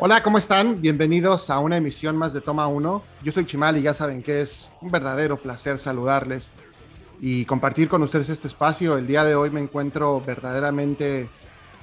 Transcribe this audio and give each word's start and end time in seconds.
Hola, 0.00 0.22
¿cómo 0.22 0.38
están? 0.38 0.80
Bienvenidos 0.80 1.50
a 1.50 1.58
una 1.58 1.76
emisión 1.76 2.16
más 2.16 2.32
de 2.32 2.40
Toma 2.40 2.68
1. 2.68 3.02
Yo 3.24 3.32
soy 3.32 3.46
Chimal 3.46 3.78
y 3.78 3.82
ya 3.82 3.94
saben 3.94 4.22
que 4.22 4.42
es 4.42 4.68
un 4.80 4.92
verdadero 4.92 5.38
placer 5.38 5.76
saludarles 5.76 6.52
y 7.20 7.44
compartir 7.46 7.88
con 7.88 8.04
ustedes 8.04 8.28
este 8.28 8.46
espacio. 8.46 8.96
El 8.96 9.08
día 9.08 9.24
de 9.24 9.34
hoy 9.34 9.50
me 9.50 9.60
encuentro 9.60 10.20
verdaderamente 10.24 11.28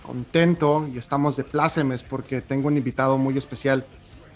contento 0.01 0.87
y 0.93 0.97
estamos 0.97 1.35
de 1.35 1.43
plácemes 1.43 2.03
porque 2.03 2.39
tengo 2.39 2.69
un 2.69 2.77
invitado 2.77 3.17
muy 3.17 3.37
especial 3.37 3.83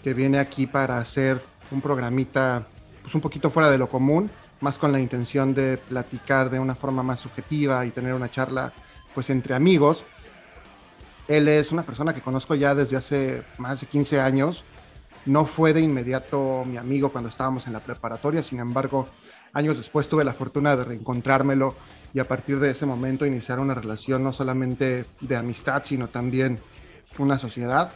que 0.04 0.12
viene 0.12 0.38
aquí 0.38 0.66
para 0.66 0.98
hacer 0.98 1.42
un 1.70 1.80
programita 1.80 2.66
pues 3.00 3.14
un 3.14 3.22
poquito 3.22 3.48
fuera 3.48 3.70
de 3.70 3.78
lo 3.78 3.88
común, 3.88 4.30
más 4.60 4.76
con 4.76 4.92
la 4.92 5.00
intención 5.00 5.54
de 5.54 5.78
platicar 5.78 6.50
de 6.50 6.58
una 6.58 6.74
forma 6.74 7.02
más 7.02 7.20
subjetiva 7.20 7.86
y 7.86 7.92
tener 7.92 8.12
una 8.12 8.30
charla 8.30 8.74
pues 9.14 9.30
entre 9.30 9.54
amigos. 9.54 10.04
Él 11.30 11.46
es 11.46 11.70
una 11.70 11.84
persona 11.84 12.12
que 12.12 12.22
conozco 12.22 12.56
ya 12.56 12.74
desde 12.74 12.96
hace 12.96 13.44
más 13.56 13.80
de 13.80 13.86
15 13.86 14.20
años. 14.20 14.64
No 15.26 15.44
fue 15.44 15.72
de 15.72 15.80
inmediato 15.80 16.64
mi 16.66 16.76
amigo 16.76 17.10
cuando 17.10 17.30
estábamos 17.30 17.68
en 17.68 17.72
la 17.72 17.78
preparatoria, 17.78 18.42
sin 18.42 18.58
embargo, 18.58 19.06
años 19.52 19.76
después 19.76 20.08
tuve 20.08 20.24
la 20.24 20.32
fortuna 20.32 20.74
de 20.74 20.82
reencontrármelo 20.82 21.76
y 22.12 22.18
a 22.18 22.24
partir 22.24 22.58
de 22.58 22.72
ese 22.72 22.84
momento 22.84 23.26
iniciar 23.26 23.60
una 23.60 23.74
relación 23.74 24.24
no 24.24 24.32
solamente 24.32 25.04
de 25.20 25.36
amistad, 25.36 25.84
sino 25.84 26.08
también 26.08 26.58
una 27.16 27.38
sociedad, 27.38 27.92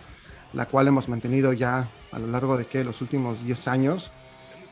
la 0.52 0.66
cual 0.66 0.86
hemos 0.86 1.08
mantenido 1.08 1.52
ya 1.52 1.88
a 2.12 2.18
lo 2.20 2.28
largo 2.28 2.56
de 2.56 2.66
que 2.66 2.84
los 2.84 3.00
últimos 3.00 3.42
10 3.44 3.66
años. 3.66 4.12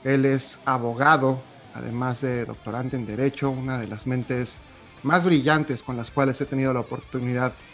Él 0.05 0.25
es 0.25 0.61
abogado, 0.67 1.43
además 1.75 2.21
de 2.21 2.45
doctorante 2.45 2.95
en 2.95 3.07
Derecho, 3.07 3.51
una 3.51 3.79
de 3.79 3.89
las 3.89 4.07
mentes 4.07 4.55
más 5.03 5.25
brillantes 5.25 5.83
con 5.83 5.97
las 5.97 6.13
cuales 6.13 6.41
he 6.41 6.47
tenido 6.47 6.73
la 6.73 6.79
oportunidad 6.79 7.51
de 7.51 7.72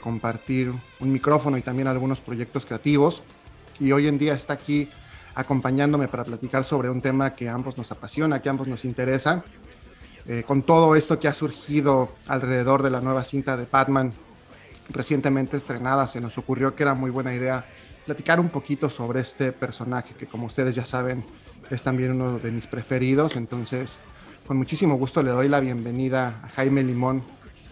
compartir 0.00 0.72
un 1.00 1.12
micrófono 1.12 1.58
y 1.58 1.62
también 1.62 1.88
algunos 1.88 2.20
proyectos 2.20 2.64
creativos. 2.64 3.22
Y 3.80 3.92
hoy 3.92 4.08
en 4.08 4.18
día 4.18 4.34
está 4.34 4.54
aquí 4.54 4.88
acompañándome 5.34 6.08
para 6.08 6.24
platicar 6.24 6.64
sobre 6.64 6.90
un 6.90 7.00
tema 7.00 7.34
que 7.34 7.48
ambos 7.48 7.78
nos 7.78 7.92
apasiona, 7.92 8.42
que 8.42 8.48
ambos 8.48 8.66
nos 8.66 8.84
interesa. 8.84 9.44
Eh, 10.26 10.42
con 10.46 10.62
todo 10.62 10.94
esto 10.96 11.18
que 11.18 11.28
ha 11.28 11.34
surgido 11.34 12.10
alrededor 12.26 12.82
de 12.82 12.90
la 12.90 13.00
nueva 13.00 13.24
cinta 13.24 13.56
de 13.56 13.66
Batman 13.70 14.12
recientemente 14.90 15.56
estrenada, 15.56 16.08
se 16.08 16.20
nos 16.20 16.36
ocurrió 16.38 16.74
que 16.74 16.82
era 16.82 16.94
muy 16.94 17.10
buena 17.10 17.32
idea 17.32 17.64
platicar 18.04 18.40
un 18.40 18.48
poquito 18.48 18.90
sobre 18.90 19.20
este 19.20 19.52
personaje, 19.52 20.14
que 20.14 20.26
como 20.26 20.46
ustedes 20.46 20.74
ya 20.74 20.84
saben 20.84 21.24
es 21.70 21.82
también 21.82 22.12
uno 22.12 22.38
de 22.38 22.50
mis 22.50 22.66
preferidos. 22.66 23.36
Entonces, 23.36 23.92
con 24.46 24.56
muchísimo 24.56 24.96
gusto 24.96 25.22
le 25.22 25.30
doy 25.30 25.48
la 25.48 25.60
bienvenida 25.60 26.40
a 26.42 26.48
Jaime 26.48 26.82
Limón, 26.82 27.22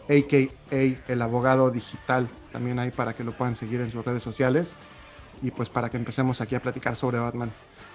a.k.a. 0.08 1.12
el 1.12 1.22
abogado 1.22 1.70
digital, 1.70 2.28
también 2.52 2.78
ahí 2.78 2.90
para 2.90 3.12
que 3.12 3.24
lo 3.24 3.32
puedan 3.32 3.56
seguir 3.56 3.80
en 3.80 3.90
sus 3.90 4.04
redes 4.04 4.22
sociales 4.22 4.72
y 5.42 5.50
pues 5.50 5.68
para 5.68 5.90
que 5.90 5.96
empecemos 5.96 6.40
aquí 6.40 6.54
a 6.54 6.60
platicar 6.60 6.96
sobre 6.96 7.18
Batman. 7.18 7.50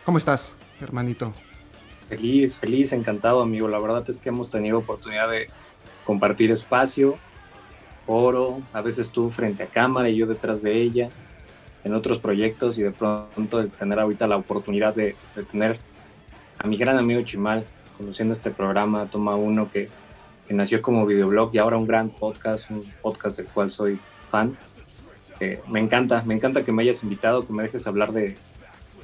¿Cómo 0.05 0.17
estás, 0.17 0.53
hermanito? 0.81 1.33
Feliz, 2.09 2.55
feliz, 2.55 2.91
encantado, 2.91 3.41
amigo. 3.41 3.67
La 3.67 3.79
verdad 3.79 4.03
es 4.09 4.17
que 4.17 4.29
hemos 4.29 4.49
tenido 4.49 4.79
oportunidad 4.79 5.29
de 5.29 5.47
compartir 6.05 6.51
espacio, 6.51 7.15
oro, 8.07 8.61
a 8.73 8.81
veces 8.81 9.11
tú 9.11 9.29
frente 9.31 9.63
a 9.63 9.67
cámara 9.67 10.09
y 10.09 10.17
yo 10.17 10.27
detrás 10.27 10.61
de 10.61 10.81
ella, 10.81 11.09
en 11.83 11.93
otros 11.93 12.19
proyectos 12.19 12.77
y 12.77 12.83
de 12.83 12.91
pronto 12.91 13.59
de 13.59 13.67
tener 13.67 13.99
ahorita 13.99 14.27
la 14.27 14.37
oportunidad 14.37 14.93
de, 14.93 15.15
de 15.35 15.43
tener 15.43 15.79
a 16.59 16.67
mi 16.67 16.77
gran 16.77 16.97
amigo 16.97 17.21
Chimal 17.21 17.65
conociendo 17.97 18.33
este 18.33 18.51
programa 18.51 19.05
Toma 19.05 19.35
Uno 19.35 19.71
que 19.71 19.89
nació 20.53 20.81
como 20.81 21.05
videoblog 21.05 21.51
y 21.53 21.57
ahora 21.57 21.77
un 21.77 21.87
gran 21.87 22.09
podcast, 22.09 22.69
un 22.71 22.83
podcast 23.01 23.37
del 23.37 23.47
cual 23.47 23.71
soy 23.71 23.99
fan. 24.29 24.57
Eh, 25.39 25.61
me 25.67 25.79
encanta, 25.79 26.23
me 26.25 26.33
encanta 26.33 26.63
que 26.63 26.71
me 26.71 26.83
hayas 26.83 27.03
invitado, 27.03 27.45
que 27.45 27.53
me 27.53 27.63
dejes 27.63 27.87
hablar 27.87 28.11
de, 28.11 28.37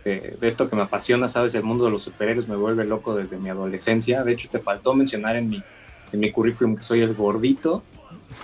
de, 0.03 0.37
esto 0.41 0.69
que 0.69 0.75
me 0.75 0.83
apasiona, 0.83 1.27
sabes, 1.27 1.55
el 1.55 1.63
mundo 1.63 1.85
de 1.85 1.91
los 1.91 2.03
superhéroes 2.03 2.47
me 2.47 2.55
vuelve 2.55 2.85
loco 2.85 3.15
desde 3.15 3.37
mi 3.37 3.49
adolescencia. 3.49 4.23
De 4.23 4.33
hecho, 4.33 4.47
te 4.49 4.59
faltó 4.59 4.93
mencionar 4.93 5.35
en 5.35 5.49
mi, 5.49 5.63
en 6.11 6.19
mi 6.19 6.31
currículum 6.31 6.75
que 6.75 6.83
soy 6.83 7.01
el 7.01 7.13
gordito 7.13 7.83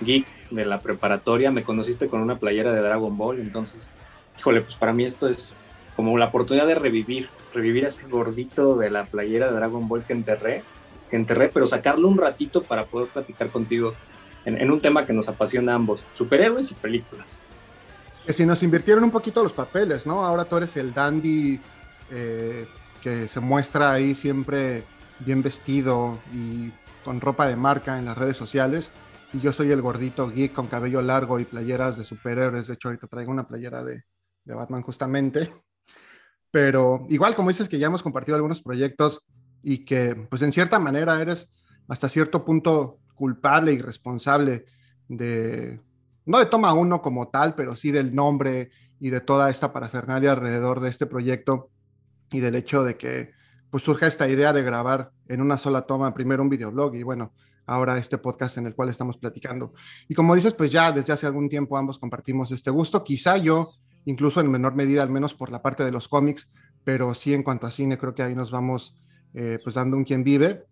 geek 0.00 0.26
de 0.50 0.64
la 0.64 0.80
preparatoria. 0.80 1.50
Me 1.50 1.62
conociste 1.62 2.08
con 2.08 2.20
una 2.20 2.38
playera 2.38 2.72
de 2.72 2.80
Dragon 2.80 3.16
Ball, 3.16 3.40
entonces, 3.40 3.90
híjole, 4.38 4.60
pues 4.60 4.76
para 4.76 4.92
mí 4.92 5.04
esto 5.04 5.28
es 5.28 5.56
como 5.96 6.18
la 6.18 6.26
oportunidad 6.26 6.66
de 6.66 6.74
revivir, 6.74 7.28
revivir 7.52 7.84
a 7.84 7.88
ese 7.88 8.06
gordito 8.08 8.76
de 8.76 8.90
la 8.90 9.04
playera 9.06 9.48
de 9.48 9.54
Dragon 9.54 9.88
Ball 9.88 10.04
que 10.04 10.12
enterré 10.12 10.64
que 11.14 11.18
enterré, 11.18 11.48
pero 11.48 11.68
sacarlo 11.68 12.08
un 12.08 12.18
ratito 12.18 12.64
para 12.64 12.86
poder 12.86 13.08
platicar 13.08 13.48
contigo 13.48 13.94
en, 14.44 14.68
un 14.68 14.80
tema 14.80 15.06
que 15.06 15.12
nos 15.12 15.28
apasiona 15.28 15.70
a 15.70 15.76
ambos, 15.76 16.02
superhéroes 16.12 16.72
y 16.72 16.74
películas. 16.74 17.38
Que 18.26 18.32
si 18.32 18.44
nos 18.44 18.64
invirtieron 18.64 19.04
un 19.04 19.12
poquito 19.12 19.40
los 19.40 19.52
papeles, 19.52 20.06
¿no? 20.06 20.24
Ahora 20.24 20.44
tú 20.44 20.56
eres 20.56 20.76
el 20.76 20.92
dandy 20.92 21.60
eh, 22.10 22.66
que 23.00 23.28
se 23.28 23.38
muestra 23.38 23.92
ahí 23.92 24.16
siempre 24.16 24.82
bien 25.20 25.40
vestido 25.40 26.18
y 26.32 26.72
con 27.04 27.20
ropa 27.20 27.46
de 27.46 27.54
marca 27.54 27.96
en 27.96 28.06
las 28.06 28.18
redes 28.18 28.36
sociales. 28.36 28.90
Y 29.32 29.38
yo 29.38 29.52
soy 29.52 29.70
el 29.70 29.82
gordito 29.82 30.28
geek 30.28 30.52
con 30.52 30.66
cabello 30.66 31.00
largo 31.00 31.38
y 31.38 31.44
playeras 31.44 31.96
de 31.96 32.02
superhéroes. 32.02 32.66
De 32.66 32.74
hecho, 32.74 32.88
ahorita 32.88 33.06
traigo 33.06 33.30
una 33.30 33.46
playera 33.46 33.84
de, 33.84 34.02
de 34.44 34.54
Batman 34.54 34.82
justamente. 34.82 35.52
Pero 36.50 37.06
igual, 37.08 37.36
como 37.36 37.50
dices 37.50 37.68
que 37.68 37.78
ya 37.78 37.86
hemos 37.86 38.02
compartido 38.02 38.34
algunos 38.34 38.60
proyectos, 38.60 39.20
y 39.64 39.78
que 39.78 40.14
pues 40.14 40.42
en 40.42 40.52
cierta 40.52 40.78
manera 40.78 41.20
eres 41.20 41.48
hasta 41.88 42.08
cierto 42.08 42.44
punto 42.44 42.98
culpable 43.14 43.72
y 43.72 43.78
responsable 43.78 44.66
de, 45.08 45.80
no 46.26 46.38
de 46.38 46.46
Toma 46.46 46.74
Uno 46.74 47.00
como 47.00 47.28
tal, 47.28 47.54
pero 47.54 47.74
sí 47.74 47.90
del 47.90 48.14
nombre 48.14 48.70
y 49.00 49.10
de 49.10 49.20
toda 49.20 49.50
esta 49.50 49.72
parafernalia 49.72 50.32
alrededor 50.32 50.80
de 50.80 50.90
este 50.90 51.06
proyecto 51.06 51.70
y 52.30 52.40
del 52.40 52.54
hecho 52.54 52.84
de 52.84 52.96
que 52.96 53.32
pues 53.70 53.82
surja 53.82 54.06
esta 54.06 54.28
idea 54.28 54.52
de 54.52 54.62
grabar 54.62 55.10
en 55.28 55.40
una 55.40 55.58
sola 55.58 55.82
toma 55.82 56.14
primero 56.14 56.42
un 56.42 56.48
videoblog 56.48 56.94
y 56.94 57.02
bueno, 57.02 57.32
ahora 57.66 57.98
este 57.98 58.18
podcast 58.18 58.58
en 58.58 58.66
el 58.66 58.74
cual 58.74 58.90
estamos 58.90 59.16
platicando. 59.16 59.72
Y 60.08 60.14
como 60.14 60.34
dices, 60.34 60.54
pues 60.54 60.70
ya 60.70 60.92
desde 60.92 61.12
hace 61.12 61.26
algún 61.26 61.48
tiempo 61.48 61.76
ambos 61.76 61.98
compartimos 61.98 62.52
este 62.52 62.70
gusto, 62.70 63.02
quizá 63.02 63.36
yo 63.38 63.70
incluso 64.04 64.40
en 64.40 64.50
menor 64.50 64.74
medida, 64.74 65.02
al 65.02 65.10
menos 65.10 65.34
por 65.34 65.50
la 65.50 65.62
parte 65.62 65.84
de 65.84 65.90
los 65.90 66.08
cómics, 66.08 66.50
pero 66.84 67.14
sí 67.14 67.32
en 67.32 67.42
cuanto 67.42 67.66
a 67.66 67.70
cine 67.70 67.96
creo 67.96 68.14
que 68.14 68.22
ahí 68.22 68.34
nos 68.34 68.50
vamos 68.50 68.94
eh, 69.34 69.58
pues 69.62 69.74
dando 69.74 69.96
un 69.96 70.04
quien 70.04 70.22
vive. 70.22 70.64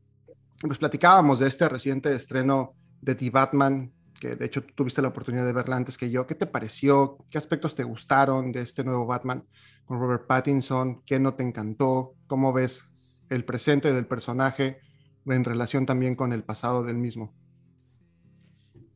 Pues 0.61 0.79
platicábamos 0.79 1.41
de 1.41 1.49
este 1.49 1.69
reciente 1.69 2.15
estreno 2.15 2.75
de 3.01 3.17
The 3.17 3.31
Batman, 3.31 3.91
que 4.21 4.37
de 4.37 4.47
hecho 4.47 4.63
tuviste 4.63 5.03
la 5.03 5.09
oportunidad 5.09 5.45
de 5.45 5.53
verla 5.53 5.77
antes 5.77 5.99
que 5.99 6.11
yo. 6.11 6.27
¿Qué 6.27 6.37
te 6.37 6.47
pareció? 6.47 7.19
¿Qué 7.29 7.39
aspectos 7.39 7.75
te 7.75 7.83
gustaron 7.83 8.53
de 8.53 8.61
este 8.61 8.85
nuevo 8.85 9.05
Batman 9.05 9.45
con 9.85 9.99
Robert 9.99 10.27
Pattinson? 10.27 11.03
¿Qué 11.05 11.19
no 11.19 11.35
te 11.35 11.43
encantó? 11.43 12.15
¿Cómo 12.29 12.53
ves 12.53 12.85
el 13.29 13.45
presente 13.45 13.93
del 13.93 14.07
personaje 14.07 14.79
en 15.27 15.45
relación 15.45 15.85
también 15.85 16.15
con 16.15 16.33
el 16.33 16.45
pasado 16.45 16.85
del 16.85 16.97
mismo? 16.97 17.35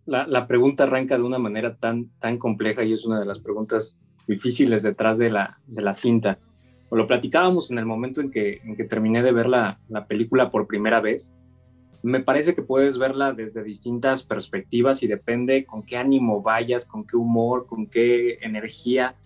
La, 0.04 0.47
pregunta 0.47 0.84
arranca 0.84 1.16
de 1.16 1.25
una 1.25 1.41
manera 1.41 1.75
tan, 1.75 2.10
tan 2.21 2.38
compleja 2.38 2.84
y 2.84 2.93
es 2.93 3.04
una 3.04 3.19
de 3.19 3.27
las 3.27 3.41
preguntas 3.41 3.98
difíciles 4.28 4.84
detrás 4.84 5.19
de 5.19 5.31
la, 5.31 5.59
de 5.66 5.83
la 5.83 5.93
cinta 5.93 6.38
lo 6.91 7.06
platicábamos 7.06 7.70
en 7.70 7.78
el 7.78 7.86
momento 7.86 8.20
en 8.20 8.30
que, 8.30 8.60
en 8.64 8.76
que 8.76 8.84
terminé 8.84 9.22
de 9.22 9.32
ver 9.32 9.48
la, 9.48 9.80
la, 9.88 10.06
película 10.06 10.50
por 10.50 10.66
primera 10.66 11.00
vez, 11.00 11.32
me 12.02 12.20
parece 12.20 12.54
que 12.54 12.62
puedes 12.62 12.98
verla 12.98 13.32
desde 13.32 13.64
distintas 13.64 14.22
perspectivas 14.22 15.03
y 15.03 15.09
depende 15.09 15.65
con 15.65 15.83
qué 15.83 15.97
ánimo 15.97 16.42
vayas, 16.42 16.86
con 16.86 17.04
qué 17.04 17.16
humor, 17.16 17.66
con 17.66 17.86
qué 17.86 18.38
energía, 18.42 19.16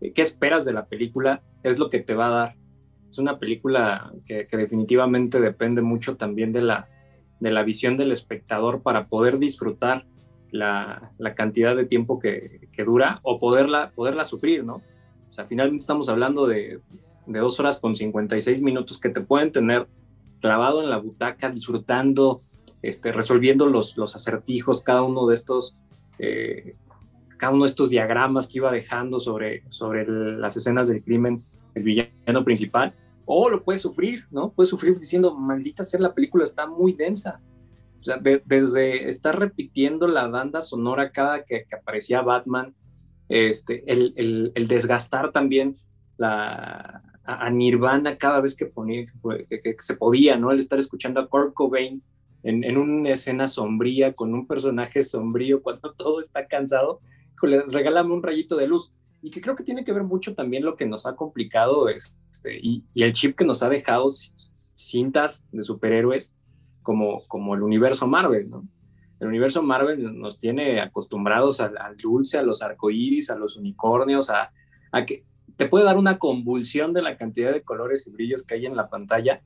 eh, 0.00 0.12
qué 0.12 0.22
esperas 0.22 0.64
de 0.64 0.72
la 0.72 0.86
película, 0.86 1.42
es 1.62 1.78
lo 1.78 1.90
que 1.90 2.00
te 2.00 2.14
va 2.14 2.28
a 2.28 2.30
dar. 2.30 2.56
Es 3.10 3.18
una 3.18 3.38
película 3.38 4.12
que, 4.24 4.46
que 4.48 4.56
definitivamente 4.56 5.40
depende 5.40 5.82
mucho 5.82 6.16
también 6.16 6.52
de 6.52 6.62
la, 6.62 6.88
de 7.40 7.50
la 7.50 7.64
visión 7.64 7.96
del 7.96 8.12
espectador 8.12 8.82
para 8.82 9.08
poder 9.08 9.38
disfrutar 9.38 10.06
la, 10.52 11.12
la 11.18 11.34
cantidad 11.34 11.74
de 11.74 11.86
tiempo 11.86 12.18
que, 12.18 12.68
que, 12.72 12.84
dura 12.84 13.20
o 13.22 13.38
poderla, 13.38 13.90
poderla 13.94 14.24
sufrir, 14.24 14.64
¿no? 14.64 14.82
O 15.30 15.32
sea, 15.32 15.46
finalmente 15.46 15.80
estamos 15.82 16.08
hablando 16.08 16.46
de, 16.46 16.80
de 17.26 17.38
dos 17.38 17.60
horas 17.60 17.78
con 17.78 17.94
56 17.94 18.62
minutos 18.62 18.98
que 18.98 19.08
te 19.08 19.20
pueden 19.20 19.52
tener 19.52 19.86
clavado 20.40 20.82
en 20.82 20.90
la 20.90 20.96
butaca, 20.96 21.50
disfrutando, 21.50 22.40
este, 22.82 23.12
resolviendo 23.12 23.66
los, 23.66 23.96
los 23.96 24.16
acertijos, 24.16 24.82
cada 24.82 25.02
uno 25.02 25.26
de 25.26 25.34
estos, 25.34 25.76
eh, 26.18 26.74
cada 27.36 27.52
uno 27.52 27.64
de 27.64 27.70
estos 27.70 27.90
diagramas 27.90 28.48
que 28.48 28.58
iba 28.58 28.72
dejando 28.72 29.20
sobre, 29.20 29.62
sobre 29.68 30.06
las 30.08 30.56
escenas 30.56 30.88
del 30.88 31.02
crimen, 31.02 31.38
el 31.74 31.84
villano 31.84 32.44
principal, 32.44 32.94
o 33.26 33.48
lo 33.48 33.62
puedes 33.62 33.82
sufrir, 33.82 34.26
¿no? 34.30 34.50
Puedes 34.50 34.70
sufrir 34.70 34.98
diciendo, 34.98 35.34
maldita 35.36 35.84
sea, 35.84 36.00
la 36.00 36.14
película 36.14 36.42
está 36.42 36.66
muy 36.66 36.94
densa. 36.94 37.40
O 38.00 38.02
sea, 38.02 38.18
desde 38.18 39.08
estar 39.08 39.38
repitiendo 39.38 40.08
la 40.08 40.26
banda 40.26 40.62
sonora 40.62 41.10
cada 41.10 41.44
que, 41.44 41.64
que 41.68 41.76
aparecía 41.76 42.22
Batman, 42.22 42.74
este, 43.30 43.84
el, 43.86 44.52
el, 44.54 44.66
desgastar 44.66 45.30
también 45.30 45.76
la, 46.18 47.00
a, 47.24 47.48
Nirvana 47.48 48.18
cada 48.18 48.40
vez 48.40 48.56
que, 48.56 48.70
se 49.78 49.96
podía, 49.96 50.36
¿no? 50.36 50.50
El 50.50 50.58
estar 50.58 50.80
escuchando 50.80 51.20
a 51.20 51.28
Kurt 51.28 51.54
Cobain 51.54 52.02
en, 52.42 52.64
en, 52.64 52.76
una 52.76 53.10
escena 53.10 53.46
sombría, 53.46 54.14
con 54.14 54.34
un 54.34 54.48
personaje 54.48 55.04
sombrío, 55.04 55.62
cuando 55.62 55.92
todo 55.96 56.20
está 56.20 56.48
cansado, 56.48 57.00
regálame 57.68 58.12
un 58.12 58.22
rayito 58.22 58.56
de 58.56 58.66
luz. 58.66 58.92
y 59.22 59.30
que 59.30 59.40
creo 59.40 59.54
que 59.54 59.62
tiene 59.62 59.84
que 59.84 59.92
ver 59.92 60.02
mucho 60.02 60.34
también 60.34 60.64
lo 60.64 60.74
que 60.74 60.86
nos 60.86 61.06
ha 61.06 61.14
complicado 61.14 61.88
este, 61.88 62.58
y, 62.60 62.84
el 62.96 63.12
chip 63.12 63.36
que 63.36 63.44
nos 63.44 63.62
ha 63.62 63.68
dejado 63.68 64.08
cintas 64.74 65.46
de 65.52 65.62
superhéroes 65.62 66.34
como, 66.82 67.28
como 67.28 67.54
el 67.54 67.62
universo 67.62 68.08
Marvel, 68.08 68.50
¿no? 68.50 68.66
El 69.20 69.28
universo 69.28 69.62
Marvel 69.62 70.18
nos 70.18 70.38
tiene 70.38 70.80
acostumbrados 70.80 71.60
al, 71.60 71.96
dulce, 71.96 72.38
a 72.38 72.42
los 72.42 72.62
arcoíris, 72.62 73.30
a 73.30 73.36
los 73.36 73.56
unicornios, 73.56 74.30
a, 74.30 74.50
que 75.04 75.24
te 75.56 75.68
puede 75.68 75.84
dar 75.84 75.98
una 75.98 76.18
convulsión 76.18 76.92
de 76.92 77.02
la 77.02 77.16
cantidad 77.16 77.52
de 77.52 77.62
colores 77.62 78.06
y 78.06 78.10
brillos 78.10 78.44
que 78.44 78.54
hay 78.54 78.66
en 78.66 78.76
la 78.76 78.88
pantalla. 78.88 79.42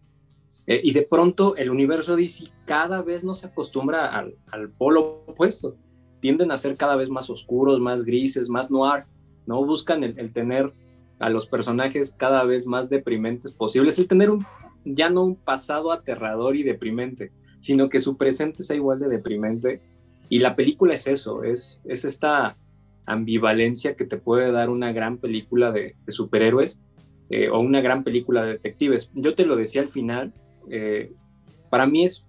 Eh, 0.66 0.80
y 0.82 0.92
de 0.92 1.06
pronto 1.10 1.56
el 1.56 1.68
universo 1.68 2.16
DC 2.16 2.44
cada 2.64 3.02
vez 3.02 3.22
no 3.22 3.34
se 3.34 3.48
acostumbra 3.48 4.06
al, 4.06 4.36
al, 4.50 4.70
polo 4.70 5.24
opuesto. 5.26 5.76
Tienden 6.20 6.52
a 6.52 6.56
ser 6.56 6.76
cada 6.76 6.96
vez 6.96 7.10
más 7.10 7.28
oscuros, 7.28 7.80
más 7.80 8.04
grises, 8.04 8.48
más 8.48 8.70
noir. 8.70 9.04
¿no? 9.46 9.64
Buscan 9.64 10.04
el, 10.04 10.32
tener 10.32 10.72
a 11.18 11.30
los 11.30 11.46
personajes 11.46 12.14
cada 12.16 12.44
vez 12.44 12.66
más 12.66 12.90
deprimentes 12.90 13.52
posibles, 13.52 13.98
el 13.98 14.08
tener 14.08 14.30
un, 14.30 14.44
ya 14.84 15.10
no 15.10 15.22
un 15.24 15.36
pasado 15.36 15.92
aterrador 15.92 16.56
y 16.56 16.62
deprimente, 16.62 17.32
sino 17.64 17.88
que 17.88 17.98
su 17.98 18.18
presente 18.18 18.62
sea 18.62 18.76
igual 18.76 19.00
de 19.00 19.08
deprimente. 19.08 19.80
Y 20.28 20.40
la 20.40 20.54
película 20.54 20.92
es 20.92 21.06
eso, 21.06 21.44
es, 21.44 21.80
es 21.86 22.04
esta 22.04 22.58
ambivalencia 23.06 23.96
que 23.96 24.04
te 24.04 24.18
puede 24.18 24.52
dar 24.52 24.68
una 24.68 24.92
gran 24.92 25.16
película 25.16 25.72
de, 25.72 25.96
superhéroes 26.08 26.82
eh, 27.30 27.48
o 27.48 27.60
una 27.60 27.80
gran 27.80 28.04
película 28.04 28.44
de 28.44 28.52
detectives. 28.52 29.10
Yo 29.14 29.34
te 29.34 29.46
lo 29.46 29.56
decía 29.56 29.80
al 29.80 29.88
final, 29.88 30.34
eh, 30.68 31.14
para 31.70 31.86
mí 31.86 32.04
es 32.04 32.26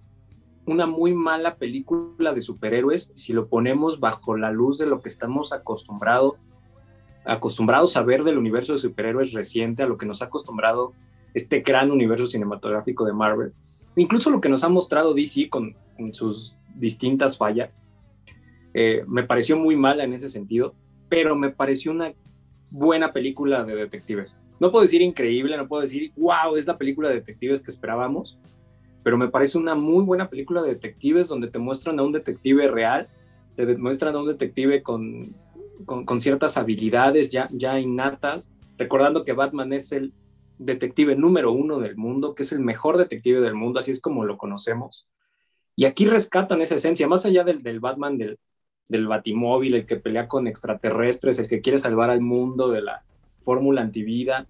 una 0.64 0.86
muy 0.86 1.12
mala 1.12 1.56
película 1.56 2.32
de 2.32 2.40
superhéroes 2.40 3.12
si 3.14 3.34
lo 3.34 3.48
ponemos 3.48 4.00
bajo 4.00 4.38
la 4.38 4.50
luz 4.50 4.78
de 4.78 4.86
lo 4.86 5.02
que 5.02 5.10
estamos 5.10 5.52
acostumbrados 5.52 6.36
acostumbrados 7.26 7.94
a 7.98 8.02
ver 8.02 8.24
del 8.24 8.38
universo 8.38 8.72
de 8.72 8.78
superhéroes 8.78 9.34
reciente, 9.34 9.82
a 9.82 9.86
lo 9.86 9.98
que 9.98 10.06
nos 10.06 10.22
ha 10.22 10.26
acostumbrado 10.26 10.92
este 11.34 11.60
gran 11.60 11.90
universo 11.90 12.24
cinematográfico 12.24 13.04
de 13.04 13.12
Marvel, 13.12 13.52
incluso 13.96 14.30
lo 14.30 14.40
que 14.40 14.48
nos 14.48 14.64
ha 14.64 14.68
mostrado 14.68 15.14
DC 15.14 15.48
con, 15.48 15.74
sus 16.12 16.56
distintas 16.74 17.38
fallas, 17.38 17.80
eh, 18.74 19.02
me 19.06 19.22
pareció 19.22 19.56
muy 19.56 19.76
mala 19.76 20.04
en 20.04 20.12
ese 20.12 20.28
sentido, 20.28 20.74
pero 21.08 21.34
me 21.34 21.50
pareció 21.50 21.90
una 21.90 22.12
buena 22.70 23.12
película 23.12 23.64
de 23.64 23.74
detectives. 23.74 24.38
No 24.60 24.70
puedo 24.70 24.82
decir 24.82 25.00
increíble, 25.00 25.56
no 25.56 25.68
puedo 25.68 25.82
decir, 25.82 26.12
wow, 26.16 26.56
es 26.56 26.66
la 26.66 26.76
película 26.76 27.08
de 27.08 27.16
detectives 27.16 27.60
que 27.60 27.70
esperábamos, 27.70 28.38
pero 29.02 29.16
me 29.16 29.28
parece 29.28 29.56
una 29.56 29.74
muy 29.74 30.04
buena 30.04 30.28
película 30.28 30.62
de 30.62 30.70
detectives 30.70 31.28
donde 31.28 31.48
te 31.48 31.58
muestran 31.58 31.98
a 31.98 32.02
un 32.02 32.12
detective 32.12 32.68
real, 32.68 33.08
te 33.54 33.76
muestran 33.78 34.14
a 34.14 34.20
un 34.20 34.26
detective 34.26 34.82
con 34.82 35.34
con, 35.84 36.20
ciertas 36.20 36.56
habilidades 36.56 37.30
ya, 37.30 37.48
ya 37.52 37.78
innatas, 37.78 38.52
recordando 38.78 39.24
que 39.24 39.32
Batman 39.32 39.72
es 39.72 39.92
el 39.92 40.12
detective 40.58 41.16
número 41.16 41.52
uno 41.52 41.78
del 41.78 41.96
mundo, 41.96 42.34
que 42.34 42.42
es 42.42 42.52
el 42.52 42.60
mejor 42.60 42.96
detective 42.96 43.40
del 43.40 43.54
mundo, 43.54 43.80
así 43.80 43.90
es 43.90 44.00
como 44.00 44.24
lo 44.24 44.38
conocemos. 44.38 45.06
Y 45.74 45.84
aquí 45.84 46.06
rescatan 46.06 46.62
esa 46.62 46.76
esencia, 46.76 47.06
más 47.06 47.26
allá 47.26 47.44
del, 47.44 47.62
del 47.62 47.80
Batman 47.80 48.16
del, 48.16 48.38
del 48.88 49.06
Batimóvil, 49.06 49.74
el 49.74 49.86
que 49.86 49.96
pelea 49.96 50.28
con 50.28 50.46
extraterrestres, 50.46 51.38
el 51.38 51.48
que 51.48 51.60
quiere 51.60 51.78
salvar 51.78 52.10
al 52.10 52.20
mundo 52.20 52.70
de 52.70 52.82
la 52.82 53.04
fórmula 53.40 53.82
antivida. 53.82 54.46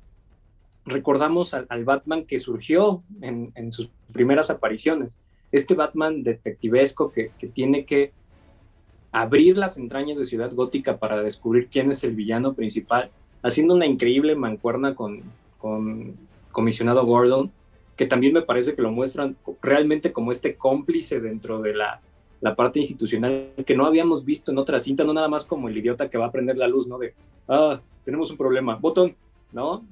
Recordamos 0.85 1.53
al, 1.53 1.85
Batman 1.85 2.25
que 2.27 2.39
surgió 2.39 3.03
en, 3.21 3.53
en, 3.57 3.73
sus 3.73 3.91
primeras 4.13 4.51
apariciones, 4.51 5.21
este 5.51 5.75
Batman 5.75 6.23
detectivesco 6.23 7.11
que, 7.11 7.33
que 7.39 7.49
tiene 7.49 7.85
que 7.85 8.13
abrir 9.11 9.57
las 9.57 9.79
entrañas 9.79 10.19
de 10.19 10.27
Ciudad 10.27 10.53
Gótica 10.53 10.99
para 10.99 11.23
descubrir 11.23 11.69
quién 11.69 11.91
es 11.91 12.05
el 12.05 12.15
villano 12.15 12.55
principal, 12.55 13.11
haciendo 13.43 13.75
una 13.75 13.87
increíble 13.87 14.37
mancuerna 14.37 14.95
con, 14.95 15.23
con 15.59 16.17
comisionado 16.53 17.05
Gordon, 17.05 17.53
que 17.97 18.07
también 18.07 18.33
me 18.33 18.43
parece 18.43 18.75
que 18.75 18.83
lo 18.83 18.91
muestran 18.91 19.37
realmente 19.63 20.13
como 20.13 20.33
este 20.33 20.55
cómplice 20.55 21.21
dentro 21.21 21.61
de 21.61 21.75
la, 21.75 22.01
la 22.41 22.55
parte 22.55 22.79
institucional 22.79 23.53
que 23.67 23.77
no 23.77 23.87
habíamos 23.87 24.25
visto 24.25 24.53
en 24.53 24.59
otra 24.59 24.81
cinta, 24.81 25.05
no 25.05 25.13
nada 25.13 25.29
más 25.29 25.45
como 25.45 25.69
el 25.69 25.77
idiota 25.77 26.09
que 26.09 26.19
va 26.19 26.27
a 26.27 26.33
prender 26.33 26.57
la 26.57 26.69
luz, 26.69 26.87
¿no? 26.87 26.99
De, 26.99 27.15
ah, 27.49 27.81
tenemos 28.05 28.31
un 28.31 28.37
problema, 28.37 28.77
botón, 28.77 29.17
¿no? 29.53 29.85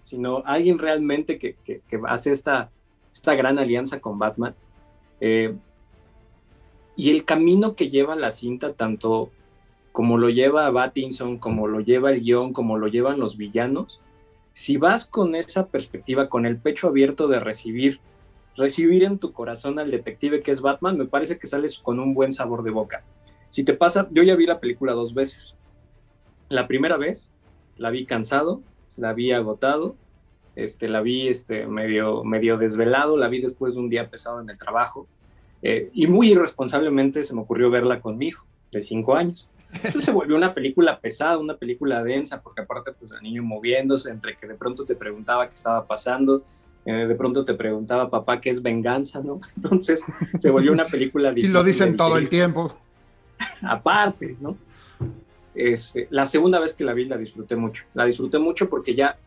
sino 0.00 0.42
alguien 0.46 0.78
realmente 0.78 1.38
que, 1.38 1.56
que, 1.64 1.82
que, 1.88 2.00
hace 2.06 2.32
esta, 2.32 2.70
esta 3.12 3.34
gran 3.34 3.58
alianza 3.58 4.00
con 4.00 4.18
Batman. 4.18 4.54
Eh, 5.20 5.54
y 6.96 7.10
el 7.10 7.24
camino 7.24 7.74
que 7.74 7.90
lleva 7.90 8.16
la 8.16 8.30
cinta, 8.30 8.72
tanto 8.72 9.30
como 9.92 10.18
lo 10.18 10.30
lleva 10.30 10.70
Battinson, 10.70 11.38
como 11.38 11.66
lo 11.68 11.80
lleva 11.80 12.12
el 12.12 12.22
guion, 12.22 12.52
como 12.52 12.78
lo 12.78 12.88
llevan 12.88 13.20
los 13.20 13.36
villanos, 13.36 14.00
si 14.54 14.76
vas 14.78 15.04
con 15.04 15.34
esa 15.34 15.66
perspectiva, 15.66 16.28
con 16.28 16.46
el 16.46 16.56
pecho 16.56 16.88
abierto 16.88 17.28
de 17.28 17.40
recibir, 17.40 18.00
recibir 18.56 19.02
en 19.02 19.18
tu 19.18 19.32
corazón 19.32 19.78
al 19.78 19.90
detective 19.90 20.42
que 20.42 20.52
es 20.52 20.60
Batman, 20.60 20.96
me 20.96 21.06
parece 21.06 21.38
que 21.38 21.46
sales 21.46 21.78
con 21.78 22.00
un 22.00 22.14
buen 22.14 22.32
sabor 22.32 22.62
de 22.62 22.70
boca. 22.70 23.02
Si 23.50 23.64
te 23.64 23.74
pasa, 23.74 24.08
yo 24.12 24.22
ya 24.22 24.36
vi 24.36 24.46
la 24.46 24.60
película 24.60 24.92
dos 24.92 25.12
veces. 25.12 25.56
La 26.48 26.66
primera 26.66 26.96
vez 26.96 27.32
la 27.76 27.90
vi 27.90 28.06
cansado, 28.06 28.62
la 28.96 29.12
vi 29.12 29.32
agotado, 29.32 29.96
este, 30.54 30.88
la 30.88 31.02
vi 31.02 31.26
este, 31.26 31.66
medio, 31.66 32.22
medio 32.22 32.56
desvelado, 32.56 33.16
la 33.16 33.28
vi 33.28 33.40
después 33.40 33.74
de 33.74 33.80
un 33.80 33.90
día 33.90 34.08
pesado 34.08 34.40
en 34.40 34.48
el 34.48 34.56
trabajo 34.56 35.08
eh, 35.62 35.90
y 35.92 36.06
muy 36.06 36.30
irresponsablemente 36.30 37.24
se 37.24 37.34
me 37.34 37.40
ocurrió 37.40 37.70
verla 37.70 38.00
con 38.00 38.18
mi 38.18 38.28
hijo 38.28 38.46
de 38.70 38.82
cinco 38.82 39.16
años. 39.16 39.48
Entonces 39.74 40.04
se 40.04 40.12
volvió 40.12 40.36
una 40.36 40.54
película 40.54 40.98
pesada, 41.00 41.38
una 41.38 41.56
película 41.56 42.02
densa, 42.02 42.40
porque 42.42 42.62
aparte 42.62 42.92
pues 42.92 43.10
el 43.12 43.22
niño 43.22 43.42
moviéndose, 43.42 44.10
entre 44.10 44.36
que 44.36 44.46
de 44.46 44.54
pronto 44.54 44.84
te 44.84 44.94
preguntaba 44.94 45.48
qué 45.48 45.54
estaba 45.54 45.86
pasando, 45.86 46.42
eh, 46.84 47.06
de 47.06 47.14
pronto 47.14 47.44
te 47.44 47.54
preguntaba 47.54 48.10
papá 48.10 48.40
qué 48.40 48.50
es 48.50 48.62
venganza, 48.62 49.20
¿no? 49.20 49.40
Entonces 49.56 50.02
se 50.38 50.50
volvió 50.50 50.72
una 50.72 50.86
película 50.86 51.30
difícil. 51.30 51.50
y 51.50 51.52
lo 51.52 51.64
dicen 51.64 51.96
todo 51.96 52.18
el 52.18 52.28
tiempo. 52.28 52.76
aparte, 53.62 54.36
¿no? 54.40 54.56
Este, 55.54 56.08
la 56.10 56.26
segunda 56.26 56.58
vez 56.58 56.74
que 56.74 56.84
la 56.84 56.92
vi 56.92 57.04
la 57.04 57.16
disfruté 57.16 57.56
mucho. 57.56 57.84
La 57.94 58.04
disfruté 58.04 58.38
mucho 58.38 58.68
porque 58.68 58.94
ya, 58.94 59.18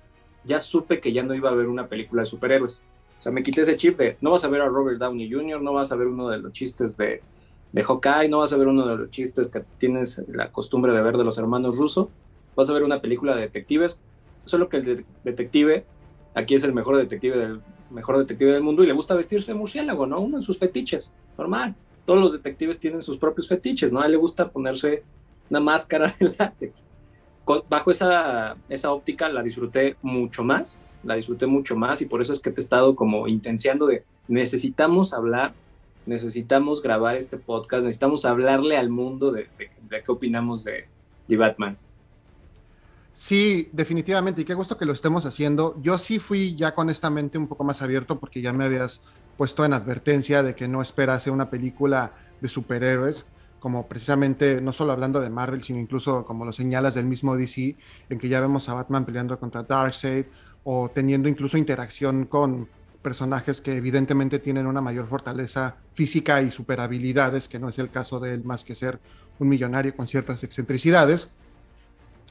ya 0.43 0.59
supe 0.59 0.99
que 0.99 1.13
ya 1.13 1.23
no 1.23 1.33
iba 1.33 1.49
a 1.49 1.55
ver 1.55 1.67
una 1.67 1.87
película 1.87 2.23
de 2.23 2.25
superhéroes. 2.25 2.83
O 3.17 3.21
sea, 3.21 3.31
me 3.31 3.41
quité 3.41 3.61
ese 3.61 3.77
chip 3.77 3.97
de 3.97 4.17
no 4.21 4.31
vas 4.31 4.43
a 4.43 4.49
ver 4.49 4.61
a 4.61 4.67
Robert 4.67 4.99
Downey 4.99 5.31
Jr., 5.31 5.61
no 5.61 5.73
vas 5.73 5.91
a 5.91 5.95
ver 5.95 6.07
uno 6.07 6.29
de 6.29 6.37
los 6.37 6.51
chistes 6.51 6.97
de, 6.97 7.21
de 7.71 7.83
Hawkeye, 7.83 8.29
no 8.29 8.39
vas 8.39 8.53
a 8.53 8.57
ver 8.57 8.67
uno 8.67 8.87
de 8.87 8.97
los 8.97 9.09
chistes 9.09 9.49
que 9.49 9.63
tienes 9.77 10.23
la 10.27 10.51
costumbre 10.51 10.93
de 10.93 11.01
ver 11.01 11.17
de 11.17 11.23
los 11.23 11.37
hermanos 11.37 11.77
rusos, 11.77 12.07
vas 12.55 12.69
a 12.69 12.73
ver 12.73 12.83
una 12.83 13.01
película 13.01 13.35
de 13.35 13.41
detectives, 13.41 14.01
solo 14.45 14.69
que 14.69 14.77
el 14.77 15.05
detective 15.23 15.85
aquí 16.33 16.55
es 16.55 16.63
el 16.63 16.73
mejor 16.73 16.97
detective 16.97 17.37
del 17.37 17.61
mejor 17.89 18.17
detective 18.17 18.51
del 18.51 18.63
mundo 18.63 18.83
y 18.83 18.87
le 18.87 18.93
gusta 18.93 19.15
vestirse 19.15 19.53
de 19.53 19.57
murciélago, 19.57 20.05
¿no? 20.05 20.19
Uno 20.19 20.37
en 20.37 20.43
sus 20.43 20.57
fetiches, 20.57 21.11
normal. 21.37 21.73
Todos 22.05 22.19
los 22.19 22.33
detectives 22.33 22.79
tienen 22.79 23.01
sus 23.01 23.17
propios 23.17 23.47
fetiches, 23.47 23.91
¿no? 23.91 24.01
A 24.01 24.05
él 24.05 24.11
le 24.11 24.17
gusta 24.17 24.49
ponerse 24.49 25.03
una 25.49 25.61
máscara 25.61 26.13
de 26.19 26.35
látex. 26.37 26.85
bajo 27.69 27.91
esa, 27.91 28.57
esa 28.67 28.91
óptica 28.91 29.29
la 29.29 29.41
disfruté 29.41 29.95
mucho 30.01 30.43
más 30.43 30.77
la 31.03 31.15
disfruté 31.15 31.47
mucho 31.47 31.75
más 31.75 32.01
y 32.01 32.05
por 32.05 32.21
eso 32.21 32.33
es 32.33 32.39
que 32.39 32.51
te 32.51 32.61
he 32.61 32.63
estado 32.63 32.95
como 32.95 33.27
intenciando 33.27 33.87
de 33.87 34.03
necesitamos 34.27 35.13
hablar, 35.13 35.53
necesitamos 36.07 36.81
grabar 36.81 37.15
este 37.15 37.37
podcast, 37.37 37.83
necesitamos 37.83 38.25
hablarle 38.25 38.77
al 38.77 38.89
mundo 38.89 39.31
de, 39.31 39.49
qué 39.89 40.11
opinamos 40.11 40.63
de, 40.63 40.87
Batman. 41.37 41.77
Sí, 43.13 43.69
definitivamente, 43.71 44.41
y 44.41 44.45
qué 44.45 44.53
gusto 44.53 44.77
que 44.77 44.85
lo 44.85 44.93
estemos 44.93 45.25
haciendo. 45.25 45.75
Yo 45.81 45.97
sí 45.97 46.19
fui 46.19 46.55
ya 46.55 46.73
con 46.73 46.89
esta 46.89 47.09
mente 47.09 47.37
un 47.37 47.47
poco 47.47 47.63
más 47.63 47.81
abierto 47.81 48.19
porque 48.19 48.41
ya 48.41 48.53
me 48.53 48.65
habías 48.65 49.01
puesto 49.35 49.65
en 49.65 49.73
advertencia 49.73 50.43
de 50.43 50.55
que 50.55 50.67
no 50.67 50.81
esperase 50.81 51.29
una 51.29 51.49
película 51.49 52.13
de 52.39 52.47
superhéroes, 52.47 53.25
como 53.59 53.87
precisamente, 53.87 54.61
no 54.61 54.71
solo 54.71 54.93
hablando 54.93 55.19
de 55.19 55.29
Marvel, 55.29 55.63
sino 55.63 55.79
incluso 55.79 56.25
como 56.25 56.45
lo 56.45 56.53
señalas 56.53 56.93
del 56.93 57.05
mismo 57.05 57.35
DC, 57.35 57.75
en 58.09 58.19
que 58.19 58.29
ya 58.29 58.39
vemos 58.39 58.69
a 58.69 58.75
Batman 58.75 59.03
peleando 59.03 59.37
contra 59.39 59.63
Darkseid, 59.63 60.25
o 60.63 60.89
teniendo 60.93 61.27
incluso 61.29 61.57
interacción 61.57 62.25
con 62.25 62.67
personajes 63.07 63.61
que 63.61 63.77
evidentemente 63.77 64.37
tienen 64.37 64.67
una 64.67 64.81
mayor 64.81 65.07
fortaleza 65.07 65.77
física 65.93 66.41
y 66.41 66.51
superabilidades, 66.51 67.47
que 67.47 67.57
no 67.57 67.69
es 67.69 67.79
el 67.79 67.89
caso 67.89 68.19
de 68.19 68.33
él 68.33 68.43
más 68.43 68.65
que 68.65 68.75
ser 68.75 68.99
un 69.39 69.47
millonario 69.47 69.95
con 69.95 70.09
ciertas 70.09 70.43
excentricidades. 70.43 71.29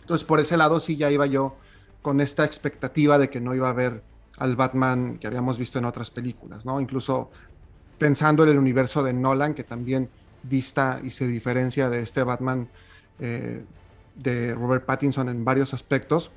Entonces, 0.02 0.26
por 0.26 0.38
ese 0.38 0.58
lado 0.58 0.78
sí 0.78 0.98
ya 0.98 1.10
iba 1.10 1.24
yo 1.24 1.56
con 2.02 2.20
esta 2.20 2.44
expectativa 2.44 3.18
de 3.18 3.30
que 3.30 3.40
no 3.40 3.54
iba 3.54 3.70
a 3.70 3.72
ver 3.72 4.02
al 4.36 4.54
Batman 4.54 5.16
que 5.18 5.26
habíamos 5.26 5.56
visto 5.56 5.78
en 5.78 5.86
otras 5.86 6.10
películas, 6.10 6.66
¿no? 6.66 6.78
Incluso 6.78 7.30
pensando 7.96 8.42
en 8.42 8.50
el 8.50 8.58
universo 8.58 9.02
de 9.02 9.14
Nolan, 9.14 9.54
que 9.54 9.64
también 9.64 10.10
dista 10.42 11.00
y 11.02 11.10
se 11.10 11.26
diferencia 11.26 11.88
de 11.88 12.02
este 12.02 12.22
Batman 12.22 12.68
eh, 13.18 13.64
de 14.14 14.54
Robert 14.54 14.84
Pattinson 14.84 15.30
en 15.30 15.42
varios 15.42 15.72
aspectos, 15.72 16.30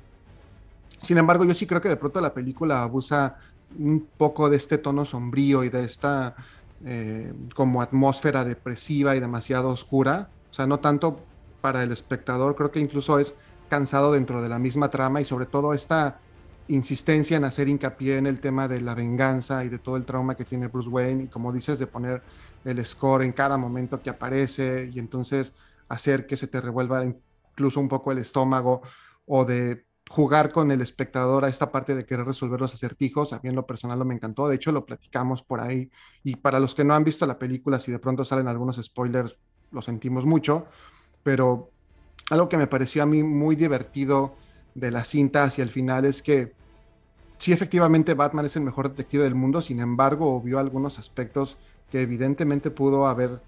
sin 1.02 1.16
embargo, 1.16 1.44
yo 1.44 1.54
sí 1.54 1.66
creo 1.66 1.80
que 1.80 1.88
de 1.88 1.96
pronto 1.96 2.20
la 2.20 2.34
película 2.34 2.82
abusa 2.82 3.38
un 3.78 4.08
poco 4.16 4.50
de 4.50 4.56
este 4.56 4.78
tono 4.78 5.04
sombrío 5.04 5.64
y 5.64 5.68
de 5.68 5.84
esta 5.84 6.36
eh, 6.84 7.32
como 7.54 7.82
atmósfera 7.82 8.44
depresiva 8.44 9.14
y 9.14 9.20
demasiado 9.20 9.68
oscura. 9.68 10.30
O 10.50 10.54
sea, 10.54 10.66
no 10.66 10.80
tanto 10.80 11.20
para 11.60 11.82
el 11.82 11.92
espectador, 11.92 12.56
creo 12.56 12.70
que 12.70 12.80
incluso 12.80 13.18
es 13.18 13.34
cansado 13.68 14.12
dentro 14.12 14.42
de 14.42 14.48
la 14.48 14.58
misma 14.58 14.90
trama 14.90 15.20
y 15.20 15.24
sobre 15.24 15.46
todo 15.46 15.74
esta 15.74 16.20
insistencia 16.68 17.36
en 17.36 17.44
hacer 17.44 17.68
hincapié 17.68 18.16
en 18.16 18.26
el 18.26 18.40
tema 18.40 18.68
de 18.68 18.80
la 18.80 18.94
venganza 18.94 19.64
y 19.64 19.68
de 19.68 19.78
todo 19.78 19.96
el 19.96 20.04
trauma 20.04 20.36
que 20.36 20.44
tiene 20.44 20.68
Bruce 20.68 20.88
Wayne 20.88 21.24
y 21.24 21.26
como 21.26 21.52
dices 21.52 21.78
de 21.78 21.86
poner 21.86 22.22
el 22.64 22.84
score 22.84 23.24
en 23.24 23.32
cada 23.32 23.56
momento 23.56 24.00
que 24.02 24.10
aparece 24.10 24.90
y 24.92 24.98
entonces 24.98 25.52
hacer 25.88 26.26
que 26.26 26.36
se 26.36 26.46
te 26.46 26.60
revuelva 26.60 27.04
incluso 27.04 27.80
un 27.80 27.88
poco 27.88 28.12
el 28.12 28.18
estómago 28.18 28.82
o 29.26 29.44
de 29.44 29.84
jugar 30.10 30.50
con 30.50 30.72
el 30.72 30.80
espectador 30.80 31.44
a 31.44 31.48
esta 31.48 31.70
parte 31.70 31.94
de 31.94 32.04
querer 32.04 32.26
resolver 32.26 32.60
los 32.60 32.74
acertijos. 32.74 33.32
A 33.32 33.38
mí 33.40 33.48
en 33.48 33.54
lo 33.54 33.64
personal 33.64 33.96
no 33.96 34.04
me 34.04 34.14
encantó, 34.14 34.48
de 34.48 34.56
hecho 34.56 34.72
lo 34.72 34.84
platicamos 34.84 35.40
por 35.40 35.60
ahí 35.60 35.88
y 36.24 36.34
para 36.34 36.58
los 36.58 36.74
que 36.74 36.82
no 36.82 36.94
han 36.94 37.04
visto 37.04 37.26
la 37.26 37.38
película, 37.38 37.78
si 37.78 37.92
de 37.92 38.00
pronto 38.00 38.24
salen 38.24 38.48
algunos 38.48 38.76
spoilers, 38.82 39.36
lo 39.70 39.80
sentimos 39.82 40.26
mucho, 40.26 40.66
pero 41.22 41.70
algo 42.28 42.48
que 42.48 42.56
me 42.56 42.66
pareció 42.66 43.04
a 43.04 43.06
mí 43.06 43.22
muy 43.22 43.54
divertido 43.54 44.34
de 44.74 44.90
la 44.90 45.04
cinta 45.04 45.44
hacia 45.44 45.62
el 45.62 45.70
final 45.70 46.04
es 46.04 46.22
que 46.22 46.54
sí, 47.38 47.52
efectivamente 47.52 48.14
Batman 48.14 48.46
es 48.46 48.56
el 48.56 48.62
mejor 48.62 48.90
detective 48.90 49.22
del 49.22 49.36
mundo, 49.36 49.62
sin 49.62 49.78
embargo, 49.78 50.40
vio 50.40 50.58
algunos 50.58 50.98
aspectos 50.98 51.56
que 51.88 52.02
evidentemente 52.02 52.72
pudo 52.72 53.06
haber 53.06 53.40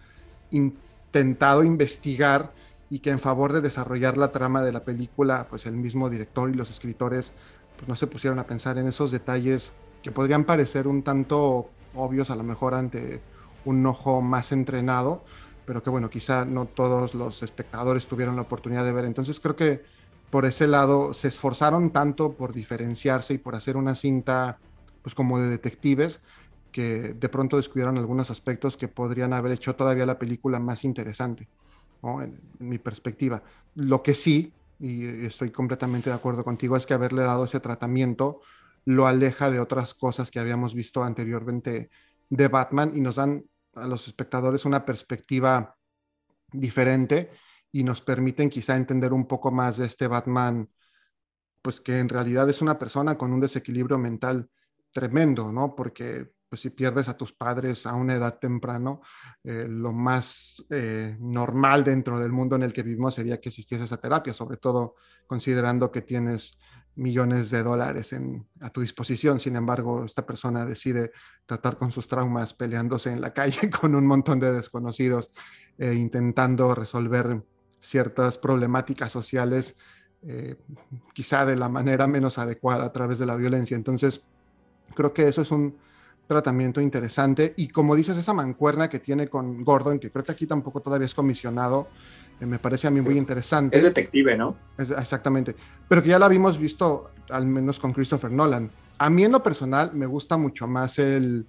intentado 0.53 1.65
investigar 1.65 2.53
y 2.93 2.99
que 2.99 3.09
en 3.09 3.19
favor 3.19 3.55
de 3.55 3.63
desarrollar 3.63 4.19
la 4.19 4.33
trama 4.33 4.61
de 4.63 4.71
la 4.71 4.85
película, 4.85 5.47
pues 5.49 5.65
el 5.65 5.73
mismo 5.73 6.11
director 6.11 6.51
y 6.51 6.53
los 6.53 6.71
escritores 6.71 7.33
pues 7.77 7.89
no 7.89 7.97
se 7.97 8.07
pusieron 8.07 8.39
a 8.39 8.47
pensar 8.47 8.77
en 8.77 8.87
esos 8.87 9.11
detalles 9.11 9.73
que 10.03 10.13
podrían 10.13 10.45
parecer 10.45 10.87
un 10.87 11.03
tanto 11.03 11.71
obvios 11.95 12.29
a 12.29 12.37
lo 12.37 12.43
mejor 12.43 12.75
ante 12.75 13.23
un 13.65 13.87
ojo 13.87 14.21
más 14.21 14.53
entrenado, 14.53 15.25
pero 15.65 15.83
que 15.83 15.89
bueno, 15.89 16.11
quizá 16.11 16.45
no 16.45 16.67
todos 16.67 17.15
los 17.15 17.43
espectadores 17.43 18.05
tuvieron 18.05 18.37
la 18.37 18.43
oportunidad 18.43 18.85
de 18.85 18.93
ver. 18.93 19.07
Entonces 19.07 19.41
creo 19.41 19.57
que 19.57 19.83
por 20.29 20.45
ese 20.45 20.67
lado 20.67 21.15
se 21.15 21.29
esforzaron 21.29 21.93
tanto 21.93 22.35
por 22.35 22.53
diferenciarse 22.53 23.33
y 23.33 23.39
por 23.39 23.55
hacer 23.55 23.79
una 23.79 23.95
cinta 23.95 24.59
pues 25.01 25.15
como 25.15 25.39
de 25.39 25.49
detectives 25.49 26.21
que 26.73 27.15
de 27.15 27.29
pronto 27.31 27.57
descuidaron 27.57 27.97
algunos 27.97 28.31
aspectos 28.31 28.77
que 28.77 28.89
podrían 28.89 29.33
haber 29.33 29.53
hecho 29.53 29.77
todavía 29.77 30.05
la 30.05 30.19
película 30.19 30.59
más 30.59 30.85
interesante, 30.85 31.49
en, 32.03 32.41
mi 32.59 32.79
perspectiva. 32.79 33.43
Lo 33.75 34.03
que 34.03 34.15
sí, 34.15 34.53
y 34.79 35.25
estoy 35.25 35.51
completamente 35.51 36.11
de 36.11 36.17
acuerdo 36.17 36.45
contigo, 36.45 36.77
es 36.77 36.87
que 36.87 36.95
haberle 36.95 37.23
dado 37.23 37.45
ese 37.45 37.61
tratamiento 37.61 38.41
lo 38.85 39.07
aleja 39.07 39.51
de 39.51 39.61
otras 39.61 39.95
cosas 39.95 40.31
que 40.31 40.41
habíamos 40.41 40.75
visto 40.75 41.05
anteriormente 41.05 41.91
de 42.29 42.49
Batman 42.49 42.93
y 42.95 43.01
nos 43.01 43.17
dan 43.17 43.45
a 43.75 43.87
los 43.87 44.09
espectadores 44.09 44.65
una 44.65 44.85
perspectiva 44.85 45.77
diferente 46.53 47.31
y 47.71 47.85
nos 47.85 48.01
permiten 48.01 48.51
quizá 48.51 48.77
entender 48.77 49.13
un 49.13 49.27
poco 49.27 49.51
más 49.51 49.79
de 49.79 49.87
este 49.87 50.07
Batman, 50.07 50.69
pues 51.63 51.81
que 51.81 51.99
en 51.99 52.09
realidad 52.09 52.51
es 52.51 52.61
una 52.61 52.79
persona 52.79 53.17
con 53.17 53.33
un 53.33 53.41
desequilibrio 53.41 53.99
mental 53.99 54.51
tremendo, 54.93 55.51
¿no? 55.51 55.75
Porque 55.75 56.33
pues 56.53 56.61
si 56.61 56.69
pierdes 56.69 57.09
a 57.09 57.17
tus 57.17 57.33
padres 57.33 57.87
a 57.87 57.95
una 57.95 58.13
edad 58.13 58.39
temprano, 58.39 59.01
eh, 59.43 59.65
lo 59.67 59.95
más 59.95 60.63
eh, 60.69 61.17
normal 61.19 61.83
dentro 61.83 62.21
del 62.21 62.31
mundo 62.31 62.57
en 62.57 62.63
el 62.63 62.75
que 62.75 62.83
vivimos 62.83 63.15
sería 63.15 63.41
que 63.41 63.49
existiese 63.49 63.85
esa 63.85 63.97
terapia, 63.97 64.35
sobre 64.35 64.59
todo 64.59 64.97
considerando 65.27 65.91
que 65.91 66.03
tienes 66.03 66.59
millones 66.95 67.49
de 67.49 67.63
dólares 67.63 68.15
a 68.61 68.69
tu 68.69 68.83
disposición. 68.83 69.41
Sin 69.41 69.57
embargo, 69.57 70.05
esta 70.05 70.27
persona 70.27 70.67
decide 70.67 71.13
tratar 71.47 71.79
con 71.79 71.91
sus 71.91 72.07
traumas 72.07 72.53
peleándose 72.53 73.11
en 73.11 73.23
la 73.23 73.33
calle 73.33 73.71
con 73.81 73.95
un 73.95 74.07
montón 74.07 74.39
de 74.39 74.53
desconocidos, 74.53 75.33
e 75.79 75.95
intentando 75.95 76.75
resolver 76.75 77.43
ciertas 77.81 78.37
problemáticas 78.37 79.11
sociales, 79.11 79.75
eh, 80.21 80.57
quizá 81.15 81.47
de 81.47 81.57
la 81.57 81.71
manera 81.71 82.07
menos 82.07 82.37
adecuada 82.37 82.85
a 82.85 82.93
través 82.93 83.19
de 83.19 83.25
la 83.25 83.37
violencia. 83.37 83.75
Entonces, 83.75 84.23
creo 84.95 85.15
que 85.15 85.29
eso 85.29 85.41
es 85.41 85.51
un 85.51 85.81
tratamiento 86.27 86.81
interesante. 86.81 87.55
Y 87.57 87.69
como 87.69 87.95
dices, 87.97 88.17
esa 88.17 88.33
mancuerna 88.33 88.89
que 88.89 88.99
tiene 88.99 89.29
con 89.29 89.65
Gordon, 89.65 89.99
que 89.99 90.11
creo 90.11 90.25
que 90.25 90.33
aquí 90.33 90.47
tampoco 90.47 90.81
todavía 90.81 91.07
es 91.07 91.15
comisionado, 91.15 91.89
eh, 92.41 92.47
me 92.47 92.59
parece 92.59 92.87
a 92.87 92.91
mí 92.91 93.01
muy 93.01 93.19
interesante. 93.19 93.77
Es 93.77 93.85
detective, 93.85 94.37
¿no? 94.37 94.57
exactamente. 94.79 95.55
Pero 95.89 96.03
que 96.03 96.09
ya 96.09 96.19
lo 96.19 96.25
habíamos 96.25 96.59
visto, 96.59 97.11
al 97.31 97.47
menos 97.47 97.79
con 97.79 97.93
Christopher 97.93 98.31
Nolan. 98.31 98.71
A 98.99 99.11
mí 99.11 99.25
en 99.25 99.33
lo 99.33 99.43
personal 99.43 99.93
me 99.95 100.07
gusta 100.07 100.37
mucho 100.37 100.67
más 100.67 100.99
el, 100.99 101.47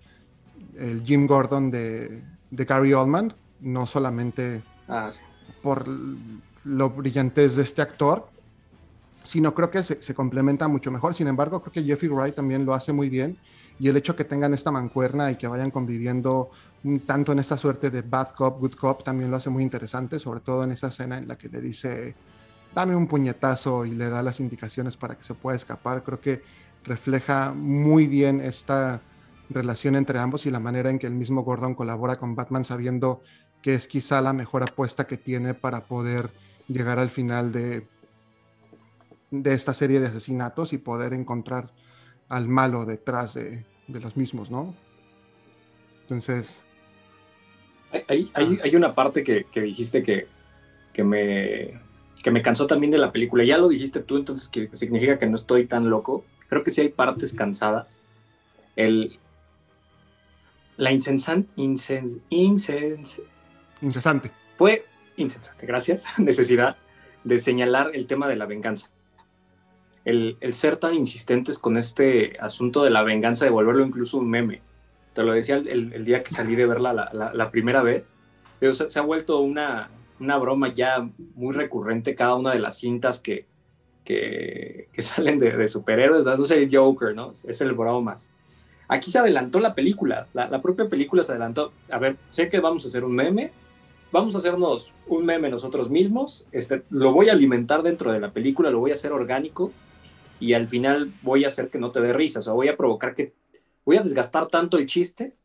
el 0.77 1.03
Jim 1.03 1.27
Gordon 1.27 1.69
de, 1.69 2.23
de 2.49 2.65
Gary 2.65 2.93
Oldman, 2.93 3.33
no 3.61 3.85
solamente 3.85 4.61
ah, 4.87 5.09
sí 5.11 5.19
por 5.63 5.87
lo 6.65 6.89
brillantez 6.89 7.55
de 7.55 7.63
este 7.63 7.81
actor, 7.81 8.27
sino 9.23 9.53
creo 9.55 9.71
que 9.71 9.81
se, 9.81 10.13
complementa 10.13 10.67
mucho 10.67 10.91
mejor. 10.91 11.15
Sin 11.15 11.27
embargo, 11.27 11.61
creo 11.61 11.71
que 11.71 11.83
Jeffrey 11.83 12.09
Wright 12.09 12.35
también 12.35 12.65
lo 12.65 12.73
hace 12.73 12.91
muy 12.91 13.09
bien 13.09 13.37
y 13.79 13.87
el 13.87 13.97
hecho 13.97 14.15
que 14.15 14.23
tengan 14.23 14.53
esta 14.53 14.71
mancuerna 14.71 15.31
y 15.31 15.35
que 15.35 15.47
vayan 15.47 15.71
conviviendo 15.71 16.51
tanto 17.05 17.31
en 17.31 17.39
esta 17.39 17.57
suerte 17.57 17.89
de 17.89 18.01
bad 18.01 18.29
cop, 18.35 18.59
good 18.59 18.75
cop, 18.75 19.03
también 19.03 19.31
lo 19.31 19.37
hace 19.37 19.49
muy 19.49 19.63
interesante, 19.63 20.19
sobre 20.19 20.41
todo 20.41 20.63
en 20.63 20.71
esa 20.71 20.87
escena 20.87 21.17
en 21.17 21.27
la 21.27 21.37
que 21.37 21.49
le 21.49 21.61
dice, 21.61 22.13
dame 22.75 22.95
un 22.95 23.07
puñetazo 23.07 23.85
y 23.85 23.91
le 23.91 24.09
da 24.09 24.21
las 24.21 24.39
indicaciones 24.39 24.97
para 24.97 25.15
que 25.15 25.23
se 25.23 25.33
pueda 25.33 25.55
escapar. 25.55 26.03
Creo 26.03 26.19
que 26.19 26.43
refleja 26.83 27.53
muy 27.53 28.07
bien 28.07 28.41
esta 28.41 29.01
relación 29.49 29.95
entre 29.95 30.19
ambos 30.19 30.45
y 30.45 30.51
la 30.51 30.59
manera 30.59 30.89
en 30.89 30.99
que 30.99 31.07
el 31.07 31.13
mismo 31.13 31.43
Gordon 31.43 31.75
colabora 31.75 32.17
con 32.17 32.35
Batman 32.35 32.65
sabiendo 32.65 33.21
que 33.61 33.75
es 33.75 33.87
quizá 33.87 34.21
la 34.21 34.33
mejor 34.33 34.63
apuesta 34.63 35.07
que 35.07 35.17
tiene 35.17 35.53
para 35.53 35.85
poder 35.85 36.31
llegar 36.67 36.99
al 36.99 37.09
final 37.09 37.51
de, 37.51 37.87
de 39.31 39.53
esta 39.53 39.73
serie 39.73 39.99
de 40.01 40.07
asesinatos 40.07 40.73
y 40.73 40.77
poder 40.77 41.13
encontrar 41.13 41.71
al 42.29 42.47
malo 42.47 42.85
detrás 42.85 43.33
de, 43.33 43.63
los 43.87 44.15
mismos, 44.17 44.49
¿no? 44.49 44.75
Entonces... 46.01 46.63
Hay, 48.07 48.31
hay, 48.33 48.59
hay 48.63 48.75
una 48.75 48.95
parte 48.95 49.23
que, 49.23 49.45
dijiste 49.61 50.01
que, 50.01 50.27
que, 50.93 51.03
me, 51.03 51.79
que 52.23 52.31
me 52.31 52.41
cansó 52.41 52.65
también 52.65 52.91
de 52.91 52.97
la 52.97 53.11
película. 53.11 53.43
Ya 53.43 53.59
lo 53.59 53.69
dijiste 53.69 53.99
tú, 53.99 54.17
entonces 54.17 54.49
que 54.49 54.69
significa 54.75 55.19
que 55.19 55.27
no 55.27 55.35
estoy 55.35 55.67
tan 55.67 55.89
loco. 55.89 56.25
Creo 56.49 56.63
que 56.63 56.71
sí 56.71 56.81
hay 56.81 56.89
partes 56.89 57.33
cansadas. 57.33 58.01
El, 58.75 59.19
la 60.77 60.91
insensante, 60.91 61.49
insens, 61.55 62.19
insens, 62.29 63.21
Incesante. 63.83 64.31
Fue 64.57 64.85
incesante, 65.17 65.65
gracias. 65.65 66.05
Necesidad 66.17 66.77
de 67.23 67.37
señalar 67.37 67.91
el 67.93 68.07
tema 68.07 68.27
de 68.27 68.37
la 68.37 68.45
venganza. 68.45 68.89
El, 70.05 70.37
ser 70.51 70.77
tan 70.77 70.95
insistentes 70.95 71.57
con 71.59 71.77
este 71.77 72.37
asunto 72.39 72.83
de 72.83 72.89
la 72.89 73.03
venganza, 73.03 73.45
de 73.45 73.51
volverlo 73.51 73.85
incluso 73.85 74.17
un 74.17 74.29
meme. 74.29 74.61
Te 75.13 75.23
lo 75.23 75.31
decía 75.31 75.55
el, 75.55 76.05
día 76.05 76.21
que 76.21 76.31
salí 76.31 76.55
de 76.55 76.65
verla 76.65 76.93
la, 77.13 77.51
primera 77.51 77.81
vez. 77.81 78.09
Pero 78.59 78.73
se, 78.73 78.99
ha 78.99 79.01
vuelto 79.01 79.39
una, 79.39 79.89
una 80.19 80.37
broma 80.37 80.73
ya 80.73 81.07
muy 81.35 81.53
recurrente 81.53 82.15
cada 82.15 82.35
una 82.35 82.51
de 82.51 82.59
las 82.59 82.79
cintas 82.79 83.21
que, 83.21 83.45
que, 84.03 84.89
salen 84.99 85.39
de, 85.39 85.67
superhéroes, 85.67 86.25
dándose 86.25 86.57
el 86.57 86.75
Joker, 86.75 87.15
¿no? 87.15 87.31
Es 87.31 87.61
el 87.61 87.73
bromas. 87.73 88.29
Aquí 88.87 89.09
se 89.09 89.19
adelantó 89.19 89.59
la 89.59 89.73
película, 89.73 90.27
la, 90.33 90.47
la, 90.49 90.61
propia 90.61 90.89
película 90.89 91.23
se 91.23 91.31
adelantó. 91.31 91.71
A 91.89 91.97
ver, 91.97 92.17
sé 92.29 92.49
que 92.49 92.59
vamos 92.59 92.83
a 92.85 92.89
hacer 92.89 93.03
un 93.05 93.15
meme, 93.15 93.51
vamos 94.13 94.35
a 94.35 94.37
hacernos 94.37 94.93
un 95.07 95.25
meme 95.25 95.49
nosotros 95.49 95.89
mismos, 95.89 96.45
este, 96.51 96.83
lo 96.91 97.11
voy 97.11 97.29
a 97.29 97.31
alimentar 97.33 97.81
dentro 97.81 98.11
de 98.11 98.19
la 98.19 98.31
película, 98.31 98.69
lo 98.69 98.79
voy 98.79 98.91
a 98.91 98.93
hacer 98.93 99.11
orgánico 99.11 99.71
y 100.43 100.53
al 100.55 100.67
final 100.67 101.13
voy 101.21 101.45
a 101.45 101.47
hacer 101.47 101.69
que 101.69 101.79
no 101.79 101.91
te 101.91 102.01
dé 102.01 102.11
risa, 102.11 102.39
o 102.39 102.43
sea, 102.43 102.51
voy 102.51 102.67
a 102.67 102.75
provocar 102.75 103.15
que, 103.15 103.33
voy 103.85 103.95
a 103.95 104.01
desgastar 104.01 104.47
tanto 104.47 104.77
el 104.77 104.87
chiste 104.87 105.37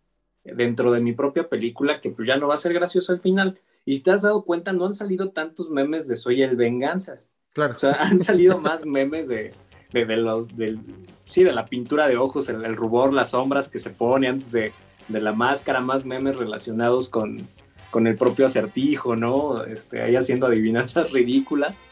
dentro 0.43 0.91
de 0.91 1.01
mi 1.01 1.13
propia 1.13 1.49
película 1.49 2.01
que 2.01 2.11
pues 2.11 2.27
ya 2.27 2.37
no 2.37 2.49
va 2.49 2.55
a 2.55 2.59
ser 2.59 2.73
gracioso 2.73 3.13
al 3.13 3.21
final. 3.21 3.61
Y 3.85 3.95
si 3.95 4.03
te 4.03 4.11
has 4.11 4.23
dado 4.23 4.43
cuenta, 4.43 4.73
no 4.73 4.87
han 4.87 4.95
salido 4.95 5.31
tantos 5.31 5.71
memes 5.71 6.09
de 6.09 6.17
Soy 6.17 6.43
el 6.43 6.57
Venganzas. 6.57 7.29
Claro. 7.53 7.75
O 7.77 7.79
sea, 7.79 7.93
han 8.01 8.19
salido 8.19 8.59
más 8.59 8.85
memes 8.87 9.29
de, 9.29 9.53
de, 9.93 10.17
los, 10.17 10.57
del, 10.57 10.81
sí, 11.25 11.45
de 11.45 11.53
la 11.53 11.67
pintura 11.67 12.09
de 12.09 12.17
ojos, 12.17 12.49
el, 12.49 12.75
rubor, 12.75 13.13
las 13.13 13.31
sombras 13.31 13.69
que 13.69 13.79
se 13.79 13.91
pone 13.91 14.27
antes 14.27 14.51
de, 14.51 14.73
de 15.07 15.21
la 15.21 15.33
máscara, 15.33 15.81
más 15.81 16.05
memes 16.05 16.37
relacionados 16.37 17.09
con, 17.09 17.47
con 17.93 18.09
el 18.09 18.17
propio 18.17 18.47
acertijo, 18.47 19.15
¿no? 19.15 19.63
Este, 19.63 20.03
ahí 20.03 20.17
haciendo 20.17 20.47
adivinanzas 20.47 21.13
ridículas, 21.13 21.83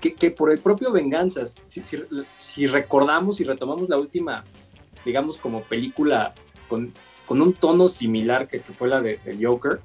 que, 0.00 0.14
que 0.14 0.30
por 0.30 0.52
el 0.52 0.58
propio 0.58 0.92
Venganzas, 0.92 1.56
si, 1.68 1.82
si, 2.36 2.66
recordamos 2.66 3.40
y 3.40 3.44
retomamos 3.44 3.88
la 3.88 3.96
última, 3.96 4.44
digamos, 5.04 5.38
como 5.38 5.62
película 5.62 6.34
con, 6.68 6.92
con 7.26 7.40
un 7.40 7.54
tono 7.54 7.88
similar 7.88 8.48
que, 8.48 8.60
que 8.60 8.72
fue 8.72 8.88
la 8.88 9.00
de, 9.00 9.18
Joker, 9.40 9.80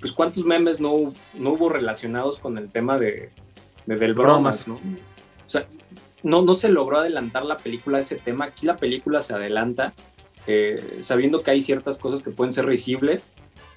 pues 0.00 0.12
cuántos 0.12 0.44
memes 0.44 0.80
no, 0.80 1.12
no 1.34 1.50
hubo 1.50 1.68
relacionados 1.68 2.38
con 2.38 2.58
el 2.58 2.70
tema 2.70 2.98
de, 2.98 3.30
del 3.86 4.14
bromas, 4.14 4.66
¿no? 4.66 4.74
O 4.74 5.50
sea, 5.50 5.66
no, 6.22 6.42
no 6.42 6.54
se 6.54 6.68
logró 6.68 6.98
adelantar 6.98 7.44
la 7.44 7.56
película 7.56 7.98
a 7.98 8.00
ese 8.00 8.16
tema, 8.16 8.46
aquí 8.46 8.66
la 8.66 8.76
película 8.76 9.22
se 9.22 9.34
adelanta, 9.34 9.92
eh, 10.46 10.98
sabiendo 11.00 11.42
que 11.42 11.50
hay 11.50 11.60
ciertas 11.60 11.98
cosas 11.98 12.22
que 12.22 12.30
pueden 12.30 12.52
ser 12.52 12.66
risibles, 12.66 13.22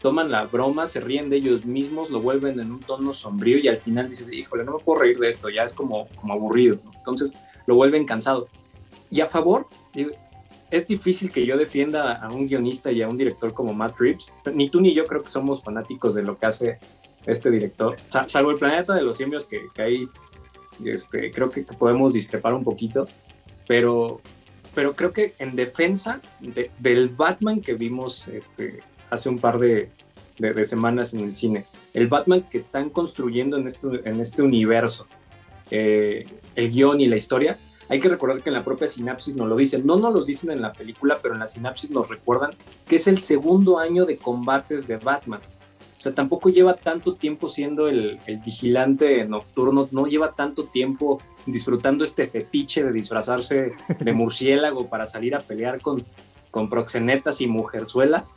toman 0.06 0.30
la 0.30 0.46
broma, 0.46 0.86
se 0.86 1.00
ríen 1.00 1.32
de 1.32 1.38
ellos 1.38 1.66
mismos, 1.66 2.12
lo 2.12 2.22
vuelven 2.22 2.60
en 2.60 2.72
un 2.72 2.80
tono 2.80 3.12
sombrío 3.12 3.58
y 3.58 3.68
al 3.68 3.78
final 3.78 4.08
dices, 4.08 4.32
híjole, 4.32 4.64
no 4.64 4.74
me 4.74 4.84
puedo 4.84 5.02
reír 5.02 5.18
de 5.18 5.30
esto, 5.30 5.50
ya 5.50 5.64
es 5.64 5.74
como, 5.74 6.08
como 6.10 6.32
aburrido. 6.32 6.78
Entonces 6.96 7.34
lo 7.66 7.74
vuelven 7.74 8.06
cansado. 8.06 8.48
Y 9.10 9.22
a 9.22 9.26
favor, 9.26 9.66
es 10.70 10.88
difícil 10.88 11.32
que 11.32 11.44
yo 11.44 11.58
defienda 11.58 12.24
a 12.24 12.32
un 12.32 12.48
guionista 12.48 12.92
y 12.92 13.02
a 13.02 13.10
un 13.10 13.18
director 13.18 13.52
como 13.56 13.74
Matt 13.74 14.00
Reeves. 14.00 14.32
Ni 14.54 14.70
tú 14.70 14.80
ni 14.80 14.94
yo 14.94 15.08
creo 15.08 15.24
que 15.24 15.30
somos 15.30 15.64
fanáticos 15.64 16.14
de 16.14 16.22
lo 16.22 16.38
que 16.38 16.46
hace 16.46 16.78
este 17.26 17.50
director, 17.50 17.98
salvo 18.28 18.52
el 18.52 18.58
planeta 18.58 18.94
de 18.94 19.02
los 19.02 19.18
simios 19.18 19.46
que, 19.46 19.64
que 19.74 19.82
ahí 19.82 20.08
este, 20.86 21.32
creo 21.32 21.50
que 21.50 21.62
podemos 21.64 22.14
discrepar 22.14 22.54
un 22.54 22.64
poquito, 22.64 23.08
pero, 23.68 24.22
pero 24.76 24.96
creo 24.96 25.12
que 25.12 25.34
en 25.40 25.56
defensa 25.56 26.22
del 26.78 27.10
Batman 27.10 27.62
que 27.62 27.74
vimos 27.74 28.28
este, 28.28 28.84
hace 29.10 29.30
un 29.30 29.40
par 29.40 29.58
de, 29.58 29.90
de, 30.38 30.66
semanas 30.66 31.14
en 31.14 31.22
el 31.22 31.36
cine, 31.36 31.66
el 31.94 32.08
Batman 32.08 32.44
que 32.50 32.58
están 32.58 32.90
construyendo 32.90 33.58
en 33.58 33.68
este, 33.68 33.88
en 34.06 34.20
este 34.20 34.42
universo, 34.42 35.08
eh, 35.72 36.26
el 36.56 36.72
guion 36.72 37.02
y 37.02 37.08
la 37.08 37.16
historia, 37.16 37.58
hay 37.88 38.00
que 38.00 38.10
recordar 38.10 38.42
que 38.42 38.50
en 38.50 38.56
la 38.56 38.64
propia 38.64 38.88
sinapsis 38.88 39.36
nos 39.36 39.48
lo 39.48 39.56
dicen, 39.56 39.86
no 39.86 39.98
nos 39.98 40.14
lo 40.14 40.24
dicen 40.24 40.52
en 40.52 40.62
la 40.62 40.74
película, 40.74 41.20
pero 41.22 41.36
en 41.36 41.40
la 41.40 41.48
sinapsis 41.48 41.92
nos 41.92 42.10
recuerdan 42.10 42.52
que 42.88 42.96
es 42.96 43.08
el 43.08 43.22
segundo 43.22 43.78
año 43.78 44.06
de 44.06 44.18
combates 44.18 44.88
de 44.88 44.98
Batman. 44.98 45.42
O 45.98 46.02
sea, 46.02 46.14
tampoco 46.14 46.50
lleva 46.50 46.74
tanto 46.74 47.16
tiempo 47.16 47.48
siendo 47.48 47.88
el, 47.88 48.20
vigilante 48.44 49.26
nocturno, 49.26 49.88
no 49.92 50.08
lleva 50.08 50.34
tanto 50.34 50.66
tiempo 50.66 51.22
disfrutando 51.46 52.04
este 52.04 52.28
fetiche 52.28 52.84
de 52.84 52.92
disfrazarse 52.92 53.74
de 54.00 54.14
murciélago 54.14 54.88
para 54.88 55.06
salir 55.06 55.36
a 55.36 55.40
pelear 55.40 55.80
con, 55.82 56.06
con 56.52 56.70
proxenetas 56.70 57.40
y 57.42 57.48
mujerzuelas. 57.48 58.36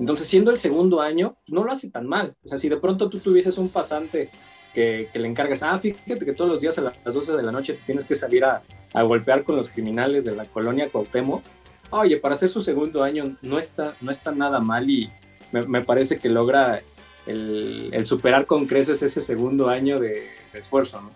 Entonces, 0.00 0.26
siendo 0.26 0.50
el 0.50 0.56
segundo 0.56 1.02
año, 1.02 1.36
pues, 1.44 1.52
no 1.52 1.62
lo 1.62 1.70
hace 1.70 1.90
tan 1.90 2.06
mal. 2.06 2.34
O 2.42 2.48
sea, 2.48 2.56
si 2.56 2.70
de 2.70 2.78
pronto 2.78 3.10
tú 3.10 3.20
tuvieses 3.20 3.58
un 3.58 3.68
pasante 3.68 4.30
que, 4.72 5.10
le 5.12 5.28
encargas, 5.28 5.62
ah, 5.62 5.78
fíjate 5.78 6.24
que 6.24 6.32
todos 6.32 6.50
los 6.50 6.62
días 6.62 6.78
a 6.78 6.80
las 6.80 7.14
12 7.14 7.36
de 7.36 7.42
la 7.42 7.52
noche 7.52 7.74
te 7.74 7.82
tienes 7.84 8.04
que 8.04 8.14
salir 8.14 8.44
a, 8.44 8.62
golpear 9.02 9.44
con 9.44 9.56
los 9.56 9.68
criminales 9.68 10.24
de 10.24 10.34
la 10.34 10.46
colonia 10.46 10.88
Cuauhtémoc, 10.90 11.42
oye, 11.90 12.16
para 12.16 12.34
hacer 12.34 12.48
su 12.48 12.60
segundo 12.62 13.04
año 13.04 13.36
no 13.42 13.58
está, 13.58 13.94
no 14.00 14.10
está 14.10 14.32
nada 14.32 14.58
mal 14.58 14.88
y, 14.88 15.12
me, 15.52 15.82
parece 15.82 16.18
que 16.18 16.28
logra 16.28 16.82
el, 17.26 18.02
superar 18.06 18.46
con 18.46 18.66
creces 18.66 19.02
ese 19.02 19.20
segundo 19.20 19.68
año 19.68 20.00
de, 20.00 20.28
esfuerzo, 20.54 21.02
¿no? 21.02 21.10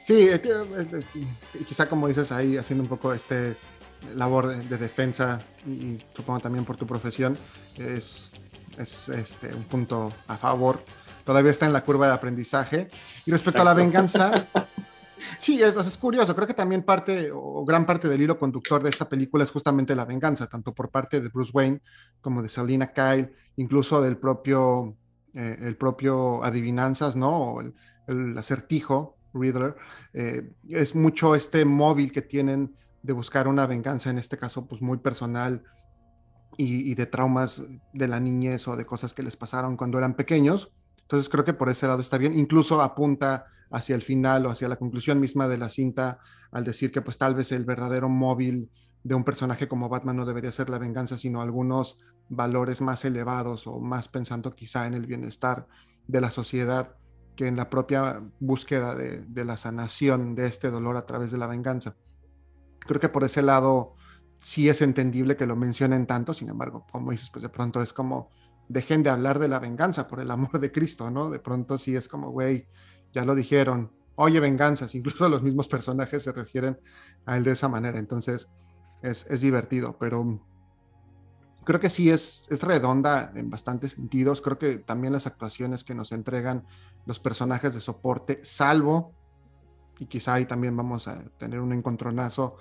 Sí, 0.00 0.28
quizá 1.66 1.88
como 1.88 2.08
dices 2.08 2.30
ahí, 2.30 2.56
haciendo 2.56 2.82
un 2.82 2.88
poco 2.88 3.14
este 3.14 3.56
labor 4.14 4.56
de, 4.56 4.78
defensa 4.78 5.40
y, 5.66 5.98
supongo 6.14 6.40
también 6.40 6.64
por 6.64 6.76
tu 6.76 6.86
profesión, 6.86 7.36
es, 7.76 8.30
es 8.78 9.08
este, 9.08 9.54
un 9.54 9.64
punto 9.64 10.12
a 10.26 10.36
favor. 10.36 10.84
Todavía 11.24 11.52
está 11.52 11.66
en 11.66 11.72
la 11.72 11.84
curva 11.84 12.08
de 12.08 12.14
aprendizaje. 12.14 12.88
Y 13.26 13.30
respecto 13.30 13.60
a 13.62 13.64
la 13.64 13.74
venganza, 13.74 14.48
Sí, 15.38 15.62
es, 15.62 15.76
es, 15.76 15.96
curioso. 15.96 16.34
Creo 16.34 16.46
que 16.46 16.54
también 16.54 16.82
parte 16.82 17.30
o 17.32 17.64
gran 17.64 17.86
parte 17.86 18.08
del 18.08 18.22
hilo 18.22 18.38
conductor 18.38 18.82
de 18.82 18.90
esta 18.90 19.08
película 19.08 19.44
es 19.44 19.50
justamente 19.50 19.94
la 19.94 20.04
venganza, 20.04 20.46
tanto 20.46 20.74
por 20.74 20.90
parte 20.90 21.20
de 21.20 21.28
Bruce 21.28 21.52
Wayne 21.52 21.80
como 22.20 22.42
de 22.42 22.48
Selina 22.48 22.92
Kyle, 22.92 23.32
incluso 23.56 24.00
del 24.02 24.16
propio, 24.16 24.96
eh, 25.34 25.58
el 25.60 25.76
propio 25.76 26.44
Adivinanzas, 26.44 27.16
¿no? 27.16 27.60
el, 27.60 27.74
el, 28.06 28.36
acertijo, 28.36 29.16
Riddler. 29.34 29.76
Eh, 30.12 30.50
es 30.68 30.94
mucho 30.94 31.34
este 31.34 31.64
móvil 31.64 32.12
que 32.12 32.22
tienen 32.22 32.74
de 33.02 33.12
buscar 33.12 33.48
una 33.48 33.66
venganza, 33.66 34.10
en 34.10 34.18
este 34.18 34.36
caso, 34.36 34.66
pues 34.66 34.80
muy 34.80 34.98
personal 34.98 35.62
y, 36.56 36.94
de 36.94 37.06
traumas 37.06 37.62
de 37.92 38.08
la 38.08 38.20
niñez 38.20 38.68
o 38.68 38.76
de 38.76 38.84
cosas 38.84 39.14
que 39.14 39.22
les 39.22 39.36
pasaron 39.36 39.76
cuando 39.76 39.98
eran 39.98 40.14
pequeños. 40.14 40.70
Entonces 41.00 41.28
creo 41.28 41.44
que 41.44 41.54
por 41.54 41.68
ese 41.68 41.86
lado 41.86 42.00
está 42.00 42.18
bien. 42.18 42.38
Incluso 42.38 42.80
apunta 42.80 43.46
hacia 43.70 43.96
el 43.96 44.02
final 44.02 44.46
o 44.46 44.50
hacia 44.50 44.68
la 44.68 44.76
conclusión 44.76 45.18
misma 45.18 45.48
de 45.48 45.58
la 45.58 45.68
cinta 45.68 46.18
al 46.50 46.64
decir 46.64 46.92
que 46.92 47.00
pues 47.02 47.16
tal 47.18 47.34
vez 47.34 47.52
el 47.52 47.64
verdadero 47.64 48.08
móvil 48.08 48.70
de 49.02 49.14
un 49.14 49.24
personaje 49.24 49.66
como 49.66 49.88
Batman 49.88 50.16
no 50.16 50.26
debería 50.26 50.52
ser 50.52 50.70
la 50.70 50.78
venganza, 50.78 51.18
sino 51.18 51.42
algunos 51.42 51.98
valores 52.28 52.80
más 52.80 53.04
elevados 53.04 53.66
o 53.66 53.80
más 53.80 54.08
pensando 54.08 54.54
quizá 54.54 54.86
en 54.86 54.94
el 54.94 55.06
bienestar 55.06 55.66
de 56.06 56.20
la 56.20 56.30
sociedad 56.30 56.94
que 57.36 57.46
en 57.46 57.56
la 57.56 57.70
propia 57.70 58.22
búsqueda 58.40 58.94
de, 58.94 59.44
la 59.44 59.56
sanación 59.56 60.34
de 60.34 60.46
este 60.46 60.70
dolor 60.70 60.96
a 60.96 61.06
través 61.06 61.32
de 61.32 61.38
la 61.38 61.46
venganza. 61.46 61.96
Creo 62.86 63.00
que 63.00 63.08
por 63.08 63.24
ese 63.24 63.42
lado 63.42 63.94
sí 64.40 64.68
es 64.68 64.82
entendible 64.82 65.36
que 65.36 65.46
lo 65.46 65.56
mencionen 65.56 66.06
tanto, 66.06 66.34
sin 66.34 66.48
embargo, 66.48 66.84
como 66.90 67.12
dices, 67.12 67.30
pues 67.30 67.42
de 67.42 67.48
pronto 67.48 67.80
es 67.80 67.92
como, 67.92 68.30
dejen 68.68 69.02
de 69.02 69.10
hablar 69.10 69.38
de 69.38 69.48
la 69.48 69.58
venganza 69.58 70.08
por 70.08 70.20
el 70.20 70.30
amor 70.30 70.58
de 70.58 70.72
Cristo, 70.72 71.10
¿no? 71.10 71.30
De 71.30 71.38
pronto 71.38 71.78
sí 71.78 71.94
es 71.94 72.08
como, 72.08 72.30
güey, 72.30 72.66
ya 73.12 73.24
lo 73.24 73.34
dijeron, 73.34 73.92
oye 74.16 74.40
venganzas, 74.40 74.94
incluso 74.94 75.28
los 75.28 75.42
mismos 75.42 75.68
personajes 75.68 76.22
se 76.22 76.32
refieren 76.32 76.78
a 77.24 77.36
él 77.36 77.44
de 77.44 77.52
esa 77.52 77.68
manera, 77.68 77.98
entonces 77.98 78.48
es, 79.02 79.40
divertido, 79.40 79.96
pero 79.98 80.40
creo 81.64 81.80
que 81.80 81.88
sí 81.88 82.10
es, 82.10 82.46
es 82.50 82.62
redonda 82.62 83.32
en 83.34 83.50
bastantes 83.50 83.92
sentidos, 83.92 84.40
creo 84.40 84.58
que 84.58 84.78
también 84.78 85.12
las 85.12 85.26
actuaciones 85.26 85.84
que 85.84 85.94
nos 85.94 86.12
entregan 86.12 86.64
los 87.06 87.20
personajes 87.20 87.74
de 87.74 87.80
soporte, 87.80 88.40
salvo, 88.42 89.14
y 89.98 90.06
quizá 90.06 90.34
ahí 90.34 90.46
también 90.46 90.76
vamos 90.76 91.08
a 91.08 91.22
tener 91.38 91.60
un 91.60 91.72
encontronazo, 91.72 92.56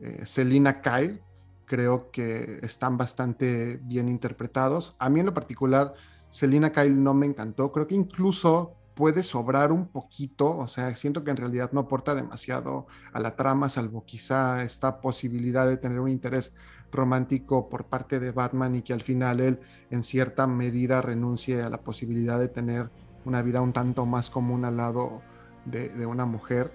eh, 0.00 0.22
Selina 0.24 0.80
Kyle, 0.80 1.20
creo 1.66 2.10
que 2.10 2.60
están 2.62 2.96
bastante 2.96 3.80
bien 3.82 4.08
interpretados. 4.08 4.94
A 4.98 5.08
mí 5.08 5.20
en 5.20 5.26
lo 5.26 5.34
particular, 5.34 5.94
Selina 6.30 6.72
Kyle 6.72 7.02
no 7.02 7.14
me 7.14 7.26
encantó, 7.26 7.72
creo 7.72 7.86
que 7.86 7.94
incluso 7.94 8.76
puede 8.94 9.22
sobrar 9.22 9.72
un 9.72 9.88
poquito, 9.88 10.56
o 10.56 10.68
sea, 10.68 10.94
siento 10.94 11.24
que 11.24 11.30
en 11.30 11.36
realidad 11.36 11.70
no 11.72 11.80
aporta 11.80 12.14
demasiado 12.14 12.86
a 13.12 13.20
la 13.20 13.34
trama, 13.34 13.68
salvo 13.68 14.04
quizá 14.04 14.62
esta 14.62 15.00
posibilidad 15.00 15.66
de 15.66 15.76
tener 15.76 15.98
un 15.98 16.10
interés 16.10 16.52
romántico 16.92 17.68
por 17.68 17.86
parte 17.86 18.20
de 18.20 18.30
Batman 18.30 18.76
y 18.76 18.82
que 18.82 18.92
al 18.92 19.02
final 19.02 19.40
él 19.40 19.60
en 19.90 20.04
cierta 20.04 20.46
medida 20.46 21.02
renuncie 21.02 21.60
a 21.62 21.68
la 21.68 21.78
posibilidad 21.78 22.38
de 22.38 22.48
tener 22.48 22.90
una 23.24 23.42
vida 23.42 23.60
un 23.60 23.72
tanto 23.72 24.06
más 24.06 24.30
común 24.30 24.64
al 24.64 24.76
lado 24.76 25.22
de, 25.64 26.06
una 26.06 26.24
mujer. 26.24 26.72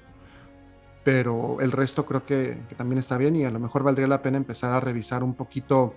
Pero 1.04 1.62
el 1.62 1.71
resto 1.71 2.06
creo 2.06 2.25
que, 2.25 2.62
que 2.67 2.75
también 2.75 2.99
está 2.99 3.17
bien 3.17 3.36
y 3.36 3.45
a 3.45 3.52
lo 3.52 3.60
mejor 3.60 3.84
valdría 3.84 4.08
la 4.08 4.21
pena 4.21 4.38
empezar 4.38 4.73
a 4.73 4.80
revisar 4.80 5.23
un 5.23 5.34
poquito 5.34 5.93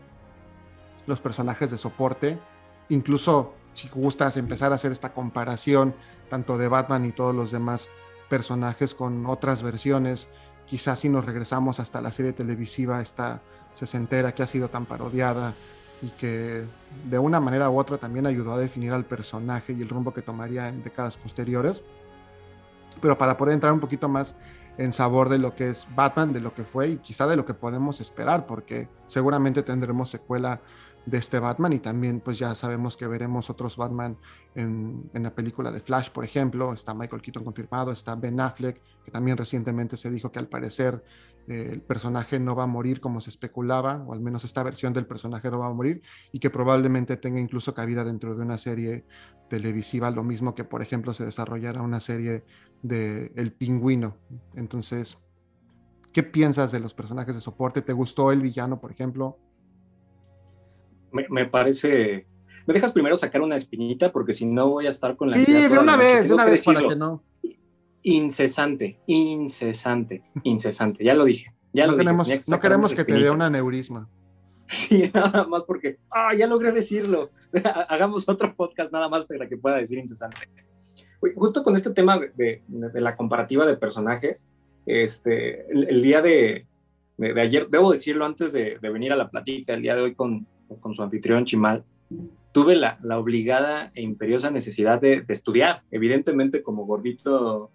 los 1.06 1.20
personajes 1.20 1.70
de 1.70 1.78
soporte, 1.78 2.38
incluso 2.88 3.54
si 3.74 3.88
gustas 3.88 4.36
empezar 4.36 4.72
a 4.72 4.76
hacer 4.76 4.92
esta 4.92 5.12
comparación 5.12 5.94
tanto 6.30 6.56
de 6.56 6.68
Batman 6.68 7.04
y 7.04 7.12
todos 7.12 7.34
los 7.34 7.50
demás 7.50 7.88
personajes 8.28 8.94
con 8.94 9.26
otras 9.26 9.62
versiones, 9.62 10.28
quizás 10.66 11.00
si 11.00 11.08
nos 11.08 11.24
regresamos 11.24 11.80
hasta 11.80 12.00
la 12.00 12.12
serie 12.12 12.32
televisiva 12.32 13.02
esta 13.02 13.42
sesentera 13.74 14.34
que 14.34 14.42
ha 14.42 14.46
sido 14.46 14.68
tan 14.68 14.86
parodiada 14.86 15.54
y 16.00 16.08
que 16.10 16.64
de 17.08 17.18
una 17.18 17.40
manera 17.40 17.70
u 17.70 17.78
otra 17.78 17.98
también 17.98 18.26
ayudó 18.26 18.54
a 18.54 18.58
definir 18.58 18.92
al 18.92 19.04
personaje 19.04 19.72
y 19.72 19.82
el 19.82 19.88
rumbo 19.88 20.12
que 20.12 20.22
tomaría 20.22 20.68
en 20.68 20.82
décadas 20.82 21.16
posteriores. 21.16 21.82
Pero 23.00 23.18
para 23.18 23.36
poder 23.36 23.54
entrar 23.54 23.72
un 23.72 23.80
poquito 23.80 24.08
más 24.08 24.34
en 24.78 24.92
sabor 24.92 25.28
de 25.28 25.38
lo 25.38 25.54
que 25.54 25.70
es 25.70 25.86
Batman, 25.94 26.32
de 26.32 26.40
lo 26.40 26.54
que 26.54 26.64
fue 26.64 26.88
y 26.88 26.96
quizá 26.98 27.26
de 27.26 27.36
lo 27.36 27.44
que 27.44 27.54
podemos 27.54 28.00
esperar, 28.00 28.46
porque 28.46 28.88
seguramente 29.06 29.62
tendremos 29.62 30.10
secuela 30.10 30.60
de 31.04 31.18
este 31.18 31.40
Batman 31.40 31.72
y 31.72 31.80
también 31.80 32.20
pues 32.20 32.38
ya 32.38 32.54
sabemos 32.54 32.96
que 32.96 33.06
veremos 33.06 33.50
otros 33.50 33.76
Batman 33.76 34.16
en, 34.54 35.10
en, 35.12 35.22
la 35.24 35.34
película 35.34 35.72
de 35.72 35.80
Flash, 35.80 36.10
por 36.10 36.24
ejemplo, 36.24 36.72
está 36.72 36.94
Michael 36.94 37.22
Keaton 37.22 37.44
confirmado, 37.44 37.90
está 37.90 38.14
Ben 38.14 38.38
Affleck, 38.38 38.80
que 39.04 39.10
también 39.10 39.36
recientemente 39.36 39.96
se 39.96 40.10
dijo 40.10 40.30
que 40.30 40.38
al 40.38 40.46
parecer 40.46 41.02
eh, 41.48 41.70
el 41.72 41.80
personaje 41.80 42.38
no 42.38 42.54
va 42.54 42.64
a 42.64 42.68
morir 42.68 43.00
como 43.00 43.20
se 43.20 43.30
especulaba, 43.30 44.04
o 44.06 44.12
al 44.12 44.20
menos 44.20 44.44
esta 44.44 44.62
versión 44.62 44.92
del 44.92 45.06
personaje 45.06 45.50
no 45.50 45.58
va 45.58 45.66
a 45.66 45.72
morir 45.72 46.02
y 46.30 46.38
que 46.38 46.50
probablemente 46.50 47.16
tenga 47.16 47.40
incluso 47.40 47.74
cabida 47.74 48.04
dentro 48.04 48.34
de 48.34 48.42
una 48.42 48.58
serie 48.58 49.04
televisiva, 49.48 50.10
lo 50.10 50.22
mismo 50.22 50.54
que 50.54 50.64
por 50.64 50.82
ejemplo 50.82 51.12
se 51.14 51.24
desarrollara 51.24 51.82
una 51.82 52.00
serie 52.00 52.44
de 52.82 53.32
El 53.34 53.52
Pingüino. 53.52 54.16
Entonces, 54.54 55.18
¿qué 56.12 56.22
piensas 56.22 56.70
de 56.70 56.80
los 56.80 56.94
personajes 56.94 57.34
de 57.34 57.40
soporte? 57.40 57.82
¿Te 57.82 57.92
gustó 57.92 58.32
el 58.32 58.40
villano, 58.40 58.80
por 58.80 58.92
ejemplo? 58.92 59.38
me, 61.12 61.46
parece... 61.46 62.26
¿Me 62.66 62.74
dejas 62.74 62.92
primero 62.92 63.16
sacar 63.16 63.42
una 63.42 63.56
espinita? 63.56 64.12
Porque 64.12 64.32
si 64.32 64.46
no 64.46 64.70
voy 64.70 64.86
a 64.86 64.90
estar 64.90 65.16
con 65.16 65.28
la... 65.28 65.34
Sí, 65.34 65.68
de 65.68 65.78
una 65.78 65.96
vez, 65.96 66.28
de 66.28 66.34
una 66.34 66.44
vez, 66.44 66.64
para 66.64 66.80
que 66.80 66.96
no. 66.96 67.22
Incesante, 68.02 68.98
incesante, 69.06 70.22
incesante. 70.42 71.04
Ya 71.04 71.14
lo 71.14 71.24
dije. 71.24 71.52
Ya 71.72 71.86
no 71.86 71.92
lo 71.92 71.98
queremos, 71.98 72.28
no 72.48 72.60
queremos 72.60 72.94
que 72.94 73.04
te 73.04 73.14
dé 73.14 73.30
un 73.30 73.42
aneurisma. 73.42 74.08
Sí, 74.66 75.10
nada 75.14 75.46
más 75.46 75.64
porque, 75.64 75.98
ah, 76.10 76.34
ya 76.36 76.46
logré 76.46 76.72
decirlo. 76.72 77.30
Hagamos 77.88 78.28
otro 78.28 78.54
podcast 78.54 78.92
nada 78.92 79.08
más 79.08 79.24
para 79.26 79.48
que 79.48 79.56
pueda 79.56 79.76
decir 79.76 79.98
incesante. 79.98 80.48
Justo 81.36 81.62
con 81.62 81.76
este 81.76 81.90
tema 81.90 82.18
de, 82.18 82.62
la 82.68 83.16
comparativa 83.16 83.64
de 83.64 83.76
personajes, 83.76 84.48
este, 84.86 85.70
el, 85.70 86.02
día 86.02 86.20
de, 86.20 86.66
ayer, 87.36 87.68
debo 87.68 87.92
decirlo 87.92 88.26
antes 88.26 88.52
de, 88.52 88.78
venir 88.82 89.12
a 89.12 89.16
la 89.16 89.30
plática, 89.30 89.72
el 89.72 89.82
día 89.82 89.94
de 89.94 90.02
hoy 90.02 90.14
con, 90.16 90.46
con 90.80 90.94
su 90.94 91.02
anfitrión 91.02 91.44
Chimal, 91.44 91.84
tuve 92.52 92.76
la, 92.76 92.98
obligada 93.18 93.90
e 93.94 94.02
imperiosa 94.02 94.50
necesidad 94.50 95.00
de, 95.00 95.24
estudiar. 95.28 95.82
Evidentemente, 95.90 96.62
como 96.62 96.86
gordito 96.86 97.70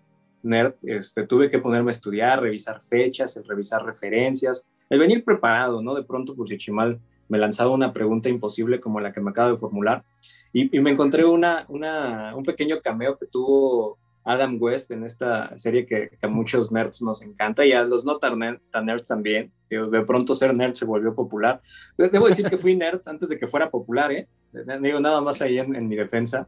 nerd, 0.48 0.74
este, 0.84 1.28
tuve 1.28 1.52
que 1.52 1.60
ponerme 1.60 1.92
a 1.92 1.98
estudiar, 1.98 2.42
revisar 2.42 2.82
fechas, 2.82 3.40
revisar 3.48 3.86
referencias, 3.86 4.68
el 4.90 5.00
venir 5.00 5.24
preparado, 5.24 5.82
¿no? 5.82 5.94
De 5.94 6.04
pronto, 6.04 6.36
pues 6.36 6.50
Chimal 6.58 7.00
me 7.30 7.38
lanzaba 7.38 7.72
una 7.72 7.94
pregunta 7.94 8.30
imposible 8.30 8.80
como 8.80 9.00
la 9.00 9.12
que 9.12 9.22
me 9.22 9.32
acabo 9.32 9.52
de 9.52 9.58
formular 9.58 10.04
y, 10.54 10.80
me 10.80 10.92
encontré 10.92 11.26
una, 11.26 11.66
un 11.70 12.44
pequeño 12.44 12.82
cameo 12.82 13.18
que 13.18 13.28
tuvo 13.28 13.98
Adam 14.24 14.58
West 14.60 14.92
en 14.92 15.04
esta 15.04 15.58
serie 15.60 15.86
que, 15.86 16.18
a 16.22 16.28
muchos 16.28 16.72
nerds 16.72 17.02
nos 17.02 17.22
encanta 17.22 17.66
y 17.66 17.74
a 17.74 17.84
los 17.84 18.06
no 18.06 18.18
tan, 18.18 18.40
nerds 18.40 19.08
también. 19.08 19.52
De 19.70 20.02
pronto 20.02 20.36
ser 20.36 20.56
nerd 20.56 20.74
se 20.74 20.86
volvió 20.86 21.14
popular. 21.14 21.62
Debo 21.98 22.28
decir 22.28 22.50
que 22.50 22.58
fui 22.58 22.76
nerd 22.76 23.02
antes 23.06 23.30
de 23.30 23.38
que 23.38 23.48
fuera 23.48 23.70
popular, 23.70 24.12
¿eh? 24.12 24.28
Digo, 24.82 25.00
nada 25.00 25.22
más 25.22 25.42
ahí 25.42 25.60
en, 25.60 25.88
mi 25.88 25.96
defensa. 25.96 26.48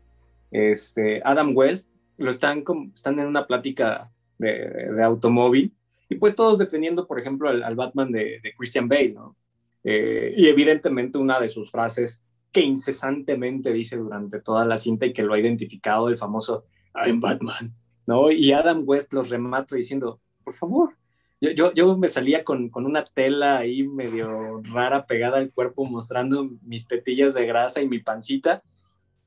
Este, 0.51 1.21
Adam 1.23 1.55
West, 1.55 1.91
lo 2.19 2.31
están, 2.31 2.63
están 2.93 3.19
en 3.19 3.27
una 3.27 3.47
plática 3.47 4.11
de, 4.37 5.03
automóvil 5.03 5.73
y 6.07 6.15
pues 6.15 6.35
todos 6.35 6.57
defendiendo, 6.57 7.07
por 7.07 7.19
ejemplo, 7.19 7.49
al, 7.49 7.75
Batman 7.75 8.11
de, 8.11 8.41
Christian 8.57 8.87
Bale, 8.87 9.13
¿no? 9.13 9.35
Eh, 9.83 10.33
y 10.35 10.47
evidentemente 10.47 11.17
una 11.17 11.39
de 11.39 11.49
sus 11.49 11.71
frases 11.71 12.23
que 12.51 12.61
incesantemente 12.61 13.71
dice 13.71 13.95
durante 13.95 14.41
toda 14.41 14.65
la 14.65 14.77
cinta 14.77 15.05
y 15.05 15.13
que 15.13 15.23
lo 15.23 15.33
ha 15.33 15.39
identificado 15.39 16.09
el 16.09 16.17
famoso 16.17 16.65
I'm 16.95 17.19
Batman, 17.19 17.73
¿no? 18.05 18.31
Y 18.31 18.51
Adam 18.51 18.83
West 18.85 19.13
los 19.13 19.29
remata 19.29 19.75
diciendo, 19.75 20.19
por 20.43 20.53
favor, 20.53 20.95
yo, 21.39 21.51
yo, 21.51 21.73
yo 21.73 21.97
me 21.97 22.09
salía 22.09 22.43
con, 22.43 22.69
con, 22.69 22.85
una 22.85 23.05
tela 23.05 23.59
ahí 23.59 23.87
medio 23.87 24.61
rara 24.63 25.05
pegada 25.05 25.37
al 25.37 25.51
cuerpo 25.51 25.85
mostrando 25.85 26.49
mis 26.63 26.87
tetillas 26.87 27.33
de 27.33 27.45
grasa 27.45 27.81
y 27.81 27.87
mi 27.87 27.99
pancita. 27.99 28.61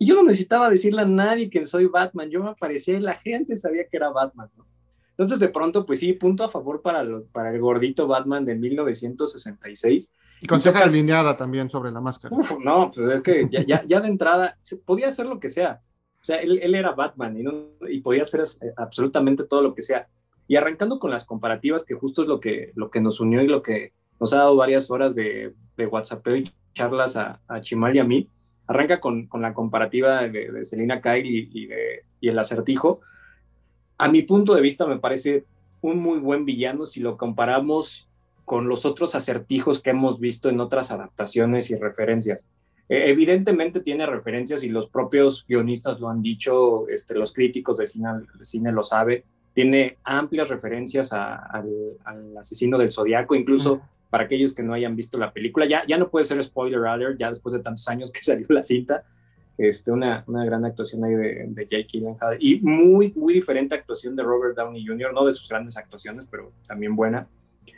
Y 0.02 0.04
yo 0.04 0.16
no 0.16 0.24
necesitaba 0.24 0.68
decirle 0.68 1.02
a 1.02 1.06
nadie 1.06 1.48
que 1.48 1.64
soy 1.64 1.86
Batman, 1.86 2.28
yo 2.28 2.42
me 2.42 2.50
aparecía 2.50 2.96
y 2.96 3.00
la 3.00 3.14
gente 3.14 3.56
sabía 3.56 3.86
que 3.86 3.96
era 3.96 4.10
Batman, 4.10 4.50
¿no? 4.56 4.66
Entonces, 5.10 5.38
de 5.38 5.46
pronto, 5.46 5.86
pues 5.86 6.00
sí, 6.00 6.12
punto 6.12 6.42
a 6.42 6.48
favor 6.48 6.82
para, 6.82 7.06
para 7.30 7.54
el 7.54 7.60
gordito 7.60 8.08
Batman 8.08 8.44
de 8.44 8.56
1966. 8.56 10.10
Y 10.40 10.46
con 10.48 10.60
ceja 10.60 10.82
alineada 10.82 11.36
también 11.36 11.70
sobre 11.70 11.92
la 11.92 12.00
máscara. 12.00 12.36
no, 12.64 12.90
pues 12.92 13.14
es 13.14 13.20
que 13.20 13.48
ya, 13.48 13.84
ya, 13.86 14.00
de 14.00 14.08
entrada 14.08 14.58
podía 14.84 15.06
hacer 15.06 15.26
lo 15.26 15.38
que 15.38 15.50
sea. 15.50 15.80
O 16.20 16.24
sea, 16.24 16.38
él, 16.38 16.58
él 16.60 16.74
era 16.74 16.90
Batman 16.90 17.36
y, 17.36 17.44
no, 17.44 17.68
y, 17.88 18.00
podía 18.00 18.22
hacer 18.22 18.42
absolutamente 18.76 19.44
todo 19.44 19.62
lo 19.62 19.72
que 19.72 19.82
sea. 19.82 20.08
Y 20.48 20.56
arrancando 20.56 20.98
con 20.98 21.12
las 21.12 21.24
comparativas, 21.24 21.84
que 21.84 21.94
justo 21.94 22.22
es 22.22 22.28
lo 22.28 22.40
que, 22.40 22.72
lo 22.74 22.90
que 22.90 23.00
nos 23.00 23.20
unió 23.20 23.40
y 23.40 23.46
lo 23.46 23.62
que 23.62 23.92
nos 24.18 24.32
ha 24.32 24.38
dado 24.38 24.56
varias 24.56 24.90
horas 24.90 25.14
de, 25.14 25.54
de 25.76 25.86
WhatsApp 25.86 26.26
y 26.26 26.42
charlas 26.74 27.16
a, 27.16 27.40
a, 27.46 27.60
Chimal 27.60 27.94
y 27.94 28.00
a 28.00 28.04
mí, 28.04 28.28
arranca 28.72 29.00
con, 29.00 29.26
con 29.26 29.42
la 29.42 29.54
comparativa 29.54 30.28
de, 30.28 30.64
Selina 30.64 31.00
Kyle 31.00 31.26
y 31.26 32.28
el 32.28 32.38
acertijo. 32.38 33.00
A 33.98 34.08
mi 34.08 34.22
punto 34.22 34.54
de 34.54 34.62
vista 34.62 34.86
me 34.86 34.98
parece 34.98 35.44
un 35.80 35.98
muy 35.98 36.18
buen 36.18 36.44
villano 36.44 36.86
si 36.86 37.00
lo 37.00 37.16
comparamos 37.16 38.08
con 38.44 38.68
los 38.68 38.84
otros 38.84 39.14
acertijos 39.14 39.80
que 39.80 39.90
hemos 39.90 40.18
visto 40.18 40.48
en 40.48 40.60
otras 40.60 40.90
adaptaciones 40.90 41.70
y 41.70 41.76
referencias. 41.76 42.46
E, 42.88 43.10
evidentemente 43.10 43.80
tiene 43.80 44.06
referencias 44.06 44.64
y 44.64 44.68
los 44.68 44.88
propios 44.88 45.44
guionistas 45.46 46.00
lo 46.00 46.08
han 46.08 46.20
dicho, 46.20 46.88
este, 46.88 47.14
los 47.14 47.32
críticos 47.32 47.78
de 47.78 47.86
cine, 47.86 48.08
cine 48.42 48.72
lo 48.72 48.82
saben, 48.82 49.22
tiene 49.54 49.98
amplias 50.04 50.48
referencias 50.48 51.12
al, 51.12 51.98
asesino 52.38 52.78
del 52.78 52.92
zodiaco, 52.92 53.34
incluso 53.34 53.82
para 54.12 54.24
aquellos 54.24 54.54
que 54.54 54.62
no 54.62 54.74
hayan 54.74 54.94
visto 54.94 55.16
la 55.16 55.32
película, 55.32 55.64
ya, 55.64 55.84
ya 55.88 55.96
no 55.96 56.10
puede 56.10 56.26
ser 56.26 56.42
spoiler 56.42 56.84
alert, 56.84 57.18
ya 57.18 57.30
después 57.30 57.54
de 57.54 57.60
tantos 57.60 57.88
años 57.88 58.12
que 58.12 58.20
salió 58.22 58.46
la 58.50 58.62
cinta, 58.62 59.04
este, 59.56 59.90
una, 59.90 60.22
una 60.26 60.44
gran 60.44 60.66
actuación 60.66 61.02
ahí 61.04 61.14
de, 61.14 61.46
de 61.48 61.66
Jake 61.66 61.86
Gyllenhaal 61.90 62.36
y 62.38 62.60
muy, 62.60 63.14
muy 63.16 63.32
diferente 63.32 63.74
actuación 63.74 64.14
de 64.14 64.22
Robert 64.22 64.54
Downey 64.54 64.86
Jr., 64.86 65.14
no 65.14 65.24
de 65.24 65.32
sus 65.32 65.48
grandes 65.48 65.78
actuaciones, 65.78 66.26
pero 66.30 66.52
también 66.66 66.94
buena. 66.94 67.26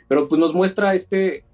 Pero 0.09 0.27
pues 0.27 0.37
nos 0.37 0.53
muestra 0.53 0.93
este, 0.93 1.45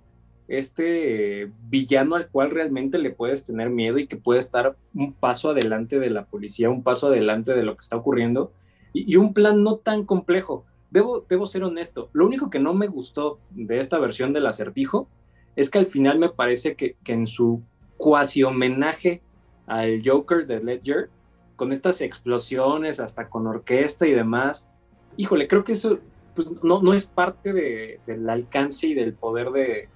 este 0.47 1.51
villano 1.69 2.15
al 2.15 2.29
cual 2.29 2.49
realmente 2.49 2.97
le 2.97 3.11
puedes 3.11 3.45
tener 3.45 3.69
miedo 3.69 3.99
y 3.99 4.07
que 4.07 4.17
puede 4.17 4.39
estar 4.39 4.75
un 4.95 5.13
paso 5.13 5.51
adelante 5.51 5.99
de 5.99 6.09
la 6.09 6.25
policía, 6.25 6.71
un 6.71 6.81
paso 6.81 7.09
adelante 7.09 7.53
de 7.53 7.61
lo 7.61 7.75
que 7.75 7.81
está 7.81 7.97
ocurriendo 7.97 8.51
y, 8.93 9.15
un 9.15 9.35
plan 9.35 9.61
no 9.63 9.77
tan 9.77 10.05
complejo. 10.05 10.65
Debo, 10.91 11.25
debo 11.27 11.45
ser 11.45 11.63
honesto, 11.63 12.09
lo 12.13 12.25
único 12.25 12.49
que 12.49 12.59
no 12.59 12.73
me 12.73 12.87
gustó 12.87 13.39
de 13.49 13.79
esta 13.79 13.97
versión 13.97 14.33
del 14.33 14.45
acertijo 14.45 15.07
es 15.55 15.69
que 15.69 15.79
al 15.79 15.87
final 15.87 16.19
me 16.19 16.29
parece 16.29 16.75
que, 16.75 16.95
que 17.03 17.13
en 17.13 17.27
su 17.27 17.61
cuasi 17.97 18.43
homenaje 18.43 19.21
al 19.67 20.01
Joker 20.05 20.45
de 20.45 20.61
Ledger, 20.61 21.09
con 21.55 21.71
estas 21.71 22.01
explosiones, 22.01 22.99
hasta 22.99 23.29
con 23.29 23.47
orquesta 23.47 24.07
y 24.07 24.11
demás. 24.11 24.67
Híjole, 25.15 25.47
creo 25.47 25.63
que 25.63 25.73
eso 25.73 25.99
pues, 26.33 26.47
no, 26.63 26.81
no 26.81 26.93
es 26.93 27.05
parte 27.05 27.53
del 27.53 28.29
alcance 28.29 28.87
y 28.87 28.93
del 28.93 29.13
poder 29.13 29.51
de, 29.51 29.87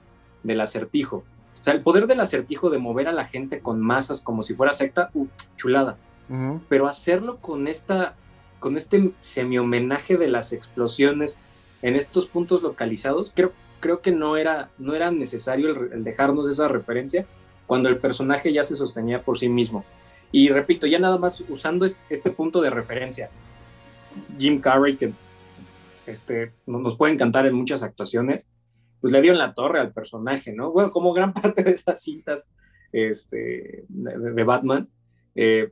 del 0.43 0.61
acertijo. 0.61 1.23
O 1.59 1.63
sea, 1.63 1.73
el 1.73 1.81
poder 1.81 2.05
del 2.05 2.19
acertijo 2.19 2.69
de 2.69 2.77
mover 2.77 3.07
a 3.07 3.11
la 3.11 3.25
gente 3.25 3.61
con 3.61 3.81
masas 3.81 4.21
como 4.21 4.43
si 4.43 4.53
fuera 4.53 4.73
secta, 4.73 5.09
uh, 5.15 5.27
chulada. 5.55 5.97
Pero 6.69 6.87
hacerlo 6.87 7.37
con 7.37 7.67
esta 7.67 8.15
con 8.65 8.77
este 8.77 9.11
semi-homenaje 9.19 10.17
de 10.17 10.27
las 10.27 10.51
explosiones 10.51 11.37
en 11.83 11.95
estos 11.95 12.25
puntos 12.25 12.63
localizados, 12.63 13.31
creo, 13.35 13.51
creo 13.79 14.01
que 14.01 14.11
no 14.11 14.37
era, 14.37 14.71
no 14.79 14.95
era 14.95 15.11
necesario 15.11 15.69
el 15.69 16.03
dejarnos 16.03 16.49
esa 16.49 16.67
referencia, 16.67 17.27
cuando 17.67 17.89
el 17.89 17.99
personaje 17.99 18.51
ya 18.51 18.63
se 18.63 18.75
sostenía 18.75 19.21
por 19.21 19.37
sí 19.37 19.49
mismo. 19.49 19.85
Y 20.31 20.49
repito, 20.49 20.87
ya 20.87 20.97
nada 20.97 21.19
más 21.19 21.41
usando 21.47 21.85
este 21.85 22.31
punto 22.31 22.59
de 22.59 22.71
referencia, 22.71 23.29
Jim 24.39 24.59
Carrey, 24.59 24.97
que 24.97 25.13
este, 26.07 26.51
nos 26.65 26.95
puede 26.95 27.13
encantar 27.13 27.45
en 27.45 27.53
muchas 27.53 27.83
actuaciones, 27.83 28.49
pues 28.99 29.13
le 29.13 29.21
dio 29.21 29.31
en 29.31 29.37
la 29.37 29.53
torre 29.53 29.79
al 29.79 29.93
personaje, 29.93 30.53
¿no? 30.53 30.71
Bueno, 30.71 30.89
como 30.89 31.13
gran 31.13 31.33
parte 31.39 31.63
de 31.63 31.69
esas 31.73 32.01
cintas 32.01 32.49
este, 32.91 33.85
de, 33.89 34.43
Batman 34.43 34.89
eh, 35.35 35.69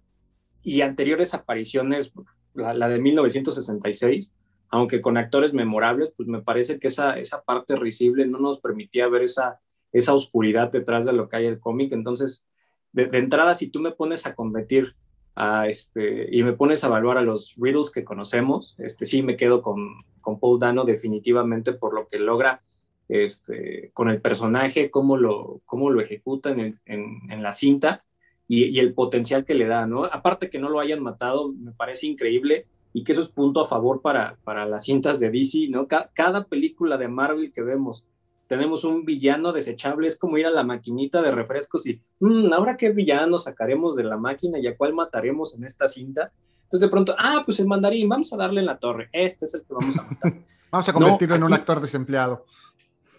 y 0.62 0.82
anteriores 0.82 1.34
apariciones, 1.34 2.13
la, 2.53 2.89
de 2.89 2.99
1966, 2.99 4.33
aunque 4.69 5.01
con 5.01 5.17
actores 5.17 5.53
memorables, 5.53 6.11
pues 6.15 6.27
me 6.27 6.41
parece 6.41 6.79
que 6.79 6.87
esa, 6.87 7.19
esa 7.19 7.41
parte 7.41 7.75
risible 7.75 8.25
no 8.25 8.39
nos 8.39 8.59
permitía 8.59 9.07
ver 9.07 9.23
esa 9.23 9.59
esa 9.93 10.13
oscuridad 10.13 10.71
detrás 10.71 11.05
de 11.05 11.13
lo 11.13 11.29
que 11.29 11.37
hay 11.37 11.45
el 11.45 11.59
cómic. 11.59 11.93
Entonces, 11.93 12.43
de, 12.91 13.09
entrada, 13.13 13.53
si 13.53 13.69
tú 13.69 13.79
me 13.79 13.91
pones 13.91 14.25
a 14.25 14.35
competir 14.35 14.95
a 15.35 15.67
este, 15.67 16.35
y 16.35 16.43
me 16.43 16.53
pones 16.53 16.83
a 16.83 16.87
evaluar 16.87 17.17
a 17.17 17.21
los 17.21 17.55
Riddles 17.57 17.91
que 17.91 18.03
conocemos, 18.03 18.75
este, 18.79 19.05
sí 19.05 19.23
me 19.23 19.37
quedo 19.37 19.61
con, 19.61 20.03
con 20.19 20.39
Paul 20.39 20.59
Dano 20.59 20.83
definitivamente 20.83 21.73
por 21.73 21.93
lo 21.93 22.07
que 22.07 22.19
logra 22.19 22.61
este, 23.07 23.91
con 23.93 24.09
el 24.09 24.19
personaje, 24.19 24.91
cómo 24.91 25.17
lo, 25.17 25.61
cómo 25.65 25.89
lo 25.91 26.01
ejecuta 26.01 26.51
en, 26.51 26.75
en, 26.85 27.43
la 27.43 27.51
cinta 27.51 28.03
y, 28.47 28.79
el 28.79 28.93
potencial 28.93 29.45
que 29.45 29.53
le 29.53 29.65
da, 29.65 29.88
¿no? 29.88 30.06
Aparte 30.06 30.49
que 30.49 30.60
no 30.60 30.69
lo 30.69 30.79
hayan 30.79 31.01
matado, 31.01 31.51
me 31.51 31.71
parece 31.71 32.08
increíble 32.08 32.67
y 32.91 33.03
que 33.03 33.13
eso 33.13 33.21
es 33.21 33.29
punto 33.29 33.62
a 33.62 33.65
favor 33.65 34.01
para, 34.01 34.38
para 34.43 34.65
las 34.65 34.86
cintas 34.86 35.19
de 35.19 35.32
DC, 35.32 35.67
¿no? 35.69 35.88
cada 35.88 36.45
película 36.45 36.97
de 36.97 37.08
Marvel 37.08 37.51
que 37.51 37.63
vemos 37.63 38.03
tenemos 38.47 38.84
un 38.84 39.06
villano 39.06 39.51
desechable, 39.51 40.08
es 40.08 40.17
como 40.17 40.38
ir 40.38 40.45
a 40.45 40.51
la 40.51 40.63
maquinita 40.63 41.21
de 41.21 41.32
refrescos 41.32 41.88
y, 41.88 41.99
mm, 42.19 42.53
ahora 42.53 42.77
qué 42.77 42.91
villano 42.91 43.38
sacaremos 43.38 43.95
de 43.95 44.03
la 44.03 44.17
máquina 44.17 44.60
y 44.60 44.67
a 44.67 44.77
cuál 44.77 44.93
mataremos 44.93 45.56
en 45.56 45.63
esta 45.63 45.88
cinta. 45.88 46.32
Entonces 46.63 46.82
de 46.82 46.88
pronto, 46.89 47.15
ah, 47.17 47.41
pues 47.45 47.60
el 47.60 47.67
mandarín, 47.67 48.10
vamos 48.10 48.32
a 48.34 48.38
darle 48.38 48.60
en 48.60 48.67
la 48.67 48.77
torre, 48.77 49.10
este 49.12 49.45
es 49.45 49.53
el 49.53 49.62
que 49.62 49.73
vamos 49.73 49.97
a 49.97 50.03
matar. 50.03 50.34
vamos 50.71 50.89
a 50.89 50.93
convertirlo 50.93 51.36
en 51.36 51.43
un 51.43 51.53
actor 51.53 51.82
desempleado. 51.82 52.45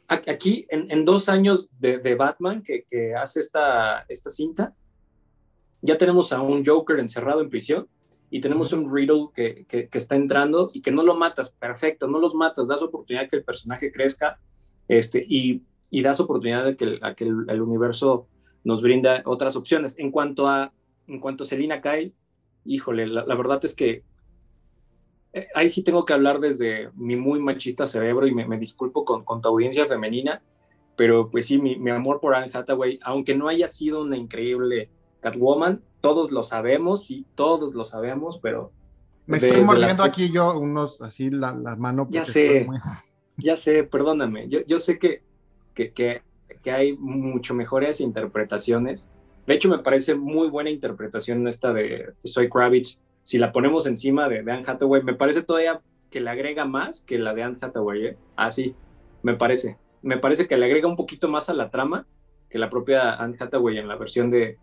Aquí, 0.06 0.66
en, 0.68 1.04
dos 1.04 1.28
años 1.28 1.70
de, 1.80 2.14
Batman 2.14 2.62
que, 2.62 3.14
hace 3.14 3.40
esta, 3.40 4.04
esta 4.08 4.28
cinta, 4.28 4.74
ya 5.84 5.98
tenemos 5.98 6.32
a 6.32 6.40
un 6.40 6.64
Joker 6.64 6.98
encerrado 6.98 7.42
en 7.42 7.50
prisión 7.50 7.86
y 8.30 8.40
tenemos 8.40 8.72
un 8.72 8.92
Riddle 8.92 9.28
que, 9.34 9.66
que, 9.68 9.88
está 9.92 10.16
entrando 10.16 10.70
y 10.72 10.80
que 10.80 10.90
no 10.90 11.02
lo 11.02 11.14
matas, 11.14 11.50
perfecto, 11.50 12.08
no 12.08 12.18
los 12.18 12.34
matas, 12.34 12.68
das 12.68 12.82
oportunidad 12.82 13.28
que 13.28 13.36
el 13.36 13.44
personaje 13.44 13.92
crezca, 13.92 14.40
este, 14.88 15.24
y, 15.28 15.62
y 15.90 16.02
das 16.02 16.20
oportunidad 16.20 16.64
de 16.64 16.76
que, 16.76 16.98
a 17.02 17.14
que 17.14 17.24
el, 17.24 17.60
universo 17.60 18.26
nos 18.64 18.80
brinda 18.80 19.22
otras 19.26 19.56
opciones. 19.56 19.98
En 19.98 20.10
cuanto 20.10 20.48
a, 20.48 20.72
en 21.06 21.20
cuanto 21.20 21.44
a 21.44 21.46
Selina 21.46 21.82
Kyle, 21.82 22.14
híjole, 22.64 23.06
la, 23.06 23.34
verdad 23.34 23.62
es 23.62 23.76
que 23.76 24.04
eh, 25.34 25.48
ahí 25.54 25.68
sí 25.68 25.84
tengo 25.84 26.06
que 26.06 26.14
hablar 26.14 26.40
desde 26.40 26.90
mi 26.94 27.16
muy 27.16 27.40
machista 27.40 27.86
cerebro 27.86 28.26
y 28.26 28.34
me, 28.34 28.48
me 28.48 28.58
disculpo 28.58 29.04
con, 29.04 29.22
con, 29.22 29.42
tu 29.42 29.48
audiencia 29.48 29.84
femenina, 29.84 30.42
pero 30.96 31.30
pues 31.30 31.46
sí, 31.46 31.58
mi, 31.58 31.76
mi, 31.76 31.90
amor 31.90 32.20
por 32.20 32.34
Anne 32.34 32.50
Hathaway, 32.52 32.98
aunque 33.02 33.36
no 33.36 33.48
haya 33.48 33.68
sido 33.68 34.02
una 34.02 34.16
increíble 34.16 34.88
Catwoman, 35.24 35.80
todos 36.02 36.30
lo 36.30 36.42
sabemos, 36.42 37.10
y 37.10 37.24
todos 37.34 37.74
lo 37.74 37.86
sabemos, 37.86 38.38
pero... 38.42 38.72
Me 39.24 39.38
estoy 39.38 39.64
mordiendo 39.64 40.02
aquí 40.02 40.30
yo 40.30 40.58
unos, 40.58 41.00
así 41.00 41.30
la, 41.30 41.54
la 41.54 41.76
mano. 41.76 42.06
Ya 42.10 42.26
sé, 42.26 42.66
ya 43.38 43.56
sé, 43.56 43.84
perdóname, 43.84 44.50
yo, 44.50 44.60
yo 44.66 44.78
sé 44.78 44.98
que, 44.98 45.22
que, 45.72 45.94
que, 45.94 46.70
hay 46.70 46.94
mucho 46.98 47.54
mejores 47.54 48.02
interpretaciones, 48.02 49.08
De 49.46 49.54
hecho, 49.54 49.70
me 49.70 49.78
parece 49.78 50.14
muy 50.14 50.48
buena 50.48 50.68
interpretación 50.68 51.48
esta 51.48 51.72
de, 51.72 52.12
Soy 52.22 52.50
Kravitz. 52.50 53.00
Si 53.22 53.38
la 53.38 53.50
ponemos 53.50 53.86
encima 53.86 54.28
de, 54.28 54.42
de, 54.42 54.52
Anne 54.52 54.64
Hathaway, 54.66 55.02
me 55.02 55.14
parece 55.14 55.42
todavía 55.42 55.80
que 56.10 56.20
le 56.20 56.28
agrega 56.28 56.66
más 56.66 57.00
que 57.00 57.18
la 57.18 57.32
de 57.32 57.44
Anne 57.44 57.56
Hathaway. 57.58 58.06
¿eh? 58.08 58.16
Así, 58.36 58.74
ah, 58.76 59.18
me 59.22 59.34
parece. 59.34 59.78
Me 60.02 60.18
parece 60.18 60.46
que 60.46 60.58
le 60.58 60.66
agrega 60.66 60.86
un 60.86 60.96
poquito 60.96 61.30
más 61.30 61.48
a 61.48 61.54
la 61.54 61.70
trama 61.70 62.06
que 62.50 62.58
la 62.58 62.68
propia 62.68 63.14
Anne 63.14 63.36
Hathaway 63.40 63.78
en 63.78 63.88
la 63.88 63.96
versión 63.96 64.30
de, 64.30 64.58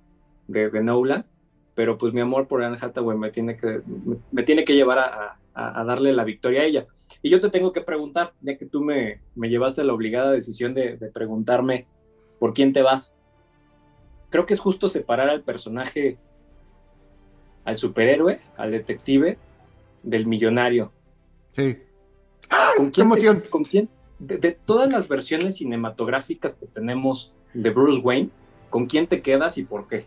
de, 0.52 0.70
de 0.70 0.84
Nolan. 0.84 1.26
Pero 1.74 1.98
pues 1.98 2.14
mi 2.14 2.22
amor 2.22 2.48
por 2.48 2.64
Anne 2.64 2.78
Hathaway 2.80 3.18
me 3.18 3.32
tiene 3.32 3.56
que, 3.56 3.82
me, 4.32 4.44
tiene 4.44 4.66
que 4.66 4.76
llevar 4.76 5.00
a, 5.00 5.38
a, 5.54 5.84
darle 5.84 6.12
la 6.12 6.24
victoria 6.24 6.62
a 6.62 6.66
ella. 6.66 6.86
Y 7.22 7.30
yo 7.30 7.40
te 7.40 7.50
tengo 7.50 7.72
que 7.72 7.82
preguntar, 7.82 8.34
ya 8.42 8.58
que 8.58 8.66
tú 8.66 8.82
me, 8.82 9.22
me 9.36 9.50
llevaste 9.50 9.84
la 9.84 9.94
obligada 9.94 10.32
decisión 10.32 10.74
de, 10.74 10.98
de 10.98 11.10
preguntarme 11.10 11.88
por 12.40 12.54
quién 12.54 12.74
te 12.74 12.82
vas 12.82 13.16
creo 14.32 14.48
que 14.48 14.56
es 14.56 14.60
justo 14.60 14.88
separar 14.88 15.30
al 15.30 15.44
personaje, 15.44 16.18
al 17.64 17.78
superhéroe, 17.78 18.40
al 18.58 18.72
detective, 18.72 19.38
del 20.02 20.26
millonario. 20.26 20.92
Sí. 21.56 21.78
¿Con 22.78 22.90
quién? 22.90 23.06
emoción! 23.06 23.44
¿Con 23.52 23.64
quién? 23.64 23.90
De, 24.18 24.52
todas 24.52 24.90
las 24.92 25.08
versiones 25.08 25.58
cinematográficas 25.58 26.56
que 26.56 26.66
tenemos 26.66 27.34
de 27.54 27.70
Bruce 27.70 28.00
Wayne, 28.00 28.30
¿con 28.70 28.86
quién 28.86 29.08
te 29.08 29.22
quedas 29.22 29.58
y 29.58 29.64
por 29.64 29.88
qué? 29.88 30.06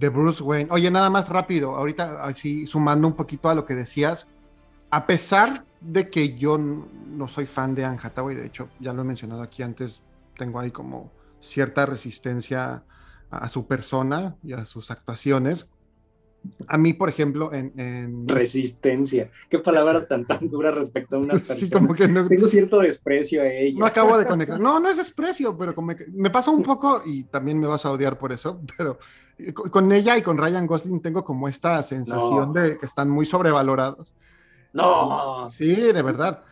De 0.00 0.08
Bruce 0.08 0.42
Wayne. 0.42 0.70
Oye, 0.72 0.90
nada 0.90 1.10
más 1.10 1.28
rápido, 1.28 1.76
ahorita 1.76 2.24
así 2.24 2.66
sumando 2.66 3.06
un 3.06 3.14
poquito 3.14 3.50
a 3.50 3.54
lo 3.54 3.66
que 3.66 3.74
decías, 3.74 4.28
a 4.90 5.06
pesar 5.06 5.66
de 5.82 6.08
que 6.08 6.38
yo 6.38 6.56
no 6.56 7.28
soy 7.28 7.44
fan 7.44 7.74
de 7.74 7.84
Anne 7.84 8.00
Hathaway, 8.02 8.34
de 8.34 8.46
hecho, 8.46 8.70
ya 8.80 8.94
lo 8.94 9.02
he 9.02 9.04
mencionado 9.04 9.42
aquí 9.42 9.62
antes, 9.62 10.00
tengo 10.38 10.58
ahí 10.58 10.70
como 10.70 11.12
cierta 11.38 11.84
resistencia 11.84 12.82
a 13.30 13.48
su 13.50 13.66
persona 13.66 14.36
y 14.42 14.54
a 14.54 14.64
sus 14.64 14.90
actuaciones. 14.90 15.66
A 16.66 16.78
mí, 16.78 16.94
por 16.94 17.10
ejemplo, 17.10 17.52
en, 17.52 18.26
Resistencia. 18.26 19.30
Qué 19.50 19.58
palabra 19.58 20.08
tan, 20.08 20.26
tan 20.26 20.48
dura 20.48 20.70
respecto 20.70 21.16
a 21.16 21.18
una 21.18 21.34
persona. 21.34 21.60
Sí, 21.60 21.70
como 21.70 21.94
que 21.94 22.08
no... 22.08 22.26
Tengo 22.26 22.46
cierto 22.46 22.80
desprecio 22.80 23.42
a 23.42 23.46
ella. 23.46 23.78
No 23.78 23.84
acabo 23.84 24.16
de 24.16 24.24
conectar. 24.24 24.58
No, 24.58 24.80
no 24.80 24.88
es 24.88 24.96
desprecio, 24.96 25.56
pero 25.58 25.74
como 25.74 25.92
me 26.12 26.30
pasa 26.30 26.50
un 26.50 26.62
poco, 26.62 27.02
y 27.04 27.24
también 27.24 27.60
me 27.60 27.66
vas 27.66 27.84
a 27.84 27.90
odiar 27.90 28.18
por 28.18 28.32
eso, 28.32 28.62
pero 28.78 28.98
con 29.52 29.90
ella 29.92 30.16
y 30.16 30.22
con 30.22 30.38
Ryan 30.38 30.66
Gosling 30.66 31.00
tengo 31.00 31.24
como 31.24 31.48
esta 31.48 31.82
sensación 31.82 32.52
de 32.52 32.78
que 32.78 32.86
están 32.86 33.10
muy 33.10 33.26
sobrevalorados. 33.26 34.12
No. 34.72 35.48
Sí, 35.50 35.74
de 35.74 36.02
verdad. 36.02 36.42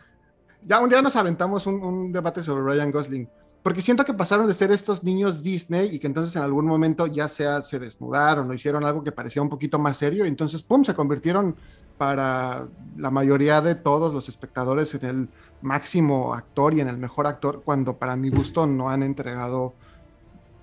Ya 0.65 0.79
un 0.79 0.89
día 0.89 1.01
nos 1.01 1.15
aventamos 1.15 1.65
un, 1.67 1.81
un 1.81 2.11
debate 2.11 2.43
sobre 2.43 2.63
Ryan 2.63 2.91
Gosling 2.91 3.29
porque 3.63 3.81
siento 3.81 4.05
que 4.05 4.13
pasaron 4.13 4.47
de 4.47 4.53
ser 4.53 4.71
estos 4.71 5.03
niños 5.03 5.43
Disney 5.43 5.93
y 5.93 5.99
que 5.99 6.07
entonces 6.07 6.35
en 6.35 6.43
algún 6.43 6.65
momento 6.65 7.07
ya 7.07 7.27
sea 7.27 7.61
se 7.61 7.77
desnudaron 7.77 8.49
o 8.49 8.53
hicieron 8.53 8.85
algo 8.85 9.03
que 9.03 9.11
parecía 9.11 9.41
un 9.41 9.49
poquito 9.49 9.77
más 9.77 9.97
serio 9.97 10.25
y 10.25 10.29
entonces, 10.29 10.61
¡pum!, 10.61 10.83
se 10.83 10.93
convirtieron 10.93 11.55
para 11.97 12.67
la 12.95 13.11
mayoría 13.11 13.59
de 13.59 13.75
todos 13.75 14.13
los 14.13 14.29
espectadores 14.29 14.93
en 14.95 15.05
el 15.05 15.29
máximo 15.61 16.33
actor 16.33 16.73
y 16.73 16.79
en 16.79 16.87
el 16.87 16.97
mejor 16.97 17.27
actor, 17.27 17.61
cuando 17.65 17.97
para 17.97 18.15
mi 18.15 18.29
gusto 18.29 18.65
no 18.65 18.89
han 18.89 19.03
entregado 19.03 19.73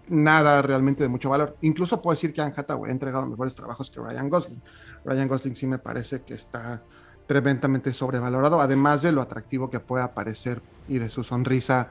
nada 0.09 0.63
realmente 0.63 1.03
de 1.03 1.09
mucho 1.09 1.31
valor. 1.31 1.57
Incluso 1.63 2.01
puedo 2.01 2.15
decir 2.15 2.33
que 2.33 2.41
Anne 2.41 2.55
Hathaway 2.57 2.91
ha 2.91 2.93
entregado 2.93 3.27
mejores 3.27 3.55
trabajos 3.55 3.91
que 3.91 4.01
Ryan 4.01 4.29
Gosling. 4.29 4.63
Ryan 5.05 5.29
Gosling 5.29 5.57
sí 5.57 5.67
me 5.67 5.79
parece 5.79 6.23
que 6.23 6.35
está 6.35 6.83
tremendamente 7.27 7.93
sobrevalorado, 7.93 8.61
además 8.61 9.03
de 9.03 9.13
lo 9.13 9.21
atractivo 9.21 9.69
que 9.69 9.81
puede 9.81 10.05
aparecer 10.05 10.63
y 10.89 10.99
de 10.99 11.11
su 11.11 11.25
sonrisa 11.25 11.89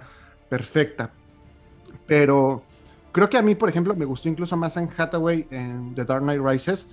perfecta. 0.49 1.11
Pero 2.07 2.63
creo 3.11 3.29
que 3.29 3.37
a 3.37 3.41
mí, 3.41 3.55
por 3.55 3.69
ejemplo, 3.69 3.95
me 3.95 4.05
gustó 4.05 4.29
incluso 4.29 4.55
más 4.55 4.77
en 4.77 4.89
Hathaway 4.95 5.47
en 5.51 5.93
The 5.95 6.05
Dark 6.05 6.21
Knight 6.21 6.41
Rises 6.41 6.87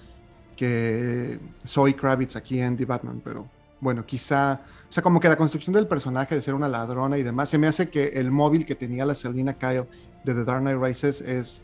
que 0.56 1.38
Zoe 1.66 1.94
Kravitz 1.94 2.36
aquí 2.36 2.60
en 2.60 2.76
The 2.76 2.84
Batman, 2.84 3.20
pero 3.24 3.48
bueno, 3.80 4.04
quizá, 4.06 4.60
o 4.88 4.92
sea, 4.92 5.02
como 5.02 5.18
que 5.18 5.28
la 5.28 5.36
construcción 5.36 5.74
del 5.74 5.88
personaje 5.88 6.36
de 6.36 6.42
ser 6.42 6.54
una 6.54 6.68
ladrona 6.68 7.18
y 7.18 7.22
demás, 7.22 7.48
se 7.48 7.58
me 7.58 7.66
hace 7.66 7.90
que 7.90 8.08
el 8.08 8.30
móvil 8.30 8.64
que 8.64 8.74
tenía 8.76 9.04
la 9.04 9.14
Selina 9.14 9.54
Kyle 9.54 9.86
de 10.24 10.34
The 10.34 10.44
Dark 10.44 10.60
Knight 10.60 10.80
Rises 10.80 11.20
es 11.20 11.62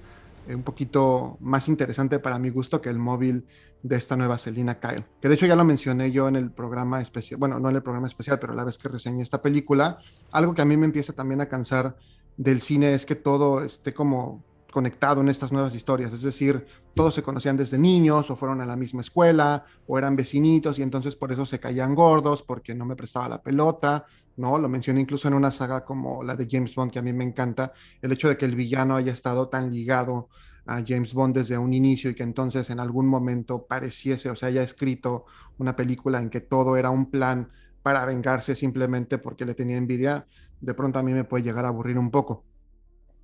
eh, 0.49 0.55
un 0.55 0.63
poquito 0.63 1.37
más 1.41 1.69
interesante 1.69 2.19
para 2.19 2.39
mi 2.39 2.51
gusto 2.51 2.81
que 2.81 2.89
el 2.89 2.99
móvil 2.99 3.45
de 3.83 3.97
esta 3.97 4.17
nueva 4.17 4.39
Selina 4.39 4.81
Kyle. 4.81 5.05
Que 5.21 5.29
de 5.29 5.35
hecho 5.35 5.47
ya 5.47 5.57
lo 5.57 5.65
mencioné 5.65 6.11
yo 6.11 6.29
en 6.29 6.37
el 6.37 6.51
programa 6.51 7.01
especial, 7.01 7.39
bueno, 7.39 7.59
no 7.59 7.69
en 7.71 7.77
el 7.77 7.83
programa 7.83 8.09
especial, 8.09 8.39
pero 8.39 8.55
la 8.55 8.65
vez 8.65 8.79
que 8.79 8.89
reseñé 8.89 9.23
esta 9.23 9.41
película, 9.41 9.99
algo 10.33 10.55
que 10.55 10.63
a 10.63 10.65
mí 10.65 10.77
me 10.77 10.87
empieza 10.87 11.13
también 11.13 11.41
a 11.41 11.47
cansar 11.47 11.97
del 12.37 12.61
cine 12.61 12.93
es 12.93 13.07
que 13.07 13.15
todo 13.15 13.65
esté 13.65 13.95
como 13.95 14.43
conectado 14.73 15.21
en 15.21 15.29
estas 15.29 15.51
nuevas 15.51 15.75
historias, 15.75 16.13
es 16.13 16.23
decir, 16.23 16.67
todos 16.95 17.15
se 17.15 17.23
conocían 17.23 17.57
desde 17.57 17.79
niños 17.79 18.31
o 18.31 18.37
fueron 18.37 18.61
a 18.61 18.67
la 18.67 18.77
misma 18.77 19.01
escuela 19.01 19.65
o 19.87 19.97
eran 19.97 20.15
vecinitos 20.15 20.79
y 20.79 20.83
entonces 20.83 21.17
por 21.17 21.33
eso 21.33 21.47
se 21.47 21.59
caían 21.59 21.95
gordos 21.95 22.43
porque 22.43 22.75
no 22.75 22.85
me 22.85 22.95
prestaba 22.95 23.29
la 23.29 23.43
pelota, 23.43 24.05
¿no? 24.39 24.57
Lo 24.59 24.69
mencioné 24.69 25.01
incluso 25.01 25.29
en 25.29 25.35
una 25.35 25.53
saga 25.53 25.85
como 25.85 26.23
la 26.23 26.37
de 26.37 26.47
James 26.51 26.75
Bond 26.75 26.93
que 26.93 26.99
a 26.99 27.03
mí 27.03 27.13
me 27.13 27.25
encanta, 27.25 27.73
el 28.01 28.13
hecho 28.13 28.29
de 28.29 28.39
que 28.39 28.45
el 28.47 28.57
villano 28.57 28.97
haya 28.97 29.13
estado 29.13 29.49
tan 29.49 29.71
ligado 29.71 30.29
a 30.67 30.83
James 30.87 31.13
Bond 31.13 31.35
desde 31.37 31.59
un 31.59 31.73
inicio 31.73 32.11
y 32.11 32.15
que 32.15 32.23
entonces 32.23 32.71
en 32.71 32.79
algún 32.79 33.07
momento 33.07 33.67
pareciese 33.67 34.31
o 34.31 34.37
se 34.37 34.47
haya 34.47 34.63
escrito 34.63 35.25
una 35.59 35.75
película 35.75 36.21
en 36.21 36.31
que 36.31 36.41
todo 36.41 36.77
era 36.77 36.91
un 36.91 37.11
plan 37.11 37.51
para 37.83 38.05
vengarse 38.05 38.55
simplemente 38.55 39.19
porque 39.19 39.45
le 39.45 39.55
tenía 39.55 39.77
envidia, 39.77 40.27
de 40.61 40.75
pronto 40.75 40.99
a 40.99 41.03
mí 41.03 41.13
me 41.13 41.25
puede 41.25 41.45
llegar 41.45 41.65
a 41.65 41.69
aburrir 41.69 41.99
un 41.99 42.11
poco. 42.11 42.45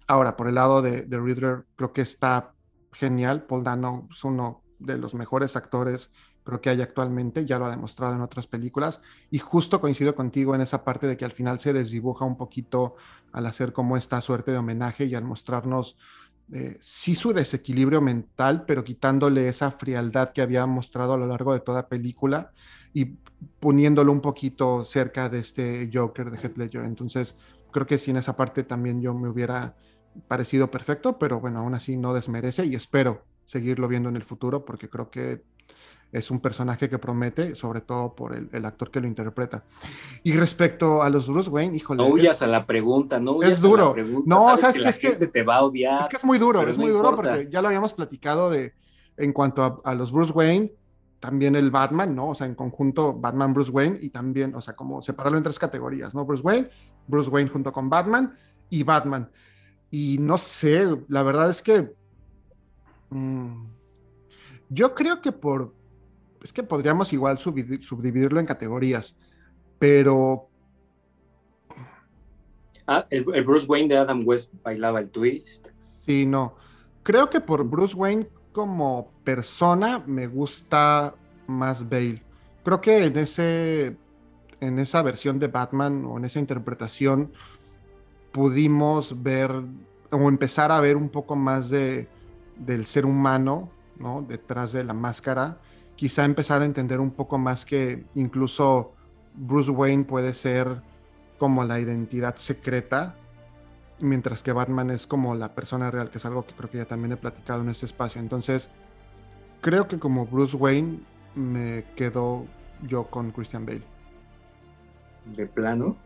Ahora, 0.07 0.37
por 0.37 0.49
el 0.49 0.55
lado 0.55 0.83
de, 0.83 1.03
de 1.03 1.21
Riddler, 1.21 1.65
creo 1.77 1.93
que 1.93 2.03
está 2.03 2.53
genial. 2.93 3.45
Paul 3.45 3.65
Dano 3.65 4.09
es 4.11 4.25
uno 4.25 4.63
de 4.79 4.99
los 4.99 5.15
mejores 5.15 5.57
actores 5.57 6.11
creo 6.45 6.61
que 6.61 6.71
hay 6.71 6.81
actualmente, 6.83 7.45
ya 7.47 7.59
lo 7.59 7.65
ha 7.65 7.71
demostrado 7.71 8.15
en 8.15 8.21
otras 8.21 8.47
películas, 8.47 9.01
y 9.31 9.39
justo 9.39 9.81
coincido 9.81 10.15
contigo 10.15 10.55
en 10.55 10.61
esa 10.61 10.85
parte 10.85 11.07
de 11.07 11.17
que 11.17 11.25
al 11.25 11.33
final 11.33 11.59
se 11.59 11.73
desdibuja 11.73 12.25
un 12.25 12.37
poquito 12.37 12.97
al 13.33 13.47
hacer 13.47 13.73
como 13.73 13.97
esta 13.97 14.21
suerte 14.21 14.53
de 14.53 14.59
homenaje 14.59 15.07
y 15.07 15.15
al 15.15 15.25
mostrarnos 15.25 15.97
eh, 16.53 16.77
sí 16.81 17.15
su 17.15 17.33
desequilibrio 17.33 18.01
mental, 18.03 18.65
pero 18.67 18.85
quitándole 18.85 19.49
esa 19.49 19.71
frialdad 19.71 20.31
que 20.31 20.43
había 20.43 20.67
mostrado 20.67 21.15
a 21.15 21.17
lo 21.17 21.27
largo 21.27 21.55
de 21.55 21.61
toda 21.61 21.89
película 21.89 22.53
y 22.93 23.17
poniéndolo 23.61 24.13
un 24.13 24.21
poquito 24.21 24.85
cerca 24.85 25.29
de 25.29 25.39
este 25.39 25.91
Joker 25.93 26.31
de 26.31 26.39
Heath 26.39 26.59
Ledger. 26.59 26.85
Entonces, 26.85 27.35
creo 27.73 27.87
que 27.87 27.99
sí 27.99 28.11
en 28.11 28.19
esa 28.19 28.37
parte 28.37 28.63
también 28.63 29.01
yo 29.01 29.15
me 29.15 29.29
hubiera 29.29 29.75
parecido 30.29 30.71
perfecto, 30.71 31.19
pero 31.19 31.41
bueno, 31.41 31.61
aún 31.61 31.75
así 31.75 31.97
no 31.97 32.13
desmerece 32.13 32.67
y 32.67 32.75
espero 32.75 33.25
seguirlo 33.47 33.89
viendo 33.89 34.09
en 34.09 34.17
el 34.17 34.25
futuro 34.25 34.65
porque 34.65 34.89
creo 34.89 35.11
que 35.11 35.43
es 36.15 36.31
un 36.31 36.39
personaje 36.39 36.89
que 36.89 36.97
promete, 36.97 37.57
sobre 37.57 37.81
todo 37.81 38.15
por 38.15 38.37
el, 38.37 38.65
actor 38.65 38.89
que 38.93 39.01
lo 39.01 39.09
interpreta. 39.09 39.65
Y 40.23 40.33
respecto 40.35 41.03
a 41.03 41.11
los 41.11 41.27
Bruce 41.27 41.51
Wayne, 41.51 41.77
híjole. 41.77 42.05
No 42.05 42.09
huyas 42.09 42.41
a 42.41 42.47
la 42.47 42.65
pregunta, 42.65 43.19
no 43.19 43.33
huyas 43.33 43.51
es 43.51 43.61
duro. 43.61 43.87
A 43.87 43.89
la 43.89 43.93
pregunta. 43.95 44.23
No, 44.25 44.57
sabes 44.57 44.77
que, 44.77 45.09
es 45.09 45.19
que 45.19 45.27
te 45.27 45.43
va 45.43 45.57
a 45.57 45.65
odiar. 45.65 46.03
Es 46.03 46.09
que 46.09 46.15
es 46.15 46.25
muy 46.25 46.39
duro, 46.39 46.63
es 46.69 46.79
muy 46.79 46.93
duro 46.93 47.17
porque 47.17 47.49
ya 47.51 47.61
lo 47.61 47.67
habíamos 47.67 47.93
platicado 47.93 48.49
de 48.49 48.75
en 49.17 49.33
cuanto 49.33 49.83
a, 49.85 49.95
los 49.97 50.13
Bruce 50.13 50.31
Wayne, 50.33 50.73
también 51.19 51.57
el 51.57 51.73
Batman, 51.73 52.15
¿no? 52.15 52.29
O 52.29 52.35
sea, 52.37 52.47
en 52.47 52.55
conjunto 52.55 53.13
Batman, 53.13 53.53
Bruce 53.53 53.73
Wayne 53.73 53.99
y 54.01 54.11
también, 54.11 54.55
o 54.55 54.61
sea, 54.61 54.77
como 54.77 55.03
separarlo 55.03 55.39
en 55.39 55.45
tres 55.45 55.59
categorías, 55.59 56.15
¿no? 56.15 56.25
Bruce 56.25 56.45
Wayne, 56.45 56.69
Bruce 57.09 57.29
Wayne 57.29 57.51
junto 57.51 57.73
con 57.73 57.91
Batman 57.91 58.37
y 58.71 58.85
Batman. 58.85 59.29
Y 59.91 60.19
no 60.21 60.39
sé, 60.39 60.97
la 61.09 61.25
verdad 61.25 61.51
es 61.51 61.61
que 61.61 61.93
mm, 63.11 63.65
yo 64.69 64.95
creo 64.95 65.21
que 65.21 65.33
por 65.33 65.73
es 66.45 66.53
que 66.53 66.63
podríamos 66.63 67.11
igual 67.15 67.39
subdividirlo 67.39 68.39
en 68.39 68.45
categorías, 68.45 69.17
pero... 69.79 70.51
Ah, 72.87 73.07
el, 73.09 73.25
Bruce 73.25 73.67
Wayne 73.67 73.89
de 73.89 73.97
Adam 73.97 74.23
West 74.27 74.53
bailaba 74.63 75.01
el 75.01 75.09
twist. 75.09 75.71
Sí, 76.05 76.27
no. 76.27 76.55
Creo 77.03 77.31
que 77.31 77.41
por 77.41 77.67
Bruce 77.67 77.97
Wayne 77.97 78.29
como 78.53 79.11
persona 79.25 80.05
me 80.07 80.27
gusta 80.27 81.15
más 81.47 81.89
Bale. 81.89 82.23
Creo 82.63 82.81
que 82.83 83.07
en 83.07 83.17
ese 83.17 83.97
en 84.61 84.79
esa 84.79 85.01
versión 85.01 85.39
de 85.39 85.49
Batman 85.49 86.05
o 86.05 86.19
en 86.19 86.27
esa 86.27 86.39
interpretación 86.39 87.33
pudimos 88.33 89.23
ver 89.23 89.51
o 90.11 90.29
empezar 90.29 90.71
a 90.73 90.81
ver 90.81 90.97
un 90.97 91.09
poco 91.09 91.37
más 91.37 91.71
de, 91.71 92.07
del 92.57 92.85
ser 92.85 93.07
humano, 93.07 93.71
¿no? 93.99 94.25
Detrás 94.29 94.73
de 94.73 94.85
la 94.85 94.95
máscara 94.95 95.59
quizá 95.97 96.25
empezar 96.25 96.63
a 96.63 96.65
entender 96.65 97.01
un 97.01 97.11
poco 97.11 97.39
más 97.39 97.65
que 97.65 98.05
incluso 98.15 98.93
Bruce 99.35 99.71
Wayne 99.71 100.05
puede 100.05 100.35
ser 100.35 100.83
como 101.39 101.65
la 101.65 101.81
identidad 101.81 102.37
secreta, 102.37 103.17
mientras 104.01 104.43
que 104.43 104.53
Batman 104.53 104.91
es 104.91 105.07
como 105.07 105.35
la 105.35 105.55
persona 105.55 105.91
real, 105.91 106.11
que 106.11 106.19
es 106.19 106.25
algo 106.25 106.47
que 106.47 106.55
creo 106.55 106.71
que 106.71 106.79
ya 106.79 106.85
también 106.85 107.13
he 107.13 107.17
platicado 107.17 107.63
en 107.63 107.69
este 107.69 107.87
espacio. 107.87 108.21
Entonces, 108.21 108.69
creo 109.61 109.89
que 109.89 109.99
como 109.99 110.27
Bruce 110.27 110.57
Wayne 110.57 111.01
me 111.35 111.85
quedo 111.97 112.45
yo 112.87 113.05
con 113.05 113.31
Christian 113.31 113.67
Bale. 113.67 113.83
De 115.25 115.47
plano. 115.47 115.97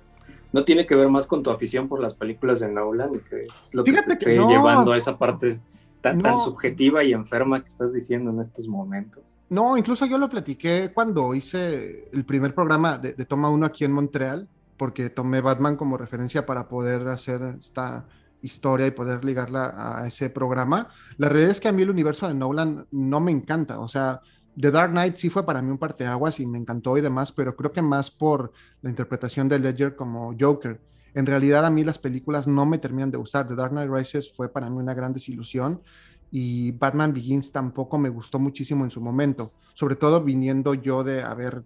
No 0.52 0.64
tiene 0.64 0.86
que 0.86 0.94
ver 0.94 1.08
más 1.08 1.26
con 1.26 1.42
tu 1.42 1.50
afición 1.50 1.88
por 1.88 2.00
las 2.00 2.14
películas 2.14 2.60
de 2.60 2.68
Nolan, 2.68 3.20
que 3.28 3.46
es 3.54 3.74
lo 3.74 3.84
que 3.84 3.92
te 3.92 4.34
llevando 4.34 4.92
a 4.92 4.96
esa 4.96 5.18
parte 5.18 5.60
tan, 6.00 6.22
tan, 6.22 6.38
subjetiva 6.38 7.02
y 7.04 7.12
enferma 7.12 7.60
que 7.60 7.68
estás 7.68 7.92
diciendo 7.92 8.30
en 8.30 8.40
estos 8.40 8.68
momentos. 8.68 9.36
No, 9.48 9.76
incluso 9.76 10.06
yo 10.06 10.18
lo 10.18 10.28
platiqué 10.28 10.90
cuando 10.94 11.34
hice 11.34 12.08
el 12.12 12.24
primer 12.24 12.54
programa 12.54 12.98
de, 12.98 13.14
de 13.14 13.24
Toma 13.24 13.50
1 13.50 13.66
aquí 13.66 13.84
en 13.84 13.92
Montreal, 13.92 14.48
porque 14.76 15.10
tomé 15.10 15.40
Batman 15.40 15.76
como 15.76 15.96
referencia 15.96 16.46
para 16.46 16.68
poder 16.68 17.08
hacer 17.08 17.56
esta 17.60 18.06
historia 18.42 18.86
y 18.86 18.92
poder 18.92 19.24
ligarla 19.24 19.74
a 19.76 20.06
ese 20.06 20.30
programa. 20.30 20.88
La 21.16 21.28
realidad 21.28 21.50
es 21.50 21.60
que 21.60 21.68
a 21.68 21.72
mí 21.72 21.82
el 21.82 21.90
universo 21.90 22.28
de 22.28 22.34
Nolan 22.34 22.86
no 22.90 23.20
me 23.20 23.32
encanta, 23.32 23.80
o 23.80 23.88
sea, 23.88 24.20
The 24.60 24.72
Dark 24.72 24.90
Knight 24.90 25.16
sí 25.16 25.30
fue 25.30 25.46
para 25.46 25.62
mí 25.62 25.70
un 25.70 25.78
parteaguas 25.78 26.40
y 26.40 26.46
me 26.46 26.58
encantó 26.58 26.96
y 26.96 27.00
demás, 27.00 27.30
pero 27.30 27.54
creo 27.54 27.70
que 27.70 27.82
más 27.82 28.10
por 28.10 28.52
la 28.82 28.90
interpretación 28.90 29.48
de 29.48 29.58
Ledger 29.60 29.94
como 29.94 30.34
Joker. 30.38 30.80
En 31.14 31.26
realidad 31.26 31.64
a 31.64 31.70
mí 31.70 31.84
las 31.84 31.98
películas 31.98 32.46
no 32.46 32.66
me 32.66 32.78
terminan 32.78 33.10
de 33.10 33.18
gustar. 33.18 33.46
The 33.46 33.54
Dark 33.54 33.70
Knight 33.70 33.90
Rises 33.90 34.32
fue 34.34 34.52
para 34.52 34.68
mí 34.70 34.78
una 34.78 34.94
gran 34.94 35.12
desilusión 35.12 35.82
y 36.30 36.72
Batman 36.72 37.12
Begins 37.12 37.52
tampoco 37.52 37.98
me 37.98 38.08
gustó 38.08 38.38
muchísimo 38.38 38.84
en 38.84 38.90
su 38.90 39.00
momento, 39.00 39.52
sobre 39.74 39.96
todo 39.96 40.22
viniendo 40.22 40.74
yo 40.74 41.02
de 41.02 41.22
haber 41.22 41.64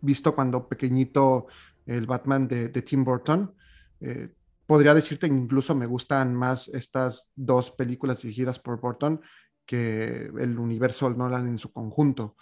visto 0.00 0.34
cuando 0.34 0.68
pequeñito 0.68 1.46
el 1.86 2.06
Batman 2.06 2.46
de, 2.46 2.68
Tim 2.68 3.04
Burton. 3.04 3.52
Eh, 4.00 4.32
podría 4.66 4.94
decirte 4.94 5.28
que 5.28 5.34
incluso 5.34 5.74
me 5.74 5.86
gustan 5.86 6.34
más 6.34 6.68
estas 6.68 7.28
dos 7.34 7.70
películas 7.70 8.22
dirigidas 8.22 8.58
por 8.58 8.80
Burton 8.80 9.20
que 9.66 10.30
el 10.38 10.58
universo 10.58 11.10
Nolan 11.10 11.46
en 11.48 11.58
su 11.58 11.72
conjunto. 11.72 12.36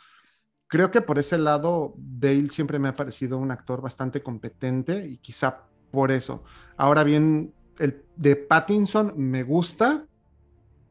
Creo 0.66 0.90
que 0.90 1.00
por 1.00 1.18
ese 1.18 1.36
lado 1.36 1.94
Bale 1.96 2.48
siempre 2.50 2.78
me 2.78 2.88
ha 2.88 2.96
parecido 2.96 3.38
un 3.38 3.50
actor 3.50 3.80
bastante 3.82 4.22
competente 4.22 5.04
y 5.04 5.18
quizá 5.18 5.66
por 5.90 6.10
eso. 6.10 6.42
Ahora 6.76 7.04
bien, 7.04 7.52
el 7.78 8.04
de 8.16 8.36
Pattinson 8.36 9.14
me 9.16 9.42
gusta, 9.42 10.06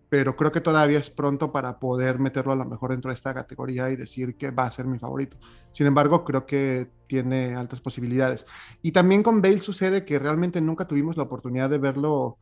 pero 0.10 0.36
creo 0.36 0.52
que 0.52 0.62
todavía 0.62 1.00
es 1.00 1.10
pronto 1.10 1.52
para 1.52 1.80
poder 1.80 2.20
meterlo 2.20 2.54
a 2.54 2.56
lo 2.56 2.66
mejor 2.66 2.92
dentro 2.92 3.10
de 3.10 3.16
esta 3.16 3.34
categoría 3.34 3.90
y 3.92 3.96
decir 3.96 4.36
que 4.36 4.52
va 4.52 4.66
a 4.66 4.72
ser 4.72 4.86
mi 4.86 4.98
favorito. 4.98 5.38
Sin 5.72 5.86
embargo, 5.86 6.26
creo 6.26 6.46
que 6.46 6.90
tiene 7.08 7.56
altas 7.56 7.80
posibilidades. 7.80 8.46
Y 8.82 8.92
también 8.92 9.22
con 9.22 9.42
Bale 9.42 9.60
sucede 9.60 10.06
que 10.06 10.18
realmente 10.18 10.62
nunca 10.62 10.88
tuvimos 10.88 11.16
la 11.16 11.24
oportunidad 11.24 11.70
de 11.70 11.78
verlo 11.78 12.38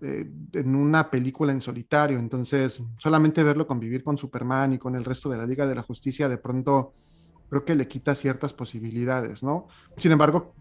eh, 0.00 0.28
en 0.52 0.74
una 0.74 1.10
película 1.10 1.52
en 1.52 1.60
solitario, 1.60 2.18
entonces 2.18 2.82
solamente 2.98 3.44
verlo 3.44 3.68
convivir 3.68 4.02
con 4.02 4.18
Superman 4.18 4.72
y 4.72 4.78
con 4.78 4.96
el 4.96 5.04
resto 5.04 5.28
de 5.28 5.36
la 5.36 5.46
Liga 5.46 5.64
de 5.64 5.76
la 5.76 5.82
Justicia 5.82 6.28
de 6.28 6.38
pronto 6.38 6.94
creo 7.48 7.64
que 7.64 7.76
le 7.76 7.86
quita 7.86 8.16
ciertas 8.16 8.52
posibilidades, 8.52 9.44
¿no? 9.44 9.68
Sin 9.98 10.10
embargo, 10.10 10.54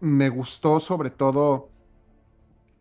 me 0.00 0.28
gustó 0.28 0.80
sobre 0.80 1.10
todo 1.10 1.68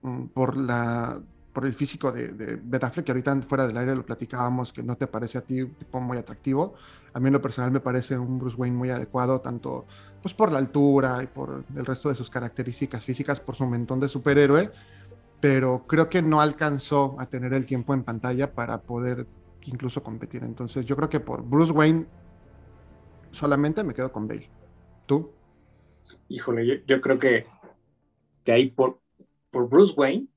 mm, 0.02 0.26
por 0.28 0.58
la 0.58 1.20
por 1.58 1.66
el 1.66 1.74
físico 1.74 2.12
de, 2.12 2.34
de 2.34 3.04
que 3.04 3.12
ahorita 3.12 3.42
fuera 3.42 3.66
del 3.66 3.76
aire 3.78 3.96
lo 3.96 4.06
platicábamos, 4.06 4.72
que 4.72 4.84
no 4.84 4.96
te 4.96 5.08
parece 5.08 5.40
a 5.40 5.42
ti 5.42 5.66
tipo 5.66 6.00
muy 6.00 6.20
atractivo. 6.20 6.76
A 7.14 7.20
mí 7.20 7.28
en 7.28 7.34
lo 7.34 7.42
personal 7.42 7.72
me 7.72 7.80
parece 7.80 8.16
un 8.16 8.38
Bruce 8.38 8.56
Wayne 8.56 8.78
muy 8.78 8.92
adecuado, 8.92 9.42
tanto 9.42 9.88
pues 10.22 10.36
por 10.36 10.52
la 10.52 10.60
altura 10.60 11.24
y 11.24 11.26
por 11.26 11.64
el 11.76 11.84
resto 11.84 12.10
de 12.10 12.16
sus 12.16 12.30
características 12.30 13.04
físicas, 13.04 13.40
por 13.40 13.56
su 13.56 13.66
mentón 13.66 14.00
de 14.00 14.08
superhéroe, 14.08 14.70
pero 15.42 15.84
creo 15.88 16.08
que 16.10 16.22
no 16.22 16.42
alcanzó 16.42 17.16
a 17.18 17.26
tener 17.26 17.52
el 17.56 17.66
tiempo 17.66 17.96
en 17.96 18.04
pantalla 18.04 18.54
para 18.54 18.80
poder 18.80 19.26
incluso 19.64 20.04
competir. 20.04 20.44
Entonces 20.44 20.86
yo 20.86 20.96
creo 20.96 21.10
que 21.10 21.20
por 21.20 21.42
Bruce 21.42 21.72
Wayne 21.72 22.06
solamente 23.32 23.84
me 23.84 23.96
quedo 23.96 24.12
con 24.12 24.28
Bale. 24.28 24.48
¿Tú? 25.08 25.32
Híjole, 26.30 26.84
yo, 26.86 27.02
creo 27.02 27.20
que, 27.20 27.46
que 28.44 28.52
ahí 28.52 28.70
por, 28.70 29.00
por 29.52 29.70
Bruce 29.70 29.94
Wayne 29.96 30.28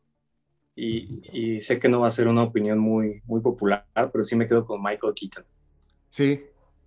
y, 0.77 1.61
sé 1.61 1.79
que 1.79 1.89
no 1.89 2.01
va 2.01 2.07
a 2.07 2.11
ser 2.11 2.29
una 2.29 2.43
opinión 2.43 2.79
muy, 2.79 3.21
muy 3.27 3.41
popular, 3.41 3.85
pero 3.95 4.25
sí 4.25 4.35
me 4.35 4.49
quedo 4.49 4.65
con 4.65 4.83
Michael 4.83 5.15
Keaton. 5.15 5.45
Sí. 6.09 6.45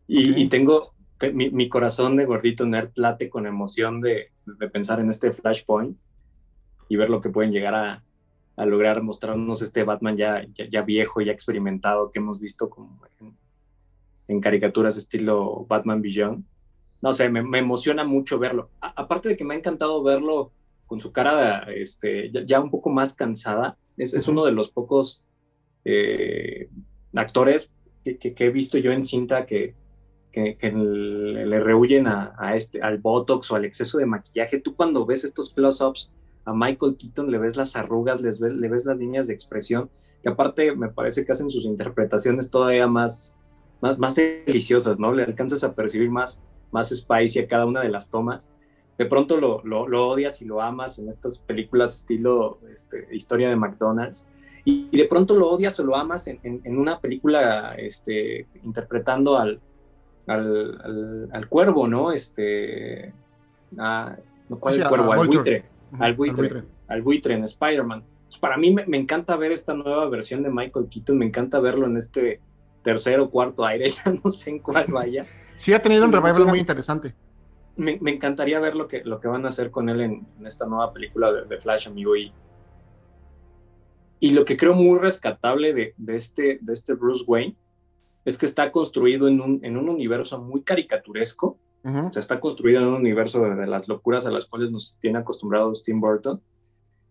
Y, 0.07 0.47
tengo, 0.49 0.93
mi, 1.33 1.69
corazón 1.69 2.17
de 2.17 2.25
gordito 2.25 2.65
nerd 2.65 2.91
late 2.95 3.29
con 3.29 3.45
emoción 3.45 4.01
de, 4.01 4.31
de, 4.45 4.69
pensar 4.69 4.99
en 4.99 5.09
este 5.09 5.31
Flashpoint 5.31 5.97
y 6.89 6.95
ver 6.95 7.09
lo 7.09 7.21
que 7.21 7.29
pueden 7.29 7.51
llegar 7.51 7.75
a, 7.75 8.03
a 8.55 8.65
lograr 8.65 9.01
mostrarnos 9.01 9.61
este 9.61 9.83
Batman 9.83 10.17
ya, 10.17 10.45
ya, 10.53 10.81
viejo, 10.81 11.21
ya 11.21 11.31
experimentado 11.31 12.11
que 12.11 12.19
hemos 12.19 12.39
visto 12.39 12.69
como 12.69 12.99
en, 14.27 14.41
caricaturas 14.41 14.97
estilo 14.97 15.65
Batman 15.67 16.01
Beyond. 16.01 16.45
No 17.03 17.11
sé, 17.11 17.27
me, 17.27 17.43
me 17.43 17.59
emociona 17.59 18.05
mucho 18.05 18.39
verlo. 18.39 18.69
aparte 18.79 19.27
de 19.27 19.35
que 19.35 19.43
me 19.43 19.53
ha 19.53 19.57
encantado 19.57 20.01
verlo 20.01 20.53
con 20.87 21.01
su 21.01 21.11
cara 21.11 21.67
este, 21.75 22.31
ya, 22.45 22.61
un 22.61 22.69
poco 22.69 22.89
más 22.89 23.13
cansada. 23.13 23.77
Es, 23.97 24.13
es 24.13 24.29
uno 24.29 24.45
de 24.45 24.53
los 24.53 24.71
pocos 24.71 25.21
eh, 25.83 26.69
actores 27.13 27.73
que, 28.05 28.17
que, 28.17 28.45
he 28.45 28.49
visto 28.49 28.77
yo 28.77 28.93
en 28.93 29.03
cinta 29.03 29.45
que, 29.45 29.75
que, 30.31 30.57
le 30.71 31.59
rehuyen 31.59 32.07
a, 32.07 32.35
a, 32.37 32.55
este, 32.55 32.81
al 32.81 32.99
Botox 32.99 33.51
o 33.51 33.57
al 33.57 33.65
exceso 33.65 33.97
de 33.97 34.05
maquillaje. 34.05 34.61
Tú 34.61 34.73
cuando 34.73 35.05
ves 35.05 35.25
estos 35.25 35.53
close-ups 35.53 36.09
a 36.45 36.53
Michael 36.53 36.95
Keaton 36.95 37.29
le 37.29 37.37
ves 37.37 37.57
las 37.57 37.75
arrugas, 37.75 38.21
les 38.21 38.39
ves, 38.39 38.53
le 38.53 38.69
ves 38.69 38.85
las 38.85 38.97
líneas 38.97 39.27
de 39.27 39.33
expresión, 39.33 39.89
que 40.21 40.29
aparte 40.29 40.73
me 40.73 40.87
parece 40.87 41.25
que 41.25 41.33
hacen 41.33 41.49
sus 41.49 41.65
interpretaciones 41.65 42.49
todavía 42.49 42.87
más, 42.87 43.37
más, 43.81 43.99
más 43.99 44.15
deliciosas, 44.15 44.99
¿no? 44.99 45.11
Le 45.11 45.23
alcanzas 45.23 45.65
a 45.65 45.75
percibir 45.75 46.09
más, 46.09 46.41
más 46.73 46.89
spicy 46.89 47.39
a 47.39 47.47
cada 47.47 47.65
una 47.65 47.81
de 47.81 47.89
las 47.89 48.09
tomas 48.09 48.51
de 48.97 49.05
pronto 49.05 49.37
lo, 49.37 49.61
lo, 49.63 50.07
odias 50.07 50.41
y 50.41 50.45
lo 50.45 50.61
amas 50.61 50.99
en 50.99 51.09
estas 51.09 51.39
películas 51.39 51.95
estilo 51.95 52.59
este, 52.71 53.07
historia 53.11 53.49
de 53.49 53.55
McDonald's, 53.55 54.25
y, 54.65 54.95
de 54.95 55.05
pronto 55.05 55.35
lo 55.35 55.49
odias 55.49 55.79
o 55.79 55.83
lo 55.83 55.95
amas 55.95 56.27
en, 56.27 56.39
en, 56.41 56.77
una 56.77 56.99
película 56.99 57.75
este, 57.77 58.47
interpretando 58.63 59.37
al, 59.37 59.59
al, 60.27 61.29
al, 61.33 61.49
cuervo, 61.49 61.85
¿no? 61.87 62.13
Este, 62.13 63.11
ah, 63.77 64.15
¿Cuál 64.59 64.75
es 64.75 64.81
el 64.81 64.87
cuervo? 64.87 65.11
Al 65.11 65.27
buitre, 65.27 65.65
al 65.99 66.13
buitre, 66.13 66.63
al 66.87 67.01
buitre, 67.01 67.33
en 67.33 67.43
Spider-Man. 67.43 68.03
Pues 68.27 68.37
para 68.37 68.55
mí 68.55 68.71
me, 68.71 68.85
me, 68.85 68.95
encanta 68.95 69.35
ver 69.35 69.51
esta 69.51 69.73
nueva 69.73 70.07
versión 70.07 70.43
de 70.43 70.49
Michael 70.49 70.87
Keaton, 70.89 71.17
me 71.17 71.25
encanta 71.25 71.59
verlo 71.59 71.85
en 71.87 71.97
este 71.97 72.39
tercer 72.83 73.19
o 73.19 73.29
cuarto 73.29 73.65
aire, 73.65 73.89
ya 74.05 74.13
no 74.23 74.31
sé 74.31 74.51
en 74.51 74.59
cuál 74.59 74.85
vaya. 74.87 75.25
Sí, 75.55 75.73
ha 75.73 75.81
tenido 75.81 76.05
un 76.05 76.11
revival 76.11 76.45
muy 76.45 76.59
interesante 76.59 77.15
me, 77.75 77.99
encantaría 78.05 78.59
ver 78.59 78.75
lo 78.75 78.87
que, 78.87 79.03
lo 79.03 79.19
que 79.19 79.27
van 79.27 79.45
a 79.45 79.49
hacer 79.49 79.71
con 79.71 79.89
él 79.89 80.01
en, 80.01 80.27
esta 80.45 80.65
nueva 80.65 80.93
película 80.93 81.31
de, 81.31 81.57
Flash, 81.59 81.87
amigo. 81.87 82.15
Y, 82.15 82.31
y 84.19 84.31
lo 84.31 84.45
que 84.45 84.57
creo 84.57 84.73
muy 84.73 84.99
rescatable 84.99 85.73
de, 85.73 85.93
este, 86.07 86.59
de 86.61 86.73
este 86.73 86.93
Bruce 86.93 87.23
Wayne 87.25 87.55
es 88.25 88.37
que 88.37 88.45
está 88.45 88.71
construido 88.71 89.27
en 89.27 89.41
un, 89.41 89.59
en 89.63 89.77
un 89.77 89.89
universo 89.89 90.39
muy 90.39 90.61
caricaturesco. 90.61 91.57
O 91.85 92.13
sea, 92.13 92.21
está 92.21 92.39
construido 92.39 92.79
en 92.79 92.87
un 92.87 92.93
universo 92.93 93.41
de, 93.43 93.67
las 93.67 93.89
locuras 93.89 94.25
a 94.25 94.31
las 94.31 94.45
cuales 94.45 94.71
nos 94.71 94.97
tiene 95.01 95.19
acostumbrados 95.19 95.83
Tim 95.83 95.99
Burton. 95.99 96.41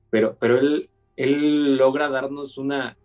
Pero, 0.08 0.36
pero 0.38 0.58
él, 0.58 0.88
él 1.16 1.76
logra 1.76 2.08
darnos 2.08 2.56
una, 2.56 2.96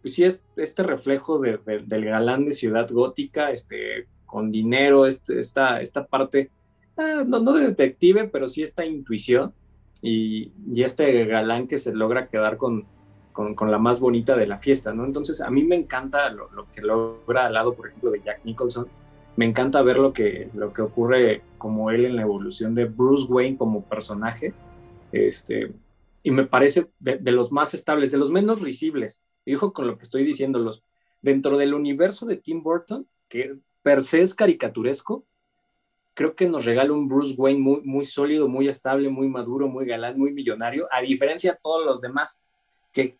pues 0.00 0.14
sí, 0.14 0.24
es 0.24 0.44
este 0.56 0.82
reflejo 0.82 1.38
del 1.38 2.04
galán 2.04 2.46
de 2.46 2.52
ciudad 2.52 2.90
gótica, 2.90 3.52
este, 3.52 4.08
con 4.32 4.50
dinero, 4.50 5.06
este, 5.06 5.38
esta, 5.38 5.82
esta 5.82 6.06
parte 6.06 6.50
Ah, 6.96 7.24
no, 7.26 7.40
no 7.40 7.52
de 7.54 7.68
detective, 7.68 8.28
pero 8.28 8.48
sí 8.48 8.62
esta 8.62 8.84
intuición 8.84 9.54
y, 10.02 10.52
y, 10.66 10.82
este 10.82 11.24
galán 11.24 11.66
que 11.66 11.78
se 11.78 11.94
logra 11.94 12.28
quedar 12.28 12.58
con, 12.58 12.86
con, 13.32 13.70
la 13.70 13.78
más 13.78 13.98
bonita 13.98 14.36
de 14.36 14.46
la 14.46 14.58
fiesta, 14.58 14.92
¿no? 14.92 15.06
Entonces, 15.06 15.40
a 15.40 15.50
mí 15.50 15.64
me 15.64 15.76
encanta 15.76 16.28
lo, 16.30 16.50
lo, 16.50 16.70
que 16.70 16.82
logra 16.82 17.46
al 17.46 17.54
lado, 17.54 17.74
por 17.74 17.88
ejemplo, 17.88 18.10
de 18.10 18.20
Jack 18.20 18.44
Nicholson. 18.44 18.88
Me 19.36 19.46
encanta 19.46 19.80
ver 19.80 19.96
lo 19.96 20.12
que, 20.12 20.50
lo 20.54 20.74
que 20.74 20.82
ocurre 20.82 21.42
como 21.56 21.90
él 21.90 22.04
en 22.04 22.16
la 22.16 22.22
evolución 22.22 22.74
de 22.74 22.84
Bruce 22.84 23.32
Wayne 23.32 23.56
como 23.56 23.84
personaje. 23.84 24.52
Este, 25.12 25.72
y 26.22 26.30
me 26.30 26.44
parece 26.44 26.88
de, 26.98 27.16
de 27.16 27.32
los 27.32 27.52
más 27.52 27.72
estables, 27.72 28.12
de 28.12 28.18
los 28.18 28.30
menos 28.30 28.60
risibles. 28.60 29.22
Dijo 29.46 29.72
con 29.72 29.86
lo 29.86 29.96
que 29.96 30.02
estoy 30.02 30.24
diciéndolos. 30.24 30.84
Dentro 31.22 31.56
del 31.56 31.72
universo 31.72 32.26
de 32.26 32.36
Tim 32.36 32.62
Burton, 32.62 33.06
que 33.28 33.56
per 33.82 34.02
se 34.02 34.22
es 34.22 34.34
caricaturesco, 34.34 35.24
creo 36.14 36.34
que 36.34 36.48
nos 36.48 36.64
regala 36.64 36.92
un 36.92 37.08
Bruce 37.08 37.34
Wayne 37.36 37.60
muy, 37.60 37.80
muy 37.82 38.04
sólido, 38.04 38.48
muy 38.48 38.68
estable, 38.68 39.08
muy 39.08 39.28
maduro, 39.28 39.68
muy 39.68 39.86
galán, 39.86 40.18
muy 40.18 40.32
millonario, 40.32 40.86
a 40.90 41.00
diferencia 41.00 41.52
de 41.52 41.58
todos 41.62 41.84
los 41.84 42.00
demás, 42.00 42.40
que, 42.92 43.16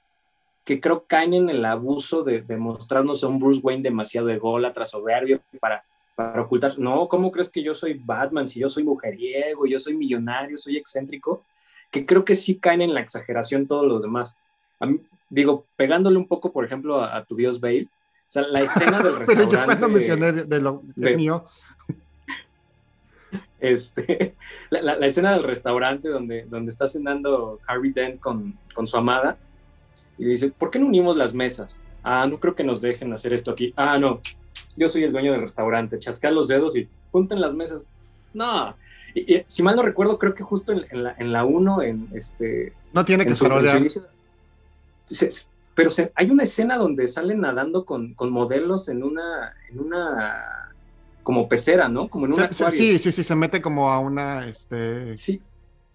que 0.64 0.80
creo 0.80 1.04
caen 1.06 1.34
en 1.34 1.48
el 1.48 1.64
abuso 1.64 2.22
de, 2.22 2.42
de 2.42 2.56
mostrarnos 2.56 3.24
a 3.24 3.28
un 3.28 3.38
Bruce 3.38 3.60
Wayne 3.62 3.82
demasiado 3.82 4.28
ególatra, 4.28 4.84
soberbio, 4.84 5.40
para, 5.60 5.84
para 6.14 6.42
ocultar, 6.42 6.78
no, 6.78 7.08
¿cómo 7.08 7.30
crees 7.32 7.48
que 7.48 7.62
yo 7.62 7.74
soy 7.74 7.94
Batman 7.94 8.46
si 8.46 8.60
yo 8.60 8.68
soy 8.68 8.84
mujeriego, 8.84 9.66
yo 9.66 9.78
soy 9.78 9.96
millonario, 9.96 10.56
soy 10.56 10.76
excéntrico? 10.76 11.42
Que 11.90 12.04
creo 12.04 12.24
que 12.24 12.36
sí 12.36 12.58
caen 12.58 12.82
en 12.82 12.94
la 12.94 13.00
exageración 13.00 13.66
todos 13.66 13.86
los 13.86 14.02
demás. 14.02 14.36
digo, 15.28 15.66
pegándole 15.76 16.18
un 16.18 16.26
poco, 16.26 16.52
por 16.52 16.64
ejemplo, 16.64 17.02
a, 17.02 17.24
tu 17.24 17.34
Dios 17.34 17.60
Bale, 17.60 17.88
sea, 18.32 18.42
la 18.42 18.60
escena 18.60 19.02
del 19.02 19.16
restaurante... 19.18 19.26
Pero 19.26 19.50
yo 19.50 19.64
cuando 19.64 19.88
mencioné 19.88 20.32
de, 20.32 20.60
lo 20.60 20.82
mío, 20.94 21.46
este, 23.60 24.34
la, 24.70 24.94
escena 25.06 25.32
del 25.32 25.42
restaurante 25.44 26.08
donde, 26.08 26.46
donde 26.46 26.70
está 26.70 26.86
cenando 26.86 27.60
Harry 27.66 27.92
Dent 27.92 28.20
con, 28.20 28.58
con 28.74 28.86
su 28.86 28.96
amada, 28.96 29.36
y 30.18 30.24
dice, 30.24 30.50
¿por 30.50 30.70
qué 30.70 30.78
no 30.78 30.86
unimos 30.86 31.16
las 31.16 31.34
mesas? 31.34 31.78
Ah, 32.02 32.26
no 32.26 32.38
creo 32.38 32.54
que 32.54 32.64
nos 32.64 32.80
dejen 32.80 33.12
hacer 33.12 33.32
esto 33.32 33.50
aquí. 33.50 33.72
Ah, 33.76 33.98
no, 33.98 34.20
yo 34.76 34.88
soy 34.88 35.04
el 35.04 35.12
dueño 35.12 35.32
del 35.32 35.42
restaurante, 35.42 35.98
chascar 35.98 36.32
los 36.32 36.48
dedos 36.48 36.76
y 36.76 36.88
junten 37.10 37.40
las 37.40 37.54
mesas. 37.54 37.86
No, 38.32 38.74
y, 39.14 39.42
si 39.46 39.62
mal 39.62 39.76
no 39.76 39.82
recuerdo, 39.82 40.18
creo 40.18 40.34
que 40.34 40.42
justo 40.42 40.72
en, 40.72 41.02
la, 41.02 41.14
en 41.18 41.32
la 41.32 41.44
1, 41.44 41.82
en 41.82 42.08
este... 42.14 42.72
No 42.92 43.04
tiene 43.04 43.26
que 43.26 43.34
pero 45.74 45.90
hay 46.14 46.30
una 46.30 46.42
escena 46.42 46.76
donde 46.76 47.08
salen 47.08 47.40
nadando 47.40 47.84
con, 47.84 48.14
con, 48.14 48.30
modelos 48.30 48.88
en 48.88 49.02
una, 49.02 49.54
en 49.70 49.80
una, 49.80 50.70
como 51.22 51.48
pecera, 51.48 51.88
¿no? 51.88 52.08
Como 52.08 52.26
en 52.26 52.34
una 52.34 52.52
Sí, 52.52 52.98
sí, 52.98 53.12
sí, 53.12 53.24
se 53.24 53.34
mete 53.34 53.62
como 53.62 53.90
a 53.90 53.98
una, 53.98 54.48
este... 54.48 55.16
Sí. 55.16 55.40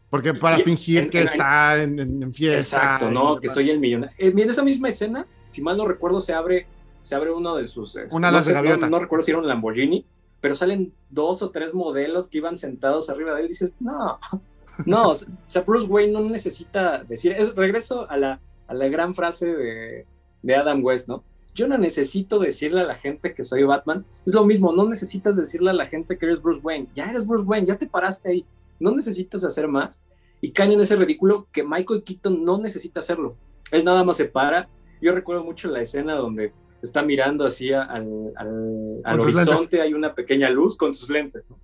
Porque 0.10 0.34
para 0.34 0.58
fingir 0.60 1.10
que 1.10 1.24
está 1.24 1.84
en, 1.84 2.34
fiesta. 2.34 2.78
Exacto, 2.78 3.12
¿no? 3.12 3.40
Que 3.40 3.50
soy 3.50 3.70
el 3.70 3.80
millonario. 3.80 4.16
Eh, 4.18 4.34
en 4.36 4.50
esa 4.50 4.64
misma 4.64 4.90
escena, 4.90 5.28
si 5.50 5.62
mal 5.62 5.76
no 5.76 5.86
recuerdo, 5.86 6.22
se 6.22 6.34
abre, 6.34 6.66
se 7.04 7.14
abre 7.14 7.32
uno 7.32 7.58
de 7.58 7.68
sus... 7.68 7.96
Este, 7.96 8.16
una 8.16 8.32
no, 8.32 8.42
de 8.42 8.90
no, 8.90 9.00
recuerdo 9.00 9.24
si 9.24 9.32
era 9.32 9.40
un 9.40 9.48
Lamborghini, 9.48 10.06
pero 10.40 10.56
salen 10.56 10.94
dos 11.10 11.42
o 11.42 11.52
tres 11.52 11.74
modelos 11.74 12.30
que 12.30 12.38
iban 12.38 12.58
sentados 12.58 13.10
arriba 13.10 13.34
de 13.34 13.42
él 13.42 13.46
y 13.46 13.50
dices, 13.50 13.76
no, 13.80 14.18
no, 14.86 15.10
o 15.10 15.16
sea, 15.16 15.62
Bruce 15.62 15.88
Wayne 15.88 16.14
no 16.14 16.22
necesita 16.22 17.04
decir, 17.04 17.34
es, 17.34 17.54
regreso 17.54 18.10
a 18.10 18.18
la, 18.18 18.40
a 18.68 18.74
la 18.74 18.88
gran 18.88 19.16
frase 19.16 19.48
de, 19.48 20.06
de 20.42 20.56
Adam 20.56 20.84
West, 20.84 21.08
¿no? 21.08 21.24
Yo 21.54 21.68
no 21.68 21.78
necesito 21.78 22.38
decirle 22.38 22.82
a 22.82 22.86
la 22.86 22.96
gente 22.96 23.34
que 23.34 23.44
soy 23.44 23.64
Batman, 23.64 24.06
es 24.26 24.34
lo 24.34 24.46
mismo, 24.46 24.74
no 24.74 24.88
necesitas 24.88 25.36
decirle 25.36 25.72
a 25.72 25.74
la 25.74 25.88
gente 25.88 26.18
que 26.18 26.28
eres 26.28 26.42
Bruce 26.42 26.62
Wayne, 26.62 26.88
ya 26.94 27.10
eres 27.10 27.26
Bruce 27.26 27.46
Wayne, 27.46 27.66
ya 27.66 27.78
te 27.78 27.88
paraste 27.88 28.30
ahí, 28.30 28.46
no 28.80 28.92
necesitas 28.92 29.44
hacer 29.44 29.68
más. 29.68 30.02
Y 30.40 30.52
caen 30.52 30.74
en 30.74 30.82
ese 30.82 30.96
ridículo 30.96 31.48
que 31.52 31.64
Michael 31.64 32.04
Keaton 32.04 32.44
no 32.44 32.60
necesita 32.60 33.00
hacerlo, 33.00 33.36
él 33.72 33.84
nada 33.84 34.04
más 34.04 34.18
se 34.18 34.26
para, 34.26 34.70
yo 35.02 35.14
recuerdo 35.14 35.44
mucho 35.44 35.68
la 35.68 35.82
escena 35.82 36.16
donde 36.16 36.54
está 36.82 37.02
mirando 37.02 37.46
así 37.46 37.74
al, 37.74 38.34
al, 38.36 39.20
horizonte, 39.20 39.82
hay 39.82 39.94
una 39.94 40.14
pequeña 40.14 40.50
luz 40.50 40.78
con 40.78 40.94
sus 40.94 41.10
lentes, 41.10 41.50
¿no? 41.50 41.58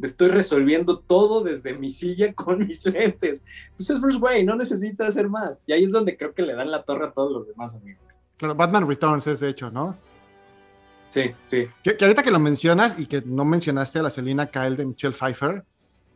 Estoy 0.00 0.28
resolviendo 0.28 0.98
todo 0.98 1.42
desde 1.42 1.74
mi 1.74 1.90
silla 1.90 2.32
con 2.32 2.66
mis 2.66 2.84
lentes. 2.86 3.42
Pues 3.76 3.88
es 3.90 4.00
Bruce 4.00 4.18
Wayne, 4.18 4.44
no 4.44 4.56
necesita 4.56 5.06
hacer 5.06 5.28
más. 5.28 5.58
Y 5.66 5.72
ahí 5.72 5.84
es 5.84 5.92
donde 5.92 6.16
creo 6.16 6.34
que 6.34 6.42
le 6.42 6.54
dan 6.54 6.70
la 6.70 6.82
torre 6.82 7.06
a 7.06 7.12
todos 7.12 7.32
los 7.32 7.46
demás 7.46 7.74
amigos. 7.74 8.02
Claro, 8.36 8.54
Batman 8.54 8.88
Returns 8.88 9.26
es 9.26 9.40
de 9.40 9.48
hecho, 9.48 9.70
¿no? 9.70 9.96
Sí, 11.10 11.30
sí. 11.46 11.68
Que, 11.82 11.96
ahorita 12.00 12.24
que 12.24 12.32
lo 12.32 12.40
mencionas 12.40 12.98
y 12.98 13.06
que 13.06 13.22
no 13.24 13.44
mencionaste 13.44 14.00
a 14.00 14.02
la 14.02 14.10
Selina 14.10 14.46
Kyle 14.46 14.76
de 14.76 14.84
Michelle 14.84 15.14
Pfeiffer, 15.14 15.64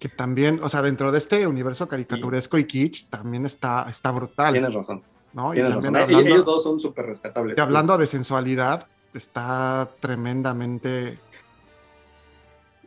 que 0.00 0.08
también, 0.08 0.60
o 0.62 0.68
sea, 0.68 0.82
dentro 0.82 1.12
de 1.12 1.18
este 1.18 1.46
universo 1.46 1.86
caricaturesco 1.86 2.58
y 2.58 2.64
kitsch, 2.64 3.08
también 3.08 3.46
está, 3.46 3.86
está 3.88 4.10
brutal. 4.10 4.52
Tienes 4.52 4.74
razón. 4.74 5.02
¿no? 5.32 5.54
Y 5.54 5.60
Ellos 5.60 6.44
dos 6.44 6.64
son 6.64 6.80
súper 6.80 7.06
respetables. 7.06 7.56
Y 7.56 7.60
hablando 7.60 7.96
de 7.96 8.06
sensualidad, 8.06 8.86
está 9.14 9.88
tremendamente... 10.00 11.18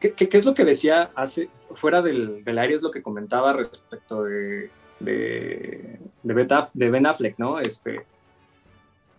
¿Qué, 0.02 0.14
qué, 0.14 0.36
es 0.36 0.46
lo 0.46 0.56
que 0.56 0.66
decía 0.66 1.12
hace, 1.14 1.50
fuera 1.76 2.02
del, 2.02 2.44
del 2.44 2.58
aire, 2.58 2.74
es 2.74 2.82
lo 2.82 2.90
que 2.90 3.04
comentaba 3.04 3.54
respecto 3.54 4.24
de, 4.24 4.72
de, 5.00 6.00
de, 6.24 6.90
Ben 6.90 7.06
Affleck, 7.06 7.38
¿no? 7.38 7.60
Este, 7.60 8.08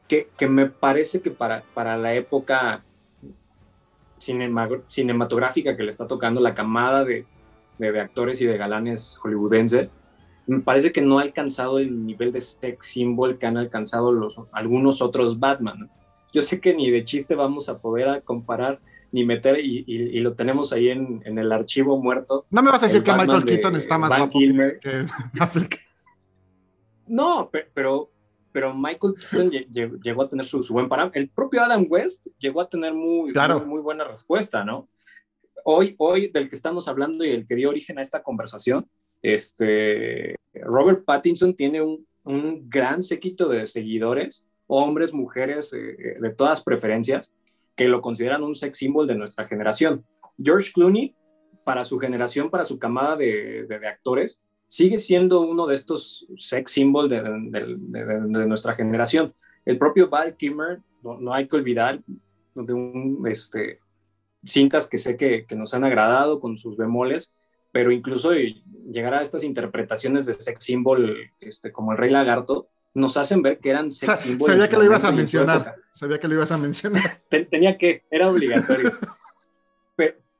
que, 0.09 0.29
que, 0.37 0.49
me 0.49 0.67
parece 0.67 1.21
que 1.21 1.31
para, 1.31 1.63
para 1.73 1.97
la 1.97 2.15
época 2.15 2.83
cinematográfica 4.19 5.77
que 5.77 5.85
le 5.85 5.91
está 5.91 6.09
tocando 6.09 6.41
la 6.41 6.53
camada 6.53 7.05
de, 7.05 7.27
de, 7.79 8.01
actores 8.01 8.41
y 8.41 8.47
de 8.47 8.59
galanes 8.59 9.17
hollywoodenses, 9.19 9.95
me 10.49 10.63
parece 10.63 10.91
que 10.91 11.01
no 11.01 11.21
ha 11.21 11.23
alcanzado 11.23 11.79
el 11.79 12.05
nivel 12.05 12.33
de 12.33 12.41
sex 12.41 12.87
symbol 12.87 13.39
que 13.39 13.47
han 13.47 13.57
alcanzado 13.57 14.11
los, 14.11 14.37
algunos 14.51 15.01
otros 15.01 15.39
Batman. 15.39 15.89
Yo 16.33 16.43
sé 16.43 16.61
que 16.61 16.75
ni 16.75 16.91
de 16.91 17.05
chiste 17.05 17.37
vamos 17.37 17.69
a 17.69 17.79
poder 17.79 18.25
comparar 18.25 18.81
ni 19.13 19.25
meter, 19.27 19.61
y, 19.61 19.85
y, 19.87 20.21
lo 20.21 20.35
tenemos 20.35 20.73
ahí 20.73 20.89
en, 20.89 21.23
en, 21.27 21.39
el 21.39 21.53
archivo 21.53 21.99
muerto. 21.99 22.47
No 22.51 22.63
me 22.63 22.71
vas 22.71 22.83
a 22.83 22.87
decir 22.87 23.03
que 23.03 23.13
Michael 23.13 23.45
Keaton 23.45 23.77
está 23.77 23.99
más 23.99 24.09
guapo 24.09 24.39
que 24.39 25.07
Affleck. 25.39 25.81
No, 27.07 27.51
pero, 27.75 28.11
pero 28.53 28.75
Michael 28.75 29.15
Keaton 29.15 29.51
llegó 30.03 30.23
a 30.23 30.31
tener 30.31 30.47
su, 30.47 30.65
buen 30.71 30.89
parámetro. 30.89 31.21
El 31.21 31.29
propio 31.29 31.63
Adam 31.63 31.87
West 31.89 32.27
llegó 32.39 32.63
a 32.63 32.69
tener 32.71 32.95
muy, 32.95 33.33
muy, 33.33 33.67
muy, 33.67 33.81
buena 33.83 34.05
respuesta, 34.05 34.65
¿no? 34.65 34.89
Hoy, 35.65 35.95
hoy, 35.99 36.29
del 36.29 36.49
que 36.49 36.57
estamos 36.57 36.89
hablando 36.89 37.23
y 37.23 37.31
el 37.31 37.47
que 37.47 37.55
dio 37.55 37.69
origen 37.69 37.99
a 37.99 38.03
esta 38.03 38.23
conversación, 38.23 38.89
este, 39.21 40.37
Robert 40.55 41.05
Pattinson 41.05 41.55
tiene 41.55 41.83
un, 41.83 42.07
gran 42.71 43.03
séquito 43.03 43.49
de 43.49 43.67
seguidores, 43.67 44.47
hombres, 44.69 45.13
mujeres, 45.13 45.73
eh, 45.73 45.97
eh, 45.99 46.17
de 46.21 46.31
todas 46.31 46.63
preferencias, 46.63 47.35
que 47.83 47.89
lo 47.89 48.01
consideran 48.01 48.45
un 48.45 48.55
sex 48.55 48.79
symbol 48.79 49.09
de 49.09 49.17
nuestra 49.17 49.45
generación. 49.47 50.05
George 50.39 50.71
Clooney, 50.73 51.17
para 51.65 51.85
su 51.85 51.99
generación, 51.99 52.49
para 52.49 52.65
su 52.65 52.79
camada 52.79 53.17
de, 53.17 53.67
actores, 53.89 54.41
sigue 54.69 54.99
siendo 54.99 55.41
uno 55.41 55.67
de 55.67 55.75
estos 55.75 56.27
sex 56.37 56.71
symbols 56.71 57.11
de, 57.11 58.47
nuestra 58.47 58.75
generación. 58.75 59.35
El 59.65 59.79
propio 59.79 60.09
Val 60.09 60.37
Kimmer, 60.37 60.81
no, 61.03 61.33
hay 61.33 61.49
que 61.49 61.57
olvidar, 61.57 62.01
de 62.55 62.73
un, 62.73 63.25
este, 63.27 63.81
cintas 64.45 64.89
que 64.89 64.99
sé 64.99 65.17
que, 65.17 65.45
que 65.47 65.57
nos 65.57 65.75
han 65.75 65.83
agradado 65.83 66.39
con 66.39 66.57
sus 66.57 66.77
bemoles, 66.77 67.35
pero 67.73 67.91
incluso 67.91 68.31
llegar 68.91 69.15
a 69.15 69.23
estas 69.23 69.43
interpretaciones 69.43 70.25
de 70.27 70.35
sex 70.35 70.65
symbol 70.65 71.17
este, 71.41 71.73
como 71.73 71.93
el 71.93 71.99
Rey 71.99 72.11
Lagarto, 72.11 72.69
nos 72.95 73.17
hacen 73.17 73.43
ver 73.43 73.59
que 73.59 73.71
eran 73.71 73.91
sex 73.91 74.21
symbols. 74.21 74.51
Sabía 74.51 74.69
que 74.69 74.77
lo 74.77 74.85
ibas 74.85 75.05
a 75.05 75.13
mencionar, 75.13 75.77
sabía 75.93 76.19
que 76.19 76.29
lo 76.29 76.35
ibas 76.35 76.53
a 76.53 76.59
mencionar. 76.59 77.03
Tenía 77.51 77.77
que, 77.79 78.05
era 78.11 78.31
obligatorio. 78.31 78.93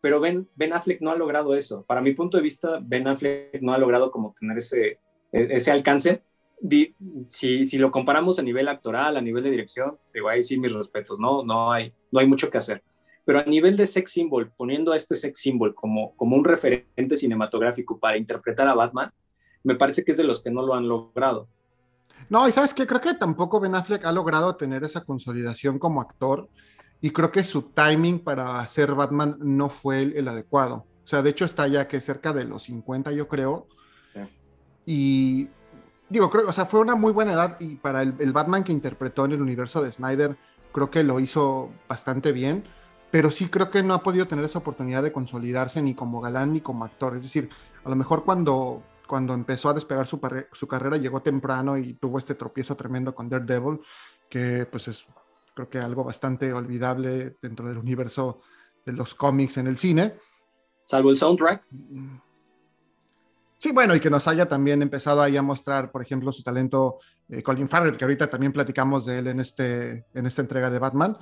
pero, 0.01 0.21
ben, 0.21 0.49
ben, 0.55 0.73
Affleck 0.73 1.01
no 1.01 1.11
ha 1.11 1.17
logrado 1.17 1.55
eso. 1.55 1.85
Para 1.85 2.01
mi 2.01 2.13
punto 2.13 2.37
de 2.37 2.43
vista, 2.43 2.79
Ben 2.83 3.07
Affleck 3.07 3.61
no 3.61 3.73
ha 3.73 3.79
logrado 3.79 4.11
como 4.11 4.35
tener 4.39 4.59
ese, 4.59 4.99
e, 5.33 5.57
ese 5.57 5.71
alcance. 5.71 6.23
si, 7.29 7.65
si 7.65 7.79
lo 7.79 7.91
comparamos 7.91 8.39
a 8.39 8.43
nivel 8.43 8.69
actoral, 8.69 9.17
a 9.17 9.21
nivel 9.21 9.45
de 9.45 9.51
dirección, 9.51 9.99
digo, 10.13 10.29
ahí 10.29 10.43
sí 10.43 10.59
mis 10.59 10.73
respetos, 10.73 11.19
no, 11.19 11.45
no, 11.45 11.73
hay, 11.73 11.93
no 12.11 12.21
hay 12.21 12.27
mucho 12.27 12.51
que 12.51 12.59
hacer 12.59 12.83
pero 13.25 13.39
a 13.39 13.45
nivel 13.45 13.77
de 13.77 13.87
sex 13.87 14.11
symbol, 14.13 14.51
poniendo 14.57 14.93
a 14.93 14.97
este 14.97 15.15
sex 15.15 15.39
symbol 15.41 15.75
como, 15.75 16.17
como 16.17 16.37
un 16.37 16.45
referente 16.45 17.17
cinematográfico 17.17 17.99
para 17.99 18.17
interpretar 18.17 18.69
a 18.69 18.75
Batman, 18.75 19.13
me 19.63 19.77
parece 19.77 20.05
que 20.05 20.11
es 20.11 20.17
de 20.17 20.25
los 20.25 20.43
que 20.43 20.51
no 20.51 20.63
lo 20.63 20.75
han 20.75 20.89
logrado. 20.89 21.49
No, 22.33 22.49
y 22.49 22.53
sabes 22.53 22.73
que 22.73 22.87
creo 22.87 23.03
que 23.03 23.13
tampoco 23.13 23.61
Ben 23.61 23.75
Affleck 23.75 24.07
ha 24.07 24.11
logrado 24.11 24.57
tener 24.57 24.85
esa 24.85 25.05
consolidación 25.05 25.79
como 25.79 26.01
actor 26.01 26.49
y 27.03 27.11
creo 27.11 27.31
que 27.31 27.45
su 27.45 27.61
timing 27.61 28.21
para 28.21 28.59
hacer 28.59 28.95
Batman 28.95 29.37
no 29.39 29.69
fue 29.69 30.01
el, 30.01 30.27
adecuado. 30.27 30.87
O 31.05 31.07
sea, 31.07 31.21
de 31.21 31.29
hecho 31.29 31.45
está 31.45 31.69
ya 31.69 31.87
que 31.89 32.01
cerca 32.01 32.33
de 32.33 32.45
los 32.45 32.63
50, 32.63 33.13
yo 33.13 33.29
creo. 33.29 33.67
Y 34.87 35.51
digo, 36.09 36.31
creo, 36.31 36.49
o 36.49 36.55
sea, 36.55 36.65
fue 36.65 36.81
una 36.81 36.95
muy 36.95 37.13
buena 37.13 37.35
edad 37.35 37.61
y 37.61 37.77
para 37.77 38.01
el, 38.01 38.15
el 38.19 38.33
Batman 38.33 38.65
que 38.65 38.73
interpretó 38.73 39.27
en 39.27 39.33
el 39.33 39.43
universo 39.43 39.83
de 39.83 39.93
Snyder, 39.93 40.35
creo 40.73 40.91
que 40.91 41.05
lo 41.05 41.21
hizo 41.21 41.71
bastante 41.87 42.33
bien 42.33 42.65
pero 43.13 43.31
sí 43.31 43.49
creo 43.51 43.71
que 43.71 43.83
no 43.83 43.93
ha 43.93 44.03
podido 44.03 44.27
tener 44.27 44.47
esa 44.47 44.59
oportunidad 44.59 45.03
de 45.03 45.13
consolidarse 45.13 45.83
ni 45.83 45.95
como 45.95 46.23
galán 46.23 46.55
ni 46.55 46.63
como 46.63 46.83
actor. 46.87 47.15
Es 47.15 47.23
decir, 47.23 47.51
a 47.85 47.91
lo 47.91 47.95
mejor 47.95 48.25
cuando, 48.25 48.83
cuando 49.07 49.35
empezó 49.35 49.69
a 49.69 49.75
despegar 49.75 50.07
su, 50.07 50.21
su 50.53 50.67
carrera 50.67 50.97
llegó 50.97 51.23
temprano 51.23 51.77
y 51.77 51.95
tuvo 51.95 52.19
este 52.19 52.35
tropiezo 52.35 52.77
tremendo 52.77 53.15
con 53.15 53.29
Daredevil, 53.29 53.81
que 54.29 54.67
pues 54.71 54.89
es 54.89 55.05
creo 55.55 55.69
que 55.69 55.79
algo 55.79 56.05
bastante 56.05 56.53
olvidable 56.53 57.37
dentro 57.41 57.69
del 57.69 57.79
universo 57.79 58.41
de 58.85 58.93
los 58.93 59.15
cómics 59.15 59.59
en 59.59 59.67
el 59.67 59.79
cine. 59.79 60.15
Salvo 60.85 61.11
el 61.11 61.19
soundtrack. 61.19 61.67
Sí, 63.59 63.71
bueno, 63.73 63.95
y 63.95 64.01
que 64.01 64.11
nos 64.11 64.27
haya 64.27 64.49
también 64.49 64.83
empezado 64.83 65.23
ahí 65.23 65.37
a 65.37 65.43
mostrar, 65.43 65.93
por 65.93 66.03
ejemplo, 66.03 66.33
su 66.33 66.43
talento 66.43 66.99
eh, 67.29 67.43
Colin 67.43 67.69
Farrell, 67.69 67.97
que 67.97 68.05
ahorita 68.05 68.29
también 68.29 68.53
platicamos 68.53 69.07
de 69.07 69.21
él 69.21 69.29
en, 69.29 69.41
este, 69.41 70.07
en 70.15 70.27
esta 70.27 70.43
entrega 70.43 70.69
de 70.69 70.81
Batman, 70.81 71.17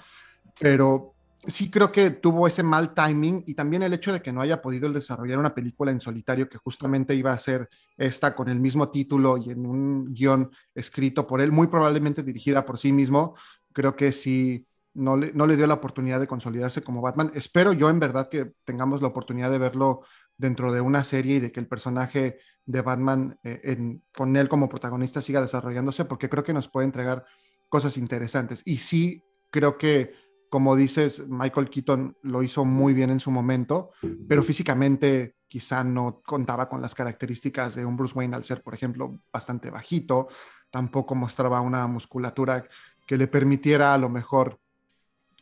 pero 0.58 1.12
sí 1.46 1.70
creo 1.70 1.90
que 1.90 2.10
tuvo 2.10 2.46
ese 2.46 2.62
mal 2.62 2.94
timing 2.94 3.44
y 3.46 3.54
también 3.54 3.82
el 3.82 3.92
hecho 3.92 4.12
de 4.12 4.20
que 4.20 4.32
no 4.32 4.40
haya 4.40 4.60
podido 4.60 4.92
desarrollar 4.92 5.38
una 5.38 5.54
película 5.54 5.90
en 5.90 6.00
solitario 6.00 6.48
que 6.48 6.58
justamente 6.58 7.14
iba 7.14 7.32
a 7.32 7.38
ser 7.38 7.68
esta 7.96 8.34
con 8.34 8.48
el 8.48 8.60
mismo 8.60 8.90
título 8.90 9.38
y 9.38 9.50
en 9.50 9.66
un 9.66 10.12
guion 10.12 10.50
escrito 10.74 11.26
por 11.26 11.40
él, 11.40 11.52
muy 11.52 11.68
probablemente 11.68 12.22
dirigida 12.22 12.64
por 12.64 12.78
sí 12.78 12.92
mismo, 12.92 13.34
creo 13.72 13.96
que 13.96 14.12
sí 14.12 14.66
no 14.92 15.16
le, 15.16 15.32
no 15.32 15.46
le 15.46 15.56
dio 15.56 15.66
la 15.66 15.74
oportunidad 15.74 16.20
de 16.20 16.26
consolidarse 16.26 16.82
como 16.82 17.00
Batman. 17.00 17.30
Espero 17.34 17.72
yo 17.72 17.88
en 17.90 18.00
verdad 18.00 18.28
que 18.28 18.52
tengamos 18.64 19.02
la 19.02 19.08
oportunidad 19.08 19.50
de 19.50 19.58
verlo 19.58 20.02
dentro 20.36 20.72
de 20.72 20.80
una 20.80 21.04
serie 21.04 21.36
y 21.36 21.40
de 21.40 21.52
que 21.52 21.60
el 21.60 21.68
personaje 21.68 22.38
de 22.66 22.80
Batman 22.82 23.38
eh, 23.44 23.98
con 24.14 24.36
él 24.36 24.48
como 24.48 24.68
protagonista 24.68 25.22
siga 25.22 25.40
desarrollándose 25.40 26.04
porque 26.04 26.28
creo 26.28 26.44
que 26.44 26.52
nos 26.52 26.68
puede 26.68 26.86
entregar 26.86 27.24
cosas 27.68 27.96
interesantes. 27.96 28.62
Y 28.64 28.78
sí 28.78 29.22
creo 29.50 29.78
que 29.78 30.12
como 30.50 30.74
dices, 30.74 31.22
Michael 31.28 31.70
Keaton 31.70 32.16
lo 32.22 32.42
hizo 32.42 32.64
muy 32.64 32.92
bien 32.92 33.10
en 33.10 33.20
su 33.20 33.30
momento, 33.30 33.92
pero 34.28 34.42
físicamente 34.42 35.36
quizá 35.46 35.84
no 35.84 36.20
contaba 36.26 36.68
con 36.68 36.82
las 36.82 36.94
características 36.94 37.76
de 37.76 37.86
un 37.86 37.96
Bruce 37.96 38.14
Wayne 38.14 38.36
al 38.36 38.44
ser, 38.44 38.60
por 38.62 38.74
ejemplo, 38.74 39.20
bastante 39.32 39.70
bajito, 39.70 40.28
tampoco 40.70 41.14
mostraba 41.14 41.60
una 41.60 41.86
musculatura 41.86 42.66
que 43.06 43.16
le 43.16 43.28
permitiera 43.28 43.94
a 43.94 43.98
lo 43.98 44.08
mejor 44.08 44.58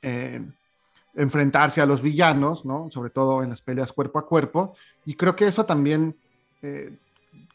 eh, 0.02 0.46
enfrentarse 1.14 1.80
a 1.80 1.86
los 1.86 2.02
villanos, 2.02 2.64
¿no? 2.66 2.90
Sobre 2.90 3.10
todo 3.10 3.42
en 3.42 3.50
las 3.50 3.62
peleas 3.62 3.92
cuerpo 3.92 4.18
a 4.18 4.26
cuerpo. 4.26 4.76
Y 5.04 5.14
creo 5.14 5.34
que 5.34 5.46
eso 5.46 5.64
también 5.64 6.16
eh, 6.62 6.96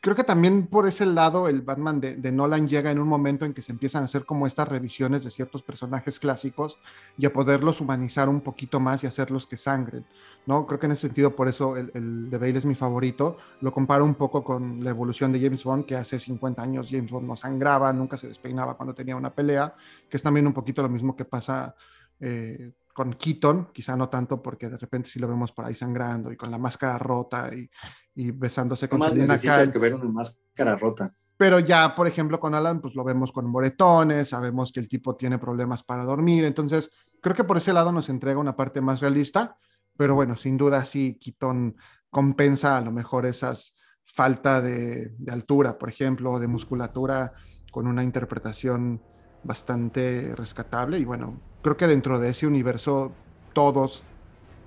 creo 0.01 0.15
que 0.15 0.23
también 0.23 0.67
por 0.67 0.87
ese 0.87 1.05
lado 1.05 1.47
el 1.47 1.61
Batman 1.61 2.01
de, 2.01 2.31
Nolan 2.31 2.67
llega 2.67 2.91
en 2.91 2.99
un 2.99 3.07
momento 3.07 3.45
en 3.45 3.53
que 3.53 3.61
se 3.61 3.71
empiezan 3.71 4.01
a 4.01 4.05
hacer 4.05 4.25
como 4.25 4.47
estas 4.47 4.67
revisiones 4.67 5.23
de 5.23 5.29
ciertos 5.29 5.63
personajes 5.63 6.19
clásicos 6.19 6.77
y 7.17 7.25
a 7.25 7.33
poderlos 7.33 7.79
humanizar 7.79 8.27
un 8.27 8.41
poquito 8.41 8.79
más 8.79 9.03
y 9.03 9.07
hacerlos 9.07 9.47
que 9.47 9.57
sangren, 9.57 10.05
¿no? 10.45 10.67
Creo 10.67 10.79
que 10.79 10.87
en 10.87 10.91
ese 10.91 11.07
sentido 11.07 11.35
por 11.35 11.47
eso 11.47 11.77
el, 11.77 12.29
de 12.29 12.37
Bale 12.37 12.57
es 12.57 12.65
mi 12.65 12.75
favorito. 12.75 13.37
Lo 13.61 13.71
comparo 13.71 14.03
un 14.03 14.15
poco 14.15 14.43
con 14.43 14.83
la 14.83 14.89
evolución 14.89 15.31
de 15.31 15.39
James 15.39 15.63
Bond, 15.63 15.85
que 15.85 15.95
hace 15.95 16.19
50 16.19 16.61
años 16.61 16.87
James 16.89 17.09
Bond 17.09 17.27
no 17.27 17.37
sangraba, 17.37 17.93
nunca 17.93 18.17
se 18.17 18.27
despeinaba 18.27 18.75
cuando 18.75 18.93
tenía 18.93 19.15
una 19.15 19.33
pelea, 19.33 19.73
que 20.09 20.17
es 20.17 20.23
también 20.23 20.47
un 20.47 20.53
poquito 20.53 20.81
lo 20.81 20.89
mismo 20.89 21.15
que 21.15 21.25
pasa... 21.25 21.75
Eh, 22.19 22.71
con 22.93 23.13
Keaton, 23.13 23.69
quizá 23.73 23.97
no 23.97 24.07
tanto 24.07 24.41
porque 24.41 24.69
de 24.69 24.77
repente 24.77 25.09
sí 25.09 25.19
lo 25.19 25.27
vemos 25.27 25.51
por 25.51 25.65
ahí 25.65 25.73
sangrando 25.73 26.31
y 26.31 26.37
con 26.37 26.51
la 26.51 26.57
máscara 26.57 26.97
rota 26.97 27.49
y, 27.53 27.69
y 28.15 28.31
besándose 28.31 28.87
con 28.87 29.01
Selena 29.01 29.37
Kyle. 29.37 29.71
que 29.71 29.79
ver 29.79 29.95
una 29.95 30.05
máscara 30.05 30.75
rota. 30.75 31.13
Pero 31.35 31.59
ya, 31.59 31.95
por 31.95 32.07
ejemplo, 32.07 32.39
con 32.39 32.53
Alan, 32.53 32.79
pues 32.79 32.95
lo 32.95 33.03
vemos 33.03 33.31
con 33.31 33.49
moretones, 33.49 34.29
sabemos 34.29 34.71
que 34.71 34.79
el 34.79 34.87
tipo 34.87 35.15
tiene 35.15 35.39
problemas 35.39 35.83
para 35.83 36.03
dormir, 36.03 36.45
entonces 36.45 36.91
creo 37.21 37.35
que 37.35 37.43
por 37.43 37.57
ese 37.57 37.73
lado 37.73 37.91
nos 37.91 38.09
entrega 38.09 38.39
una 38.39 38.55
parte 38.55 38.81
más 38.81 39.01
realista, 39.01 39.57
pero 39.97 40.13
bueno, 40.13 40.35
sin 40.35 40.57
duda 40.57 40.85
sí, 40.85 41.17
Keaton 41.19 41.75
compensa 42.09 42.77
a 42.77 42.81
lo 42.81 42.91
mejor 42.91 43.25
esas 43.25 43.73
falta 44.05 44.61
de, 44.61 45.15
de 45.17 45.31
altura, 45.31 45.79
por 45.79 45.89
ejemplo, 45.89 46.39
de 46.39 46.47
musculatura 46.47 47.33
con 47.71 47.87
una 47.87 48.03
interpretación 48.03 49.01
bastante 49.43 50.35
rescatable 50.35 50.99
y 50.99 51.05
bueno, 51.05 51.41
creo 51.63 51.77
que 51.77 51.87
dentro 51.87 52.19
de 52.19 52.29
ese 52.29 52.45
universo 52.45 53.11
todos, 53.53 54.03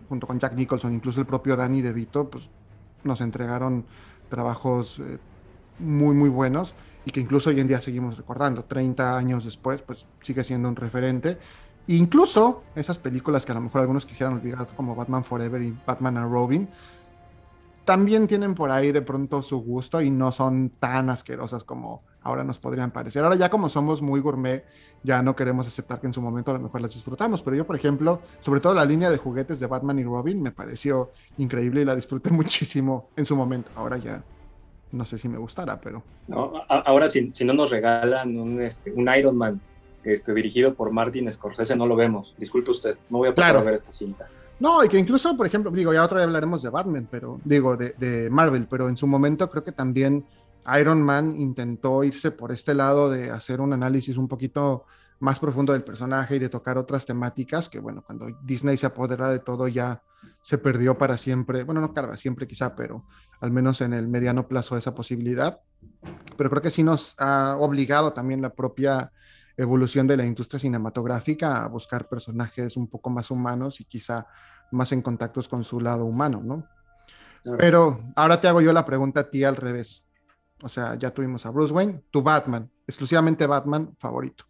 junto 0.08 0.26
con 0.26 0.40
Jack 0.40 0.54
Nicholson, 0.54 0.94
incluso 0.94 1.20
el 1.20 1.26
propio 1.26 1.54
Danny 1.54 1.82
DeVito, 1.82 2.28
pues 2.28 2.48
nos 3.04 3.20
entregaron 3.20 3.84
trabajos 4.28 4.98
eh, 4.98 5.18
muy, 5.78 6.14
muy 6.14 6.28
buenos 6.28 6.74
y 7.04 7.12
que 7.12 7.20
incluso 7.20 7.50
hoy 7.50 7.60
en 7.60 7.68
día 7.68 7.80
seguimos 7.80 8.16
recordando. 8.16 8.64
30 8.64 9.16
años 9.16 9.44
después, 9.44 9.82
pues 9.82 10.04
sigue 10.22 10.42
siendo 10.42 10.68
un 10.68 10.74
referente. 10.74 11.38
incluso 11.86 12.64
esas 12.74 12.98
películas 12.98 13.46
que 13.46 13.52
a 13.52 13.54
lo 13.54 13.60
mejor 13.60 13.82
algunos 13.82 14.06
quisieran 14.06 14.34
olvidar, 14.34 14.66
como 14.74 14.96
Batman 14.96 15.22
Forever 15.22 15.62
y 15.62 15.76
Batman 15.86 16.16
and 16.16 16.32
Robin, 16.32 16.68
también 17.84 18.26
tienen 18.26 18.56
por 18.56 18.72
ahí 18.72 18.90
de 18.90 19.02
pronto 19.02 19.42
su 19.42 19.58
gusto 19.58 20.00
y 20.00 20.10
no 20.10 20.32
son 20.32 20.70
tan 20.70 21.08
asquerosas 21.10 21.62
como 21.62 22.02
ahora 22.26 22.44
nos 22.44 22.58
podrían 22.58 22.90
parecer. 22.90 23.22
Ahora 23.22 23.36
ya 23.36 23.48
como 23.48 23.68
somos 23.68 24.02
muy 24.02 24.20
gourmet, 24.20 24.64
ya 25.02 25.22
no 25.22 25.36
queremos 25.36 25.66
aceptar 25.66 26.00
que 26.00 26.08
en 26.08 26.12
su 26.12 26.20
momento 26.20 26.50
a 26.50 26.54
lo 26.54 26.60
mejor 26.60 26.80
las 26.80 26.92
disfrutamos, 26.92 27.40
pero 27.40 27.56
yo, 27.56 27.66
por 27.66 27.76
ejemplo, 27.76 28.20
sobre 28.40 28.60
todo 28.60 28.74
la 28.74 28.84
línea 28.84 29.10
de 29.10 29.16
juguetes 29.16 29.60
de 29.60 29.66
Batman 29.66 29.98
y 29.98 30.04
Robin 30.04 30.42
me 30.42 30.50
pareció 30.50 31.12
increíble 31.38 31.82
y 31.82 31.84
la 31.84 31.94
disfruté 31.94 32.30
muchísimo 32.32 33.08
en 33.16 33.26
su 33.26 33.36
momento. 33.36 33.70
Ahora 33.76 33.96
ya 33.96 34.22
no 34.92 35.04
sé 35.04 35.18
si 35.18 35.28
me 35.28 35.38
gustará, 35.38 35.80
pero... 35.80 36.02
No, 36.26 36.52
ahora 36.68 37.08
si, 37.08 37.30
si 37.32 37.44
no 37.44 37.52
nos 37.52 37.70
regalan 37.70 38.38
un, 38.38 38.60
este, 38.60 38.92
un 38.92 39.08
Iron 39.16 39.36
Man 39.36 39.60
este, 40.02 40.34
dirigido 40.34 40.74
por 40.74 40.90
Martin 40.90 41.30
Scorsese, 41.30 41.76
no 41.76 41.86
lo 41.86 41.94
vemos. 41.94 42.34
Disculpe 42.38 42.72
usted, 42.72 42.96
no 43.08 43.18
voy 43.18 43.28
a 43.28 43.34
poder 43.34 43.64
ver 43.64 43.74
esta 43.74 43.92
cinta. 43.92 44.26
No, 44.58 44.82
y 44.82 44.88
que 44.88 44.98
incluso, 44.98 45.36
por 45.36 45.46
ejemplo, 45.46 45.70
digo, 45.70 45.92
ya 45.92 46.02
otra 46.02 46.16
vez 46.18 46.26
hablaremos 46.26 46.62
de 46.62 46.70
Batman, 46.70 47.06
pero 47.10 47.38
digo, 47.44 47.76
de, 47.76 47.94
de 47.98 48.30
Marvel, 48.30 48.66
pero 48.68 48.88
en 48.88 48.96
su 48.96 49.06
momento 49.06 49.50
creo 49.50 49.62
que 49.62 49.72
también 49.72 50.24
Iron 50.78 51.02
Man 51.02 51.36
intentó 51.38 52.02
irse 52.04 52.30
por 52.30 52.52
este 52.52 52.74
lado 52.74 53.10
de 53.10 53.30
hacer 53.30 53.60
un 53.60 53.72
análisis 53.72 54.16
un 54.16 54.28
poquito 54.28 54.84
más 55.18 55.38
profundo 55.38 55.72
del 55.72 55.84
personaje 55.84 56.36
y 56.36 56.38
de 56.38 56.48
tocar 56.48 56.76
otras 56.76 57.06
temáticas 57.06 57.68
que, 57.68 57.78
bueno, 57.78 58.02
cuando 58.04 58.26
Disney 58.42 58.76
se 58.76 58.86
apodera 58.86 59.30
de 59.30 59.38
todo 59.38 59.68
ya 59.68 60.02
se 60.42 60.58
perdió 60.58 60.98
para 60.98 61.16
siempre, 61.18 61.62
bueno, 61.64 61.80
no 61.80 61.94
para 61.94 62.16
siempre 62.16 62.46
quizá, 62.46 62.74
pero 62.74 63.04
al 63.40 63.50
menos 63.50 63.80
en 63.80 63.92
el 63.92 64.08
mediano 64.08 64.46
plazo 64.46 64.76
esa 64.76 64.94
posibilidad. 64.94 65.60
Pero 66.36 66.50
creo 66.50 66.62
que 66.62 66.70
sí 66.70 66.82
nos 66.82 67.14
ha 67.18 67.56
obligado 67.58 68.12
también 68.12 68.42
la 68.42 68.50
propia 68.50 69.12
evolución 69.56 70.06
de 70.06 70.16
la 70.16 70.26
industria 70.26 70.60
cinematográfica 70.60 71.64
a 71.64 71.68
buscar 71.68 72.08
personajes 72.08 72.76
un 72.76 72.88
poco 72.88 73.08
más 73.08 73.30
humanos 73.30 73.80
y 73.80 73.84
quizá 73.84 74.26
más 74.70 74.92
en 74.92 75.02
contactos 75.02 75.48
con 75.48 75.64
su 75.64 75.80
lado 75.80 76.04
humano, 76.04 76.42
¿no? 76.44 76.66
Pero 77.58 78.00
ahora 78.16 78.40
te 78.40 78.48
hago 78.48 78.60
yo 78.60 78.72
la 78.72 78.84
pregunta 78.84 79.20
a 79.20 79.30
ti 79.30 79.44
al 79.44 79.56
revés. 79.56 80.05
O 80.62 80.68
sea, 80.68 80.94
ya 80.94 81.10
tuvimos 81.10 81.44
a 81.44 81.50
Bruce 81.50 81.72
Wayne, 81.72 82.02
tu 82.10 82.22
Batman, 82.22 82.70
exclusivamente 82.86 83.46
Batman 83.46 83.94
favorito. 83.98 84.44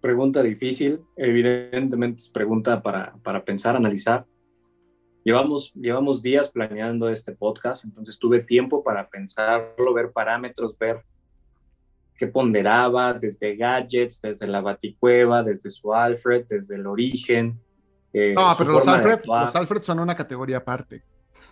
Pregunta 0.00 0.42
difícil, 0.42 1.00
evidentemente 1.16 2.20
es 2.20 2.28
pregunta 2.28 2.82
para, 2.82 3.14
para 3.22 3.44
pensar, 3.44 3.74
analizar. 3.74 4.26
Llevamos, 5.24 5.72
llevamos 5.72 6.22
días 6.22 6.52
planeando 6.52 7.08
este 7.08 7.32
podcast, 7.32 7.84
entonces 7.84 8.18
tuve 8.18 8.40
tiempo 8.40 8.84
para 8.84 9.08
pensarlo, 9.08 9.94
ver 9.94 10.12
parámetros, 10.12 10.76
ver 10.78 11.02
qué 12.16 12.26
ponderaba 12.26 13.14
desde 13.14 13.56
gadgets, 13.56 14.20
desde 14.20 14.46
la 14.46 14.60
baticueva, 14.60 15.42
desde 15.42 15.70
su 15.70 15.92
Alfred, 15.92 16.44
desde 16.48 16.76
el 16.76 16.86
origen. 16.86 17.58
Eh, 18.12 18.34
no, 18.36 18.54
pero 18.56 18.72
los 18.72 18.86
Alfred, 18.86 19.20
los 19.24 19.56
Alfred 19.56 19.82
son 19.82 19.98
una 19.98 20.14
categoría 20.14 20.58
aparte. 20.58 21.02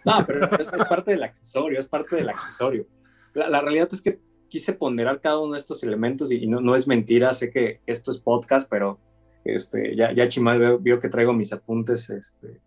No, 0.04 0.24
pero 0.26 0.44
eso 0.58 0.76
es 0.76 0.84
parte 0.84 1.12
del 1.12 1.22
accesorio, 1.22 1.78
es 1.78 1.88
parte 1.88 2.16
del 2.16 2.28
accesorio. 2.28 2.86
La, 3.34 3.60
realidad 3.60 3.88
es 3.92 4.02
que 4.02 4.20
quise 4.48 4.72
ponderar 4.72 5.20
cada 5.20 5.38
uno 5.38 5.52
de 5.52 5.58
estos 5.58 5.82
elementos 5.82 6.30
y, 6.30 6.46
no, 6.46 6.60
no, 6.60 6.74
es 6.74 6.86
mentira, 6.86 7.32
sé 7.32 7.50
que 7.50 7.80
esto 7.86 8.10
es 8.10 8.18
podcast, 8.18 8.68
pero 8.68 8.98
este, 9.44 9.96
ya, 9.96 10.12
ya 10.12 10.28
Chimal 10.28 10.78
vio, 10.78 11.00
que 11.00 11.08
traigo 11.08 11.32
mis 11.32 11.52
apuntes 11.52 12.10
este, 12.10 12.60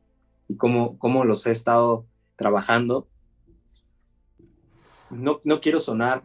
y 0.48 0.56
cómo, 0.56 0.98
cómo 0.98 1.24
los 1.26 1.46
he 1.46 1.52
estado 1.52 2.06
trabajando. 2.36 3.08
No, 5.10 5.42
no 5.44 5.62
quiero 5.62 5.80
sonar 5.80 6.24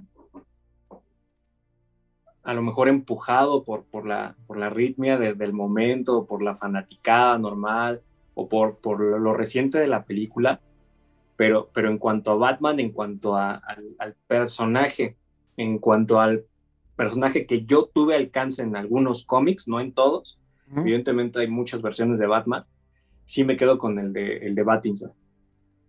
a 2.42 2.54
lo 2.54 2.62
mejor 2.62 2.88
empujado 2.88 3.64
por, 3.64 3.84
por, 3.84 4.06
la, 4.06 4.34
por 4.46 4.56
la 4.56 4.70
ritmia 4.70 5.18
del 5.18 5.52
momento, 5.52 6.26
por 6.26 6.42
la 6.42 6.56
fanaticada 6.56 7.38
normal 7.38 8.02
o 8.34 8.48
por, 8.48 8.78
por 8.78 9.00
lo 9.00 9.34
reciente 9.34 9.78
de 9.78 9.86
la 9.86 10.04
película, 10.04 10.60
pero, 11.40 11.70
pero 11.72 11.88
en 11.88 11.96
cuanto 11.96 12.32
a 12.32 12.34
Batman, 12.34 12.80
en 12.80 12.92
cuanto 12.92 13.34
al, 13.34 13.62
personaje, 14.26 15.16
en 15.56 15.78
cuanto 15.78 16.20
al 16.20 16.44
personaje 16.96 17.46
que 17.46 17.64
yo 17.64 17.90
tuve 17.94 18.14
alcance 18.14 18.60
en 18.60 18.76
algunos 18.76 19.24
cómics, 19.24 19.66
no 19.66 19.80
en 19.80 19.94
todos, 19.94 20.38
evidentemente 20.76 21.40
hay 21.40 21.48
muchas 21.48 21.80
versiones 21.80 22.18
de 22.18 22.26
Batman, 22.26 22.66
sí 23.24 23.42
me 23.44 23.56
quedo 23.56 23.78
con 23.78 23.98
el 23.98 24.12
de, 24.12 24.36
el 24.36 24.54
de 24.54 24.62
Battinson. 24.62 25.14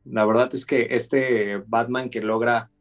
La 0.05 0.23
verdad 0.23 0.55
es 0.55 0.65
que 0.65 0.87
este 0.91 1.57
Batman 1.67 2.09
que 2.09 2.21
logra 2.21 2.71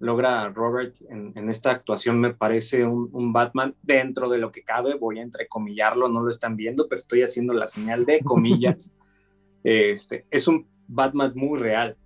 logra 0.00 0.48
Robert 0.48 0.96
en, 1.08 1.48
esta 1.48 1.70
actuación 1.70 2.18
me 2.18 2.34
parece 2.34 2.84
un, 2.84 3.10
un, 3.12 3.32
Batman 3.32 3.76
dentro 3.80 4.28
de 4.28 4.38
lo 4.38 4.50
que 4.50 4.64
cabe, 4.64 4.94
voy 4.94 5.20
a 5.20 5.22
entrecomillarlo, 5.22 6.08
no 6.08 6.20
lo 6.20 6.30
están 6.30 6.56
viendo, 6.56 6.88
pero 6.88 6.98
estoy 6.98 7.22
haciendo 7.22 7.52
la 7.52 7.68
señal 7.68 8.04
de 8.06 8.24
comillas. 8.24 8.92
este, 9.62 10.26
es 10.32 10.48
un 10.48 10.66
Batman 10.88 11.32
muy 11.36 11.58
real. 11.58 11.96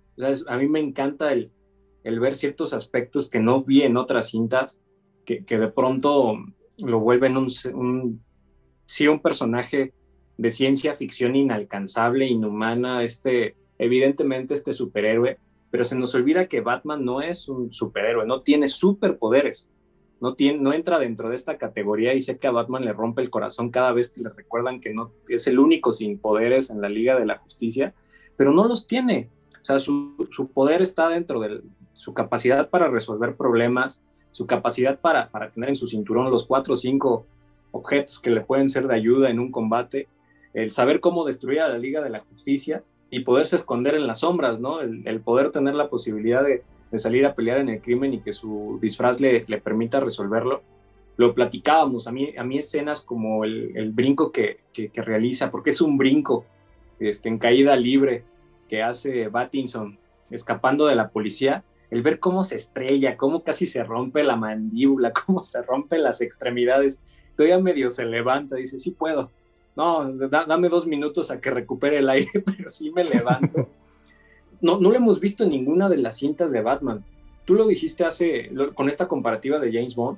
a 0.47 0.57
mí 0.57 0.67
me 0.67 0.79
encanta 0.79 1.33
el, 1.33 1.51
el, 2.03 2.19
ver 2.19 2.35
ciertos 2.35 2.73
aspectos 2.73 3.29
que 3.29 3.39
no 3.39 3.63
vi 3.63 3.81
en 3.81 3.97
otras 3.97 4.29
cintas, 4.29 4.79
que, 5.25 5.43
que 5.45 5.57
de 5.57 5.69
pronto 5.69 6.35
lo 6.77 6.99
vuelven 6.99 7.37
un, 7.37 7.47
un, 7.73 8.21
sí, 8.85 9.07
un 9.07 9.21
personaje 9.21 9.93
de 10.37 10.51
ciencia 10.51 10.95
ficción 10.95 11.35
inalcanzable, 11.35 12.27
inhumana, 12.27 13.03
este, 13.03 13.55
evidentemente 13.77 14.53
este 14.53 14.73
superhéroe, 14.73 15.37
pero 15.71 15.85
se 15.85 15.95
nos 15.95 16.13
olvida 16.15 16.47
que 16.47 16.61
Batman 16.61 17.03
no 17.05 17.21
es 17.21 17.47
un 17.47 17.71
superhéroe, 17.71 18.25
no 18.25 18.41
tiene 18.41 18.67
superpoderes, 18.67 19.69
no, 20.19 20.35
tiene, 20.35 20.59
no 20.59 20.73
entra 20.73 20.99
dentro 20.99 21.29
de 21.29 21.35
esta 21.35 21.57
categoría 21.57 22.13
y 22.13 22.21
sé 22.21 22.37
que 22.37 22.47
a 22.47 22.51
Batman 22.51 22.85
le 22.85 22.93
rompe 22.93 23.21
el 23.21 23.29
corazón 23.29 23.69
cada 23.71 23.91
vez 23.91 24.11
que 24.11 24.21
le 24.21 24.29
recuerdan 24.29 24.79
que 24.79 24.93
no 24.93 25.11
es 25.27 25.47
el 25.47 25.59
único 25.59 25.91
sin 25.91 26.19
poderes 26.19 26.69
en 26.69 26.81
la 26.81 26.89
Liga 26.89 27.19
de 27.19 27.25
la 27.25 27.37
Justicia, 27.37 27.93
pero 28.37 28.51
no 28.51 28.65
los 28.65 28.87
tiene. 28.87 29.29
O 29.61 29.65
sea, 29.65 29.79
su, 29.79 30.15
poder 30.53 30.81
está 30.81 31.07
dentro 31.09 31.39
de 31.39 31.61
su 31.93 32.13
capacidad 32.13 32.69
para 32.69 32.89
resolver 32.89 33.35
problemas, 33.35 34.01
su 34.31 34.45
capacidad 34.45 34.99
para, 34.99 35.29
para 35.29 35.51
tener 35.51 35.69
en 35.69 35.75
su 35.75 35.87
cinturón 35.87 36.29
los 36.29 36.45
cuatro 36.45 36.73
o 36.73 36.77
cinco 36.77 37.25
objetos 37.71 38.19
que 38.19 38.29
le 38.29 38.41
pueden 38.41 38.69
ser 38.69 38.87
de 38.87 38.95
ayuda 38.95 39.29
en 39.29 39.39
un 39.39 39.51
combate, 39.51 40.07
el 40.53 40.69
saber 40.69 40.99
cómo 40.99 41.25
destruir 41.25 41.61
a 41.61 41.69
la 41.69 41.77
Liga 41.77 42.01
de 42.01 42.09
la 42.09 42.19
Justicia 42.19 42.83
y 43.09 43.21
poderse 43.21 43.55
esconder 43.55 43.95
en 43.95 44.07
las 44.07 44.19
sombras, 44.19 44.59
¿no? 44.59 44.81
El, 44.81 45.21
poder 45.21 45.51
tener 45.51 45.75
la 45.75 45.89
posibilidad 45.89 46.43
de, 46.43 46.63
salir 46.97 47.25
a 47.25 47.33
pelear 47.33 47.59
en 47.59 47.69
el 47.69 47.81
crimen 47.81 48.13
y 48.13 48.21
que 48.21 48.33
su 48.33 48.79
disfraz 48.81 49.19
le, 49.19 49.45
le 49.47 49.61
permita 49.61 49.99
resolverlo. 49.99 50.61
Lo 51.17 51.33
platicábamos, 51.33 52.07
a 52.07 52.11
mí, 52.11 52.33
a 52.37 52.43
mí 52.43 52.57
escenas 52.57 53.01
como 53.01 53.43
el, 53.43 53.75
el 53.75 53.91
brinco 53.91 54.31
que, 54.31 54.61
que, 54.73 54.89
realiza, 55.01 55.51
porque 55.51 55.69
es 55.69 55.81
un 55.81 55.97
brinco, 55.97 56.45
este, 57.09 57.29
en 57.29 57.37
caída 57.37 57.75
libre 57.75 58.23
que 58.67 58.81
hace 58.81 59.27
Battinson 59.27 59.97
escapando 60.29 60.87
de 60.87 60.95
la 60.95 61.09
policía, 61.09 61.63
el 61.91 62.01
ver 62.01 62.19
cómo 62.19 62.43
se 62.43 62.55
estrella, 62.55 63.17
cómo 63.17 63.43
casi 63.43 63.67
se 63.67 63.83
rompe 63.83 64.23
la 64.23 64.35
mandíbula, 64.35 65.13
cómo 65.25 65.43
se 65.43 65.61
rompen 65.61 66.03
las 66.03 66.21
extremidades, 66.21 66.99
todavía 67.35 67.59
medio 67.59 67.89
se 67.89 68.05
levanta, 68.05 68.55
dice, 68.55 68.79
sí 68.79 68.91
puedo. 68.91 69.31
No, 69.75 70.11
dame 70.11 70.69
dos 70.69 70.85
minutos 70.85 71.31
a 71.31 71.41
que 71.41 71.49
recupere 71.49 71.97
el 71.97 72.09
aire, 72.09 72.31
pero 72.45 72.69
sí 72.69 72.91
me 72.91 73.03
levanto. 73.03 73.67
No, 74.61 74.79
no 74.79 74.89
lo 74.89 74.95
hemos 74.95 75.19
visto 75.19 75.43
en 75.43 75.49
ninguna 75.49 75.89
de 75.89 75.97
las 75.97 76.17
cintas 76.17 76.51
de 76.51 76.61
Batman. 76.61 77.03
Tú 77.45 77.55
lo 77.55 77.67
dijiste 77.67 78.05
hace, 78.05 78.51
con 78.75 78.87
esta 78.87 79.07
comparativa 79.07 79.59
de 79.59 79.71
James 79.71 79.95
Bond, 79.95 80.17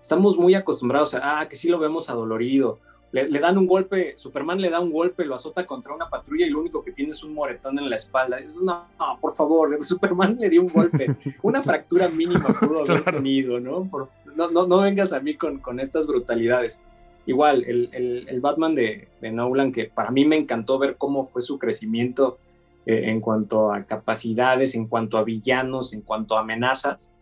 estamos 0.00 0.36
muy 0.36 0.54
acostumbrados 0.54 1.14
a, 1.14 1.40
ah, 1.40 1.48
que 1.48 1.56
sí 1.56 1.68
lo 1.68 1.78
vemos 1.78 2.10
adolorido, 2.10 2.80
le, 3.22 3.38
dan 3.38 3.56
un 3.56 3.66
golpe, 3.66 4.14
Superman 4.16 4.60
le 4.60 4.70
da 4.70 4.80
un 4.80 4.90
golpe, 4.90 5.24
lo 5.24 5.36
azota 5.36 5.64
contra 5.64 5.94
una 5.94 6.10
patrulla 6.10 6.46
y 6.46 6.50
lo 6.50 6.60
único 6.60 6.82
que 6.82 6.90
tiene 6.90 7.12
es 7.12 7.22
un 7.22 7.32
moretón 7.32 7.78
en 7.78 7.88
la 7.88 7.94
espalda. 7.94 8.38
no, 8.60 8.88
por 9.20 9.34
favor, 9.36 9.78
Superman 9.82 10.36
le 10.36 10.50
dio 10.50 10.62
un 10.62 10.68
golpe, 10.68 11.14
una 11.42 11.62
fractura 11.62 12.08
mínima 12.08 12.48
pudo 12.48 12.80
haber 12.80 13.04
tenido, 13.04 13.60
¿no? 13.60 13.88
no, 14.34 14.50
no, 14.50 14.66
no, 14.66 14.80
vengas 14.80 15.12
a 15.12 15.20
mí 15.20 15.34
con, 15.34 15.60
con 15.60 15.78
estas 15.78 16.08
brutalidades. 16.08 16.80
Igual, 17.26 17.64
el, 17.64 17.88
el, 17.92 18.28
el 18.28 18.40
Batman 18.40 18.74
de, 18.74 19.08
de, 19.20 19.30
Nolan, 19.30 19.70
que 19.70 19.84
para 19.84 20.10
mí 20.10 20.24
me 20.24 20.36
encantó 20.36 20.78
ver 20.78 20.96
cómo 20.98 21.24
fue 21.24 21.40
su 21.40 21.56
crecimiento 21.58 22.38
eh, 22.84 23.04
en 23.06 23.20
cuanto 23.20 23.72
a 23.72 23.84
capacidades, 23.84 24.74
en 24.74 24.88
cuanto 24.88 25.18
a 25.18 25.24
villanos, 25.24 25.94
en 25.94 26.02
cuanto 26.02 26.36
a 26.36 26.40
amenazas. 26.40 27.12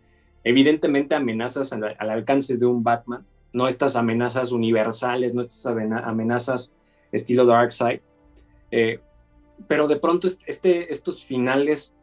Evidentemente 0.43 1.15
amenazas 1.15 1.73
al 1.73 2.11
alcance 2.11 2.57
de 2.57 2.67
un 2.67 2.83
Batman, 2.83 3.25
no 3.53 3.69
estas 3.69 3.97
amenazas 3.97 4.53
universales, 4.53 5.35
no 5.35 5.43
estas 5.43 5.67
amenazas 6.05 6.73
estilo 7.13 7.47
Darkseid. 7.47 8.01
Eh, 8.71 9.01
pero 9.69 9.87
de 9.87 9.97
pronto 9.97 10.29
este, 10.47 10.93
estos 10.93 11.25
finales 11.25 11.95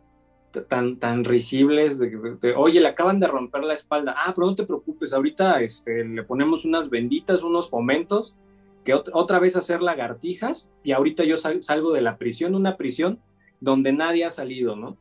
tan, 0.67 0.97
tan 0.97 1.25
risibles 1.25 1.99
de, 1.99 2.53
oye, 2.55 2.79
le 2.79 2.87
acaban 2.87 3.19
de 3.19 3.27
romper 3.27 3.63
la 3.63 3.73
espalda, 3.73 4.15
ah, 4.17 4.33
pero 4.33 4.47
no 4.47 4.55
te 4.55 4.65
preocupes, 4.65 5.13
ahorita 5.13 5.61
este, 5.61 6.03
le 6.03 6.23
ponemos 6.23 6.65
unas 6.65 6.89
benditas, 6.89 7.43
unos 7.43 7.69
fomentos, 7.69 8.35
que 8.83 8.93
otra 8.93 9.39
vez 9.39 9.55
hacer 9.55 9.81
lagartijas 9.81 10.71
y 10.83 10.93
ahorita 10.93 11.23
yo 11.23 11.37
salgo 11.37 11.91
de 11.91 12.01
la 12.01 12.17
prisión, 12.17 12.55
una 12.55 12.77
prisión 12.77 13.19
donde 13.59 13.91
nadie 13.93 14.25
ha 14.25 14.29
salido, 14.29 14.75
¿no? 14.75 14.97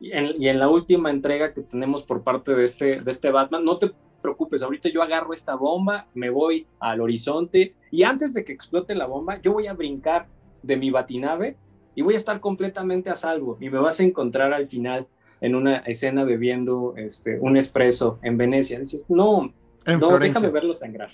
Y 0.00 0.12
en, 0.12 0.42
y 0.42 0.48
en, 0.48 0.58
la 0.58 0.68
última 0.68 1.10
entrega 1.10 1.54
que 1.54 1.62
tenemos 1.62 2.02
por 2.02 2.24
parte 2.24 2.54
de 2.54 2.64
este, 2.64 3.00
de 3.00 3.10
este 3.10 3.30
Batman, 3.30 3.64
no 3.64 3.78
te 3.78 3.92
preocupes, 4.24 4.62
ahorita 4.62 4.88
yo 4.88 5.02
agarro 5.02 5.34
esta 5.34 5.54
bomba, 5.54 6.06
me 6.14 6.30
voy 6.30 6.66
al 6.80 7.02
horizonte 7.02 7.74
y 7.90 8.04
antes 8.04 8.32
de 8.32 8.42
que 8.42 8.54
explote 8.54 8.94
la 8.94 9.04
bomba, 9.04 9.38
yo 9.42 9.52
voy 9.52 9.66
a 9.66 9.74
brincar 9.74 10.28
de 10.62 10.78
mi 10.78 10.90
batinave 10.90 11.58
y 11.94 12.00
voy 12.00 12.14
a 12.14 12.16
estar 12.16 12.40
completamente 12.40 13.10
a 13.10 13.16
salvo 13.16 13.58
y 13.60 13.68
me 13.68 13.78
vas 13.78 14.00
a 14.00 14.02
encontrar 14.02 14.54
al 14.54 14.66
final 14.66 15.06
en 15.42 15.54
una 15.54 15.76
escena 15.80 16.24
bebiendo 16.24 16.94
este, 16.96 17.38
un 17.38 17.58
espresso 17.58 18.18
en 18.22 18.38
Venecia. 18.38 18.80
Dices, 18.80 19.10
no, 19.10 19.52
no, 19.86 20.18
déjame 20.18 20.48
verlo 20.48 20.74
sangrar. 20.74 21.10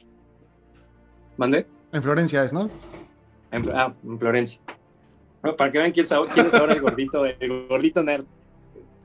¿Mande? 1.36 1.66
En 1.92 2.02
Florencia 2.04 2.44
es, 2.44 2.52
¿no? 2.52 2.70
En, 3.50 3.68
ah, 3.74 3.92
en 4.04 4.18
Florencia. 4.20 4.60
para 5.58 5.72
que 5.72 5.78
vean 5.78 5.90
quién 5.90 6.06
quién 6.32 6.46
es 6.46 6.54
ahora 6.54 6.74
el 6.74 6.80
gordito, 6.80 7.26
el 7.26 7.66
gordito 7.66 8.04
nerd 8.04 8.24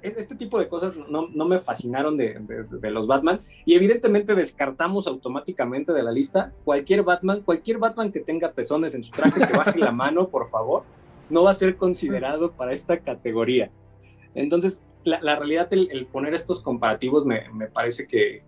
este 0.07 0.35
tipo 0.35 0.59
de 0.59 0.67
cosas 0.67 0.95
no, 0.95 1.27
no 1.27 1.45
me 1.45 1.59
fascinaron 1.59 2.17
de, 2.17 2.39
de, 2.69 2.91
los 2.91 3.07
Batman 3.07 3.41
y 3.65 3.75
evidentemente 3.75 4.35
descartamos 4.35 5.07
automáticamente 5.07 5.93
de 5.93 6.03
la 6.03 6.11
lista 6.11 6.53
cualquier 6.63 7.03
Batman, 7.03 7.41
cualquier 7.41 7.77
Batman 7.77 8.11
que 8.11 8.19
tenga 8.19 8.51
pezones 8.51 8.95
en 8.95 9.03
su 9.03 9.11
traje, 9.11 9.45
que 9.45 9.57
baje 9.57 9.79
la 9.79 9.91
mano, 9.91 10.29
por 10.29 10.47
favor, 10.47 10.83
no 11.29 11.43
va 11.43 11.51
a 11.51 11.55
ser 11.55 11.75
considerado 11.77 12.51
para 12.51 12.73
esta 12.73 12.99
categoría. 12.99 13.71
Entonces, 14.33 14.81
la, 15.03 15.19
la 15.21 15.35
realidad, 15.35 15.67
el, 15.71 16.07
poner 16.11 16.33
estos 16.33 16.61
comparativos 16.61 17.25
me, 17.25 17.49
me 17.53 17.67
parece 17.67 18.07
que, 18.07 18.43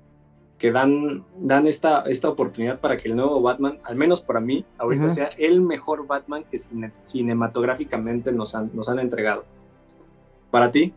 que 0.58 0.72
dan, 0.72 1.24
dan 1.38 1.68
esta, 1.68 2.02
esta 2.04 2.30
oportunidad 2.30 2.80
para 2.80 2.98
que 2.98 3.10
el 3.10 3.16
nuevo 3.16 3.42
Batman, 3.42 3.80
al 3.84 3.96
menos 3.96 4.22
para 4.22 4.40
mí, 4.40 4.66
ahorita 4.78 5.10
sea 5.10 5.30
el 5.38 5.62
mejor 5.62 6.08
Batman 6.08 6.44
que 6.50 6.58
cinematográficamente 7.04 8.32
nos 8.32 8.56
han, 8.56 8.72
nos 8.74 8.90
han 8.90 9.00
entregado. 9.00 9.46
¿Para 10.50 10.72
ti? 10.72 10.94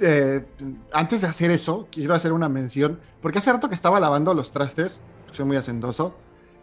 Eh, 0.00 0.44
antes 0.92 1.22
de 1.22 1.26
hacer 1.26 1.50
eso, 1.50 1.88
quiero 1.90 2.14
hacer 2.14 2.32
una 2.32 2.48
mención, 2.48 3.00
porque 3.22 3.38
hace 3.38 3.52
rato 3.52 3.68
que 3.68 3.74
estaba 3.74 3.98
lavando 3.98 4.34
los 4.34 4.52
trastes, 4.52 5.00
soy 5.32 5.44
muy 5.46 5.56
hacendoso, 5.56 6.14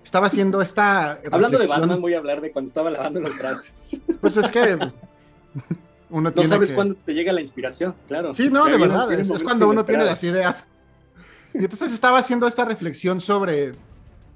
estaba 0.03 0.27
haciendo 0.27 0.61
esta... 0.61 1.19
Hablando 1.31 1.57
de 1.57 1.67
Batman, 1.67 2.01
voy 2.01 2.13
a 2.13 2.17
hablar 2.17 2.41
de 2.41 2.51
cuando 2.51 2.67
estaba 2.67 2.91
lavando 2.91 3.19
los 3.21 3.37
trastes. 3.37 4.01
Pues 4.21 4.37
es 4.37 4.51
que... 4.51 4.77
Uno 6.09 6.31
no 6.35 6.43
sabes 6.43 6.71
cuándo 6.73 6.95
te 7.03 7.15
llega 7.15 7.33
la 7.33 7.41
inspiración, 7.41 7.95
claro. 8.07 8.33
Sí, 8.33 8.49
no, 8.51 8.65
de 8.65 8.77
verdad, 8.77 9.11
es, 9.11 9.31
cuando 9.41 9.67
uno 9.67 9.83
tiene 9.83 10.05
las 10.05 10.23
ideas. 10.23 10.67
Y 11.55 11.57
entonces 11.57 11.91
estaba 11.91 12.19
haciendo 12.19 12.45
esta 12.45 12.65
reflexión 12.65 13.19
sobre, 13.19 13.73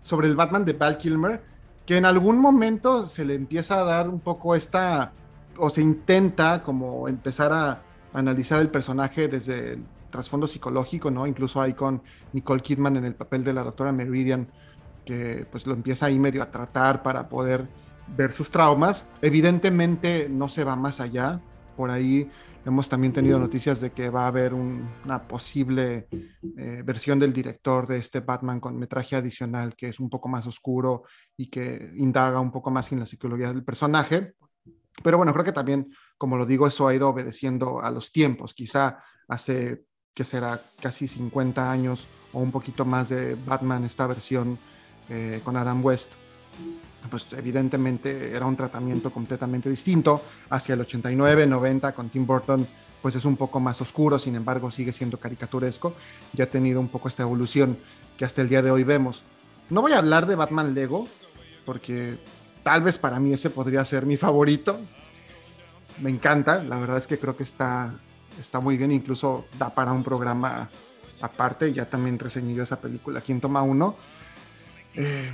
sobre 0.02 0.28
el 0.28 0.36
Batman 0.36 0.66
de 0.66 0.74
Val 0.74 0.98
Kilmer, 0.98 1.40
que 1.86 1.98
en 1.98 2.06
algún 2.06 2.40
momento 2.40 3.06
se 3.06 3.26
le 3.26 3.36
empieza 3.36 3.80
a 3.80 3.84
dar 3.84 4.10
un 4.10 4.20
poco 4.20 4.56
esta, 4.56 5.12
o 5.56 5.70
se 5.70 5.82
intenta 5.82 6.64
como 6.64 7.08
empezar 7.08 7.54
a 7.54 7.84
analizar 8.18 8.62
el 8.62 8.70
personaje 8.70 9.28
desde 9.28 9.74
el 9.74 9.84
trasfondo 10.10 10.48
psicológico, 10.48 11.12
¿no? 11.12 11.28
Incluso 11.28 11.62
hay 11.62 11.74
con 11.74 12.02
Nicole 12.34 12.64
Kidman 12.64 12.98
en 12.98 13.06
el 13.06 13.16
papel 13.16 13.44
de 13.44 13.54
la 13.54 13.64
doctora 13.64 13.92
Meridian, 13.92 14.48
que 15.06 15.46
pues 15.52 15.68
lo 15.68 15.74
empieza 15.74 16.08
ahí 16.08 16.18
medio 16.18 16.42
a 16.42 16.52
tratar 16.52 17.04
para 17.04 17.30
poder 17.30 17.68
ver 18.16 18.34
sus 18.34 18.50
traumas. 18.50 19.06
Evidentemente 19.22 20.28
no 20.30 20.50
se 20.50 20.64
va 20.64 20.76
más 20.76 21.00
allá. 21.00 21.40
Por 21.76 21.92
ahí 21.92 22.30
hemos 22.66 22.90
también 22.90 23.14
tenido 23.14 23.40
noticias 23.40 23.80
de 23.80 23.92
que 23.92 24.10
va 24.10 24.24
a 24.24 24.28
haber 24.28 24.54
una 24.54 25.28
posible 25.28 26.08
eh, 26.58 26.82
versión 26.84 27.20
del 27.20 27.32
director 27.32 27.88
de 27.88 28.00
este 28.00 28.22
Batman 28.22 28.60
con 28.60 28.78
metraje 28.78 29.16
adicional 29.16 29.76
que 29.76 29.90
es 29.90 30.00
un 30.00 30.10
poco 30.10 30.28
más 30.28 30.48
oscuro 30.48 31.04
y 31.38 31.50
que 31.50 31.92
indaga 31.98 32.40
un 32.40 32.52
poco 32.52 32.72
más 32.72 32.92
en 32.92 33.00
la 33.00 33.06
psicología 33.06 33.50
del 33.50 33.64
personaje. 33.64 34.34
Pero 35.04 35.18
bueno, 35.18 35.34
creo 35.34 35.46
que 35.46 35.52
también, 35.52 35.94
como 36.18 36.38
lo 36.38 36.46
digo, 36.46 36.68
eso 36.68 36.88
ha 36.88 36.96
ido 36.96 37.10
obedeciendo 37.10 37.82
a 37.82 37.92
los 37.92 38.12
tiempos. 38.12 38.54
Quizá 38.54 38.98
hace, 39.28 39.84
que 40.14 40.26
será 40.26 40.62
casi 40.82 41.08
50 41.08 41.72
años 41.72 42.08
o 42.34 42.40
un 42.40 42.52
poquito 42.52 42.86
más 42.86 43.10
de 43.10 43.36
Batman, 43.36 43.84
esta 43.84 44.08
versión 44.08 44.58
eh, 45.10 45.40
con 45.44 45.56
Adam 45.56 45.84
West, 45.84 46.12
pues 47.10 47.26
evidentemente 47.32 48.36
era 48.36 48.46
un 48.46 48.56
tratamiento 48.56 49.12
completamente 49.12 49.70
distinto. 49.70 50.22
Hacia 50.50 50.74
el 50.74 50.82
89, 50.82 51.48
90 51.48 51.92
con 51.94 52.10
Tim 52.10 52.26
Burton, 52.26 52.68
pues 53.02 53.16
es 53.16 53.26
un 53.26 53.38
poco 53.38 53.60
más 53.60 53.80
oscuro, 53.82 54.20
sin 54.20 54.36
embargo 54.36 54.72
sigue 54.72 54.92
siendo 54.92 55.18
caricaturesco. 55.18 55.94
Ya 56.34 56.46
ha 56.46 56.48
tenido 56.48 56.80
un 56.80 56.90
poco 56.90 57.08
esta 57.08 57.24
evolución 57.24 57.78
que 58.18 58.26
hasta 58.26 58.42
el 58.42 58.50
día 58.50 58.62
de 58.62 58.72
hoy 58.72 58.84
vemos. 58.84 59.24
No 59.70 59.82
voy 59.82 59.94
a 59.94 60.00
hablar 60.00 60.26
de 60.26 60.36
Batman 60.36 60.74
Lego, 60.74 61.08
porque 61.66 62.18
tal 62.68 62.82
vez 62.82 62.98
para 62.98 63.18
mí 63.18 63.32
ese 63.32 63.50
podría 63.50 63.86
ser 63.86 64.06
mi 64.06 64.18
favorito. 64.18 64.78
Me 66.02 66.10
encanta, 66.10 66.62
la 66.62 66.78
verdad 66.78 66.98
es 66.98 67.08
que 67.08 67.18
creo 67.18 67.38
que 67.38 67.44
está, 67.44 67.94
está 68.42 68.60
muy 68.60 68.76
bien, 68.76 68.92
incluso 68.92 69.46
da 69.58 69.70
para 69.70 69.94
un 69.94 70.04
programa 70.04 70.70
aparte, 71.22 71.72
ya 71.72 71.86
también 71.86 72.20
reseñé 72.20 72.62
esa 72.62 72.82
película, 72.82 73.22
¿Quién 73.22 73.40
toma 73.40 73.62
uno? 73.62 73.96
Eh, 74.96 75.32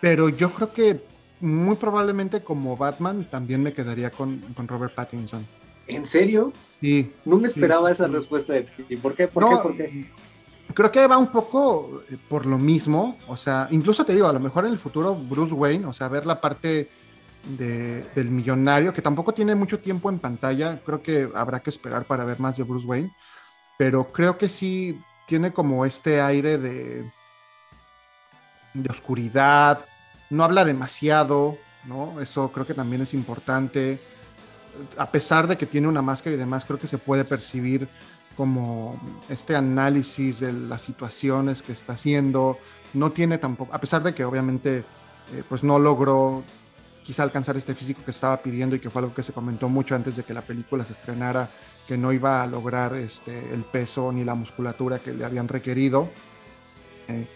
pero 0.00 0.28
yo 0.28 0.52
creo 0.52 0.72
que 0.72 1.02
muy 1.40 1.74
probablemente 1.74 2.40
como 2.40 2.76
Batman 2.76 3.26
también 3.28 3.60
me 3.60 3.72
quedaría 3.72 4.12
con, 4.12 4.40
Robert 4.68 4.94
Pattinson. 4.94 5.44
¿En 5.88 6.06
serio? 6.06 6.52
Sí. 6.80 7.12
No 7.24 7.38
me 7.38 7.48
esperaba 7.48 7.90
esa 7.90 8.06
respuesta 8.06 8.52
de 8.52 8.62
ti. 8.62 8.96
¿Por 8.96 9.16
qué? 9.16 9.26
¿Por 9.26 9.48
qué? 9.48 9.56
¿Por 9.56 9.76
qué? 9.76 10.06
Creo 10.74 10.90
que 10.90 11.06
va 11.06 11.18
un 11.18 11.28
poco 11.28 12.02
eh, 12.10 12.16
por 12.28 12.46
lo 12.46 12.58
mismo, 12.58 13.16
o 13.28 13.36
sea, 13.36 13.68
incluso 13.70 14.04
te 14.04 14.14
digo, 14.14 14.28
a 14.28 14.32
lo 14.32 14.40
mejor 14.40 14.66
en 14.66 14.72
el 14.72 14.78
futuro 14.78 15.14
Bruce 15.14 15.54
Wayne, 15.54 15.86
o 15.86 15.92
sea, 15.92 16.08
ver 16.08 16.26
la 16.26 16.40
parte 16.40 16.90
del 17.44 18.30
millonario, 18.30 18.92
que 18.92 19.00
tampoco 19.00 19.32
tiene 19.32 19.54
mucho 19.54 19.78
tiempo 19.78 20.10
en 20.10 20.18
pantalla, 20.18 20.78
creo 20.84 21.02
que 21.02 21.30
habrá 21.34 21.60
que 21.60 21.70
esperar 21.70 22.04
para 22.04 22.24
ver 22.24 22.40
más 22.40 22.56
de 22.56 22.64
Bruce 22.64 22.86
Wayne, 22.86 23.12
pero 23.78 24.10
creo 24.12 24.36
que 24.36 24.48
sí 24.48 25.00
tiene 25.26 25.52
como 25.52 25.86
este 25.86 26.20
aire 26.20 26.58
de, 26.58 27.08
de 28.74 28.90
oscuridad, 28.90 29.84
no 30.30 30.44
habla 30.44 30.64
demasiado, 30.64 31.56
¿no? 31.84 32.20
Eso 32.20 32.50
creo 32.52 32.66
que 32.66 32.74
también 32.74 33.02
es 33.02 33.14
importante. 33.14 34.00
A 34.96 35.10
pesar 35.10 35.46
de 35.46 35.56
que 35.56 35.66
tiene 35.66 35.88
una 35.88 36.02
máscara 36.02 36.36
y 36.36 36.38
demás, 36.38 36.64
creo 36.64 36.78
que 36.78 36.86
se 36.86 36.98
puede 36.98 37.24
percibir 37.24 37.88
como 38.38 38.96
este 39.28 39.56
análisis 39.56 40.38
de 40.38 40.52
las 40.52 40.82
situaciones 40.82 41.60
que 41.60 41.72
está 41.72 41.94
haciendo. 41.94 42.56
No 42.94 43.10
tiene 43.10 43.36
tampoco, 43.36 43.74
a 43.74 43.80
pesar 43.80 44.04
de 44.04 44.14
que 44.14 44.24
obviamente 44.24 44.78
eh, 44.78 45.42
pues 45.48 45.64
no 45.64 45.80
logró 45.80 46.44
quizá 47.02 47.24
alcanzar 47.24 47.56
este 47.56 47.74
físico 47.74 48.00
que 48.04 48.12
estaba 48.12 48.36
pidiendo 48.36 48.76
y 48.76 48.78
que 48.78 48.90
fue 48.90 49.02
algo 49.02 49.12
que 49.12 49.24
se 49.24 49.32
comentó 49.32 49.68
mucho 49.68 49.96
antes 49.96 50.14
de 50.14 50.22
que 50.22 50.32
la 50.32 50.42
película 50.42 50.84
se 50.84 50.92
estrenara, 50.92 51.50
que 51.88 51.98
no 51.98 52.12
iba 52.12 52.40
a 52.40 52.46
lograr 52.46 52.94
este, 52.94 53.52
el 53.52 53.64
peso 53.64 54.12
ni 54.12 54.22
la 54.22 54.36
musculatura 54.36 55.00
que 55.00 55.12
le 55.12 55.24
habían 55.24 55.48
requerido. 55.48 56.08
Eh, 57.08 57.26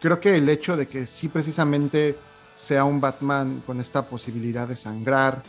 creo 0.00 0.20
que 0.20 0.38
el 0.38 0.48
hecho 0.48 0.74
de 0.74 0.86
que 0.86 1.06
sí 1.06 1.28
precisamente 1.28 2.16
sea 2.56 2.84
un 2.84 2.98
Batman 2.98 3.62
con 3.66 3.78
esta 3.78 4.08
posibilidad 4.08 4.66
de 4.66 4.76
sangrar, 4.76 5.42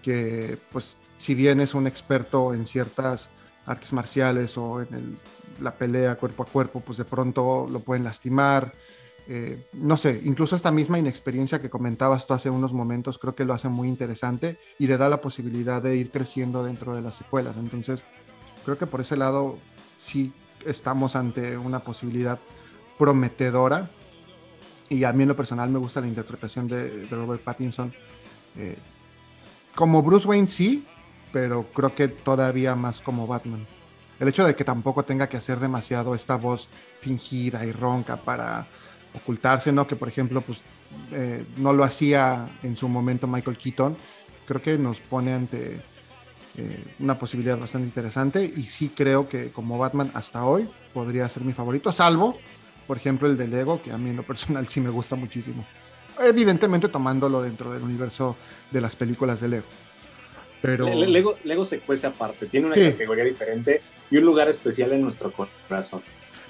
que 0.00 0.58
pues 0.72 0.96
si 1.18 1.34
bien 1.34 1.60
es 1.60 1.74
un 1.74 1.86
experto 1.86 2.54
en 2.54 2.64
ciertas 2.64 3.28
artes 3.66 3.92
marciales 3.92 4.56
o 4.56 4.80
en 4.80 5.18
la 5.60 5.74
pelea 5.74 6.16
cuerpo 6.16 6.42
a 6.42 6.46
cuerpo, 6.46 6.80
pues 6.80 6.98
de 6.98 7.04
pronto 7.04 7.66
lo 7.70 7.80
pueden 7.80 8.04
lastimar. 8.04 8.72
Eh, 9.28 9.66
no 9.72 9.96
sé, 9.96 10.20
incluso 10.24 10.54
esta 10.54 10.70
misma 10.70 10.98
inexperiencia 10.98 11.60
que 11.60 11.68
comentabas 11.68 12.26
tú 12.26 12.34
hace 12.34 12.48
unos 12.48 12.72
momentos, 12.72 13.18
creo 13.18 13.34
que 13.34 13.44
lo 13.44 13.54
hace 13.54 13.68
muy 13.68 13.88
interesante 13.88 14.58
y 14.78 14.86
le 14.86 14.96
da 14.96 15.08
la 15.08 15.20
posibilidad 15.20 15.82
de 15.82 15.96
ir 15.96 16.10
creciendo 16.10 16.62
dentro 16.62 16.94
de 16.94 17.02
las 17.02 17.16
secuelas. 17.16 17.56
Entonces, 17.56 18.02
creo 18.64 18.78
que 18.78 18.86
por 18.86 19.00
ese 19.00 19.16
lado 19.16 19.58
sí 19.98 20.32
estamos 20.64 21.16
ante 21.16 21.56
una 21.56 21.80
posibilidad 21.80 22.38
prometedora. 22.98 23.90
Y 24.88 25.02
a 25.02 25.12
mí 25.12 25.22
en 25.22 25.28
lo 25.28 25.36
personal 25.36 25.68
me 25.70 25.80
gusta 25.80 26.00
la 26.00 26.06
interpretación 26.06 26.68
de, 26.68 27.06
Robert 27.10 27.42
Pattinson. 27.42 27.92
Eh, 28.56 28.76
como 29.74 30.02
Bruce 30.02 30.28
Wayne 30.28 30.46
sí, 30.46 30.86
pero 31.36 31.64
creo 31.64 31.94
que 31.94 32.08
todavía 32.08 32.74
más 32.76 33.02
como 33.02 33.26
Batman. 33.26 33.66
El 34.18 34.28
hecho 34.28 34.46
de 34.46 34.56
que 34.56 34.64
tampoco 34.64 35.02
tenga 35.02 35.28
que 35.28 35.36
hacer 35.36 35.60
demasiado 35.60 36.14
esta 36.14 36.36
voz 36.36 36.66
fingida 37.02 37.62
y 37.66 37.72
ronca 37.72 38.16
para 38.16 38.66
ocultarse, 39.14 39.70
¿no? 39.70 39.86
Que 39.86 39.96
por 39.96 40.08
ejemplo, 40.08 40.40
pues 40.40 40.60
eh, 41.12 41.44
no 41.58 41.74
lo 41.74 41.84
hacía 41.84 42.48
en 42.62 42.74
su 42.74 42.88
momento 42.88 43.26
Michael 43.26 43.58
Keaton. 43.58 43.94
Creo 44.46 44.62
que 44.62 44.78
nos 44.78 44.96
pone 44.96 45.34
ante 45.34 45.78
eh, 46.56 46.84
una 47.00 47.18
posibilidad 47.18 47.58
bastante 47.58 47.88
interesante 47.88 48.42
y 48.42 48.62
sí 48.62 48.90
creo 48.96 49.28
que 49.28 49.50
como 49.50 49.76
Batman 49.76 50.10
hasta 50.14 50.46
hoy 50.46 50.66
podría 50.94 51.28
ser 51.28 51.44
mi 51.44 51.52
favorito, 51.52 51.92
salvo, 51.92 52.38
por 52.86 52.96
ejemplo, 52.96 53.28
el 53.28 53.36
de 53.36 53.46
Lego, 53.46 53.82
que 53.82 53.92
a 53.92 53.98
mí 53.98 54.08
en 54.08 54.16
lo 54.16 54.22
personal 54.22 54.66
sí 54.68 54.80
me 54.80 54.88
gusta 54.88 55.16
muchísimo. 55.16 55.66
Evidentemente 56.18 56.88
tomándolo 56.88 57.42
dentro 57.42 57.72
del 57.72 57.82
universo 57.82 58.36
de 58.70 58.80
las 58.80 58.96
películas 58.96 59.42
de 59.42 59.48
Lego. 59.48 59.66
Pero... 60.62 60.86
Lego, 60.88 61.36
Lego 61.44 61.64
se 61.64 61.80
cuece 61.80 62.06
aparte, 62.06 62.46
tiene 62.46 62.66
una 62.66 62.76
categoría 62.76 63.24
diferente 63.24 63.82
y 64.10 64.16
un 64.16 64.24
lugar 64.24 64.48
especial 64.48 64.92
en 64.92 65.02
nuestro 65.02 65.32
corazón 65.32 66.02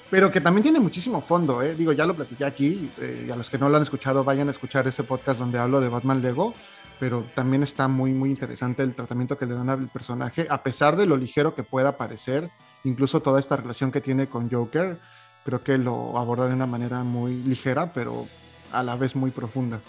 pero 0.09 0.31
que 0.31 0.41
también 0.41 0.63
tiene 0.63 0.79
muchísimo 0.79 1.21
fondo, 1.21 1.61
¿eh? 1.61 1.75
Digo, 1.75 1.91
ya 1.91 2.05
lo 2.05 2.15
platiqué 2.15 2.45
aquí, 2.45 2.89
eh, 3.01 3.25
y 3.27 3.31
a 3.31 3.35
los 3.35 3.49
que 3.49 3.57
no 3.57 3.67
lo 3.67 3.75
han 3.75 3.83
escuchado, 3.83 4.23
vayan 4.23 4.47
a 4.47 4.51
escuchar 4.51 4.87
ese 4.87 5.03
podcast 5.03 5.39
donde 5.39 5.59
hablo 5.59 5.81
de 5.81 5.89
Batman 5.89 6.21
Lego, 6.21 6.53
pero 6.99 7.25
también 7.35 7.61
está 7.63 7.87
muy, 7.87 8.11
muy 8.11 8.29
interesante 8.29 8.83
el 8.83 8.95
tratamiento 8.95 9.37
que 9.37 9.45
le 9.45 9.53
dan 9.53 9.69
al 9.69 9.87
personaje, 9.89 10.47
a 10.49 10.63
pesar 10.63 10.95
de 10.95 11.05
lo 11.05 11.17
ligero 11.17 11.53
que 11.55 11.63
pueda 11.63 11.97
parecer, 11.97 12.49
incluso 12.85 13.19
toda 13.19 13.39
esta 13.39 13.57
relación 13.57 13.91
que 13.91 14.01
tiene 14.01 14.27
con 14.27 14.49
Joker, 14.49 14.97
creo 15.43 15.61
que 15.61 15.77
lo 15.77 16.17
aborda 16.17 16.47
de 16.47 16.53
una 16.53 16.67
manera 16.67 17.03
muy 17.03 17.35
ligera, 17.43 17.91
pero 17.93 18.27
a 18.71 18.83
la 18.83 18.95
vez 18.95 19.15
muy 19.15 19.31
profunda. 19.31 19.79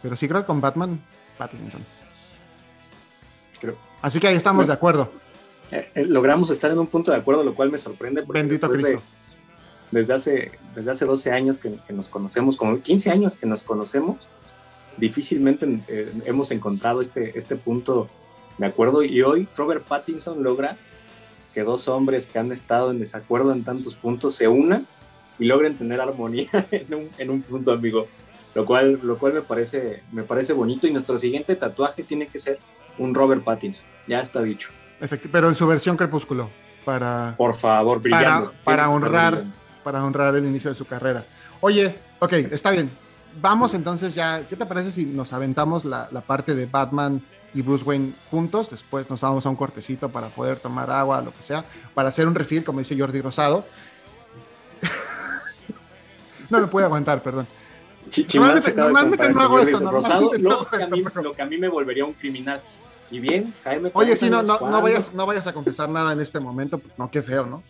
Pero 0.00 0.16
sí 0.16 0.28
creo 0.28 0.42
que 0.42 0.46
con 0.46 0.60
Batman, 0.60 1.00
Pattinson. 1.36 1.82
Creo. 3.60 3.76
Así 4.02 4.18
que 4.18 4.28
ahí 4.28 4.36
estamos 4.36 4.66
de 4.66 4.72
acuerdo. 4.72 5.10
Eh, 5.70 5.90
eh, 5.94 6.04
logramos 6.04 6.50
estar 6.50 6.70
en 6.70 6.78
un 6.78 6.86
punto 6.86 7.12
de 7.12 7.18
acuerdo, 7.18 7.44
lo 7.44 7.54
cual 7.54 7.70
me 7.70 7.78
sorprende. 7.78 8.24
Bendito 8.26 8.68
Cristo 8.68 9.00
desde 9.90 10.14
hace, 10.14 10.52
desde 10.74 10.90
hace 10.90 11.04
12 11.04 11.32
años 11.32 11.58
que, 11.58 11.76
nos 11.92 12.08
conocemos, 12.08 12.56
como 12.56 12.80
15 12.80 13.10
años 13.10 13.36
que 13.36 13.46
nos 13.46 13.62
conocemos, 13.62 14.18
difícilmente 14.96 15.80
eh, 15.88 16.12
hemos 16.26 16.50
encontrado 16.50 17.00
este, 17.00 17.36
este 17.38 17.56
punto 17.56 18.08
de 18.58 18.66
acuerdo 18.66 19.02
y 19.02 19.22
hoy 19.22 19.48
Robert 19.56 19.84
Pattinson 19.84 20.42
logra 20.42 20.76
que 21.54 21.62
dos 21.62 21.88
hombres 21.88 22.26
que 22.26 22.38
han 22.38 22.52
estado 22.52 22.90
en 22.90 22.98
desacuerdo 22.98 23.52
en 23.52 23.64
tantos 23.64 23.94
puntos 23.94 24.34
se 24.34 24.46
unan 24.46 24.86
y 25.38 25.46
logren 25.46 25.76
tener 25.76 26.00
armonía 26.00 26.50
en 26.70 26.94
un, 26.94 27.10
en 27.18 27.30
un 27.30 27.42
punto, 27.42 27.72
amigo. 27.72 28.06
Lo 28.54 28.64
cual, 28.64 28.98
lo 29.02 29.18
cual 29.18 29.34
me, 29.34 29.42
parece, 29.42 30.02
me 30.12 30.22
parece 30.22 30.52
bonito 30.52 30.86
y 30.86 30.92
nuestro 30.92 31.18
siguiente 31.18 31.54
tatuaje 31.56 32.02
tiene 32.02 32.26
que 32.26 32.38
ser 32.38 32.58
un 32.98 33.14
Robert 33.14 33.44
Pattinson. 33.44 33.84
Ya 34.06 34.20
está 34.20 34.42
dicho. 34.42 34.70
pero 35.30 35.48
en 35.48 35.56
su 35.56 35.66
versión 35.66 35.96
crepúsculo. 35.96 36.48
Para, 36.84 37.34
Por 37.36 37.54
favor, 37.54 38.00
brillando. 38.00 38.52
Para, 38.64 38.88
honrar 38.88 39.44
para 39.82 40.04
honrar 40.04 40.36
el 40.36 40.46
inicio 40.46 40.70
de 40.70 40.76
su 40.76 40.86
carrera. 40.86 41.24
Oye, 41.60 41.94
ok, 42.18 42.32
está 42.32 42.70
bien. 42.70 42.90
Vamos 43.40 43.74
entonces 43.74 44.14
ya, 44.14 44.42
¿qué 44.48 44.56
te 44.56 44.66
parece 44.66 44.92
si 44.92 45.06
nos 45.06 45.32
aventamos 45.32 45.84
la, 45.84 46.08
parte 46.26 46.54
de 46.54 46.66
Batman 46.66 47.22
y 47.54 47.62
Bruce 47.62 47.84
Wayne 47.84 48.12
juntos? 48.30 48.70
Después 48.70 49.08
nos 49.08 49.20
vamos 49.20 49.46
a 49.46 49.50
un 49.50 49.56
cortecito 49.56 50.08
para 50.08 50.28
poder 50.28 50.58
tomar 50.58 50.90
agua, 50.90 51.22
lo 51.22 51.32
que 51.32 51.42
sea, 51.42 51.64
para 51.94 52.08
hacer 52.08 52.26
un 52.26 52.34
refill, 52.34 52.64
como 52.64 52.80
dice 52.80 52.98
Jordi 52.98 53.20
Rosado. 53.20 53.64
no 56.50 56.60
me 56.60 56.66
puede 56.66 56.86
aguantar, 56.86 57.22
perdón. 57.22 57.46
Normalmente, 58.76 59.32
no 59.32 59.40
hago 59.40 59.58
esto. 59.60 59.90
Rosado, 59.90 60.32
lo, 60.38 60.66
que 60.68 60.82
a 60.82 60.86
mí, 60.86 61.02
lo 61.22 61.32
que 61.32 61.42
a 61.42 61.46
mí 61.46 61.58
me 61.58 61.68
volvería 61.68 62.04
un 62.04 62.14
criminal. 62.14 62.60
Y 63.10 63.18
bien, 63.18 63.52
Jaime. 63.64 63.90
Oye, 63.94 64.16
sí, 64.16 64.30
no, 64.30 64.42
no, 64.42 64.58
no, 64.60 64.82
vayas, 64.82 65.12
no 65.14 65.26
vayas 65.26 65.46
a 65.46 65.52
confesar 65.52 65.88
nada 65.88 66.12
en 66.12 66.20
este 66.20 66.38
momento, 66.38 66.78
pues, 66.78 66.92
no, 66.96 67.10
qué 67.10 67.22
feo, 67.22 67.44
¿no? 67.44 67.62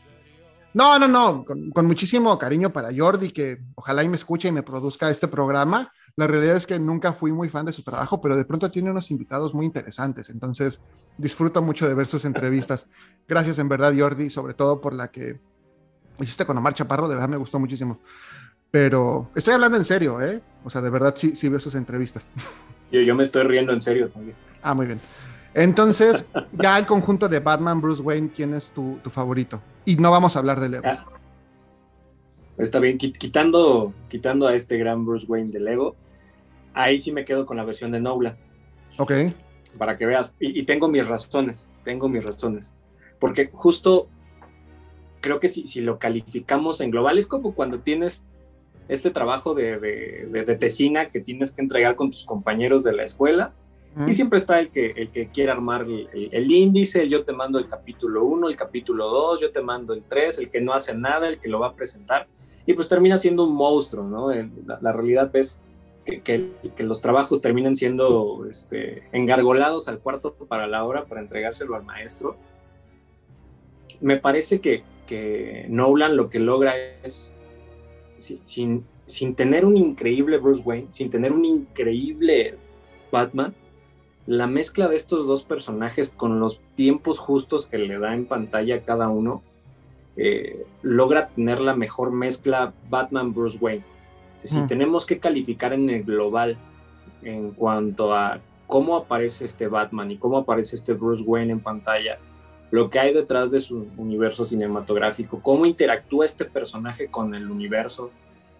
No, 0.72 1.00
no, 1.00 1.08
no, 1.08 1.44
con, 1.44 1.86
muchísimo 1.86 2.38
cariño 2.38 2.72
para 2.72 2.90
Jordi, 2.96 3.32
que 3.32 3.58
ojalá 3.74 4.04
y 4.04 4.08
me 4.08 4.16
escuche 4.16 4.48
y 4.48 4.52
me 4.52 4.62
produzca 4.62 5.10
este 5.10 5.26
programa. 5.26 5.92
La 6.14 6.28
realidad 6.28 6.56
es 6.56 6.66
que 6.66 6.78
nunca 6.78 7.12
fui 7.12 7.32
muy 7.32 7.48
fan 7.48 7.66
de 7.66 7.72
su 7.72 7.82
trabajo, 7.82 8.20
pero 8.20 8.36
de 8.36 8.44
pronto 8.44 8.70
tiene 8.70 8.90
unos 8.90 9.10
invitados 9.10 9.52
muy 9.52 9.66
interesantes, 9.66 10.30
entonces 10.30 10.80
disfruto 11.18 11.60
mucho 11.60 11.88
de 11.88 11.94
ver 11.94 12.06
sus 12.06 12.24
entrevistas. 12.24 12.86
Gracias 13.26 13.58
en 13.58 13.68
verdad, 13.68 13.92
Jordi, 13.96 14.30
sobre 14.30 14.54
todo 14.54 14.80
por 14.80 14.94
la 14.94 15.10
que 15.10 15.40
hiciste 16.20 16.46
con 16.46 16.56
Omar 16.56 16.74
Chaparro, 16.74 17.08
de 17.08 17.14
verdad 17.14 17.28
me 17.28 17.36
gustó 17.36 17.58
muchísimo. 17.58 17.98
Pero 18.70 19.30
estoy 19.34 19.54
hablando 19.54 19.76
en 19.76 19.84
serio, 19.84 20.20
¿eh? 20.20 20.40
O 20.64 20.70
sea, 20.70 20.80
de 20.80 20.90
verdad 20.90 21.14
sí, 21.16 21.34
sí 21.34 21.48
veo 21.48 21.60
sus 21.60 21.74
entrevistas. 21.74 22.26
Yo, 22.92 23.00
yo 23.00 23.14
me 23.14 23.22
estoy 23.22 23.44
riendo 23.44 23.72
en 23.72 23.80
serio 23.80 24.08
también. 24.08 24.36
Ah, 24.62 24.74
muy 24.74 24.86
bien. 24.86 25.00
Entonces, 25.54 26.24
ya 26.52 26.78
el 26.78 26.86
conjunto 26.86 27.28
de 27.28 27.40
Batman, 27.40 27.80
Bruce 27.80 28.02
Wayne, 28.02 28.30
¿quién 28.34 28.54
es 28.54 28.70
tu, 28.70 28.98
favorito? 29.10 29.60
Y 29.84 29.96
no 29.96 30.10
vamos 30.10 30.36
a 30.36 30.38
hablar 30.38 30.60
de 30.60 30.68
Lego. 30.68 30.84
Ah, 30.86 31.04
está 32.56 32.78
bien, 32.78 32.98
quitando, 32.98 33.92
quitando 34.08 34.46
a 34.46 34.54
este 34.54 34.76
gran 34.78 35.04
Bruce 35.04 35.26
Wayne 35.26 35.50
de 35.50 35.60
Lego, 35.60 35.96
ahí 36.72 36.98
sí 36.98 37.10
me 37.10 37.24
quedo 37.24 37.46
con 37.46 37.56
la 37.56 37.64
versión 37.64 37.90
de 37.90 38.00
Nolan. 38.00 38.36
Ok. 38.98 39.12
Para 39.76 39.96
que 39.98 40.06
veas. 40.06 40.32
Y, 40.38 40.62
tengo 40.64 40.88
mis 40.88 41.06
razones, 41.06 41.68
tengo 41.84 42.08
mis 42.08 42.24
razones. 42.24 42.76
Porque 43.18 43.50
justo 43.52 44.08
creo 45.20 45.40
que 45.40 45.48
si, 45.48 45.66
si, 45.68 45.80
lo 45.80 45.98
calificamos 45.98 46.80
en 46.80 46.90
global, 46.90 47.18
es 47.18 47.26
como 47.26 47.54
cuando 47.54 47.80
tienes 47.80 48.24
este 48.90 49.10
trabajo 49.10 49.54
de, 49.54 49.78
de, 49.78 50.44
de 50.44 50.56
tesina 50.56 51.10
que 51.10 51.20
tienes 51.20 51.52
que 51.52 51.62
entregar 51.62 51.96
con 51.96 52.10
tus 52.10 52.24
compañeros 52.24 52.84
de 52.84 52.92
la 52.92 53.04
escuela 53.04 53.52
y 54.06 54.14
siempre 54.14 54.38
está 54.38 54.60
el 54.60 54.70
que, 54.70 54.92
el 54.96 55.10
que 55.10 55.28
quiere 55.30 55.50
armar 55.50 55.82
el, 55.82 56.50
índice, 56.50 57.08
yo 57.08 57.24
te 57.24 57.32
mando 57.32 57.58
el 57.58 57.68
capítulo 57.68 58.24
1, 58.24 58.48
el 58.48 58.56
capítulo 58.56 59.08
2, 59.08 59.40
yo 59.40 59.50
te 59.50 59.60
mando 59.60 59.94
el 59.94 60.04
3, 60.04 60.38
el 60.38 60.50
que 60.50 60.60
no 60.60 60.72
hace 60.72 60.94
nada, 60.94 61.28
el 61.28 61.40
que 61.40 61.48
lo 61.48 61.58
va 61.58 61.68
a 61.68 61.74
presentar, 61.74 62.28
y 62.66 62.72
pues 62.72 62.88
termina 62.88 63.18
siendo 63.18 63.44
un 63.44 63.54
monstruo, 63.54 64.04
¿no? 64.04 64.30
La, 64.80 64.92
realidad 64.92 65.34
es 65.34 65.58
que, 66.04 66.22
que, 66.22 66.82
los 66.84 67.00
trabajos 67.00 67.40
terminan 67.40 67.74
siendo 67.74 68.46
este, 68.48 69.02
engargolados 69.10 69.88
al 69.88 69.98
cuarto 69.98 70.34
para 70.34 70.68
la 70.68 70.84
hora 70.84 71.06
para 71.06 71.20
entregárselo 71.20 71.74
al 71.74 71.82
maestro. 71.82 72.36
Me 74.00 74.18
parece 74.18 74.60
que, 74.60 74.84
que 75.06 75.66
Nolan 75.68 76.16
lo 76.16 76.30
que 76.30 76.38
logra 76.38 76.74
es, 77.02 77.34
sin, 78.20 78.84
sin 79.06 79.34
tener 79.34 79.64
un 79.64 79.76
increíble 79.76 80.38
Bruce 80.38 80.62
Wayne, 80.64 80.88
sin 80.90 81.10
tener 81.10 81.32
un 81.32 81.44
increíble 81.44 82.56
Batman, 83.10 83.54
la 84.26 84.46
mezcla 84.46 84.88
de 84.88 84.96
estos 84.96 85.26
dos 85.26 85.42
personajes 85.42 86.10
con 86.10 86.38
los 86.38 86.60
tiempos 86.74 87.18
justos 87.18 87.66
que 87.66 87.78
le 87.78 87.98
da 87.98 88.14
en 88.14 88.26
pantalla 88.26 88.76
a 88.76 88.80
cada 88.82 89.08
uno, 89.08 89.42
eh, 90.16 90.66
logra 90.82 91.28
tener 91.28 91.60
la 91.60 91.74
mejor 91.74 92.12
mezcla 92.12 92.72
Batman-Bruce 92.88 93.58
Wayne. 93.60 93.84
Si 94.44 94.66
tenemos 94.68 95.04
que 95.04 95.18
calificar 95.18 95.72
en 95.72 95.90
el 95.90 96.04
global 96.04 96.56
en 97.22 97.50
cuanto 97.50 98.14
a 98.14 98.40
cómo 98.66 98.96
aparece 98.96 99.44
este 99.44 99.68
Batman 99.68 100.10
y 100.10 100.16
cómo 100.16 100.38
aparece 100.38 100.76
este 100.76 100.94
Bruce 100.94 101.22
Wayne 101.22 101.52
en 101.52 101.60
pantalla, 101.60 102.18
lo 102.70 102.90
que 102.90 102.98
hay 102.98 103.12
detrás 103.12 103.50
de 103.50 103.60
su 103.60 103.88
universo 103.96 104.44
cinematográfico, 104.44 105.40
cómo 105.42 105.66
interactúa 105.66 106.24
este 106.24 106.44
personaje 106.44 107.08
con 107.08 107.34
el 107.34 107.50
universo 107.50 108.10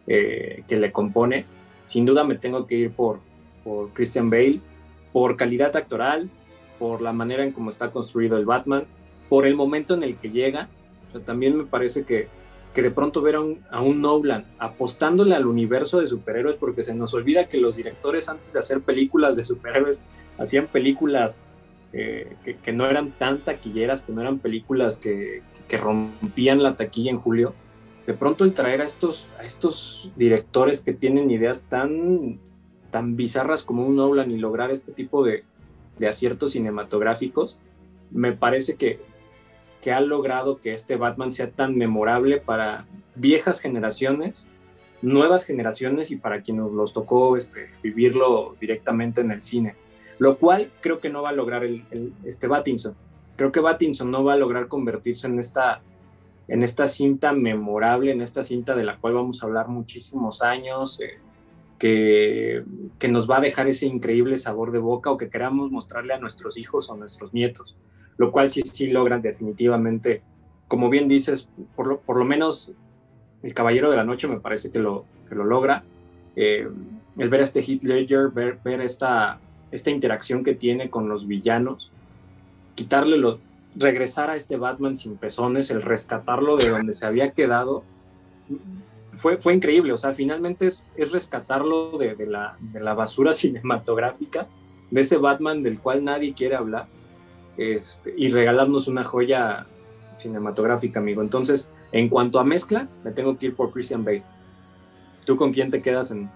eh, 0.06 0.64
que 0.66 0.76
le 0.76 0.90
compone, 0.90 1.46
sin 1.86 2.04
duda 2.04 2.24
me 2.24 2.36
tengo 2.36 2.66
que 2.66 2.76
ir 2.76 2.90
por, 2.92 3.20
por 3.62 3.90
Christian 3.92 4.30
Bale 4.30 4.60
por 5.12 5.36
calidad 5.36 5.74
actoral, 5.76 6.30
por 6.78 7.02
la 7.02 7.12
manera 7.12 7.44
en 7.44 7.52
cómo 7.52 7.70
está 7.70 7.90
construido 7.90 8.36
el 8.36 8.46
Batman, 8.46 8.84
por 9.28 9.46
el 9.46 9.54
momento 9.54 9.94
en 9.94 10.02
el 10.02 10.16
que 10.16 10.30
llega. 10.30 10.68
también 11.26 11.56
me 11.56 11.64
parece 11.64 12.04
que, 12.04 12.28
que 12.74 12.82
de 12.82 12.90
pronto 12.90 13.20
ver 13.22 13.34
a 13.34 13.40
un, 13.40 13.60
a 13.70 13.82
un 13.82 14.00
Nolan 14.00 14.44
apostándole 14.58 15.34
al 15.34 15.46
universo 15.46 16.00
de 16.00 16.06
superhéroes, 16.06 16.56
porque 16.56 16.82
se 16.82 16.94
nos 16.94 17.14
olvida 17.14 17.48
que 17.48 17.58
los 17.58 17.76
directores 17.76 18.28
antes 18.28 18.52
de 18.52 18.60
hacer 18.60 18.80
películas 18.80 19.36
de 19.36 19.44
superhéroes 19.44 20.02
hacían 20.38 20.66
películas 20.66 21.42
eh, 21.92 22.36
que, 22.62 22.72
no 22.72 22.86
eran 22.86 23.10
tan 23.10 23.38
taquilleras, 23.38 24.02
que 24.02 24.12
no 24.12 24.20
eran 24.20 24.38
películas 24.38 24.98
que, 24.98 25.42
rompían 25.78 26.62
la 26.62 26.76
taquilla 26.76 27.10
en 27.10 27.18
julio. 27.18 27.54
De 28.06 28.14
pronto 28.14 28.44
el 28.44 28.54
traer 28.54 28.80
a 28.80 28.84
estos, 28.84 30.12
directores 30.16 30.82
que 30.82 30.92
tienen 30.92 31.30
ideas 31.30 31.64
tan 31.68 32.38
tan 32.90 33.14
bizarras 33.14 33.62
como 33.62 33.86
un 33.86 33.94
Nolan 33.94 34.32
y 34.32 34.36
lograr 34.36 34.72
este 34.72 34.90
tipo 34.90 35.24
de, 35.24 35.44
aciertos 36.08 36.52
cinematográficos, 36.52 37.56
me 38.10 38.32
parece 38.32 38.74
que, 38.74 38.98
que 39.80 39.92
ha 39.92 40.00
logrado 40.00 40.60
que 40.60 40.74
este 40.74 40.96
Batman 40.96 41.30
sea 41.30 41.50
tan 41.50 41.76
memorable 41.76 42.38
para 42.38 42.86
viejas 43.14 43.60
generaciones, 43.60 44.48
nuevas 45.02 45.44
generaciones 45.44 46.10
y 46.10 46.16
para 46.16 46.42
quienes 46.42 46.72
los 46.72 46.92
tocó 46.92 47.36
este, 47.36 47.68
vivirlo 47.82 48.56
directamente 48.60 49.20
en 49.20 49.30
el 49.30 49.42
cine. 49.42 49.74
Lo 50.20 50.36
cual 50.36 50.70
creo 50.80 51.00
que 51.00 51.10
no 51.10 51.22
va 51.22 51.30
a 51.30 51.32
lograr 51.32 51.64
el, 51.64 51.82
este 52.24 52.46
Battinson. 52.46 52.94
Creo 53.34 53.50
que 53.50 53.58
Battinson 53.58 54.08
no 54.08 54.22
va 54.22 54.34
a 54.34 54.36
lograr 54.36 54.68
convertirse 54.68 55.26
en 55.26 55.40
esta, 55.40 55.80
en 56.46 56.62
esta 56.62 56.86
cinta 56.86 57.32
memorable, 57.32 58.12
en 58.12 58.22
esta 58.22 58.44
cinta 58.44 58.76
de 58.76 58.84
la 58.84 58.98
cual 58.98 59.14
vamos 59.14 59.42
a 59.42 59.46
hablar 59.46 59.66
muchísimos 59.66 60.42
años, 60.42 61.00
eh, 61.00 61.18
que, 61.80 62.62
que 63.00 63.08
nos 63.08 63.28
va 63.28 63.38
a 63.38 63.40
dejar 63.40 63.66
ese 63.66 63.86
increíble 63.86 64.36
sabor 64.36 64.70
de 64.70 64.78
boca 64.78 65.10
o 65.10 65.16
que 65.16 65.28
queramos 65.28 65.72
mostrarle 65.72 66.14
a 66.14 66.18
nuestros 66.18 66.56
hijos 66.56 66.88
o 66.90 66.96
nuestros 66.96 67.34
nietos 67.34 67.74
lo 68.20 68.32
cual 68.32 68.50
sí, 68.50 68.60
sí 68.64 68.88
logran 68.88 69.22
definitivamente, 69.22 70.20
como 70.68 70.90
bien 70.90 71.08
dices, 71.08 71.48
por 71.74 71.86
lo, 71.86 72.00
por 72.00 72.18
lo 72.18 72.26
menos 72.26 72.70
el 73.42 73.54
Caballero 73.54 73.90
de 73.90 73.96
la 73.96 74.04
Noche 74.04 74.28
me 74.28 74.40
parece 74.40 74.70
que 74.70 74.78
lo, 74.78 75.06
que 75.26 75.34
lo 75.34 75.44
logra. 75.44 75.84
Eh, 76.36 76.68
el 77.16 77.28
ver 77.30 77.40
a 77.40 77.44
este 77.44 77.62
Heath 77.62 77.82
Ledger, 77.82 78.28
ver, 78.28 78.58
ver 78.62 78.82
esta, 78.82 79.40
esta 79.72 79.90
interacción 79.90 80.44
que 80.44 80.54
tiene 80.54 80.90
con 80.90 81.08
los 81.08 81.26
villanos, 81.26 81.90
quitarle 82.74 83.16
los, 83.18 83.38
regresar 83.76 84.30
a 84.30 84.36
este 84.36 84.56
Batman 84.56 84.96
sin 84.96 85.16
pezones, 85.16 85.70
el 85.70 85.82
rescatarlo 85.82 86.56
de 86.56 86.70
donde 86.70 86.92
se 86.92 87.06
había 87.06 87.32
quedado, 87.32 87.84
fue, 89.14 89.36
fue 89.36 89.54
increíble. 89.54 89.92
O 89.92 89.98
sea, 89.98 90.14
finalmente 90.14 90.66
es, 90.66 90.84
es 90.96 91.12
rescatarlo 91.12 91.98
de, 91.98 92.14
de, 92.14 92.26
la, 92.26 92.56
de 92.60 92.80
la 92.80 92.94
basura 92.94 93.32
cinematográfica, 93.34 94.46
de 94.90 95.00
ese 95.00 95.16
Batman 95.16 95.62
del 95.62 95.78
cual 95.78 96.04
nadie 96.04 96.34
quiere 96.34 96.56
hablar 96.56 96.86
este, 97.56 98.12
y 98.16 98.30
regalarnos 98.30 98.88
una 98.88 99.04
joya 99.04 99.66
cinematográfica, 100.18 101.00
amigo. 101.00 101.22
Entonces, 101.22 101.68
en 101.92 102.08
cuanto 102.08 102.40
a 102.40 102.44
mezcla, 102.44 102.88
me 103.04 103.12
tengo 103.12 103.38
que 103.38 103.46
ir 103.46 103.54
por 103.54 103.72
Christian 103.72 104.04
Bale. 104.04 104.22
¿Tú 105.24 105.36
con 105.36 105.52
quién 105.52 105.70
te 105.70 105.80
quedas 105.80 106.10
en, 106.10 106.30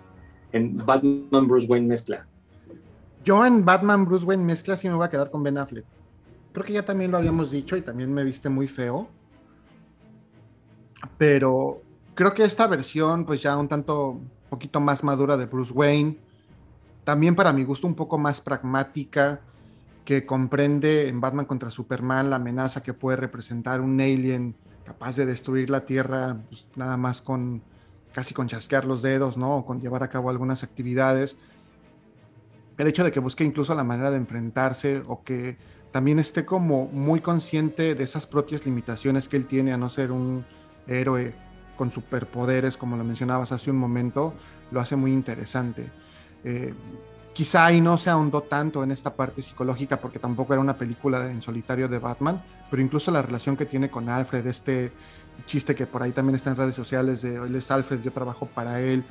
en 0.53 0.77
Batman 0.77 1.49
Bruce 1.49 1.67
Wayne 1.67 1.89
mezcla? 1.89 2.27
Yo 3.25 3.45
en 3.47 3.65
Batman 3.65 4.05
Bruce 4.05 4.27
Wayne 4.27 4.45
mezcla 4.45 4.77
sí 4.77 4.89
me 4.89 4.95
voy 4.95 5.07
a 5.07 5.11
quedar 5.11 5.31
con 5.31 5.43
Ben 5.43 5.57
Affleck. 5.57 5.87
Creo 6.53 6.65
que 6.67 6.73
ya 6.75 6.85
también 6.85 7.11
lo 7.11 7.17
habíamos 7.17 7.51
dicho 7.51 7.77
y 7.77 7.81
también 7.81 8.13
me 8.13 8.23
viste 8.23 8.49
muy 8.49 8.69
feo. 8.69 9.09
Pero 11.17 11.81
creo 12.15 12.35
que 12.35 12.45
esta 12.45 12.67
versión, 12.67 13.25
pues 13.25 13.43
ya 13.43 13.57
un 13.57 13.69
tanto, 13.69 14.21
poquito 14.51 14.79
más 14.79 15.03
madura 15.03 15.37
de 15.37 15.47
Bruce 15.47 15.73
Wayne, 15.73 16.19
también 17.05 17.35
para 17.35 17.53
mi 17.53 17.65
gusto 17.65 17.87
un 17.87 17.95
poco 17.95 18.19
más 18.19 18.41
pragmática, 18.41 19.41
que 20.05 20.27
comprende 20.27 21.09
en 21.09 21.21
Batman 21.21 21.47
contra 21.47 21.71
Superman 21.71 22.29
la 22.29 22.37
amenaza 22.37 22.83
que 22.83 22.93
puede 22.93 23.17
representar 23.17 23.81
un 23.81 24.01
alien 24.01 24.55
capaz 24.85 25.17
de 25.17 25.25
destruir 25.25 25.71
la 25.71 25.87
Tierra 25.87 26.37
pues, 26.51 26.67
nada 26.77 26.99
más 26.99 27.23
con 27.23 27.63
casi 28.13 28.35
con 28.35 28.49
chasquear 28.49 28.85
los 28.85 29.03
dedos, 29.03 29.37
¿no? 29.37 29.65
Con 29.65 29.81
llevar 29.81 30.03
a 30.03 30.09
cabo 30.09 30.31
algunas 30.31 30.63
actividades. 30.63 31.37
El 32.77 32.87
hecho 32.87 33.05
de 33.05 33.13
que 33.13 33.21
busque 33.21 33.45
incluso 33.45 33.75
la 33.75 33.85
manera 33.85 34.11
de 34.11 34.17
enfrentarse 34.17 35.03
o 35.07 35.23
que 35.23 35.57
también 35.93 36.19
esté 36.19 36.45
como 36.45 36.87
muy 36.87 37.21
consciente 37.21 37.95
de 37.95 38.05
esas 38.05 38.27
propias 38.27 38.67
limitaciones 38.67 39.29
que 39.29 39.37
él 39.37 39.47
tiene 39.47 39.73
a 39.73 39.77
no 39.77 39.91
ser 39.91 40.11
un 40.11 40.45
héroe 40.87 41.35
con 41.77 41.91
superpoderes, 41.91 42.77
como 42.77 42.97
lo 42.97 43.05
mencionabas 43.05 43.53
hace 43.53 43.71
un 43.71 43.77
momento, 43.77 44.35
lo 44.71 44.81
hace 44.81 44.97
muy 44.97 45.13
interesante. 45.13 45.87
Eh, 46.43 46.75
Quizá 47.35 47.67
ahí 47.67 47.81
no 47.81 47.99
se 47.99 48.11
ahondó 48.11 48.43
tanto 48.43 48.85
en 48.85 48.93
esta 48.93 49.13
parte 49.13 49.43
psicológica 49.43 49.97
porque 49.97 50.21
tampoco 50.21 50.53
era 50.53 50.61
una 50.61 50.77
película 50.77 51.29
en 51.29 51.43
solitario 51.43 51.89
de 51.89 51.99
Batman, 51.99 52.41
pero 52.71 52.81
incluso 52.81 53.11
la 53.11 53.23
relación 53.23 53.57
que 53.57 53.67
tiene 53.67 53.91
con 53.91 54.09
Alfred, 54.09 54.47
este 54.47 54.93
chiste 55.45 55.75
que 55.75 55.85
por 55.85 56.01
ahí 56.01 56.13
también 56.13 56.37
está 56.37 56.51
en 56.51 56.57
redes 56.57 56.77
sociales 56.77 57.23
de 57.23 57.59
es 57.59 57.71
Alfred, 57.73 58.03
yo 58.03 58.13
trabajo 58.13 58.47
para 58.47 58.81
él, 58.81 59.03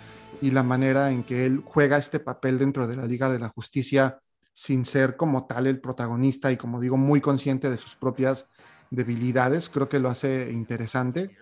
y 0.44 0.52
la 0.52 0.62
manera 0.62 1.10
en 1.10 1.24
que 1.24 1.46
él 1.46 1.64
juega 1.64 1.98
este 1.98 2.20
papel 2.20 2.60
dentro 2.60 2.86
de 2.86 2.98
la 2.98 3.06
Liga 3.06 3.32
de 3.32 3.40
la 3.40 3.48
Justicia 3.48 4.20
sin 4.54 4.84
ser 4.84 5.16
como 5.16 5.46
tal 5.48 5.68
el 5.68 5.80
protagonista 5.80 6.52
y 6.52 6.58
como 6.58 6.82
digo 6.82 6.98
muy 6.98 7.22
consciente 7.22 7.70
de 7.70 7.78
sus 7.78 7.96
propias 7.96 8.50
debilidades, 8.92 9.70
creo 9.70 9.88
que 9.88 10.00
lo 10.00 10.10
hace 10.10 10.52
interesante. 10.52 11.38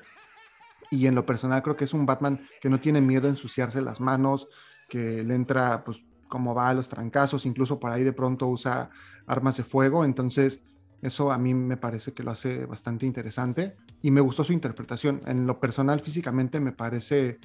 Y 0.92 1.08
en 1.08 1.16
lo 1.16 1.26
personal 1.26 1.64
creo 1.64 1.76
que 1.76 1.86
es 1.86 1.96
un 1.96 2.06
Batman 2.06 2.48
que 2.62 2.70
no 2.70 2.80
tiene 2.80 3.02
miedo 3.02 3.26
a 3.26 3.32
ensuciarse 3.32 3.82
las 3.82 4.00
manos, 4.00 4.48
que 4.88 5.24
le 5.24 5.34
entra 5.34 5.84
pues 5.84 5.98
cómo 6.30 6.54
va 6.54 6.70
a 6.70 6.76
los 6.76 6.88
trancazos, 6.88 7.48
incluso 7.48 7.80
por 7.80 7.90
ahí 7.90 8.04
de 8.04 8.14
pronto 8.14 8.46
usa 8.50 8.92
armas 9.26 9.58
de 9.58 9.64
fuego, 9.64 10.06
entonces 10.06 10.62
eso 11.02 11.32
a 11.32 11.40
mí 11.40 11.56
me 11.56 11.76
parece 11.76 12.14
que 12.14 12.22
lo 12.22 12.30
hace 12.30 12.68
bastante 12.68 13.08
interesante 13.08 13.78
y 14.04 14.12
me 14.12 14.22
gustó 14.22 14.44
su 14.44 14.54
interpretación. 14.54 15.22
En 15.26 15.48
lo 15.48 15.60
personal, 15.60 16.02
físicamente 16.02 16.60
me 16.60 16.72
parece 16.72 17.40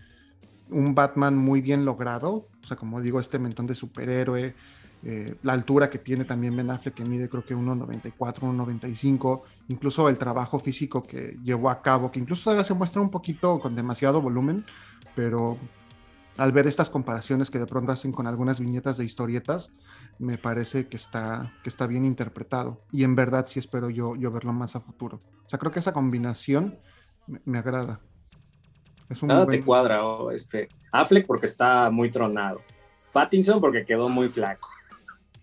un 0.71 0.95
Batman 0.95 1.37
muy 1.37 1.61
bien 1.61 1.85
logrado, 1.85 2.49
o 2.63 2.67
sea, 2.67 2.77
como 2.77 3.01
digo, 3.01 3.21
este 3.21 3.39
mentón 3.39 3.67
de 3.67 3.75
superhéroe, 3.75 4.55
eh, 5.05 5.37
la 5.43 5.53
altura 5.53 5.91
que 5.91 5.99
tiene 5.99 6.25
también 6.25 6.57
Ben 6.57 6.71
Affleck, 6.71 6.95
que 6.95 7.05
mide 7.05 7.29
creo 7.29 7.45
que 7.45 7.55
1,94, 7.55 8.41
1,95, 8.41 9.43
incluso 9.69 10.09
el 10.09 10.19
trabajo 10.19 10.59
físico 10.59 11.03
que 11.03 11.37
llevó 11.45 11.71
a 11.71 11.83
cabo, 11.83 12.11
que 12.11 12.19
incluso 12.19 12.45
todavía 12.45 12.65
se 12.65 12.75
muestra 12.75 13.01
un 13.03 13.11
poquito 13.11 13.61
con 13.61 13.77
demasiado 13.77 14.21
volumen, 14.21 14.65
pero 15.15 15.59
al 16.37 16.53
ver 16.53 16.67
estas 16.67 16.91
comparaciones 16.91 17.51
que 17.51 17.59
de 17.59 17.67
pronto 17.67 17.93
hacen 17.93 18.13
con 18.13 18.27
algunas 18.27 18.61
viñetas 18.61 18.97
de 18.97 19.05
historietas, 19.05 19.71
me 20.19 20.39
parece 20.39 20.87
que 20.89 20.97
está, 20.97 21.53
que 21.63 21.71
está 21.71 21.87
bien 21.87 22.05
interpretado. 22.05 22.83
Y 22.93 23.05
en 23.05 23.15
verdad 23.15 23.47
sí 23.49 23.59
espero 23.59 23.91
yo, 23.91 24.17
yo 24.17 24.31
verlo 24.31 24.53
más 24.53 24.77
a 24.77 24.81
futuro. 24.81 25.21
O 25.47 25.49
sea, 25.49 25.59
creo 25.59 25.73
que 25.73 25.81
esa 25.81 25.93
combinación 25.93 26.79
me, 27.45 27.59
agrada. 27.59 28.01
Nada 29.23 29.47
te 29.47 29.63
cuadra, 29.63 30.01
este, 30.33 30.69
Affleck 30.93 31.27
porque 31.27 31.47
está 31.47 31.91
muy 31.91 32.11
tronado. 32.11 32.61
Pattinson 33.13 33.61
porque 33.61 33.85
quedó 33.85 34.09
muy 34.09 34.29
flaco. 34.29 34.69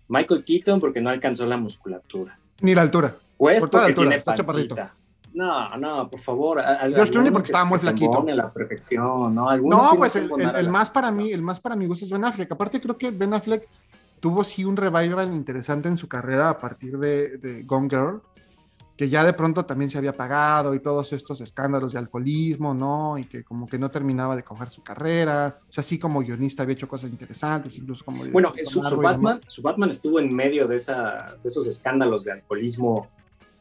Michael 0.08 0.44
Keaton 0.44 0.80
porque 0.80 1.00
no 1.00 1.10
alcanzó 1.10 1.46
la 1.46 1.56
musculatura. 1.56 2.38
Ni 2.60 2.74
la 2.74 2.82
altura. 2.82 3.16
Pues 3.36 3.60
porque 3.60 3.76
la 3.76 3.84
altura, 3.86 4.08
tiene 4.08 4.22
pancita. 4.22 4.94
No, 5.32 5.68
no, 5.76 6.08
por 6.08 6.20
favor. 6.20 6.62
George 6.62 7.10
Clooney 7.10 7.32
porque 7.32 7.46
estaba 7.46 7.64
muy 7.64 7.80
flaquito. 7.80 8.24
la 8.24 8.52
perfección, 8.52 9.34
¿no? 9.34 9.56
No, 9.56 9.94
pues 9.96 10.14
el, 10.14 10.30
el, 10.30 10.68
más 10.68 10.90
para 10.90 11.10
mí, 11.10 11.32
el 11.32 11.42
más 11.42 11.58
para 11.58 11.74
mi 11.74 11.86
gusto 11.86 12.04
es 12.04 12.10
Ben 12.10 12.24
Affleck. 12.24 12.52
Aparte 12.52 12.80
creo 12.80 12.96
que 12.96 13.10
Ben 13.10 13.34
Affleck 13.34 13.66
tuvo 14.20 14.44
sí 14.44 14.64
un 14.64 14.76
revival 14.76 15.34
interesante 15.34 15.88
en 15.88 15.98
su 15.98 16.08
carrera 16.08 16.50
a 16.50 16.58
partir 16.58 16.96
de, 16.98 17.36
de 17.38 17.62
Gone 17.64 17.88
Girl, 17.90 18.22
que 18.96 19.08
ya 19.08 19.24
de 19.24 19.32
pronto 19.32 19.64
también 19.64 19.90
se 19.90 19.98
había 19.98 20.12
pagado 20.12 20.74
y 20.74 20.80
todos 20.80 21.12
estos 21.12 21.40
escándalos 21.40 21.92
de 21.92 21.98
alcoholismo, 21.98 22.74
¿no? 22.74 23.18
Y 23.18 23.24
que 23.24 23.42
como 23.42 23.66
que 23.66 23.78
no 23.78 23.90
terminaba 23.90 24.36
de 24.36 24.44
coger 24.44 24.70
su 24.70 24.82
carrera. 24.82 25.58
O 25.68 25.72
sea, 25.72 25.82
sí 25.82 25.98
como 25.98 26.20
guionista 26.20 26.62
había 26.62 26.74
hecho 26.74 26.88
cosas 26.88 27.10
interesantes, 27.10 27.76
incluso 27.76 28.04
como... 28.04 28.24
Bueno, 28.26 28.52
su, 28.64 28.82
su 28.84 28.96
Batman, 28.96 29.40
su 29.48 29.62
Batman 29.62 29.90
estuvo 29.90 30.20
en 30.20 30.34
medio 30.34 30.68
de, 30.68 30.76
esa, 30.76 31.36
de 31.42 31.48
esos 31.48 31.66
escándalos 31.66 32.24
de 32.24 32.32
alcoholismo 32.32 33.08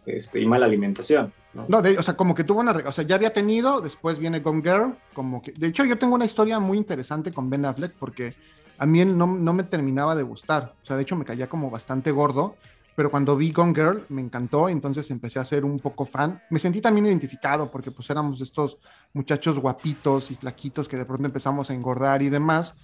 este, 0.05 0.39
y 0.39 0.45
mala 0.45 0.65
alimentación. 0.65 1.33
No, 1.67 1.79
o 1.79 2.03
sea, 2.03 2.15
como 2.15 2.35
que 2.35 2.43
tuvo 2.43 2.61
una, 2.61 2.71
o 2.71 2.91
sea, 2.91 3.03
ya 3.03 3.15
había 3.15 3.31
tenido, 3.31 3.79
después 3.79 4.19
viene 4.19 4.39
Gone 4.39 4.61
Girl, 4.61 4.95
como 5.13 5.41
que, 5.41 5.51
de 5.51 5.67
hecho 5.67 5.85
yo 5.85 5.97
tengo 5.99 6.15
una 6.15 6.25
historia 6.25 6.59
muy 6.59 6.79
interesante 6.79 7.31
con 7.31 7.49
Ben 7.49 7.65
Affleck 7.65 7.93
porque 7.93 8.33
a 8.79 8.87
mí 8.87 9.05
no, 9.05 9.27
no 9.27 9.53
me 9.53 9.63
terminaba 9.63 10.15
de 10.15 10.23
gustar, 10.23 10.73
o 10.81 10.85
sea, 10.85 10.95
de 10.95 11.03
hecho 11.03 11.15
me 11.15 11.25
caía 11.25 11.47
como 11.47 11.69
bastante 11.69 12.09
gordo, 12.09 12.55
pero 12.95 13.09
cuando 13.09 13.35
vi 13.35 13.51
Gone 13.51 13.73
Girl 13.73 14.05
me 14.09 14.21
encantó, 14.21 14.69
entonces 14.69 15.09
empecé 15.11 15.39
a 15.39 15.45
ser 15.45 15.65
un 15.65 15.79
poco 15.79 16.05
fan. 16.05 16.41
Me 16.49 16.59
sentí 16.59 16.81
también 16.81 17.07
identificado 17.07 17.71
porque 17.71 17.91
pues 17.91 18.09
éramos 18.09 18.39
estos 18.41 18.77
muchachos 19.13 19.59
guapitos 19.59 20.29
y 20.31 20.35
flaquitos 20.35 20.87
que 20.87 20.97
de 20.97 21.05
pronto 21.05 21.25
empezamos 21.25 21.69
a 21.69 21.73
engordar 21.73 22.21
y 22.21 22.29
demás. 22.29 22.75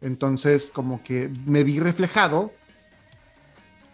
Entonces 0.00 0.70
como 0.72 1.02
que 1.02 1.30
me 1.44 1.62
vi 1.64 1.78
reflejado 1.78 2.52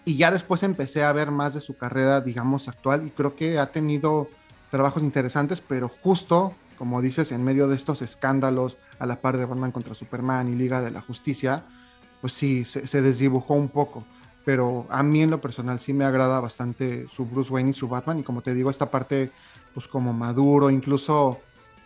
y 0.05 0.17
ya 0.17 0.31
después 0.31 0.63
empecé 0.63 1.03
a 1.03 1.13
ver 1.13 1.33
más 1.33 1.55
de 1.55 1.61
su 1.61 1.77
carrera, 1.77 2.21
digamos, 2.21 2.69
actual 2.69 3.05
y 3.05 3.11
creo 3.11 3.35
que 3.35 3.59
ha 3.59 3.73
tenido 3.73 4.29
trabajos 4.71 5.03
interesantes, 5.03 5.61
pero 5.67 5.89
justo, 5.89 6.55
como 6.79 7.03
dices, 7.03 7.33
en 7.33 7.43
medio 7.43 7.67
de 7.67 7.75
estos 7.75 8.03
escándalos 8.03 8.77
a 8.99 9.07
la 9.07 9.21
par 9.21 9.37
de 9.37 9.45
Batman 9.45 9.73
contra 9.73 9.95
Superman 9.95 10.49
y 10.49 10.55
Liga 10.55 10.81
de 10.81 10.93
la 10.93 11.01
Justicia, 11.01 11.65
pues 12.21 12.33
sí, 12.33 12.65
se, 12.65 13.03
desdibujó 13.03 13.55
un 13.55 13.69
poco. 13.69 14.05
Pero 14.47 14.87
a 14.91 15.03
mí 15.03 15.23
en 15.23 15.31
lo 15.31 15.41
personal 15.41 15.81
sí 15.81 15.93
me 15.93 16.05
agrada 16.05 16.39
bastante 16.39 17.09
su 17.09 17.27
Bruce 17.27 17.53
Wayne 17.53 17.71
y 17.71 17.75
su 17.75 17.89
Batman 17.89 18.21
y 18.21 18.23
como 18.23 18.43
te 18.43 18.55
digo, 18.55 18.71
esta 18.71 18.89
parte 18.89 19.33
pues 19.75 19.89
como 19.89 20.13
maduro, 20.13 20.71
incluso 20.71 21.41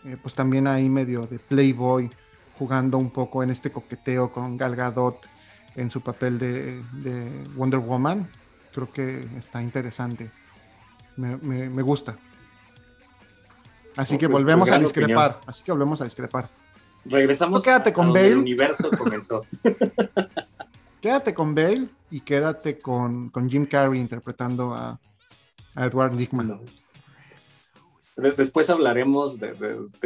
eh, 0.04 0.18
pues 0.20 0.34
también 0.34 0.66
ahí 0.66 0.90
medio 0.90 1.22
de 1.22 1.38
Playboy, 1.38 2.10
jugando 2.58 2.98
un 2.98 3.10
poco 3.10 3.42
en 3.42 3.48
este 3.48 3.72
coqueteo 3.72 4.30
con 4.30 4.58
Gal 4.58 4.76
Gadot 4.76 5.26
en 5.74 5.90
su 5.90 6.02
papel 6.02 6.38
de, 6.38 6.82
Wonder 7.56 7.80
Woman. 7.80 8.28
Creo 8.74 8.92
que 8.92 9.26
está 9.38 9.62
interesante. 9.62 10.30
Me, 11.16 11.82
gusta. 11.82 12.14
Así 13.96 14.18
que 14.18 14.28
pues, 14.28 14.42
volvemos 14.42 14.70
a 14.70 14.78
discrepar. 14.78 15.40
Así 15.46 15.64
que 15.64 15.72
volvemos 15.72 15.98
a 16.02 16.04
discrepar. 16.04 16.50
Regresamos. 17.06 17.64
quédate 17.64 17.90
con 17.90 18.12
Bale. 18.12 18.28
El 18.28 18.38
universo 18.38 18.90
comenzó. 18.90 19.46
quédate 21.00 21.34
con 21.34 21.54
Bale 21.54 21.88
y 22.10 22.20
quédate 22.20 22.78
con, 22.78 23.30
Jim 23.48 23.66
Carrey 23.66 24.00
interpretando 24.00 24.74
a, 24.74 24.98
Edward 25.76 26.16
Dickman. 26.16 26.60
después 28.16 28.68
hablaremos 28.70 29.38
de, 29.38 29.54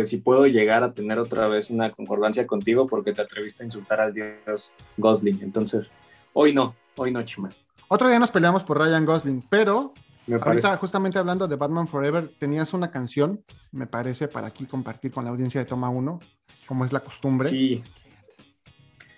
si 0.04 0.18
puedo 0.18 0.46
llegar 0.46 0.84
a 0.84 0.92
tener 0.92 1.18
otra 1.18 1.48
vez 1.48 1.70
una 1.70 1.90
concordancia 1.90 2.46
contigo 2.46 2.86
porque 2.86 3.14
te 3.14 3.22
atreviste 3.22 3.62
a 3.62 3.66
insultar 3.66 4.00
al 4.00 4.12
dios 4.12 4.74
Gosling. 4.98 5.40
Entonces, 5.42 5.92
hoy 6.34 6.52
no, 6.52 6.76
hoy 6.96 7.12
no, 7.12 7.22
Chima. 7.22 7.48
Otro 7.88 8.08
día 8.08 8.18
nos 8.18 8.30
peleamos 8.30 8.62
por 8.62 8.78
Ryan 8.78 9.06
Gosling, 9.06 9.42
pero 9.48 9.94
ahorita 10.40 10.76
justamente 10.76 11.18
hablando 11.18 11.48
de 11.48 11.56
Batman 11.56 11.88
Forever, 11.88 12.30
tenías 12.38 12.74
una 12.74 12.90
canción, 12.90 13.42
me 13.72 13.86
parece, 13.86 14.28
para 14.28 14.48
aquí 14.48 14.66
compartir 14.66 15.12
con 15.12 15.24
la 15.24 15.30
audiencia 15.30 15.60
de 15.60 15.66
Toma 15.66 15.88
1, 15.88 16.20
como 16.66 16.84
es 16.84 16.92
la 16.92 17.00
costumbre. 17.00 17.48
Sí. 17.48 17.82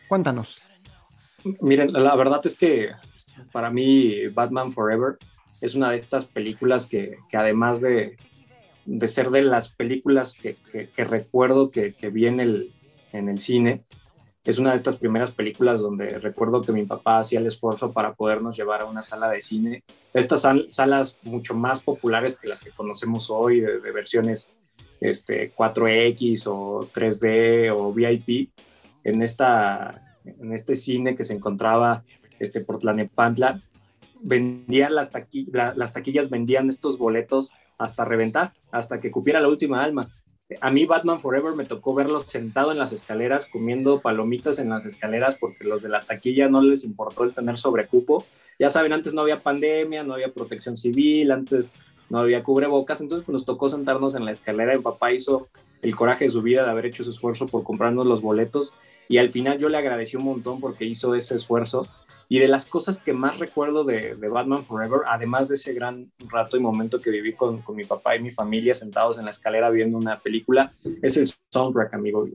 Cuéntanos. 0.08 0.62
Miren, 1.60 1.92
la 1.92 2.14
verdad 2.16 2.40
es 2.44 2.56
que 2.56 2.90
para 3.52 3.70
mí 3.70 4.28
Batman 4.28 4.72
Forever 4.72 5.16
es 5.60 5.74
una 5.74 5.90
de 5.90 5.96
estas 5.96 6.26
películas 6.26 6.88
que, 6.88 7.18
que 7.28 7.36
además 7.36 7.80
de, 7.80 8.16
de, 8.84 9.08
ser 9.08 9.30
de 9.30 9.42
las 9.42 9.68
películas 9.72 10.34
que, 10.34 10.56
que, 10.72 11.04
recuerdo 11.04 11.70
que, 11.70 11.94
vi 12.12 12.26
en 12.26 12.40
el, 12.40 12.72
en 13.12 13.28
el 13.28 13.38
cine, 13.38 13.84
es 14.44 14.58
una 14.58 14.70
de 14.70 14.76
estas 14.76 14.96
primeras 14.96 15.32
películas 15.32 15.80
donde 15.80 16.18
recuerdo 16.18 16.62
que 16.62 16.72
mi 16.72 16.84
papá 16.84 17.18
hacía 17.18 17.40
el 17.40 17.46
esfuerzo 17.46 17.92
para 17.92 18.14
podernos 18.14 18.56
llevar 18.56 18.82
a 18.82 18.84
una 18.84 19.02
sala 19.02 19.28
de 19.28 19.40
cine. 19.40 19.82
Estas 20.12 20.46
salas 20.68 21.18
mucho 21.22 21.54
más 21.54 21.82
populares 21.82 22.38
que 22.38 22.46
las 22.46 22.62
que 22.62 22.70
conocemos 22.70 23.28
hoy, 23.28 23.60
de, 23.60 23.78
versiones 23.90 24.50
este, 25.00 25.52
4X 25.52 26.46
o 26.46 26.88
3D 26.94 27.72
o 27.74 27.92
VIP, 27.92 28.50
en, 29.02 29.22
esta, 29.22 30.05
en 30.26 30.52
este 30.52 30.74
cine 30.74 31.16
que 31.16 31.24
se 31.24 31.34
encontraba 31.34 32.04
este, 32.38 32.60
por 32.60 32.78
Tlanepantla, 32.78 33.62
vendían 34.20 34.94
las, 34.94 35.12
las 35.52 35.92
taquillas, 35.92 36.30
vendían 36.30 36.68
estos 36.68 36.98
boletos 36.98 37.52
hasta 37.78 38.04
reventar, 38.04 38.52
hasta 38.70 39.00
que 39.00 39.10
cupiera 39.10 39.40
la 39.40 39.48
última 39.48 39.82
alma. 39.82 40.08
A 40.60 40.70
mí 40.70 40.86
Batman 40.86 41.20
Forever 41.20 41.54
me 41.54 41.64
tocó 41.64 41.94
verlos 41.94 42.24
sentado 42.24 42.70
en 42.70 42.78
las 42.78 42.92
escaleras 42.92 43.46
comiendo 43.46 44.00
palomitas 44.00 44.60
en 44.60 44.68
las 44.68 44.86
escaleras 44.86 45.36
porque 45.40 45.64
los 45.64 45.82
de 45.82 45.88
la 45.88 46.00
taquilla 46.00 46.48
no 46.48 46.62
les 46.62 46.84
importó 46.84 47.24
el 47.24 47.34
tener 47.34 47.58
sobrecupo. 47.58 48.24
Ya 48.58 48.70
saben, 48.70 48.92
antes 48.92 49.12
no 49.12 49.22
había 49.22 49.42
pandemia, 49.42 50.04
no 50.04 50.14
había 50.14 50.32
protección 50.32 50.76
civil, 50.76 51.32
antes 51.32 51.74
no 52.08 52.20
había 52.20 52.44
cubrebocas, 52.44 53.00
entonces 53.00 53.28
nos 53.28 53.44
tocó 53.44 53.68
sentarnos 53.68 54.14
en 54.14 54.24
la 54.24 54.30
escalera 54.30 54.76
y 54.76 54.78
papá 54.78 55.12
hizo 55.12 55.48
el 55.82 55.96
coraje 55.96 56.26
de 56.26 56.30
su 56.30 56.42
vida 56.42 56.62
de 56.62 56.70
haber 56.70 56.86
hecho 56.86 57.02
ese 57.02 57.10
esfuerzo 57.10 57.48
por 57.48 57.64
comprarnos 57.64 58.06
los 58.06 58.22
boletos 58.22 58.72
y 59.08 59.18
al 59.18 59.28
final 59.28 59.58
yo 59.58 59.68
le 59.68 59.78
agradecí 59.78 60.16
un 60.16 60.24
montón 60.24 60.60
porque 60.60 60.84
hizo 60.84 61.14
ese 61.14 61.36
esfuerzo. 61.36 61.86
Y 62.28 62.40
de 62.40 62.48
las 62.48 62.66
cosas 62.66 63.00
que 63.00 63.12
más 63.12 63.38
recuerdo 63.38 63.84
de, 63.84 64.14
Batman 64.14 64.64
Forever, 64.64 65.02
además 65.06 65.48
de 65.48 65.54
ese 65.54 65.72
gran 65.72 66.10
rato 66.28 66.56
y 66.56 66.60
momento 66.60 67.00
que 67.00 67.10
viví 67.10 67.34
con, 67.34 67.62
mi 67.74 67.84
papá 67.84 68.16
y 68.16 68.22
mi 68.22 68.32
familia 68.32 68.74
sentados 68.74 69.18
en 69.18 69.26
la 69.26 69.30
escalera 69.30 69.70
viendo 69.70 69.96
una 69.96 70.18
película, 70.18 70.72
es 71.02 71.16
el 71.16 71.28
soundtrack, 71.52 71.94
amigo. 71.94 72.26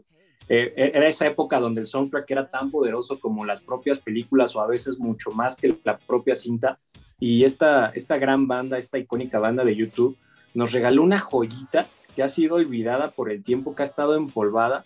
Eh, 0.48 0.74
e, 0.76 0.92
era 0.94 1.10
esa 1.10 1.28
época 1.28 1.60
donde 1.60 1.82
el 1.82 1.88
soundtrack 1.88 2.30
era 2.32 2.50
tan 2.50 2.72
poderoso 2.72 3.20
como 3.20 3.46
las 3.46 3.62
propias 3.62 4.00
películas 4.00 4.56
o 4.56 4.62
a 4.62 4.68
veces 4.68 4.98
mucho 4.98 5.32
más 5.32 5.58
que 5.58 5.78
la 5.84 5.98
propia 5.98 6.38
cinta. 6.38 6.80
Y 7.20 7.44
esta, 7.44 7.90
esta 7.90 8.18
gran 8.18 8.48
banda, 8.48 8.78
esta 8.78 8.98
icónica 8.98 9.40
banda 9.40 9.66
de 9.66 9.76
YouTube, 9.76 10.18
nos 10.54 10.72
regaló 10.72 11.04
una 11.04 11.20
joyita 11.20 11.88
que 12.16 12.24
ha 12.24 12.30
sido 12.30 12.56
olvidada 12.56 13.12
por 13.12 13.30
el 13.30 13.44
tiempo 13.44 13.76
que 13.76 13.84
ha 13.84 13.86
estado 13.86 14.16
empolvada 14.16 14.86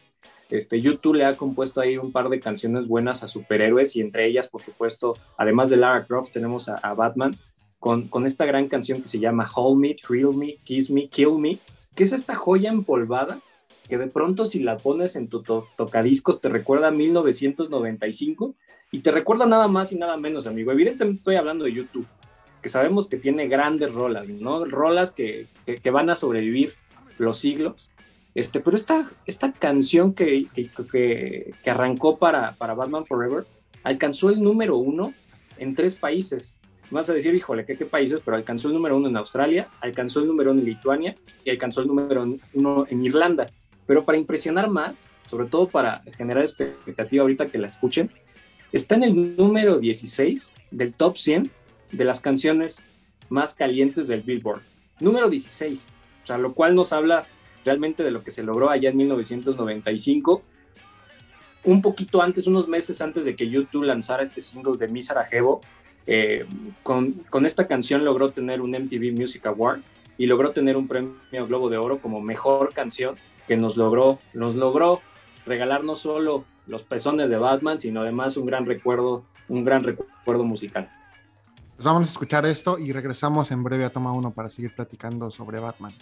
este, 0.50 0.80
YouTube 0.80 1.16
le 1.16 1.26
ha 1.26 1.36
compuesto 1.36 1.82
ahí 1.82 1.98
un 1.98 2.12
par 2.12 2.30
de 2.30 2.40
canciones 2.40 2.88
buenas 2.88 3.24
a 3.24 3.28
superhéroes 3.28 3.96
y 3.96 4.02
entre 4.02 4.26
ellas, 4.26 4.48
por 4.48 4.62
supuesto, 4.62 5.18
además 5.38 5.70
de 5.70 5.78
Lara 5.78 6.06
Croft, 6.06 6.32
tenemos 6.32 6.70
a, 6.70 6.94
Batman 6.94 7.38
con, 7.80 8.10
esta 8.26 8.46
gran 8.46 8.68
canción 8.68 9.02
que 9.02 9.08
se 9.08 9.20
llama 9.20 9.50
Hold 9.56 9.80
Me, 9.80 9.96
Thrill 9.96 10.36
Me, 10.36 10.56
Kiss 10.64 10.90
Me, 10.90 11.08
Kill 11.08 11.38
Me, 11.40 11.60
que 11.96 12.04
es 12.04 12.12
esta 12.12 12.36
joya 12.36 12.70
empolvada 12.70 13.40
que 13.88 13.98
de 13.98 14.08
pronto 14.08 14.46
si 14.46 14.60
la 14.60 14.78
pones 14.78 15.16
en 15.16 15.28
tu 15.28 15.44
tocadiscos 15.44 16.42
te 16.42 16.50
recuerda 16.50 16.88
a 16.88 16.92
1995 16.92 18.56
y 18.92 19.00
te 19.00 19.12
recuerda 19.12 19.46
nada 19.46 19.68
más 19.68 19.92
y 19.92 19.96
nada 19.96 20.18
menos, 20.18 20.48
amigo. 20.48 20.72
Evidentemente 20.72 21.20
estoy 21.20 21.36
hablando 21.36 21.66
de 21.66 21.74
YouTube, 21.74 22.08
que 22.62 22.70
sabemos 22.70 23.08
que 23.08 23.18
tiene 23.18 23.48
grandes 23.48 23.94
rolas, 23.94 24.28
¿no? 24.28 24.66
Rolas 24.66 25.12
que, 25.12 25.48
que 25.66 25.92
van 25.92 26.10
a 26.10 26.16
sobrevivir 26.16 26.74
los 27.18 27.38
siglos 27.38 27.90
este, 28.36 28.60
pero 28.60 28.76
esta, 28.76 29.10
esta 29.26 29.54
canción 29.54 30.14
que, 30.14 30.48
que, 30.54 30.70
que, 31.64 31.70
arrancó 31.70 32.18
para, 32.18 32.52
para 32.52 32.74
Batman 32.74 33.06
Forever 33.06 33.46
alcanzó 33.82 34.30
el 34.30 34.44
número 34.44 34.76
uno 34.76 35.14
en 35.58 35.74
tres 35.74 35.96
países. 35.96 36.54
Vas 36.92 37.10
a 37.10 37.14
decir, 37.14 37.34
híjole, 37.34 37.66
¿qué, 37.66 37.78
¿qué 37.78 37.86
países? 37.86 38.20
Pero 38.24 38.36
alcanzó 38.36 38.68
el 38.68 38.74
número 38.74 38.98
uno 38.98 39.08
en 39.08 39.16
Australia, 39.16 39.70
alcanzó 39.80 40.20
el 40.20 40.28
número 40.28 40.52
uno 40.52 40.60
en 40.60 40.66
Lituania 40.66 41.16
y 41.46 41.50
alcanzó 41.50 41.80
el 41.80 41.88
número 41.88 42.28
uno 42.54 42.86
en 42.90 43.06
Irlanda. 43.06 43.48
Pero 43.88 44.04
para 44.04 44.18
impresionar 44.18 44.70
más, 44.70 44.96
sobre 45.28 45.48
todo 45.48 45.70
para 45.70 46.04
generar 46.18 46.44
expectativa 46.44 47.22
ahorita 47.22 47.48
que 47.48 47.58
la 47.58 47.68
escuchen, 47.68 48.12
está 48.74 48.96
en 48.96 49.04
el 49.04 49.38
número 49.38 49.80
16 49.80 50.54
del 50.72 50.94
top 50.94 51.18
100 51.18 51.50
de 51.94 52.04
las 52.04 52.20
canciones 52.20 52.82
más 53.30 53.56
calientes 53.56 54.08
del 54.08 54.24
Billboard. 54.24 54.62
Número 55.00 55.30
16. 55.30 55.88
O 56.24 56.26
sea, 56.26 56.38
lo 56.38 56.54
cual 56.54 56.76
nos 56.76 56.92
habla 56.92 57.26
realmente 57.66 58.04
de 58.04 58.12
lo 58.12 58.24
que 58.24 58.32
se 58.32 58.44
logró 58.44 58.70
allá 58.70 58.90
en 58.90 58.98
1995. 58.98 60.44
Un 61.66 61.82
poquito 61.82 62.22
antes, 62.22 62.46
unos 62.48 62.68
meses 62.68 63.02
antes 63.02 63.26
de 63.26 63.36
que 63.36 63.50
YouTube 63.50 63.84
lanzara 63.84 64.24
este 64.24 64.40
single 64.40 64.78
de 64.78 64.88
Mi 64.88 65.02
Sarajevo, 65.02 65.62
eh, 66.08 66.46
con, 66.84 67.26
esta 67.46 67.68
canción 67.68 68.06
logró 68.06 68.30
tener 68.30 68.62
un 68.62 68.72
MTV 68.72 69.12
Music 69.12 69.46
Award 69.48 69.82
y 70.18 70.28
logró 70.28 70.52
tener 70.52 70.78
un 70.78 70.88
premio 70.88 71.48
Globo 71.48 71.70
de 71.70 71.78
Oro 71.78 72.00
como 72.00 72.22
mejor 72.22 72.74
canción 72.74 73.16
que 73.48 73.58
nos 73.58 73.76
logró, 73.76 74.20
nos 74.34 74.56
logró 74.56 75.02
regalar 75.46 75.84
no 75.84 75.96
solo 75.96 76.46
los 76.68 76.84
pezones 76.84 77.30
de 77.30 77.38
Batman, 77.38 77.80
sino 77.80 78.02
además 78.02 78.38
un 78.38 78.46
gran 78.46 78.66
recuerdo, 78.66 79.26
un 79.50 79.66
gran 79.66 79.84
recuerdo 79.84 80.44
musical. 80.44 80.90
Pues 81.76 81.86
vamos 81.86 82.04
a 82.04 82.12
escuchar 82.12 82.46
esto 82.46 82.78
y 82.80 82.94
regresamos 82.94 83.52
en 83.52 83.64
breve 83.64 83.86
a 83.86 83.90
Toma 83.90 84.14
1 84.14 84.32
para 84.32 84.50
seguir 84.50 84.74
platicando 84.74 85.30
sobre 85.32 85.60
Batman. 85.60 85.94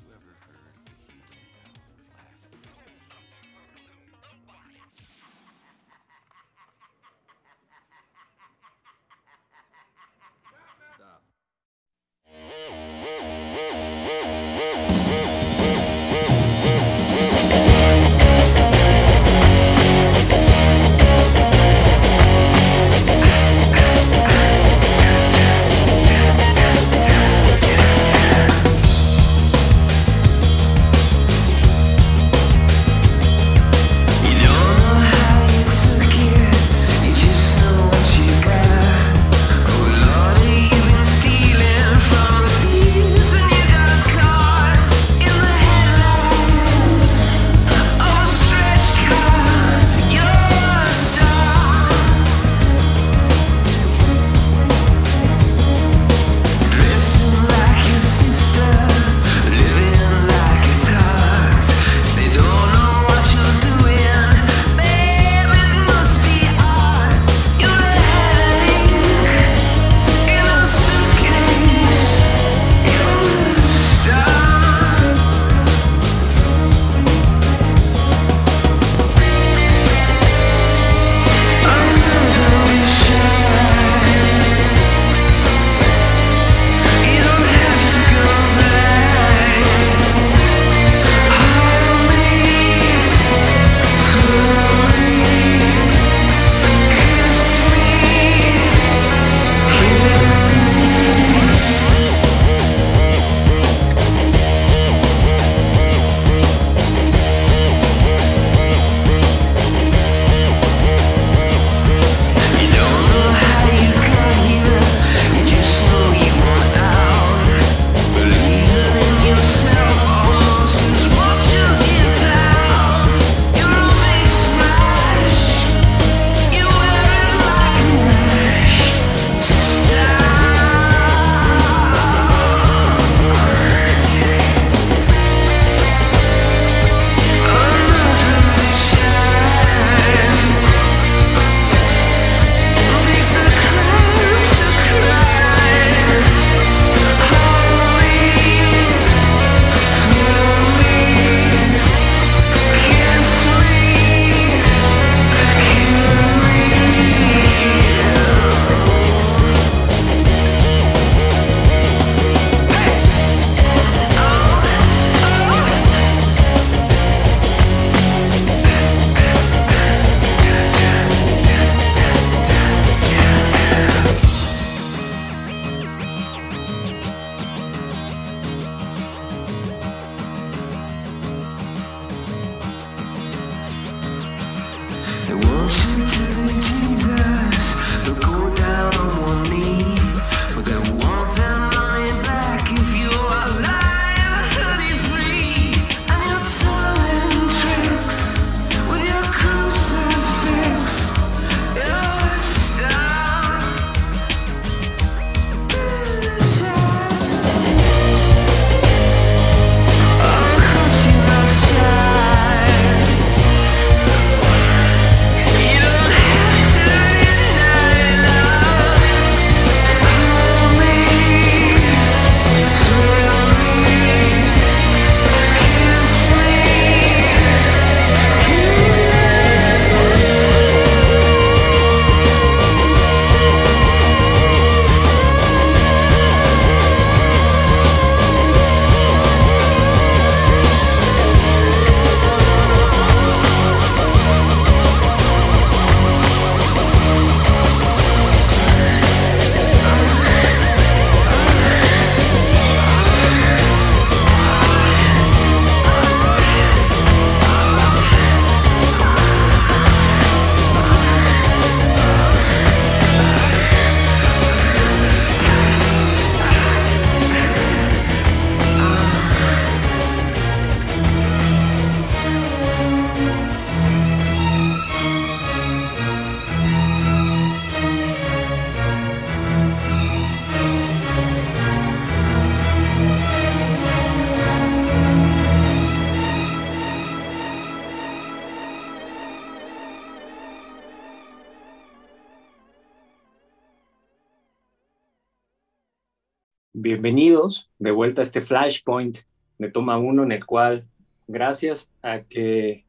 Bienvenidos 296.83 297.71
de 297.79 297.91
vuelta 297.91 298.21
a 298.21 298.23
este 298.23 298.41
Flashpoint 298.41 299.19
de 299.57 299.71
Toma 299.71 299.97
1 299.97 300.23
en 300.23 300.33
el 300.33 300.45
cual, 300.45 300.85
gracias 301.29 301.89
a 302.01 302.23
que, 302.23 302.85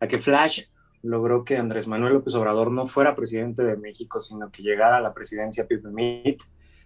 a 0.00 0.06
que 0.06 0.18
Flash 0.18 0.64
logró 1.00 1.42
que 1.42 1.56
Andrés 1.56 1.86
Manuel 1.86 2.12
López 2.12 2.34
Obrador 2.34 2.70
no 2.70 2.86
fuera 2.86 3.16
presidente 3.16 3.64
de 3.64 3.78
México, 3.78 4.20
sino 4.20 4.50
que 4.50 4.62
llegara 4.62 4.98
a 4.98 5.00
la 5.00 5.14
presidencia 5.14 5.66
Pipe 5.66 5.88
Meet. 5.88 6.42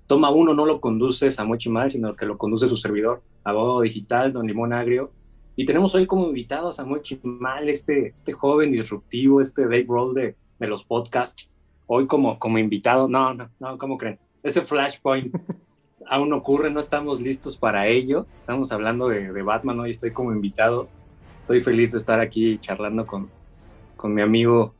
Toma 0.06 0.30
1 0.30 0.54
no 0.54 0.64
lo 0.64 0.80
conduce 0.80 1.32
Samuel 1.32 1.58
Chimal, 1.58 1.90
sino 1.90 2.14
que 2.14 2.26
lo 2.26 2.38
conduce 2.38 2.68
su 2.68 2.76
servidor, 2.76 3.24
abogado 3.42 3.80
digital, 3.80 4.32
don 4.32 4.46
Limón 4.46 4.72
Agrio. 4.72 5.10
Y 5.56 5.64
tenemos 5.64 5.96
hoy 5.96 6.06
como 6.06 6.28
invitado 6.28 6.68
a 6.68 6.72
Samuel 6.72 7.02
Chimal, 7.02 7.68
este, 7.68 8.12
este 8.14 8.32
joven 8.32 8.70
disruptivo, 8.70 9.40
este 9.40 9.62
Dave 9.62 9.86
Roll 9.88 10.14
de, 10.14 10.36
de 10.60 10.66
los 10.68 10.84
podcasts. 10.84 11.50
Hoy 11.88 12.06
como, 12.06 12.38
como 12.38 12.58
invitado, 12.58 13.08
no, 13.08 13.34
no, 13.34 13.50
no, 13.58 13.78
¿cómo 13.78 13.98
creen? 13.98 14.20
Ese 14.44 14.60
flashpoint 14.60 15.34
aún 16.08 16.32
ocurre, 16.32 16.70
no 16.70 16.80
estamos 16.80 17.20
listos 17.20 17.56
para 17.56 17.86
ello. 17.86 18.26
Estamos 18.36 18.72
hablando 18.72 19.08
de, 19.08 19.42
Batman, 19.42 19.80
hoy 19.80 19.90
estoy 19.90 20.12
como 20.12 20.32
invitado. 20.32 20.88
Estoy 21.40 21.62
feliz 21.62 21.92
de 21.92 21.98
estar 21.98 22.20
aquí 22.20 22.58
charlando 22.58 23.06
con, 23.06 23.30
con 23.96 24.14
mi 24.14 24.22
amigo 24.22 24.74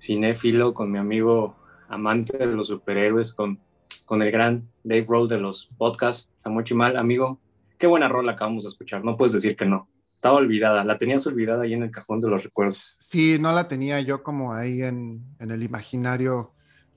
cinéfilo, 0.00 0.74
con 0.74 0.90
mi 0.90 0.98
amigo 0.98 1.56
amante 1.88 2.36
de 2.38 2.46
los 2.46 2.68
superhéroes, 2.68 3.34
con, 3.34 3.58
con 4.04 4.22
el 4.22 4.30
gran 4.30 4.68
Dave 4.82 5.06
Roll 5.08 5.28
de 5.28 5.38
los 5.38 5.70
podcasts. 5.78 6.28
Samuel 6.38 6.64
Chimal, 6.64 6.96
amigo, 6.96 7.38
qué 7.78 7.86
buena 7.86 8.08
rola 8.08 8.32
acabamos 8.32 8.64
de 8.64 8.70
escuchar, 8.70 9.04
no 9.04 9.16
puedes 9.16 9.32
decir 9.32 9.56
que 9.56 9.66
no. 9.66 9.88
Estaba 10.14 10.36
olvidada, 10.36 10.84
la 10.84 10.98
tenías 10.98 11.26
olvidada 11.26 11.64
ahí 11.64 11.72
en 11.72 11.82
el 11.82 11.90
cajón 11.90 12.20
de 12.20 12.30
los 12.30 12.44
recuerdos. 12.44 12.96
Sí, 13.00 13.38
no 13.40 13.52
la 13.52 13.66
tenía 13.66 14.00
yo 14.00 14.22
como 14.22 14.52
ahí 14.52 14.82
en, 14.82 15.24
en 15.40 15.50
el 15.50 15.64
imaginario 15.64 16.51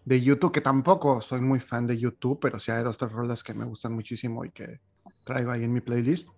de 0.06 0.22
YouTube, 0.22 0.52
que 0.52 0.62
tampoco 0.62 1.22
soy 1.22 1.42
muy 1.42 1.60
fan 1.60 1.88
de 1.88 1.98
YouTube, 1.98 2.40
pero 2.40 2.60
sí 2.60 2.72
hay 2.72 2.84
dos 2.84 2.98
tres 2.98 3.12
rolas 3.12 3.44
que 3.44 3.54
me 3.54 3.66
gustan 3.66 3.94
muchísimo 3.94 4.46
y 4.46 4.52
que 4.52 4.80
traigo 5.26 5.52
ahí 5.52 5.64
en 5.64 5.74
mi 5.74 5.82
playlist. 5.82 6.30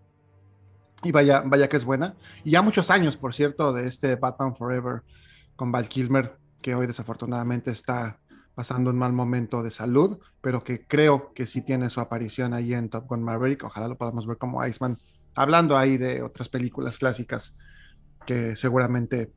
Y 1.04 1.12
vaya, 1.12 1.44
vaya 1.46 1.68
que 1.68 1.78
es 1.78 1.86
buena. 1.86 2.16
Y 2.44 2.52
ya 2.52 2.62
muchos 2.62 2.90
años, 2.90 3.18
por 3.18 3.34
cierto, 3.34 3.74
de 3.74 3.88
este 3.88 4.16
Batman 4.16 4.56
Forever 4.56 5.04
con 5.56 5.72
Val 5.72 5.88
Kilmer, 5.88 6.38
que 6.62 6.74
hoy 6.74 6.88
desafortunadamente 6.88 7.72
está 7.72 8.20
pasando 8.56 8.90
un 8.90 8.98
mal 8.98 9.14
momento 9.14 9.62
de 9.62 9.70
salud, 9.70 10.18
pero 10.42 10.64
que 10.64 10.88
creo 10.88 11.32
que 11.34 11.46
sí 11.46 11.62
tiene 11.62 11.92
su 11.92 12.00
aparición 12.00 12.54
ahí 12.54 12.74
en 12.74 12.90
Top 12.90 13.06
Gun 13.08 13.22
Maverick. 13.22 13.64
Ojalá 13.64 13.88
lo 13.88 13.98
podamos 13.98 14.26
ver 14.26 14.38
como 14.38 14.66
Iceman, 14.66 14.98
hablando 15.36 15.78
ahí 15.78 15.98
de 15.98 16.24
otras 16.24 16.50
películas 16.50 16.98
clásicas 16.98 17.56
que 18.26 18.56
seguramente 18.56 19.32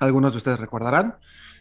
algunos 0.00 0.32
de 0.32 0.38
ustedes 0.38 0.58
recordarán. 0.58 1.18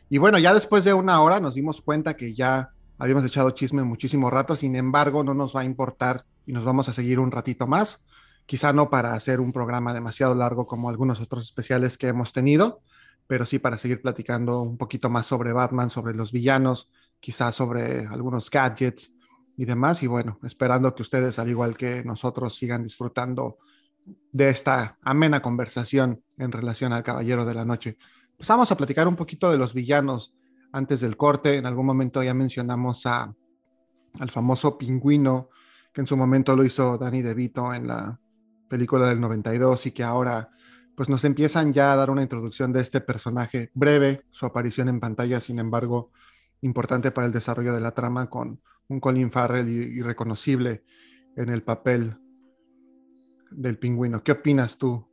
Y 0.09 0.17
bueno, 0.17 0.39
ya 0.39 0.53
después 0.53 0.83
de 0.83 0.93
una 0.93 1.21
hora 1.21 1.39
nos 1.39 1.55
dimos 1.55 1.81
cuenta 1.81 2.15
que 2.15 2.33
ya 2.33 2.71
habíamos 2.97 3.25
echado 3.25 3.51
chisme 3.51 3.83
muchísimo 3.83 4.29
rato, 4.29 4.55
sin 4.55 4.75
embargo, 4.75 5.23
no 5.23 5.33
nos 5.33 5.55
va 5.55 5.61
a 5.61 5.65
importar 5.65 6.25
y 6.45 6.51
nos 6.51 6.65
vamos 6.65 6.89
a 6.89 6.93
seguir 6.93 7.19
un 7.19 7.31
ratito 7.31 7.67
más. 7.67 8.03
Quizá 8.45 8.73
no 8.73 8.89
para 8.89 9.13
hacer 9.13 9.39
un 9.39 9.53
programa 9.53 9.93
demasiado 9.93 10.33
largo 10.33 10.65
como 10.65 10.89
algunos 10.89 11.21
otros 11.21 11.45
especiales 11.45 11.97
que 11.97 12.07
hemos 12.07 12.33
tenido, 12.33 12.81
pero 13.27 13.45
sí 13.45 13.59
para 13.59 13.77
seguir 13.77 14.01
platicando 14.01 14.61
un 14.61 14.77
poquito 14.77 15.11
más 15.11 15.27
sobre 15.27 15.53
Batman, 15.53 15.91
sobre 15.91 16.15
los 16.15 16.31
villanos, 16.31 16.89
quizá 17.19 17.51
sobre 17.51 18.07
algunos 18.07 18.49
gadgets 18.49 19.11
y 19.55 19.65
demás. 19.65 20.01
Y 20.01 20.07
bueno, 20.07 20.39
esperando 20.43 20.95
que 20.95 21.03
ustedes, 21.03 21.37
al 21.37 21.49
igual 21.49 21.77
que 21.77 22.03
nosotros, 22.03 22.55
sigan 22.55 22.83
disfrutando 22.83 23.59
de 24.31 24.49
esta 24.49 24.97
amena 25.03 25.41
conversación 25.41 26.23
en 26.37 26.51
relación 26.51 26.93
al 26.93 27.03
Caballero 27.03 27.45
de 27.45 27.53
la 27.53 27.65
Noche. 27.65 27.97
Pues 28.39 28.47
vamos 28.47 28.71
a 28.71 28.77
platicar 28.77 29.05
un 29.05 29.17
poquito 29.17 29.51
de 29.51 29.57
los 29.57 29.73
villanos 29.73 30.33
antes 30.71 31.01
del 31.01 31.17
corte. 31.17 31.57
En 31.57 31.65
algún 31.65 31.85
momento 31.85 32.23
ya 32.23 32.33
mencionamos 32.33 33.05
al 33.05 33.35
famoso 34.29 34.77
pingüino, 34.77 35.49
que 35.93 35.99
en 35.99 36.07
su 36.07 36.15
momento 36.15 36.55
lo 36.55 36.63
hizo 36.63 36.97
Danny 36.97 37.21
DeVito 37.21 37.73
en 37.73 37.87
la 37.87 38.17
película 38.69 39.09
del 39.09 39.19
92 39.19 39.87
y 39.87 39.91
que 39.91 40.03
ahora 40.03 40.51
pues 40.95 41.09
nos 41.09 41.25
empiezan 41.25 41.73
ya 41.73 41.91
a 41.91 41.97
dar 41.97 42.09
una 42.09 42.21
introducción 42.21 42.71
de 42.71 42.79
este 42.79 43.01
personaje 43.01 43.71
breve, 43.73 44.21
su 44.31 44.45
aparición 44.45 44.87
en 44.87 45.01
pantalla, 45.01 45.41
sin 45.41 45.59
embargo, 45.59 46.13
importante 46.61 47.11
para 47.11 47.27
el 47.27 47.33
desarrollo 47.33 47.73
de 47.73 47.81
la 47.81 47.91
trama 47.91 48.29
con 48.29 48.61
un 48.87 49.01
Colin 49.01 49.33
Farrell 49.33 49.67
irreconocible 49.67 50.85
en 51.35 51.49
el 51.49 51.61
papel 51.61 52.17
del 53.51 53.77
pingüino. 53.77 54.23
¿Qué 54.23 54.31
opinas 54.31 54.77
tú 54.77 55.08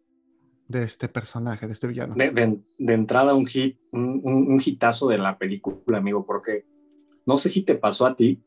de 0.68 0.84
este 0.84 1.08
personaje, 1.08 1.66
de 1.66 1.72
este 1.72 1.86
villano? 1.86 2.14
De, 2.14 2.92
entrada, 2.92 3.34
un 3.34 3.46
hit, 3.46 3.78
un, 3.92 4.20
un, 4.24 4.60
hitazo 4.64 5.08
de 5.08 5.18
la 5.18 5.38
película, 5.38 5.98
amigo, 5.98 6.24
porque 6.26 6.64
no 7.24 7.38
sé 7.38 7.48
si 7.48 7.62
te 7.62 7.74
pasó 7.74 8.06
a 8.06 8.16
ti, 8.16 8.42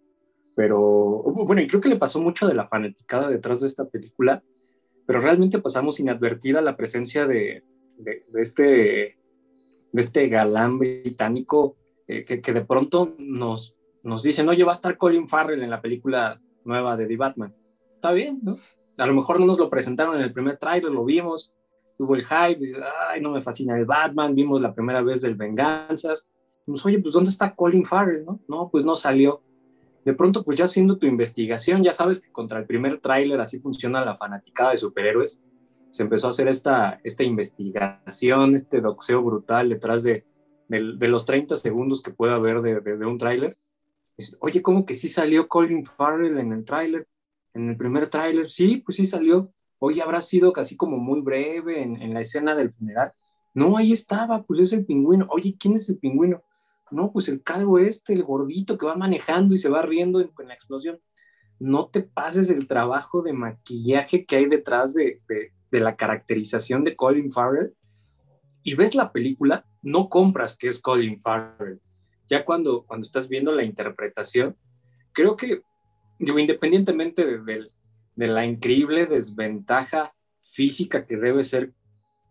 pero 0.56 0.80
bueno, 1.24 1.62
y 1.62 1.68
creo 1.68 1.82
que 1.82 1.90
le 1.90 1.96
pasó 1.96 2.20
mucho 2.22 2.48
de 2.48 2.54
la 2.54 2.68
fanaticada 2.68 3.30
detrás 3.30 3.62
de 3.62 3.68
esta 3.68 3.86
película, 3.88 4.44
pero 5.06 5.22
realmente 5.22 5.60
pasamos 5.60 6.00
inadvertida 6.00 6.62
la 6.62 6.76
presencia 6.76 7.26
de, 7.26 7.64
de, 7.98 8.24
este, 8.36 9.18
de 9.92 10.02
este 10.02 10.28
galán 10.28 10.80
británico 10.80 11.78
eh, 12.08 12.26
que, 12.26 12.42
que, 12.42 12.54
de 12.54 12.66
pronto 12.66 13.16
nos, 13.18 13.78
nos 14.04 14.24
dicen, 14.24 14.50
oye, 14.50 14.64
va 14.64 14.72
a 14.72 14.74
estar 14.74 14.98
Colin 14.98 15.28
Farrell 15.28 15.64
en 15.64 15.70
la 15.70 15.82
película 15.82 16.42
nueva 16.64 16.98
de 16.98 17.08
The 17.08 17.18
Batman. 17.18 17.56
Está 17.96 18.12
bien, 18.12 18.40
¿no? 18.42 18.58
A 18.98 19.06
lo 19.06 19.14
mejor 19.14 19.40
no 19.40 19.46
nos 19.46 19.60
lo 19.60 19.70
presentaron 19.70 20.16
en 20.16 20.22
el 20.22 20.34
primer 20.34 20.58
trailer, 20.58 20.92
lo 20.92 21.06
vimos, 21.06 21.54
tuvo 22.00 22.16
el 22.16 22.26
hype, 22.26 22.66
dice, 22.66 22.80
ay, 23.10 23.20
no 23.20 23.32
me 23.32 23.42
fascina 23.42 23.78
el 23.78 23.84
Batman, 23.84 24.34
vimos 24.34 24.62
la 24.62 24.74
primera 24.74 25.02
vez 25.02 25.20
del 25.20 25.36
Venganzas, 25.36 26.30
pues, 26.66 26.86
oye, 26.86 27.00
pues 27.00 27.14
¿dónde 27.14 27.30
está 27.30 27.54
Colin 27.54 27.84
Farrell? 27.84 28.24
No, 28.24 28.40
no 28.48 28.70
pues 28.72 28.86
no 28.86 28.96
salió. 28.96 29.42
De 30.06 30.14
pronto, 30.14 30.46
pues 30.46 30.58
ya 30.58 30.64
haciendo 30.64 30.98
tu 30.98 31.08
investigación, 31.08 31.84
ya 31.84 31.92
sabes 31.92 32.22
que 32.22 32.32
contra 32.32 32.58
el 32.58 32.66
primer 32.66 33.00
tráiler 33.00 33.42
así 33.42 33.60
funciona 33.60 34.06
la 34.06 34.16
fanaticada 34.16 34.72
de 34.72 34.78
superhéroes, 34.78 35.42
se 35.90 36.04
empezó 36.04 36.28
a 36.28 36.30
hacer 36.30 36.48
esta, 36.48 37.02
esta 37.04 37.24
investigación, 37.24 38.56
este 38.56 38.80
doxeo 38.80 39.22
brutal 39.22 39.68
detrás 39.68 40.04
de, 40.04 40.24
de, 40.70 40.94
de 40.96 41.08
los 41.10 41.26
30 41.26 41.58
segundos 41.58 42.02
que 42.02 42.12
puede 42.12 42.32
haber 42.32 42.62
de, 42.62 42.80
de 42.80 43.06
un 43.06 43.18
tráiler. 43.18 43.58
Oye, 44.40 44.62
¿cómo 44.62 44.86
que 44.86 44.96
sí 44.96 45.10
salió 45.10 45.50
Colin 45.50 45.84
Farrell 45.84 46.38
en 46.38 46.54
el 46.54 46.64
tráiler? 46.64 47.08
En 47.54 47.70
el 47.70 47.76
primer 47.76 48.08
tráiler, 48.08 48.50
sí, 48.50 48.78
pues 48.78 48.96
sí 48.96 49.06
salió 49.06 49.52
hoy 49.80 50.00
habrá 50.00 50.22
sido 50.22 50.54
casi 50.54 50.76
como 50.76 50.98
muy 50.98 51.22
breve 51.22 51.82
en, 51.82 52.14
la 52.14 52.22
escena 52.22 52.56
del 52.56 52.72
funeral. 52.72 53.14
No, 53.54 53.78
ahí 53.78 53.94
estaba, 53.94 54.44
pues 54.44 54.60
es 54.60 54.74
el 54.74 54.86
pingüino. 54.86 55.28
Oye, 55.30 55.56
¿quién 55.60 55.76
es 55.76 55.90
el 55.90 55.98
pingüino? 55.98 56.44
No, 56.92 57.12
pues 57.12 57.28
el 57.30 57.42
calvo 57.44 57.80
este, 57.80 58.14
el 58.14 58.24
gordito 58.24 58.78
que 58.78 58.86
va 58.86 58.96
manejando 58.96 59.56
y 59.56 59.58
se 59.58 59.70
va 59.70 59.82
riendo 59.82 60.22
en, 60.22 60.32
la 60.48 60.54
explosión. 60.54 61.00
No 61.60 61.88
te 61.88 62.04
pases 62.04 62.50
el 62.50 62.68
trabajo 62.68 63.22
de 63.22 63.34
maquillaje 63.34 64.26
que 64.26 64.38
hay 64.38 64.46
detrás 64.46 64.94
de, 64.94 65.22
de 65.28 65.80
la 65.80 65.96
caracterización 65.96 66.84
de 66.84 66.96
Colin 66.96 67.32
Farrell 67.32 67.74
y 68.64 68.76
ves 68.76 68.96
la 68.96 69.12
película, 69.12 69.66
no 69.82 70.10
compras 70.10 70.58
que 70.58 70.68
es 70.68 70.82
Colin 70.82 71.20
Farrell. 71.20 71.80
Ya 72.30 72.46
cuando, 72.46 72.86
estás 73.02 73.28
viendo 73.28 73.52
la 73.52 73.64
interpretación, 73.64 74.56
creo 75.12 75.36
que, 75.36 75.62
digo, 76.20 76.38
independientemente 76.38 77.26
del, 77.26 77.46
de 77.46 77.70
la 78.28 78.46
increíble 78.46 79.06
desventaja 79.06 80.14
física 80.40 81.06
que 81.06 81.18
debe 81.18 81.44
ser 81.44 81.74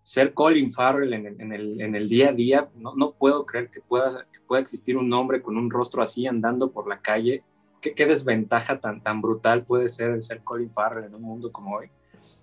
ser 0.09 0.33
Colin 0.33 0.73
Farrell 0.73 1.13
en 1.13 1.27
el, 1.27 1.83
en 1.83 1.95
el, 1.95 2.09
día 2.09 2.31
a 2.31 2.33
día. 2.33 2.69
No, 2.77 2.95
no, 2.97 3.13
puedo 3.13 3.45
creer 3.45 3.69
que 3.69 3.83
pueda, 3.83 4.27
que 4.33 4.41
pueda 4.41 4.63
existir 4.63 4.97
un 4.97 5.13
hombre 5.13 5.43
con 5.43 5.59
un 5.59 5.71
rostro 5.71 6.03
así 6.03 6.27
andando 6.27 6.71
por 6.71 6.89
la 6.89 7.03
calle. 7.03 7.45
¿Qué, 7.83 7.93
qué 7.93 8.07
desventaja 8.07 8.81
tan, 8.81 9.03
tan 9.03 9.21
brutal 9.21 9.67
puede 9.67 9.91
ser 9.91 10.23
ser 10.23 10.43
Colin 10.43 10.73
Farrell 10.73 11.05
en 11.05 11.15
un 11.15 11.21
mundo 11.21 11.53
como 11.53 11.77
hoy? 11.77 11.91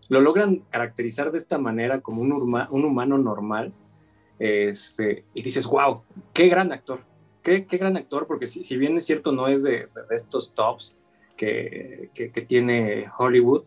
Lo 0.10 0.22
logran 0.22 0.58
caracterizar 0.70 1.32
de 1.32 1.40
esta 1.40 1.58
manera 1.58 2.02
como 2.02 2.22
un, 2.22 2.32
un 2.34 2.86
humano 2.86 3.18
normal. 3.18 3.74
Este, 4.38 5.26
y 5.34 5.42
dices, 5.42 5.66
wow, 5.66 6.04
qué 6.34 6.48
gran 6.48 6.72
actor, 6.72 7.00
qué, 7.42 7.66
qué 7.66 7.78
gran 7.78 7.98
actor, 7.98 8.28
porque 8.28 8.46
si, 8.46 8.64
si, 8.64 8.78
bien 8.78 8.96
es 8.96 9.08
cierto, 9.08 9.32
no 9.32 9.48
es 9.48 9.64
de, 9.64 9.88
de 10.10 10.16
estos 10.16 10.54
tops, 10.54 10.96
que, 11.36 12.10
tiene 12.48 13.10
Hollywood, 13.18 13.64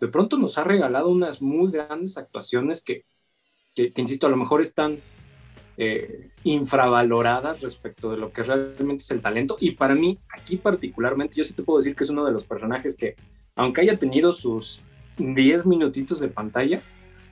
de 0.00 0.08
pronto 0.08 0.36
nos 0.36 0.58
ha 0.58 0.64
regalado 0.64 1.08
unas 1.08 1.40
muy 1.40 1.70
grandes 1.70 2.18
actuaciones 2.18 2.82
que, 2.82 3.04
que, 3.74 3.92
insisto, 3.96 4.26
a 4.26 4.30
lo 4.30 4.36
mejor 4.36 4.60
están 4.60 4.98
eh, 5.76 6.30
infravaloradas 6.44 7.60
respecto 7.60 8.10
de 8.10 8.18
lo 8.18 8.32
que 8.32 8.42
realmente 8.42 9.02
es 9.02 9.10
el 9.10 9.22
talento. 9.22 9.56
Y 9.60 9.72
para 9.72 9.94
mí, 9.94 10.18
aquí 10.32 10.56
particularmente, 10.56 11.36
yo 11.36 11.44
sí 11.44 11.54
te 11.54 11.62
puedo 11.62 11.78
decir 11.78 11.94
que 11.94 12.04
es 12.04 12.10
uno 12.10 12.24
de 12.24 12.32
los 12.32 12.44
personajes 12.44 12.96
que, 12.96 13.16
aunque 13.54 13.82
haya 13.82 13.98
tenido 13.98 14.32
sus 14.32 14.80
10 15.18 15.66
minutitos 15.66 16.20
de 16.20 16.28
pantalla, 16.28 16.80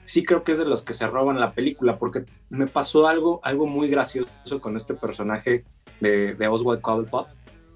sí 0.05 0.23
creo 0.23 0.43
que 0.43 0.53
es 0.53 0.57
de 0.57 0.65
los 0.65 0.83
que 0.83 0.93
se 0.93 1.07
roban 1.07 1.39
la 1.39 1.53
película, 1.53 1.97
porque 1.97 2.25
me 2.49 2.67
pasó 2.67 3.07
algo, 3.07 3.39
algo 3.43 3.67
muy 3.67 3.87
gracioso 3.87 4.59
con 4.59 4.77
este 4.77 4.93
personaje 4.93 5.63
de, 5.99 6.35
de 6.35 6.47
Oswald 6.47 6.81
Cobblepot, 6.81 7.27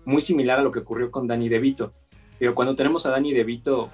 muy 0.05 0.21
similar 0.21 0.59
a 0.59 0.63
lo 0.63 0.71
que 0.71 0.79
ocurrió 0.79 1.11
con 1.11 1.27
Danny 1.27 1.49
DeVito. 1.49 1.93
Pero 2.37 2.55
cuando 2.55 2.75
tenemos 2.75 3.05
a 3.05 3.11
Danny 3.11 3.33
DeVito, 3.33 3.89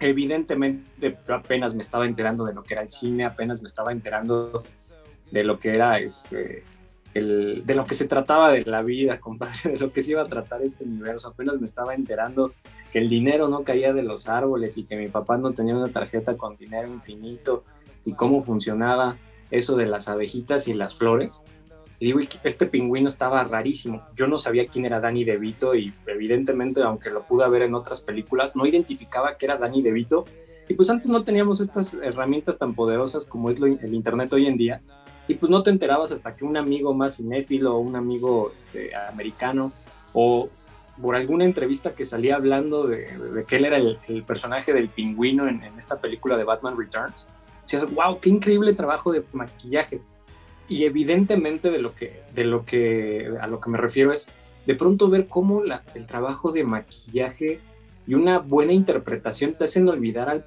evidentemente 0.00 1.16
yo 1.26 1.34
apenas 1.34 1.74
me 1.74 1.82
estaba 1.82 2.06
enterando 2.06 2.44
de 2.44 2.54
lo 2.54 2.62
que 2.62 2.74
era 2.74 2.82
el 2.82 2.90
cine, 2.90 3.24
apenas 3.24 3.60
me 3.60 3.68
estaba 3.68 3.92
enterando 3.92 4.62
de 5.30 5.44
lo 5.44 5.58
que 5.58 5.74
era 5.74 5.98
este, 5.98 6.64
de 7.14 7.74
lo 7.74 7.84
que 7.84 7.94
se 7.94 8.08
trataba 8.08 8.52
de 8.52 8.64
la 8.64 8.82
vida, 8.82 9.20
compadre, 9.20 9.72
de 9.72 9.78
lo 9.78 9.92
que 9.92 10.02
se 10.02 10.12
iba 10.12 10.22
a 10.22 10.26
tratar 10.26 10.62
este 10.62 10.84
universo. 10.84 11.28
Apenas 11.28 11.58
me 11.58 11.66
estaba 11.66 11.94
enterando 11.94 12.52
que 12.92 12.98
el 12.98 13.08
dinero 13.08 13.48
no 13.48 13.64
caía 13.64 13.92
de 13.92 14.02
los 14.02 14.28
árboles 14.28 14.78
y 14.78 14.84
que 14.84 14.96
mi 14.96 15.08
papá 15.08 15.36
no 15.36 15.52
tenía 15.52 15.76
una 15.76 15.88
tarjeta 15.88 16.36
con 16.36 16.56
dinero 16.56 16.88
infinito 16.88 17.64
y 18.04 18.14
cómo 18.14 18.42
funcionaba 18.42 19.16
eso 19.50 19.76
de 19.76 19.86
las 19.86 20.08
abejitas 20.08 20.68
y 20.68 20.74
las 20.74 20.94
flores. 20.94 21.42
Y 22.00 22.06
digo, 22.06 22.20
este 22.44 22.66
pingüino 22.66 23.08
estaba 23.08 23.42
rarísimo. 23.44 24.02
Yo 24.14 24.28
no 24.28 24.38
sabía 24.38 24.66
quién 24.66 24.84
era 24.84 25.00
Danny 25.00 25.24
DeVito 25.24 25.74
y 25.74 25.92
evidentemente, 26.06 26.82
aunque 26.82 27.10
lo 27.10 27.24
pude 27.24 27.48
ver 27.48 27.62
en 27.62 27.74
otras 27.74 28.02
películas, 28.02 28.54
no 28.54 28.66
identificaba 28.66 29.36
que 29.36 29.46
era 29.46 29.56
Danny 29.56 29.82
DeVito. 29.82 30.24
Y 30.68 30.74
pues 30.74 30.90
antes 30.90 31.08
no 31.08 31.24
teníamos 31.24 31.60
estas 31.60 31.94
herramientas 31.94 32.58
tan 32.58 32.74
poderosas 32.74 33.24
como 33.24 33.50
es 33.50 33.60
el 33.60 33.94
Internet 33.94 34.32
hoy 34.32 34.46
en 34.46 34.56
día. 34.56 34.80
Y 35.26 35.34
pues 35.34 35.50
no 35.50 35.62
te 35.62 35.70
enterabas 35.70 36.12
hasta 36.12 36.34
que 36.34 36.44
un 36.44 36.56
amigo 36.56 36.94
más 36.94 37.16
cinéfilo 37.16 37.74
o 37.74 37.80
un 37.80 37.96
amigo 37.96 38.52
este, 38.54 38.94
americano 38.94 39.72
o 40.12 40.48
por 41.00 41.16
alguna 41.16 41.44
entrevista 41.44 41.94
que 41.94 42.04
salía 42.04 42.36
hablando 42.36 42.86
de, 42.86 43.44
que 43.46 43.56
él 43.56 43.64
era 43.64 43.76
el, 43.76 44.24
personaje 44.26 44.72
del 44.72 44.88
pingüino 44.88 45.46
en, 45.48 45.62
en, 45.62 45.78
esta 45.78 46.00
película 46.00 46.36
de 46.36 46.44
Batman 46.44 46.76
Returns, 46.76 47.28
decías, 47.62 47.88
wow, 47.92 48.18
qué 48.20 48.30
increíble 48.30 48.72
trabajo 48.72 49.12
de 49.12 49.22
maquillaje. 49.32 50.00
Y 50.68 50.84
evidentemente 50.84 51.70
de 51.70 51.78
lo 51.78 51.94
que, 51.94 52.22
de 52.34 52.44
lo 52.44 52.64
que, 52.64 53.32
a 53.40 53.46
lo 53.46 53.60
que 53.60 53.70
me 53.70 53.78
refiero 53.78 54.12
es 54.12 54.28
de 54.66 54.74
pronto 54.74 55.08
ver 55.08 55.28
cómo 55.28 55.62
el 55.94 56.06
trabajo 56.06 56.52
de 56.52 56.62
maquillaje 56.62 57.60
y 58.06 58.14
una 58.14 58.38
buena 58.38 58.72
interpretación 58.72 59.54
te 59.54 59.64
hacen 59.64 59.88
olvidar 59.88 60.28
al, 60.28 60.46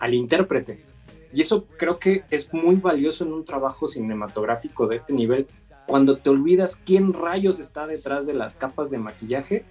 al 0.00 0.12
intérprete. 0.12 0.84
Y 1.32 1.40
eso 1.40 1.66
creo 1.78 1.98
que 1.98 2.24
es 2.30 2.52
muy 2.52 2.76
valioso 2.76 3.24
en 3.24 3.32
un 3.32 3.44
trabajo 3.44 3.88
cinematográfico 3.88 4.86
de 4.86 4.96
este 4.96 5.14
nivel. 5.14 5.46
Cuando 5.86 6.18
te 6.18 6.28
olvidas 6.28 6.76
quién 6.76 7.14
rayos 7.14 7.58
está 7.58 7.86
detrás 7.86 8.26
de 8.26 8.34
las 8.34 8.54
capas 8.54 8.90
de 8.90 8.98
maquillaje, 8.98 9.64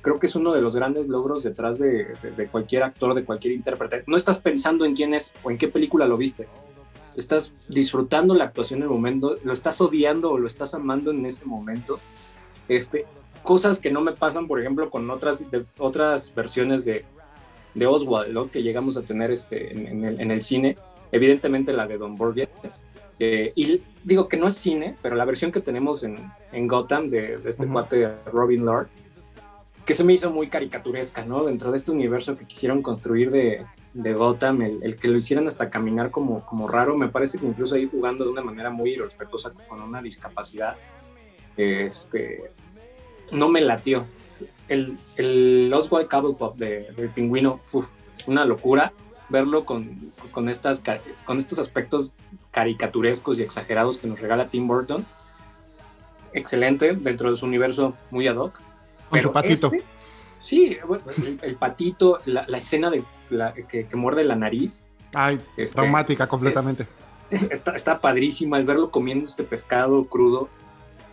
creo 0.00 0.20
que 0.20 0.26
es 0.26 0.36
uno 0.36 0.52
de 0.52 0.60
los 0.60 0.76
grandes 0.76 1.08
logros 1.08 1.42
detrás 1.42 1.78
de, 1.78 2.14
de, 2.22 2.30
de 2.36 2.46
cualquier 2.46 2.84
actor, 2.84 3.14
de 3.14 3.24
cualquier 3.24 3.54
intérprete. 3.54 4.04
No 4.06 4.16
estás 4.16 4.38
pensando 4.40 4.84
en 4.84 4.94
quién 4.94 5.12
es 5.12 5.34
o 5.42 5.50
en 5.50 5.58
qué 5.58 5.66
película 5.66 6.06
lo 6.06 6.16
viste 6.16 6.46
estás 7.16 7.54
disfrutando 7.68 8.34
la 8.34 8.44
actuación 8.44 8.80
en 8.80 8.84
el 8.84 8.90
momento, 8.90 9.36
lo 9.44 9.52
estás 9.52 9.80
odiando 9.80 10.30
o 10.30 10.38
lo 10.38 10.46
estás 10.46 10.74
amando 10.74 11.10
en 11.10 11.24
ese 11.26 11.44
momento. 11.44 11.98
Este, 12.68 13.06
cosas 13.42 13.78
que 13.78 13.90
no 13.90 14.00
me 14.00 14.12
pasan, 14.12 14.48
por 14.48 14.60
ejemplo, 14.60 14.90
con 14.90 15.10
otras, 15.10 15.44
otras 15.78 16.34
versiones 16.34 16.84
de, 16.84 17.04
de 17.74 17.86
Oswald, 17.86 18.50
que 18.50 18.62
llegamos 18.62 18.96
a 18.96 19.02
tener 19.02 19.30
este, 19.30 19.72
en, 19.72 20.04
el, 20.04 20.20
en, 20.20 20.30
el, 20.30 20.42
cine. 20.42 20.76
Evidentemente 21.12 21.72
la 21.72 21.86
de 21.86 21.98
Don 21.98 22.16
Borges. 22.16 22.84
Eh, 23.20 23.52
y 23.54 23.80
digo 24.02 24.28
que 24.28 24.36
no 24.36 24.48
es 24.48 24.56
cine, 24.56 24.96
pero 25.00 25.14
la 25.14 25.24
versión 25.24 25.52
que 25.52 25.60
tenemos 25.60 26.02
en, 26.02 26.18
en 26.52 26.66
Gotham 26.66 27.10
de, 27.10 27.36
de 27.36 27.50
este 27.50 27.66
cuate 27.66 28.10
Robin 28.32 28.64
Lord, 28.64 28.88
que 29.84 29.94
se 29.94 30.02
me 30.02 30.14
hizo 30.14 30.30
muy 30.30 30.48
caricaturesca, 30.48 31.24
¿no? 31.24 31.44
Dentro 31.44 31.70
de 31.70 31.76
este 31.76 31.90
universo 31.90 32.36
que 32.36 32.46
quisieron 32.46 32.82
construir 32.82 33.30
de, 33.30 33.64
de 33.94 34.12
Gotham, 34.12 34.62
el, 34.62 34.96
que 34.96 35.08
lo 35.08 35.16
hicieran 35.16 35.46
hasta 35.46 35.70
caminar 35.70 36.10
como, 36.10 36.44
como 36.44 36.68
raro, 36.68 36.96
me 36.98 37.08
parece 37.08 37.38
que 37.38 37.46
incluso 37.46 37.76
ahí 37.76 37.88
jugando 37.88 38.24
de 38.24 38.30
una 38.30 38.42
manera 38.42 38.70
muy 38.70 38.90
irrespetuosa 38.90 39.52
con 39.68 39.80
una 39.80 40.02
discapacidad, 40.02 40.76
este, 41.56 42.50
no 43.32 43.48
me 43.48 43.60
latió. 43.60 44.04
El, 44.68 44.98
el 45.16 45.72
Oswald 45.72 46.08
Cobblepot 46.08 46.56
de, 46.56 46.90
del 46.96 47.10
pingüino, 47.10 47.60
una 48.26 48.44
locura 48.44 48.92
verlo 49.28 49.64
con, 49.64 49.98
con, 50.32 50.48
estas, 50.48 50.82
con 51.24 51.38
estos 51.38 51.58
aspectos 51.58 52.12
caricaturescos 52.50 53.38
y 53.38 53.42
exagerados 53.42 53.98
que 53.98 54.06
nos 54.06 54.20
regala 54.20 54.48
Tim 54.48 54.66
Burton. 54.66 55.06
Excelente, 56.32 56.94
dentro 56.94 57.30
de 57.30 57.36
su 57.36 57.46
universo 57.46 57.94
muy 58.10 58.26
ad 58.26 58.36
hoc. 58.36 58.60
Con 59.08 59.22
su 59.22 59.32
patito. 59.32 59.72
Este, 59.72 59.84
sí, 60.40 60.76
el, 61.42 61.56
patito, 61.56 62.18
la, 62.26 62.44
la 62.48 62.58
escena 62.58 62.90
de 62.90 63.04
que, 63.68 63.86
muerde 63.94 64.24
la 64.24 64.36
nariz. 64.36 64.82
Ay, 65.12 65.40
este, 65.56 65.76
traumática 65.76 66.26
completamente. 66.26 66.86
está, 67.30 67.74
está 67.74 68.00
padrísima 68.00 68.58
el 68.58 68.64
verlo 68.64 68.90
comiendo 68.90 69.24
este 69.24 69.44
pescado 69.44 70.04
crudo. 70.06 70.48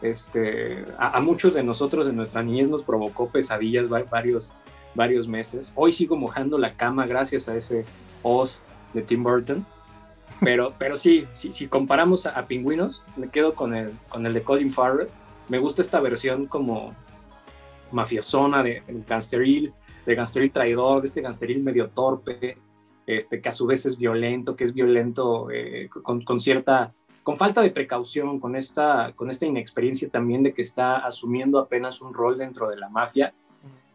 Este, 0.02 0.84
a, 0.98 1.20
muchos 1.20 1.54
de 1.54 1.64
nosotros 1.64 2.08
en 2.08 2.16
nuestra 2.16 2.42
niñez 2.42 2.68
nos 2.70 2.84
provocó 2.84 3.30
pesadillas 3.30 3.88
varios, 4.10 4.52
varios 4.96 5.28
meses. 5.28 5.72
Hoy 5.76 5.94
sigo 5.94 6.16
mojando 6.16 6.58
la 6.58 6.74
cama 6.74 7.06
gracias 7.06 7.48
a 7.48 7.56
ese 7.56 7.86
Oz 8.24 8.62
de 8.94 9.02
Tim 9.04 9.24
Burton. 9.24 9.66
Pero, 10.40 10.74
pero 10.80 10.98
sí, 10.98 11.28
si 11.32 11.68
comparamos 11.68 12.26
a, 12.26 12.48
Pingüinos, 12.48 13.04
me 13.16 13.30
quedo 13.30 13.54
con 13.54 13.76
el, 13.76 13.92
con 14.10 14.26
el 14.26 14.34
de 14.34 14.42
Colin 14.42 14.74
Farrell. 14.74 15.08
Me 15.50 15.60
gusta 15.60 15.82
esta 15.82 16.00
versión 16.00 16.48
como 16.48 16.96
mafiosona 17.92 18.64
de, 18.64 18.82
de 18.88 19.04
gangsteril, 19.08 19.74
de 20.12 20.16
gangsteril 20.16 20.52
traidor, 20.52 21.02
de 21.02 21.08
este 21.08 21.22
gangsteril 21.22 21.64
medio 21.64 21.90
torpe, 21.90 22.58
este, 23.08 23.42
que 23.42 23.50
a 23.50 23.54
su 23.54 23.66
vez 23.66 23.86
es 23.86 23.98
violento, 23.98 24.56
que 24.56 24.66
es 24.66 24.74
violento 24.74 25.50
eh, 25.52 25.90
con, 26.04 26.22
con, 26.22 26.40
cierta, 26.40 26.94
con 27.24 27.38
falta 27.38 27.62
de 27.62 27.72
precaución, 27.72 28.40
con 28.40 28.56
esta, 28.56 29.14
con 29.16 29.30
esta 29.30 29.46
inexperiencia 29.46 30.10
también 30.10 30.44
de 30.44 30.54
que 30.54 30.62
está 30.62 30.98
asumiendo 30.98 31.60
apenas 31.60 32.02
un 32.02 32.14
rol 32.14 32.38
dentro 32.38 32.70
de 32.70 32.78
la 32.78 32.90
mafia. 32.90 33.34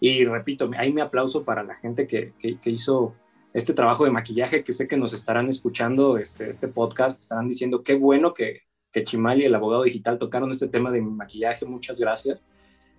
Y 0.00 0.24
repito, 0.24 0.70
ahí 0.76 0.92
me 0.92 1.02
aplauso 1.02 1.44
para 1.44 1.62
la 1.62 1.74
gente 1.76 2.06
que, 2.06 2.32
que, 2.38 2.70
hizo 2.70 3.14
este 3.54 3.72
trabajo 3.72 4.04
de 4.04 4.10
maquillaje, 4.10 4.64
que 4.64 4.72
sé 4.72 4.86
que 4.86 4.96
nos 4.96 5.12
estarán 5.12 5.48
escuchando 5.48 6.18
este, 6.18 6.50
este 6.50 6.68
podcast, 6.68 7.20
estarán 7.20 7.48
diciendo 7.48 7.82
qué 7.82 7.94
bueno 7.94 8.34
que, 8.34 8.62
que 8.92 9.04
Chimal 9.04 9.40
y 9.40 9.44
el 9.44 9.54
abogado 9.54 9.84
digital 9.84 10.18
tocaron 10.18 10.50
este 10.50 10.68
tema 10.68 10.90
de 10.90 11.00
maquillaje, 11.00 11.64
muchas 11.64 11.98
gracias. 11.98 12.46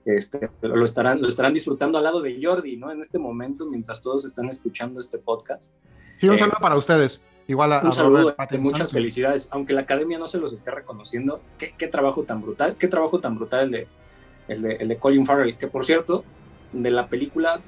Este, 0.08 0.50
lo, 0.62 0.86
estarán, 0.86 1.22
lo 1.22 1.28
estarán 1.28 1.54
disfrutando 1.54 1.98
al 1.98 2.06
lado 2.06 2.22
de 2.22 2.40
Jordi, 2.42 2.78
¿no? 2.78 2.90
En 2.92 3.02
este 3.02 3.20
momento, 3.20 3.66
mientras 3.66 4.02
todos 4.02 4.24
están 4.24 4.48
escuchando 4.48 5.02
este 5.02 5.18
podcast. 5.18 5.76
Sí, 6.18 6.30
un 6.30 6.36
eh, 6.36 6.40
saludo 6.40 6.58
para 6.62 6.78
ustedes. 6.78 7.20
Igual 7.46 7.74
a, 7.74 7.82
un 7.82 7.92
saludo, 7.92 8.34
muchas 8.60 8.94
felicidades. 8.94 9.50
Aunque 9.52 9.74
la 9.74 9.82
academia 9.82 10.18
no 10.18 10.30
se 10.30 10.38
los 10.38 10.54
esté 10.54 10.72
reconociendo, 10.72 11.42
qué, 11.58 11.74
qué 11.78 11.88
trabajo 11.88 12.24
tan 12.24 12.42
brutal, 12.42 12.78
qué 12.80 12.88
trabajo 12.88 13.20
tan 13.20 13.36
brutal 13.36 13.66
el 13.66 13.72
de, 13.72 13.88
el 14.48 14.62
de, 14.62 14.76
el 14.76 14.88
de 14.88 14.98
Colin 14.98 15.26
Farrell, 15.26 15.58
que 15.58 15.68
por 15.68 15.86
cierto, 15.86 16.24
de 16.72 16.90
la 16.90 17.08
película, 17.08 17.60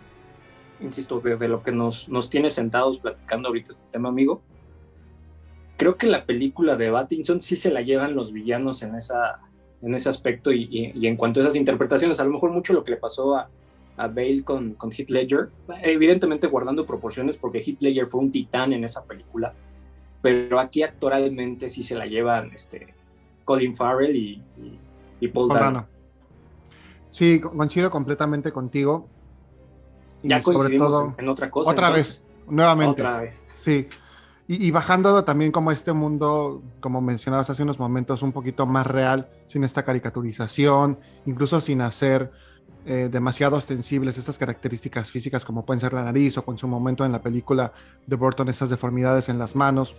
insisto, 0.79 1.19
de, 1.19 1.35
de, 1.35 1.49
lo 1.49 1.61
que 1.61 1.73
nos, 1.73 2.07
nos 2.07 2.29
tiene 2.29 2.49
sentados 2.49 2.99
platicando 2.99 3.49
ahorita 3.49 3.71
este 3.71 3.85
tema, 3.91 4.07
amigo, 4.07 4.41
creo 5.75 5.97
que 5.97 6.07
la 6.07 6.25
película 6.25 6.77
de 6.77 6.89
Battinson 6.89 7.41
sí 7.41 7.57
se 7.57 7.69
la 7.69 7.81
llevan 7.81 8.15
los 8.15 8.31
villanos 8.31 8.81
en 8.81 8.95
esa, 8.95 9.41
en 9.81 9.95
ese 9.95 10.09
aspecto 10.09 10.51
y, 10.51 10.91
en 11.01 11.15
cuanto 11.15 11.39
a 11.39 11.43
esas 11.43 11.55
interpretaciones, 11.55 12.19
a 12.19 12.23
lo 12.23 12.31
mejor 12.31 12.51
mucho 12.51 12.73
lo 12.73 12.83
que 12.83 12.91
le 12.91 12.97
pasó 12.97 13.35
a, 13.35 13.49
a 13.97 14.07
Bale 14.07 14.43
con, 14.43 14.73
con 14.73 14.91
Heath 14.91 15.09
Ledger, 15.09 15.49
evidentemente 15.81 16.47
guardando 16.47 16.85
proporciones 16.85 17.37
porque 17.37 17.59
Heath 17.59 17.81
Ledger 17.81 18.07
fue 18.07 18.21
un 18.21 18.31
titán 18.31 18.73
en 18.73 18.83
esa 18.83 19.03
película, 19.03 19.53
pero 20.21 20.59
aquí 20.59 20.83
actoralmente 20.83 21.69
sí 21.69 21.83
se 21.83 21.95
la 21.95 22.05
llevan 22.05 22.51
este, 22.53 22.93
Colin 23.45 23.75
Farrell 23.75 24.15
y, 24.15 24.41
y, 25.19 25.27
Paul 25.29 25.49
Dano. 25.49 25.87
Sí, 27.09 27.39
coincido 27.39 27.89
completamente 27.89 28.51
contigo. 28.51 29.07
ya 30.21 30.41
coincidimos 30.41 30.91
sobre 30.93 31.07
todo, 31.07 31.15
en, 31.17 31.29
otra 31.29 31.49
cosa. 31.49 31.71
Otra 31.71 31.89
vez, 31.89 32.23
nuevamente. 32.47 33.01
Otra 33.01 33.21
vez. 33.21 33.43
Sí. 33.63 33.87
Y, 34.49 34.65
y 34.65 34.71
bajándolo 34.71 35.23
también 35.23 35.51
como 35.51 35.71
este 35.71 35.93
mundo, 35.93 36.63
como 36.81 37.01
mencionabas 37.01 37.51
hace 37.51 37.63
unos 37.63 37.77
momentos, 37.77 38.23
un 38.23 38.31
poquito 38.31 38.65
más 38.65 38.87
real, 38.87 39.29
sin 39.45 39.63
esta 39.63 39.83
caricaturización, 39.83 40.97
incluso 41.25 41.61
sin 41.61 41.81
hacer 41.81 42.31
eh, 42.85 43.09
demasiado 43.11 43.57
ostensibles 43.57 44.17
estas 44.17 44.39
características 44.39 45.11
físicas 45.11 45.45
como 45.45 45.65
pueden 45.65 45.81
ser 45.81 45.93
la 45.93 46.01
nariz 46.01 46.37
o 46.37 46.43
con 46.43 46.57
su 46.57 46.67
momento 46.67 47.05
en 47.05 47.11
la 47.11 47.21
película 47.21 47.73
de 48.07 48.15
Burton 48.15 48.47
estas 48.47 48.69
deformidades 48.69 49.29
en 49.29 49.37
las 49.37 49.55
manos 49.55 49.93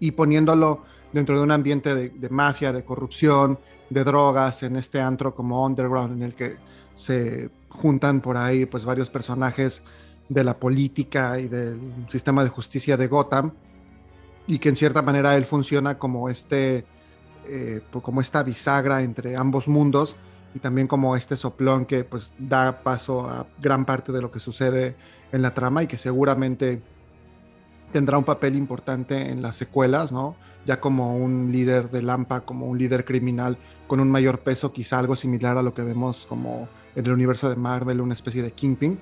y 0.00 0.10
poniéndolo 0.10 0.82
dentro 1.12 1.36
de 1.36 1.42
un 1.42 1.52
ambiente 1.52 1.94
de, 1.94 2.10
de, 2.10 2.28
mafia, 2.28 2.72
de 2.72 2.84
corrupción, 2.84 3.58
de 3.88 4.04
drogas, 4.04 4.64
en 4.64 4.76
este 4.76 5.00
antro 5.00 5.34
como 5.34 5.64
underground 5.64 6.16
en 6.16 6.24
el 6.24 6.34
que 6.34 6.56
se 6.96 7.48
juntan 7.70 8.20
por 8.20 8.36
ahí 8.36 8.66
pues 8.66 8.84
varios 8.84 9.08
personajes 9.08 9.82
de 10.28 10.44
la 10.44 10.58
política 10.58 11.38
y 11.38 11.48
del 11.48 11.78
sistema 12.08 12.42
de 12.42 12.50
justicia 12.50 12.96
de 12.96 13.06
Gotham 13.06 13.52
y 14.46 14.58
que 14.58 14.68
en 14.68 14.76
cierta 14.76 15.02
manera 15.02 15.36
él 15.36 15.44
funciona 15.44 15.98
como 15.98 16.28
este 16.28 16.84
eh, 17.48 17.80
como 17.90 18.20
esta 18.20 18.42
bisagra 18.42 19.02
entre 19.02 19.36
ambos 19.36 19.68
mundos 19.68 20.16
y 20.54 20.58
también 20.58 20.88
como 20.88 21.16
este 21.16 21.36
soplón 21.36 21.86
que 21.86 22.02
pues 22.02 22.32
da 22.38 22.82
paso 22.82 23.28
a 23.28 23.46
gran 23.60 23.84
parte 23.84 24.10
de 24.10 24.20
lo 24.20 24.30
que 24.30 24.40
sucede 24.40 24.96
en 25.30 25.42
la 25.42 25.54
trama 25.54 25.82
y 25.82 25.86
que 25.86 25.98
seguramente 25.98 26.80
tendrá 27.92 28.18
un 28.18 28.24
papel 28.24 28.56
importante 28.56 29.30
en 29.30 29.42
las 29.42 29.56
secuelas, 29.56 30.10
¿no? 30.10 30.34
Ya 30.64 30.80
como 30.80 31.16
un 31.16 31.52
líder 31.52 31.90
de 31.90 32.02
Lampa, 32.02 32.40
como 32.40 32.66
un 32.66 32.78
líder 32.78 33.04
criminal 33.04 33.58
con 33.86 34.00
un 34.00 34.10
mayor 34.10 34.40
peso, 34.40 34.72
quizá 34.72 34.98
algo 34.98 35.14
similar 35.14 35.56
a 35.56 35.62
lo 35.62 35.72
que 35.72 35.82
vemos 35.82 36.26
como 36.28 36.68
en 36.96 37.06
el 37.06 37.12
universo 37.12 37.48
de 37.48 37.56
Marvel, 37.56 38.00
una 38.00 38.14
especie 38.14 38.42
de 38.42 38.50
Kingpin 38.50 38.98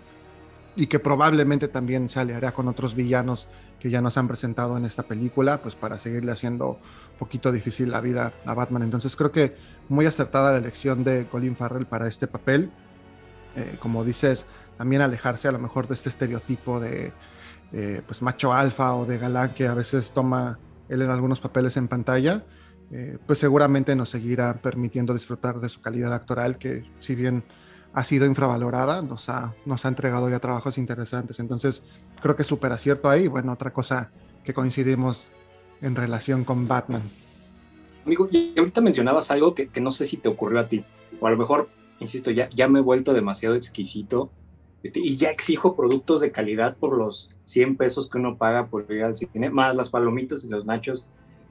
y 0.76 0.86
que 0.86 0.98
probablemente 0.98 1.68
también 1.68 2.08
se 2.08 2.20
aliará 2.20 2.52
con 2.52 2.68
otros 2.68 2.94
villanos 2.94 3.46
que 3.78 3.90
ya 3.90 4.00
nos 4.00 4.16
han 4.18 4.28
presentado 4.28 4.76
en 4.76 4.84
esta 4.84 5.04
película, 5.04 5.62
pues 5.62 5.74
para 5.74 5.98
seguirle 5.98 6.32
haciendo 6.32 6.70
un 7.12 7.18
poquito 7.18 7.52
difícil 7.52 7.90
la 7.90 8.00
vida 8.00 8.32
a 8.44 8.54
Batman. 8.54 8.82
Entonces 8.82 9.14
creo 9.14 9.30
que 9.30 9.56
muy 9.88 10.06
acertada 10.06 10.52
la 10.52 10.58
elección 10.58 11.04
de 11.04 11.26
Colin 11.30 11.56
Farrell 11.56 11.86
para 11.86 12.08
este 12.08 12.26
papel. 12.26 12.70
Eh, 13.56 13.76
como 13.78 14.04
dices, 14.04 14.46
también 14.76 15.02
alejarse 15.02 15.46
a 15.48 15.52
lo 15.52 15.58
mejor 15.58 15.86
de 15.86 15.94
este 15.94 16.08
estereotipo 16.08 16.80
de 16.80 17.12
eh, 17.72 18.02
pues 18.06 18.22
macho 18.22 18.52
alfa 18.52 18.94
o 18.94 19.06
de 19.06 19.18
galán 19.18 19.54
que 19.54 19.66
a 19.66 19.74
veces 19.74 20.12
toma 20.12 20.58
él 20.88 21.02
en 21.02 21.10
algunos 21.10 21.40
papeles 21.40 21.76
en 21.76 21.88
pantalla, 21.88 22.44
eh, 22.90 23.18
pues 23.26 23.38
seguramente 23.38 23.96
nos 23.96 24.10
seguirá 24.10 24.54
permitiendo 24.54 25.14
disfrutar 25.14 25.60
de 25.60 25.68
su 25.68 25.80
calidad 25.80 26.12
actoral, 26.12 26.58
que 26.58 26.84
si 27.00 27.14
bien 27.14 27.42
ha 27.94 28.04
sido 28.04 28.26
infravalorada, 28.26 29.02
nos 29.02 29.28
ha, 29.28 29.54
nos 29.64 29.84
ha 29.84 29.88
entregado 29.88 30.28
ya 30.28 30.40
trabajos 30.40 30.78
interesantes. 30.78 31.38
Entonces, 31.38 31.80
creo 32.20 32.36
que 32.36 32.42
es 32.42 32.48
súper 32.48 32.72
acierto 32.72 33.08
ahí. 33.08 33.28
Bueno, 33.28 33.52
otra 33.52 33.72
cosa 33.72 34.10
que 34.42 34.52
coincidimos 34.52 35.28
en 35.80 35.94
relación 35.94 36.44
con 36.44 36.66
Batman. 36.66 37.02
Amigo, 38.04 38.28
y 38.30 38.52
ahorita 38.58 38.80
mencionabas 38.80 39.30
algo 39.30 39.54
que, 39.54 39.68
que, 39.68 39.80
no 39.80 39.92
sé 39.92 40.06
si 40.06 40.16
te 40.16 40.28
ocurrió 40.28 40.60
a 40.60 40.68
ti, 40.68 40.84
o 41.20 41.26
a 41.26 41.30
lo 41.30 41.36
mejor, 41.36 41.68
insisto, 42.00 42.30
ya, 42.30 42.50
ya 42.50 42.68
me 42.68 42.80
he 42.80 42.82
vuelto 42.82 43.14
demasiado 43.14 43.54
exquisito 43.54 44.30
este, 44.84 45.00
y 45.00 45.16
ya 45.16 45.30
exijo 45.30 45.74
productos 45.74 46.20
de 46.20 46.30
calidad 46.30 46.76
por 46.76 46.98
los 46.98 47.34
100 47.44 47.76
pesos 47.76 48.10
que 48.10 48.18
uno 48.18 48.36
paga 48.36 48.66
por 48.66 48.84
ir 48.90 49.02
al 49.02 49.16
cine, 49.16 49.48
más 49.48 49.74
las 49.74 49.88
palomitas 49.88 50.44
y 50.44 50.48
los 50.50 50.66
nachos 50.66 51.08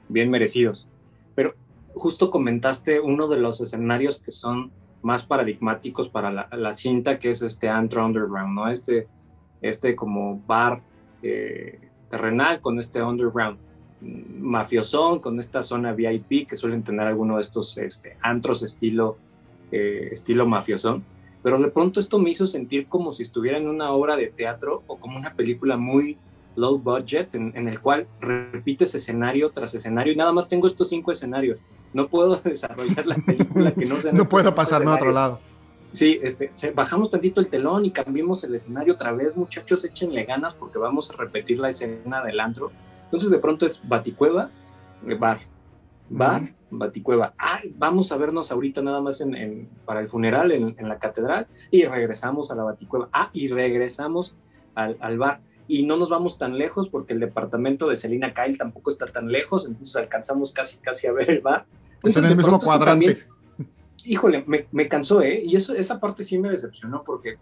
bien 0.08 0.30
merecidos. 0.30 0.88
Pero 1.34 1.54
justo 1.94 2.30
comentaste 2.30 3.00
uno 3.00 3.26
de 3.26 3.38
los 3.38 3.60
escenarios 3.60 4.20
que 4.20 4.30
son 4.30 4.70
más 5.04 5.24
paradigmáticos 5.26 6.08
para 6.08 6.30
la, 6.30 6.74
cinta, 6.74 7.18
que 7.18 7.30
es 7.30 7.42
este 7.42 7.68
antro 7.68 8.04
underground, 8.04 8.54
¿no? 8.54 8.68
Este, 8.68 9.06
este 9.62 9.94
como 9.94 10.40
bar 10.46 10.80
eh, 11.22 11.78
terrenal 12.08 12.60
con 12.60 12.78
este 12.78 13.02
underground 13.02 13.58
mm, 14.00 14.40
mafiosón, 14.40 15.20
con 15.20 15.38
esta 15.38 15.62
zona 15.62 15.92
VIP 15.92 16.48
que 16.48 16.56
suelen 16.56 16.82
tener 16.82 17.06
alguno 17.06 17.36
de 17.36 17.42
estos 17.42 17.76
este, 17.78 18.16
antros 18.22 18.62
estilo, 18.62 19.16
eh, 19.70 20.08
estilo 20.12 20.46
mafiosón 20.46 21.04
pero 21.44 21.58
de 21.58 21.68
pronto 21.68 22.00
esto 22.00 22.18
me 22.18 22.30
hizo 22.30 22.46
sentir 22.46 22.86
como 22.86 23.12
si 23.12 23.22
estuviera 23.22 23.58
en 23.58 23.68
una 23.68 23.92
obra 23.92 24.16
de 24.16 24.28
teatro 24.28 24.82
o 24.86 24.96
como 24.96 25.18
una 25.18 25.34
película 25.34 25.76
muy 25.76 26.16
low 26.56 26.78
budget 26.78 27.34
en, 27.34 27.68
el 27.68 27.80
cual 27.80 28.06
repites 28.20 28.94
escenario 28.94 29.50
tras 29.50 29.74
escenario 29.74 30.12
y 30.12 30.16
nada 30.16 30.32
más 30.32 30.48
tengo 30.48 30.66
estos 30.66 30.88
cinco 30.88 31.12
escenarios. 31.12 31.64
No 31.92 32.08
puedo 32.08 32.36
desarrollar 32.44 33.06
la 33.06 33.16
película 33.16 33.72
que 33.72 33.86
no 33.86 34.00
sea... 34.00 34.12
no 34.12 34.28
puedo 34.28 34.54
pasarme 34.54 34.90
a 34.90 34.94
otro 34.94 35.12
lado. 35.12 35.40
Sí, 35.92 36.18
este, 36.22 36.50
bajamos 36.74 37.10
tantito 37.10 37.40
el 37.40 37.46
telón 37.46 37.84
y 37.84 37.92
cambiamos 37.92 38.42
el 38.42 38.54
escenario 38.56 38.94
otra 38.94 39.12
vez, 39.12 39.36
muchachos, 39.36 39.84
échenle 39.84 40.24
ganas 40.24 40.52
porque 40.52 40.76
vamos 40.76 41.08
a 41.10 41.14
repetir 41.14 41.60
la 41.60 41.68
escena 41.68 42.22
del 42.24 42.40
antro. 42.40 42.72
Entonces 43.04 43.30
de 43.30 43.38
pronto 43.38 43.64
es 43.64 43.80
Baticueva, 43.86 44.50
bar, 45.20 45.42
bar, 46.08 46.52
Baticueva. 46.68 47.34
Ah, 47.38 47.60
vamos 47.76 48.10
a 48.10 48.16
vernos 48.16 48.50
ahorita 48.50 48.82
nada 48.82 49.00
más 49.00 49.20
en, 49.20 49.68
para 49.84 50.00
el 50.00 50.08
funeral 50.08 50.50
en, 50.50 50.88
la 50.88 50.98
catedral 50.98 51.46
y 51.70 51.84
regresamos 51.84 52.50
a 52.50 52.56
la 52.56 52.64
Baticueva. 52.64 53.08
Ah, 53.12 53.30
y 53.32 53.46
regresamos 53.46 54.34
al, 54.74 55.18
bar. 55.18 55.40
Y 55.66 55.84
no 55.84 55.96
nos 55.96 56.10
vamos 56.10 56.36
tan 56.38 56.58
lejos 56.58 56.88
porque 56.88 57.14
el 57.14 57.20
departamento 57.20 57.88
de 57.88 57.96
Selina 57.96 58.34
Kyle 58.34 58.58
tampoco 58.58 58.90
está 58.90 59.06
tan 59.06 59.30
lejos, 59.30 59.66
entonces 59.66 59.96
alcanzamos 59.96 60.52
casi, 60.52 60.76
casi 60.78 61.06
a 61.06 61.12
ver 61.12 61.30
el 61.30 61.40
bar. 61.40 61.64
Entonces, 61.96 62.22
en 62.22 62.30
el 62.30 62.36
mismo 62.36 62.58
cuadrante. 62.58 63.24
híjole, 64.04 64.44
me, 64.46 64.88
cansó, 64.88 65.22
¿eh? 65.22 65.42
Y 65.42 65.56
eso, 65.56 65.74
esa 65.74 65.98
parte 66.00 66.22
sí 66.24 66.38
me 66.38 66.50
decepcionó 66.50 67.02
porque 67.02 67.38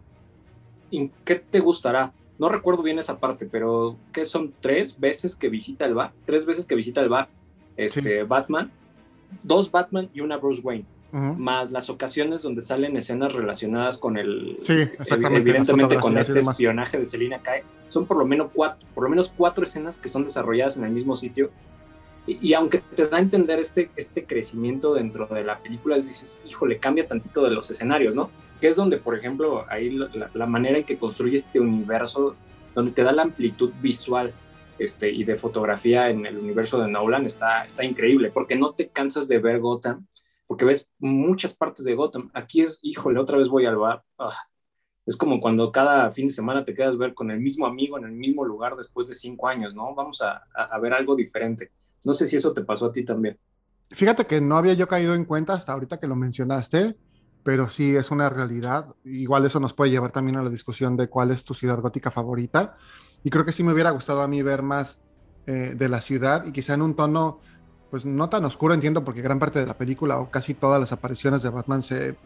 ¿qué 1.24 1.34
te 1.36 1.60
gustará? 1.60 2.12
No 2.38 2.48
recuerdo 2.48 2.82
bien 2.82 2.98
esa 2.98 3.18
parte, 3.18 3.46
pero 3.50 3.96
¿qué 4.12 4.24
son 4.24 4.52
tres 4.60 4.98
veces 4.98 5.34
que 5.36 5.48
visita 5.48 5.84
el 5.84 5.94
bar? 5.94 6.12
Tres 6.24 6.46
veces 6.46 6.64
que 6.66 6.74
visita 6.74 7.00
el 7.00 7.08
bar 7.08 7.28
este, 7.76 8.22
Batman 8.22 8.70
dos 9.42 9.70
Batman 9.70 10.10
y 10.12 10.20
una 10.20 10.36
Bruce 10.36 10.60
Wayne. 10.62 10.84
Más 11.12 11.70
las 11.70 11.90
ocasiones 11.90 12.40
donde 12.40 12.62
salen 12.62 12.96
escenas 12.96 13.34
relacionadas 13.34 13.98
con 13.98 14.16
el, 14.16 14.56
sí, 14.62 14.88
evidentemente 15.10 15.96
con 15.96 16.16
este 16.16 16.38
espionaje 16.38 16.98
de 16.98 17.04
Selina 17.04 17.38
Kyle, 17.38 17.64
son 17.90 18.06
por 18.06 18.16
lo 18.16 18.24
menos 18.24 18.50
cuatro, 18.54 18.86
por 18.94 19.04
lo 19.04 19.10
menos 19.10 19.32
cuatro 19.36 19.64
escenas 19.64 19.98
que 19.98 20.08
son 20.08 20.24
desarrolladas 20.24 20.78
en 20.78 20.84
el 20.84 20.90
mismo 20.90 21.14
sitio. 21.14 21.50
Y, 22.26 22.54
aunque 22.54 22.78
te 22.78 23.08
da 23.08 23.16
a 23.16 23.20
entender 23.20 23.58
este, 23.58 23.90
este 23.96 24.24
crecimiento 24.24 24.94
dentro 24.94 25.26
de 25.26 25.42
la 25.42 25.58
película, 25.58 25.96
dices, 25.96 26.40
híjole, 26.48 26.78
cambia 26.78 27.06
tantito 27.06 27.42
de 27.42 27.50
los 27.50 27.68
escenarios, 27.70 28.14
¿no? 28.14 28.30
Que 28.60 28.68
es 28.68 28.76
donde, 28.76 28.96
por 28.96 29.18
ejemplo, 29.18 29.66
ahí 29.68 29.90
la, 29.90 30.30
la 30.32 30.46
manera 30.46 30.78
en 30.78 30.84
que 30.84 30.98
construye 30.98 31.36
este 31.36 31.58
universo, 31.58 32.36
donde 32.76 32.92
te 32.92 33.02
da 33.02 33.10
la 33.10 33.22
amplitud 33.22 33.72
visual 33.82 34.32
este, 34.78 35.10
y 35.10 35.24
de 35.24 35.36
fotografía 35.36 36.10
en 36.10 36.26
el 36.26 36.38
universo 36.38 36.80
de 36.80 36.90
Nolan 36.90 37.26
está, 37.26 37.64
está 37.64 37.84
increíble, 37.84 38.30
porque 38.32 38.56
no 38.56 38.72
te 38.72 38.88
cansas 38.88 39.28
de 39.28 39.38
ver 39.38 39.60
Gotham, 39.60 40.06
porque 40.52 40.66
ves 40.66 40.86
muchas 40.98 41.54
partes 41.54 41.86
de 41.86 41.94
Gotham. 41.94 42.30
Aquí 42.34 42.60
es, 42.60 42.78
híjole, 42.82 43.18
otra 43.18 43.38
vez 43.38 43.48
voy 43.48 43.64
al 43.64 43.78
bar. 43.78 44.04
Ah, 44.18 44.36
es 45.06 45.16
como 45.16 45.40
cuando 45.40 45.72
cada 45.72 46.10
fin 46.10 46.26
de 46.26 46.32
semana 46.34 46.62
te 46.62 46.74
quedas 46.74 46.98
ver 46.98 47.14
con 47.14 47.30
el 47.30 47.40
mismo 47.40 47.64
amigo 47.64 47.96
en 47.96 48.04
el 48.04 48.12
mismo 48.12 48.44
lugar 48.44 48.76
después 48.76 49.08
de 49.08 49.14
cinco 49.14 49.48
años, 49.48 49.74
¿no? 49.74 49.94
Vamos 49.94 50.20
a, 50.20 50.42
a 50.54 50.78
ver 50.78 50.92
algo 50.92 51.16
diferente. 51.16 51.72
No 52.04 52.12
sé 52.12 52.26
si 52.26 52.36
eso 52.36 52.52
te 52.52 52.60
pasó 52.60 52.84
a 52.84 52.92
ti 52.92 53.02
también. 53.02 53.38
Fíjate 53.92 54.26
que 54.26 54.42
no 54.42 54.58
había 54.58 54.74
yo 54.74 54.86
caído 54.86 55.14
en 55.14 55.24
cuenta 55.24 55.54
hasta 55.54 55.72
ahorita 55.72 55.98
que 55.98 56.06
lo 56.06 56.16
mencionaste, 56.16 56.98
pero 57.42 57.70
sí 57.70 57.96
es 57.96 58.10
una 58.10 58.28
realidad. 58.28 58.94
Igual 59.06 59.46
eso 59.46 59.58
nos 59.58 59.72
puede 59.72 59.90
llevar 59.90 60.12
también 60.12 60.36
a 60.36 60.42
la 60.42 60.50
discusión 60.50 60.98
de 60.98 61.08
cuál 61.08 61.30
es 61.30 61.44
tu 61.44 61.54
ciudad 61.54 61.80
gótica 61.80 62.10
favorita. 62.10 62.76
Y 63.24 63.30
creo 63.30 63.46
que 63.46 63.52
sí 63.52 63.64
me 63.64 63.72
hubiera 63.72 63.88
gustado 63.88 64.20
a 64.20 64.28
mí 64.28 64.42
ver 64.42 64.60
más 64.60 65.00
eh, 65.46 65.72
de 65.74 65.88
la 65.88 66.00
ciudad 66.00 66.44
y 66.44 66.52
quizá 66.52 66.74
en 66.74 66.82
un 66.82 66.94
tono, 66.94 67.40
pues 67.92 68.06
no 68.06 68.30
tan 68.30 68.42
oscuro, 68.46 68.72
entiendo, 68.72 69.04
porque 69.04 69.20
gran 69.20 69.38
parte 69.38 69.60
de 69.60 69.66
la 69.66 69.76
película 69.76 70.18
o 70.18 70.30
casi 70.30 70.54
todas 70.54 70.80
las 70.80 70.92
apariciones 70.92 71.42
de 71.42 71.50
Batman 71.50 71.82
se, 71.82 72.16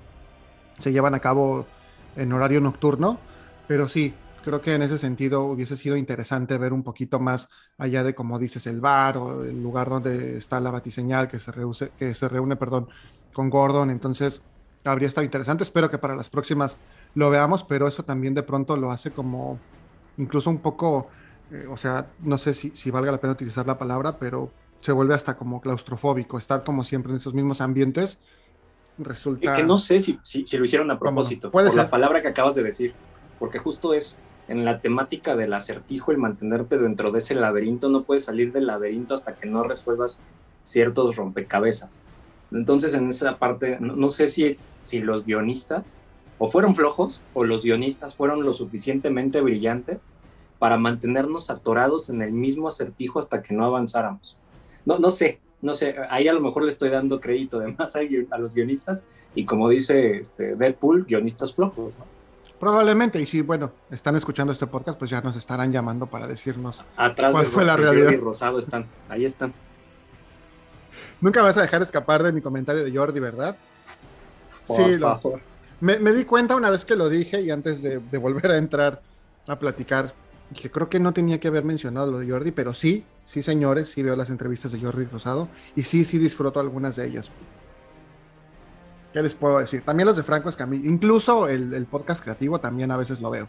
se 0.79 0.93
llevan 0.93 1.17
a 1.17 1.19
cabo 1.19 1.67
en 2.15 2.33
horario 2.33 2.61
nocturno, 2.61 3.19
pero 3.67 3.89
sí, 3.89 4.15
creo 4.45 4.61
que 4.61 4.77
en 4.77 4.83
ese 4.83 4.97
sentido 4.97 5.43
hubiese 5.43 5.77
sido 5.77 5.97
interesante 5.97 6.57
ver 6.57 6.73
un 6.73 6.85
poquito 6.85 7.19
más 7.19 7.49
allá 7.79 8.05
de, 8.05 8.15
como 8.15 8.39
dices, 8.39 8.65
el 8.69 8.81
bar 8.81 9.17
o 9.17 9.43
el 9.43 9.61
lugar 9.61 9.91
donde 9.91 10.37
está 10.37 10.61
la 10.61 10.71
batiseñal 10.71 11.27
que 11.27 11.41
se, 11.41 11.51
reúne, 11.51 11.91
que 11.99 12.15
se 12.15 12.29
reúne 12.29 12.55
perdón, 12.55 12.87
con 13.33 13.51
Gordon. 13.51 13.91
Entonces, 13.91 14.41
habría 14.85 15.09
estado 15.09 15.25
interesante. 15.25 15.65
Espero 15.65 15.91
que 15.91 15.99
para 15.99 16.15
las 16.15 16.31
próximas 16.31 16.79
lo 17.17 17.29
veamos, 17.29 17.65
pero 17.65 17.89
eso 17.89 18.05
también 18.05 18.35
de 18.35 18.45
pronto 18.45 18.77
lo 18.77 18.93
hace 18.93 19.11
como 19.11 19.59
incluso 20.17 20.49
un 20.49 20.59
poco, 20.59 21.09
eh, 21.51 21.67
o 21.69 21.77
sea, 21.77 22.07
no 22.21 22.39
sé 22.39 22.55
si, 22.55 22.71
si, 22.71 22.93
valga 22.93 23.11
la 23.11 23.19
pena 23.19 23.33
utilizar 23.33 23.67
la 23.67 23.79
palabra, 23.79 24.17
pero 24.17 24.53
se 24.87 24.93
vuelve 24.93 25.15
hasta 25.15 25.37
como 25.37 25.61
claustrofóbico, 25.61 26.39
estar 26.39 26.63
como 26.63 26.85
siempre 26.85 27.11
en 27.11 27.19
esos 27.19 27.35
mismos 27.35 27.61
ambientes. 27.61 28.21
Resulta... 28.99 29.57
Que 29.57 29.65
no 29.65 29.79
sé 29.79 29.99
si, 29.99 30.21
si, 30.23 30.45
lo 30.57 30.65
hicieron 30.65 30.93
a 30.93 30.99
propósito, 30.99 31.51
por 31.51 31.75
la 31.75 31.91
palabra 31.91 32.23
que 32.23 32.29
acabas 32.29 32.55
de 32.55 32.63
decir, 32.63 32.95
porque 33.41 33.59
justo 33.59 33.95
es 33.95 34.17
en 34.47 34.65
la 34.65 34.81
temática 34.81 35.35
del 35.35 35.55
acertijo, 35.55 36.13
el 36.13 36.19
mantenerte 36.19 36.79
dentro 36.79 37.11
de 37.11 37.19
ese 37.19 37.35
laberinto, 37.35 37.89
no 37.89 38.05
puedes 38.05 38.25
salir 38.25 38.53
del 38.53 38.69
laberinto 38.69 39.15
hasta 39.15 39.35
que 39.35 39.49
no 39.49 39.65
resuelvas 39.65 40.23
ciertos 40.63 41.17
rompecabezas. 41.17 42.01
Entonces, 42.53 42.95
en 42.95 43.11
esa 43.11 43.39
parte, 43.39 43.79
no, 43.81 43.97
no 43.97 44.09
sé 44.09 44.29
si, 44.29 44.57
si 44.85 45.01
los 45.01 45.27
guionistas 45.27 45.99
o 46.39 46.49
fueron 46.49 46.77
flojos 46.77 47.23
o 47.35 47.43
los 47.43 47.65
guionistas 47.65 48.15
fueron 48.15 48.45
lo 48.45 48.55
suficientemente 48.55 49.41
brillantes 49.41 50.01
para 50.61 50.79
mantenernos 50.79 51.51
atorados 51.51 52.09
en 52.09 52.23
el 52.23 52.31
mismo 52.31 52.69
acertijo 52.69 53.19
hasta 53.19 53.43
que 53.43 53.53
no 53.53 53.65
avanzáramos. 53.65 54.37
No, 54.87 54.99
no 54.99 55.11
sé, 55.11 55.41
no 55.61 55.75
sé, 55.75 55.97
ahí 56.09 56.29
a 56.29 56.33
lo 56.33 56.41
mejor 56.41 56.63
le 56.63 56.71
estoy 56.71 56.89
dando 56.89 57.21
crédito 57.21 57.59
de 57.59 57.73
más 57.73 57.95
a, 57.97 58.39
los 58.39 58.55
guionistas 58.55 59.05
y 59.35 59.45
como 59.45 59.69
dice 59.69 60.17
este 60.17 60.57
Deadpool, 60.57 61.05
guionistas 61.05 61.55
flojos, 61.55 61.99
Probablemente, 62.59 63.21
y 63.21 63.27
si, 63.27 63.43
bueno, 63.43 63.71
están 63.91 64.17
escuchando 64.17 64.51
este 64.51 64.67
podcast, 64.67 64.99
pues 64.99 65.11
ya 65.11 65.21
nos 65.21 65.37
estarán 65.37 65.73
llamando 65.73 66.07
para 66.07 66.27
decirnos 66.27 66.83
Atrás 66.97 67.33
cuál 67.33 67.47
fue 67.49 67.67
la 67.67 67.77
realidad. 67.77 68.07
Jordi 68.07 68.17
Rosado 68.17 68.61
están, 68.61 68.87
ahí 69.11 69.27
están. 69.27 69.53
Nunca 71.21 71.43
vas 71.43 71.59
a 71.59 71.63
dejar 71.63 71.83
escapar 71.83 72.23
de 72.23 72.33
mi 72.33 72.41
comentario 72.41 72.83
de 72.83 72.97
Jordi, 72.97 73.21
¿verdad? 73.21 73.57
Por 74.67 74.77
sí, 74.77 74.99
favor. 74.99 75.41
Me, 75.81 76.13
di 76.13 76.25
cuenta 76.25 76.57
una 76.57 76.71
vez 76.71 76.85
que 76.85 76.97
lo 76.97 77.11
dije 77.11 77.43
y 77.43 77.51
antes 77.51 77.83
de, 77.83 77.99
volver 78.19 78.51
a 78.53 78.57
entrar 78.57 79.03
a 79.47 79.59
platicar, 79.59 80.15
dije, 80.51 80.71
creo 80.71 80.89
que 80.89 81.01
no 81.01 81.13
tenía 81.13 81.41
que 81.41 81.49
haber 81.49 81.65
mencionado 81.65 82.11
lo 82.11 82.19
de 82.19 82.31
Jordi, 82.31 82.53
pero 82.53 82.75
sí, 82.75 83.05
sí 83.25 83.43
señores, 83.43 83.91
sí 83.91 84.03
veo 84.03 84.17
las 84.17 84.31
entrevistas 84.31 84.73
de 84.73 84.81
Jordi 84.81 85.05
Rosado 85.07 85.49
y 85.75 85.85
sí, 85.85 86.05
sí 86.05 86.19
disfruto 86.19 86.61
algunas 86.61 86.97
de 86.97 87.07
ellas. 87.07 87.31
¿Qué 89.13 89.23
les 89.23 89.35
puedo 89.35 89.59
decir? 89.59 89.83
También 89.83 90.07
los 90.07 90.17
de 90.17 90.23
Franco 90.23 90.49
Escamilla, 90.49 90.89
incluso 90.89 91.49
el, 91.49 91.87
podcast 91.87 92.23
creativo 92.23 92.59
también 92.61 92.91
a 92.91 92.97
veces 92.97 93.21
lo 93.21 93.31
veo. 93.31 93.49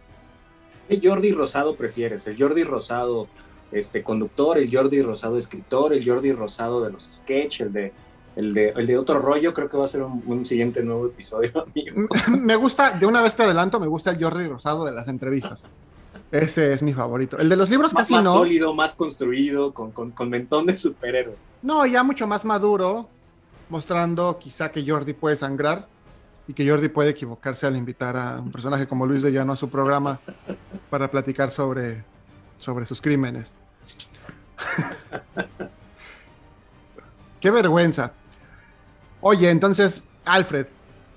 ¿Qué 0.87 1.01
Jordi 1.03 1.33
Rosado 1.33 1.75
prefieres? 1.75 2.25
¿El 2.27 2.41
Jordi 2.41 2.63
Rosado 2.63 3.27
este, 3.71 4.01
conductor, 4.01 4.57
el 4.57 4.73
Jordi 4.73 5.01
Rosado 5.01 5.37
escritor, 5.37 5.93
el 5.93 6.07
Jordi 6.07 6.31
Rosado 6.31 6.83
de 6.83 6.91
los 6.91 7.03
sketch, 7.03 7.61
el 7.61 7.73
de 7.73 7.93
el 8.37 8.53
de, 8.53 8.97
otro 8.99 9.17
rollo 9.17 9.51
creo 9.51 9.67
que 9.67 9.77
va 9.77 9.85
a 9.85 9.87
ser 9.87 10.03
un, 10.03 10.45
siguiente 10.45 10.83
nuevo 10.83 11.07
episodio, 11.07 11.65
me 12.39 12.55
gusta, 12.55 12.91
de 12.91 13.07
una 13.07 13.23
vez 13.23 13.35
te 13.35 13.43
adelanto, 13.43 13.79
me 13.79 13.87
gusta 13.87 14.11
el 14.11 14.23
Jordi 14.23 14.47
Rosado 14.47 14.85
de 14.85 14.91
las 14.91 15.07
entrevistas. 15.07 15.65
Ese 16.31 16.73
es 16.73 16.81
mi 16.81 16.93
favorito. 16.93 17.37
El 17.37 17.49
de 17.49 17.55
los 17.55 17.69
libros 17.69 17.93
más, 17.93 18.03
casi 18.03 18.13
más 18.13 18.23
sólido, 18.25 18.73
más 18.73 18.95
construido, 18.95 19.73
con, 19.73 19.91
con, 19.91 20.11
con 20.11 20.29
mentón 20.29 20.65
de 20.65 20.75
superhéroe. 20.75 21.35
No, 21.61 21.85
ya 21.85 22.03
mucho 22.03 22.27
más 22.27 22.43
maduro, 22.43 23.07
mostrando 23.69 24.37
quizá 24.39 24.71
que 24.71 24.83
Jordi 24.87 25.13
puede 25.13 25.37
sangrar 25.37 25.87
y 26.47 26.53
que 26.53 26.67
Jordi 26.67 26.89
puede 26.89 27.09
equivocarse 27.11 27.65
al 27.65 27.75
invitar 27.75 28.15
a 28.17 28.39
un 28.39 28.51
personaje 28.51 28.87
como 28.87 29.05
Luis 29.05 29.21
de 29.21 29.31
Llano 29.31 29.53
a 29.53 29.57
su 29.57 29.69
programa 29.69 30.19
para 30.89 31.09
platicar 31.11 31.51
sobre, 31.51 32.03
sobre 32.57 32.85
sus 32.85 33.01
crímenes. 33.01 33.53
Qué 37.39 37.51
vergüenza. 37.51 38.13
Oye, 39.21 39.49
entonces, 39.49 40.03
Alfred, 40.25 40.67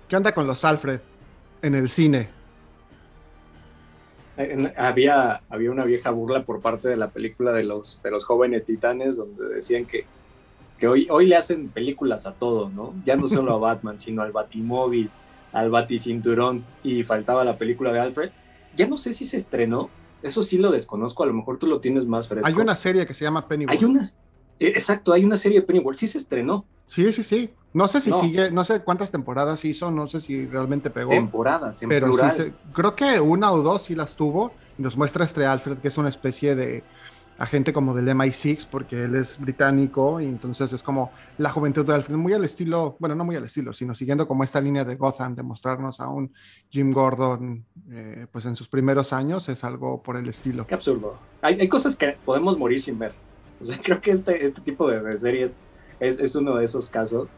¿qué 0.08 0.16
onda 0.16 0.32
con 0.32 0.46
los 0.46 0.64
Alfred 0.64 1.00
en 1.62 1.74
el 1.74 1.88
cine? 1.88 2.28
Había, 4.76 5.42
había 5.48 5.70
una 5.70 5.84
vieja 5.84 6.10
burla 6.10 6.44
por 6.44 6.60
parte 6.60 6.88
de 6.88 6.96
la 6.96 7.10
película 7.10 7.52
de 7.52 7.64
los, 7.64 8.00
de 8.02 8.10
los 8.10 8.24
jóvenes 8.24 8.64
titanes, 8.64 9.16
donde 9.16 9.48
decían 9.48 9.86
que, 9.86 10.04
que 10.78 10.88
hoy, 10.88 11.06
hoy 11.10 11.26
le 11.26 11.36
hacen 11.36 11.68
películas 11.68 12.26
a 12.26 12.32
todo, 12.32 12.68
¿no? 12.70 12.94
Ya 13.04 13.16
no 13.16 13.28
solo 13.28 13.54
a 13.54 13.58
Batman, 13.74 14.00
sino 14.00 14.22
al 14.22 14.32
Batimóvil, 14.32 15.10
al 15.52 15.70
Baticinturón, 15.70 16.64
y 16.82 17.02
faltaba 17.02 17.44
la 17.44 17.58
película 17.58 17.92
de 17.92 18.00
Alfred. 18.00 18.30
Ya 18.76 18.86
no 18.86 18.96
sé 18.96 19.12
si 19.12 19.26
se 19.26 19.36
estrenó, 19.36 19.90
eso 20.22 20.42
sí 20.42 20.58
lo 20.58 20.70
desconozco, 20.70 21.22
a 21.22 21.26
lo 21.26 21.34
mejor 21.34 21.58
tú 21.58 21.66
lo 21.66 21.80
tienes 21.80 22.06
más 22.06 22.28
fresco. 22.28 22.46
Hay 22.46 22.54
una 22.54 22.76
serie 22.76 23.06
que 23.06 23.14
se 23.14 23.24
llama 23.24 23.46
Pennyworth. 23.48 23.78
Hay 23.78 23.84
unas, 23.84 24.16
e, 24.58 24.68
exacto, 24.68 25.12
hay 25.12 25.24
una 25.24 25.36
serie 25.36 25.60
de 25.60 25.66
Pennyworth, 25.66 25.98
sí 25.98 26.06
se 26.06 26.18
estrenó. 26.18 26.66
Sí, 26.86 27.12
sí, 27.12 27.22
sí. 27.22 27.50
No 27.72 27.86
sé 27.86 28.00
si 28.00 28.12
sigue, 28.12 28.50
no 28.50 28.64
sé 28.64 28.80
cuántas 28.80 29.12
temporadas 29.12 29.64
hizo, 29.64 29.90
no 29.90 30.08
sé 30.08 30.20
si 30.20 30.46
realmente 30.46 30.90
pegó. 30.90 31.10
Temporadas, 31.10 31.82
en 31.82 31.88
pero 31.88 32.12
Sí 32.32 32.52
creo 32.72 32.96
que 32.96 33.20
una 33.20 33.52
o 33.52 33.62
dos 33.62 33.84
sí 33.84 33.94
las 33.94 34.16
tuvo. 34.16 34.52
Nos 34.76 34.96
muestra 34.96 35.24
este 35.24 35.46
Alfred, 35.46 35.78
que 35.78 35.88
es 35.88 35.98
una 35.98 36.08
especie 36.08 36.54
de 36.56 36.82
agente 37.38 37.72
como 37.72 37.94
del 37.94 38.08
MI6, 38.08 38.66
porque 38.70 39.04
él 39.04 39.14
es 39.14 39.38
británico, 39.38 40.20
y 40.20 40.26
entonces 40.26 40.72
es 40.72 40.82
como 40.82 41.10
la 41.38 41.50
juventud 41.50 41.86
de 41.86 41.94
Alfred, 41.94 42.16
muy 42.16 42.34
al 42.34 42.44
estilo, 42.44 42.96
bueno, 42.98 43.14
no 43.14 43.24
muy 43.24 43.34
al 43.36 43.44
estilo, 43.44 43.72
sino 43.72 43.94
siguiendo 43.94 44.28
como 44.28 44.44
esta 44.44 44.60
línea 44.60 44.84
de 44.84 44.96
Gotham, 44.96 45.34
de 45.34 45.42
mostrarnos 45.42 46.00
a 46.00 46.08
un 46.08 46.32
Jim 46.68 46.92
Gordon, 46.92 47.64
eh, 47.90 48.26
pues 48.30 48.44
en 48.44 48.56
sus 48.56 48.68
primeros 48.68 49.14
años, 49.14 49.48
es 49.48 49.64
algo 49.64 50.02
por 50.02 50.16
el 50.16 50.28
estilo. 50.28 50.66
Qué 50.66 50.74
absurdo. 50.74 51.16
Hay, 51.40 51.58
hay 51.58 51.68
cosas 51.68 51.96
que 51.96 52.18
podemos 52.24 52.58
morir 52.58 52.82
sin 52.82 52.98
ver. 52.98 53.14
O 53.58 53.64
sea, 53.64 53.78
creo 53.82 54.00
que 54.00 54.10
este, 54.10 54.44
este 54.44 54.60
tipo 54.60 54.90
de 54.90 55.16
series 55.16 55.56
es, 55.98 56.18
es 56.18 56.34
uno 56.34 56.56
de 56.56 56.64
esos 56.66 56.90
casos 56.90 57.28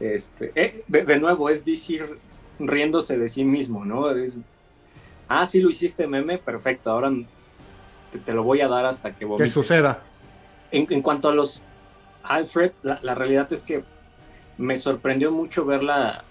este, 0.00 0.52
eh, 0.54 0.84
de, 0.88 1.18
nuevo, 1.18 1.48
es 1.48 1.64
decir, 1.64 2.18
riéndose 2.58 3.18
de 3.18 3.28
sí 3.28 3.44
mismo, 3.44 3.84
¿no? 3.84 4.06
ah, 5.28 5.46
sí 5.46 5.60
lo 5.60 5.70
hiciste 5.70 6.06
meme, 6.06 6.38
perfecto, 6.38 6.90
ahora 6.90 7.12
te, 8.24 8.32
lo 8.32 8.42
voy 8.42 8.60
a 8.60 8.68
dar 8.68 8.86
hasta 8.86 9.14
que 9.14 9.26
Que 9.38 9.48
suceda. 9.48 10.02
En, 10.70 11.02
cuanto 11.02 11.28
a 11.28 11.34
los 11.34 11.62
Alfred, 12.22 12.72
la, 12.82 13.14
realidad 13.14 13.52
es 13.52 13.62
que 13.62 13.84
me 14.58 14.76
sorprendió 14.76 15.30
mucho 15.30 15.64
verla 15.64 16.24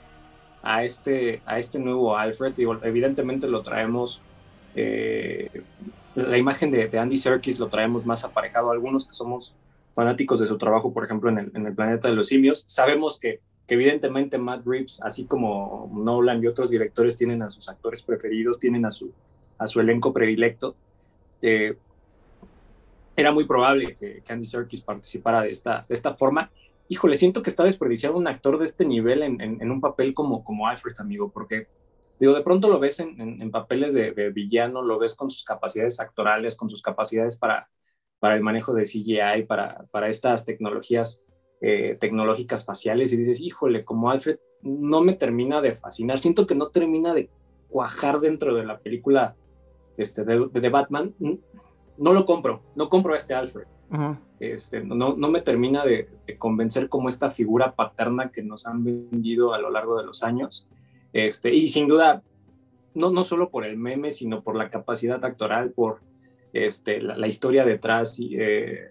a 0.61 0.83
este, 0.83 1.41
a 1.45 1.59
este 1.59 1.79
nuevo 1.79 2.17
Alfred. 2.17 2.53
evidentemente 2.83 3.47
lo 3.47 3.61
traemos, 3.61 4.21
eh, 4.75 5.49
la 6.15 6.37
imagen 6.37 6.71
de, 6.71 6.87
de, 6.87 6.99
Andy 6.99 7.17
Serkis 7.17 7.59
lo 7.59 7.67
traemos 7.67 8.05
más 8.05 8.23
aparejado. 8.23 8.71
Algunos 8.71 9.07
que 9.07 9.13
somos 9.13 9.55
fanáticos 9.93 10.39
de 10.39 10.47
su 10.47 10.57
trabajo, 10.57 10.93
por 10.93 11.05
ejemplo, 11.05 11.29
en 11.29 11.37
el, 11.37 11.51
en 11.53 11.65
el 11.65 11.73
planeta 11.73 12.07
de 12.07 12.15
los 12.15 12.27
simios, 12.27 12.63
sabemos 12.67 13.19
que 13.19 13.39
que 13.67 13.75
evidentemente 13.75 14.37
Matt 14.37 14.65
Reeves, 14.65 15.01
así 15.01 15.25
como 15.25 15.89
Nolan 15.93 16.43
y 16.43 16.47
otros 16.47 16.69
directores 16.69 17.15
tienen 17.15 17.41
a 17.41 17.49
sus 17.49 17.69
actores 17.69 18.03
preferidos, 18.03 18.59
tienen 18.59 18.85
a 18.85 18.91
su, 18.91 19.13
a 19.57 19.67
su 19.67 19.79
elenco 19.79 20.11
predilecto, 20.11 20.75
eh, 21.41 21.77
era 23.15 23.31
muy 23.31 23.45
probable 23.45 23.95
que, 23.95 24.23
Andy 24.27 24.45
Serkis 24.45 24.81
participara 24.81 25.41
de 25.41 25.51
esta, 25.51 25.85
de 25.87 25.93
esta 25.93 26.15
forma. 26.15 26.51
Híjole, 26.89 27.15
siento 27.15 27.41
que 27.41 27.49
está 27.49 27.63
desperdiciado 27.63 28.17
un 28.17 28.27
actor 28.27 28.57
de 28.57 28.65
este 28.65 28.85
nivel 28.85 29.21
en, 29.21 29.39
en, 29.39 29.71
un 29.71 29.79
papel 29.79 30.13
como, 30.13 30.43
como 30.43 30.67
Alfred, 30.67 30.95
amigo, 30.97 31.29
porque 31.31 31.67
digo, 32.19 32.33
de 32.33 32.41
pronto 32.41 32.67
lo 32.69 32.79
ves 32.79 32.99
en, 32.99 33.19
en 33.19 33.51
papeles 33.51 33.93
de, 33.93 34.11
de, 34.11 34.29
villano, 34.31 34.81
lo 34.81 34.97
ves 34.97 35.15
con 35.15 35.29
sus 35.29 35.43
capacidades 35.43 35.99
actorales, 35.99 36.55
con 36.55 36.69
sus 36.69 36.81
capacidades 36.81 37.37
para, 37.37 37.69
para 38.19 38.35
el 38.35 38.41
manejo 38.41 38.73
de 38.73 38.83
CGI, 38.83 39.43
para, 39.47 39.85
para 39.91 40.09
estas 40.09 40.43
tecnologías 40.43 41.23
eh, 41.65 41.95
tecnológicas 41.97 42.65
faciales 42.65 43.13
y 43.13 43.15
dices, 43.15 43.39
híjole, 43.39 43.85
como 43.85 44.11
Alfred 44.11 44.37
no 44.63 44.99
me 44.99 45.13
termina 45.13 45.61
de 45.61 45.71
fascinar, 45.71 46.19
siento 46.19 46.45
que 46.45 46.55
no 46.55 46.67
termina 46.67 47.13
de 47.13 47.29
cuajar 47.69 48.19
dentro 48.19 48.53
de 48.53 48.65
la 48.65 48.79
película 48.79 49.37
este, 49.95 50.25
de, 50.25 50.69
Batman, 50.69 51.15
no 51.97 52.11
lo 52.11 52.25
compro, 52.25 52.63
no 52.75 52.89
compro 52.89 53.13
a 53.13 53.15
este 53.15 53.33
Alfred. 53.33 53.63
este, 54.41 54.83
no, 54.83 55.15
no 55.15 55.29
me 55.29 55.41
termina 55.41 55.85
de, 55.85 56.09
convencer 56.37 56.89
como 56.89 57.07
esta 57.07 57.29
figura 57.29 57.73
paterna 57.75 58.29
que 58.29 58.43
nos 58.43 58.67
han 58.67 58.83
vendido 58.83 59.53
a 59.53 59.57
lo 59.57 59.69
largo 59.69 59.97
de 59.97 60.05
los 60.05 60.21
años. 60.21 60.67
Este, 61.13 61.55
y 61.55 61.69
sin 61.69 61.87
duda, 61.87 62.23
no, 62.93 63.09
no 63.09 63.23
solo 63.23 63.49
por 63.49 63.65
el 63.65 63.77
meme, 63.77 64.11
sino 64.11 64.43
por 64.43 64.57
la 64.57 64.69
capacidad 64.69 65.23
actoral, 65.23 65.71
por 65.71 66.01
este, 66.51 67.01
la, 67.01 67.25
historia 67.25 67.63
detrás 67.63 68.19
y 68.19 68.35
eh, 68.37 68.89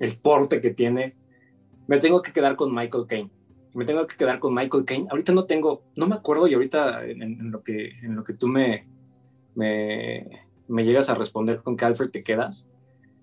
el 0.00 0.18
porte 0.18 0.60
que 0.60 0.68
tiene 0.68 1.16
me 1.86 1.98
tengo 1.98 2.22
que 2.22 2.32
quedar 2.32 2.56
con 2.56 2.74
Michael 2.74 3.06
Caine. 3.06 3.30
Me 3.74 3.84
tengo 3.84 4.06
que 4.06 4.16
quedar 4.16 4.38
con 4.38 4.54
Michael 4.54 4.84
Caine. 4.84 5.08
Ahorita 5.10 5.32
no 5.32 5.44
tengo, 5.44 5.82
no 5.96 6.06
me 6.06 6.14
acuerdo 6.14 6.46
y 6.46 6.54
ahorita 6.54 7.04
en, 7.04 7.50
lo, 7.50 7.62
que, 7.62 7.90
en 8.02 8.14
lo 8.14 8.24
que 8.24 8.34
tú 8.34 8.46
me, 8.46 8.86
me, 9.54 10.46
me, 10.68 10.84
llegas 10.84 11.10
a 11.10 11.14
responder 11.14 11.60
con 11.62 11.76
qué 11.76 11.84
Alfred 11.84 12.10
te 12.10 12.22
quedas. 12.22 12.68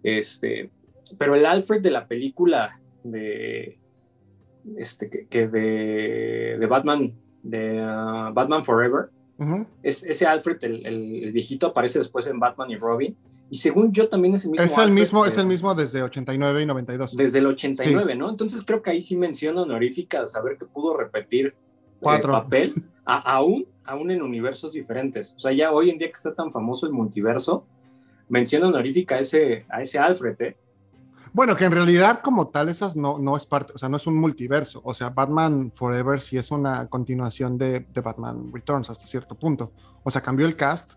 Este, 0.04 0.72
pero 1.18 1.36
el 1.36 1.46
Alfred 1.46 1.82
de 1.82 1.92
la 1.92 2.08
película 2.08 2.82
de, 3.04 3.80
este, 4.78 5.28
que, 5.28 5.48
de, 5.48 6.58
de, 6.60 6.66
Batman, 6.68 7.14
de 7.44 7.82
uh, 7.82 8.34
Batman 8.34 8.66
Forever, 8.66 9.10
es, 9.82 10.04
ese 10.04 10.28
Alfred, 10.28 10.64
el, 10.64 10.86
el, 10.86 11.32
viejito, 11.32 11.68
aparece 11.68 11.98
después 11.98 12.28
en 12.28 12.40
Batman 12.40 12.70
y 12.70 12.76
Robin 12.76 13.18
y 13.52 13.58
según 13.58 13.92
yo 13.92 14.08
también 14.08 14.34
es 14.34 14.46
el 14.46 14.52
mismo. 14.52 14.66
Es 14.66 14.78
el 14.78 14.92
mismo, 14.92 15.26
es 15.26 15.38
el 15.38 15.46
mismo 15.46 15.76
desde 15.76 16.02
89 16.02 16.62
y 16.62 16.66
92. 16.66 17.18
Desde 17.18 17.40
el 17.40 17.48
89, 17.48 18.16
¿no? 18.16 18.30
Entonces 18.30 18.64
creo 18.66 18.82
que 18.82 18.92
ahí 18.92 19.02
sí 19.02 19.18
menciona 19.18 19.64
honorífica 19.64 20.26
saber 20.26 20.58
que 20.58 20.64
pudo 20.64 20.96
repetir 20.96 21.48
el 21.48 21.54
Cuatro. 22.00 22.32
papel, 22.32 22.74
aún, 23.06 23.68
aún 23.84 24.10
en 24.10 24.22
universos 24.22 24.72
diferentes. 24.72 25.34
O 25.36 25.40
sea, 25.40 25.52
ya 25.52 25.74
hoy 25.74 25.90
en 25.90 25.98
día 25.98 26.08
que 26.08 26.14
está 26.14 26.34
tan 26.34 26.50
famoso 26.50 26.86
el 26.86 26.94
multiverso, 26.94 27.66
menciona 28.30 28.70
honorífica 28.70 29.16
a 29.16 29.20
ese, 29.20 29.66
a 29.68 29.82
ese 29.82 30.00
Alfred, 30.00 30.42
¿eh? 30.42 30.58
Bueno, 31.34 31.58
que 31.58 31.66
en 31.66 31.74
realidad 31.74 32.22
como 32.22 32.48
tal 32.48 32.70
esas 32.70 32.96
no, 32.96 33.20
no 33.20 33.36
es 33.36 33.46
parte, 33.46 33.74
o 33.76 33.78
sea, 33.78 33.90
no 33.90 33.98
es 33.98 34.08
un 34.08 34.16
multiverso. 34.16 34.80
O 34.86 34.94
sea, 34.94 35.10
Batman 35.10 35.74
Forever 35.74 36.22
sí 36.22 36.38
es 36.38 36.52
una 36.52 36.88
continuación 36.88 37.58
de, 37.58 37.82
de 37.82 38.02
Batman 38.02 38.50
Returns 38.54 38.90
hasta 38.90 39.06
cierto 39.06 39.36
punto. 39.36 39.74
O 40.04 40.10
sea, 40.10 40.22
cambió 40.22 40.46
el 40.46 40.56
cast 40.56 40.94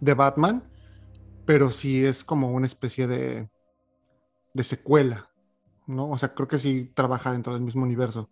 de 0.00 0.12
Batman 0.12 0.62
pero 1.48 1.72
sí 1.72 2.04
es 2.04 2.24
como 2.24 2.52
una 2.52 2.66
especie 2.66 3.06
de, 3.06 3.48
de 4.52 4.64
secuela, 4.64 5.30
¿no? 5.86 6.10
O 6.10 6.18
sea, 6.18 6.34
creo 6.34 6.46
que 6.46 6.58
sí 6.58 6.92
trabaja 6.94 7.32
dentro 7.32 7.54
del 7.54 7.62
mismo 7.62 7.84
universo. 7.84 8.28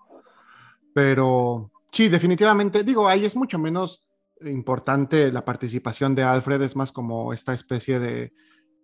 Pero 0.92 1.70
sí, 1.90 2.10
definitivamente, 2.10 2.84
digo, 2.84 3.08
ahí 3.08 3.24
es 3.24 3.34
mucho 3.34 3.58
menos 3.58 4.06
importante 4.42 5.32
la 5.32 5.46
participación 5.46 6.14
de 6.14 6.24
Alfred, 6.24 6.60
es 6.60 6.76
más 6.76 6.92
como 6.92 7.32
esta 7.32 7.54
especie 7.54 7.98
de 8.00 8.34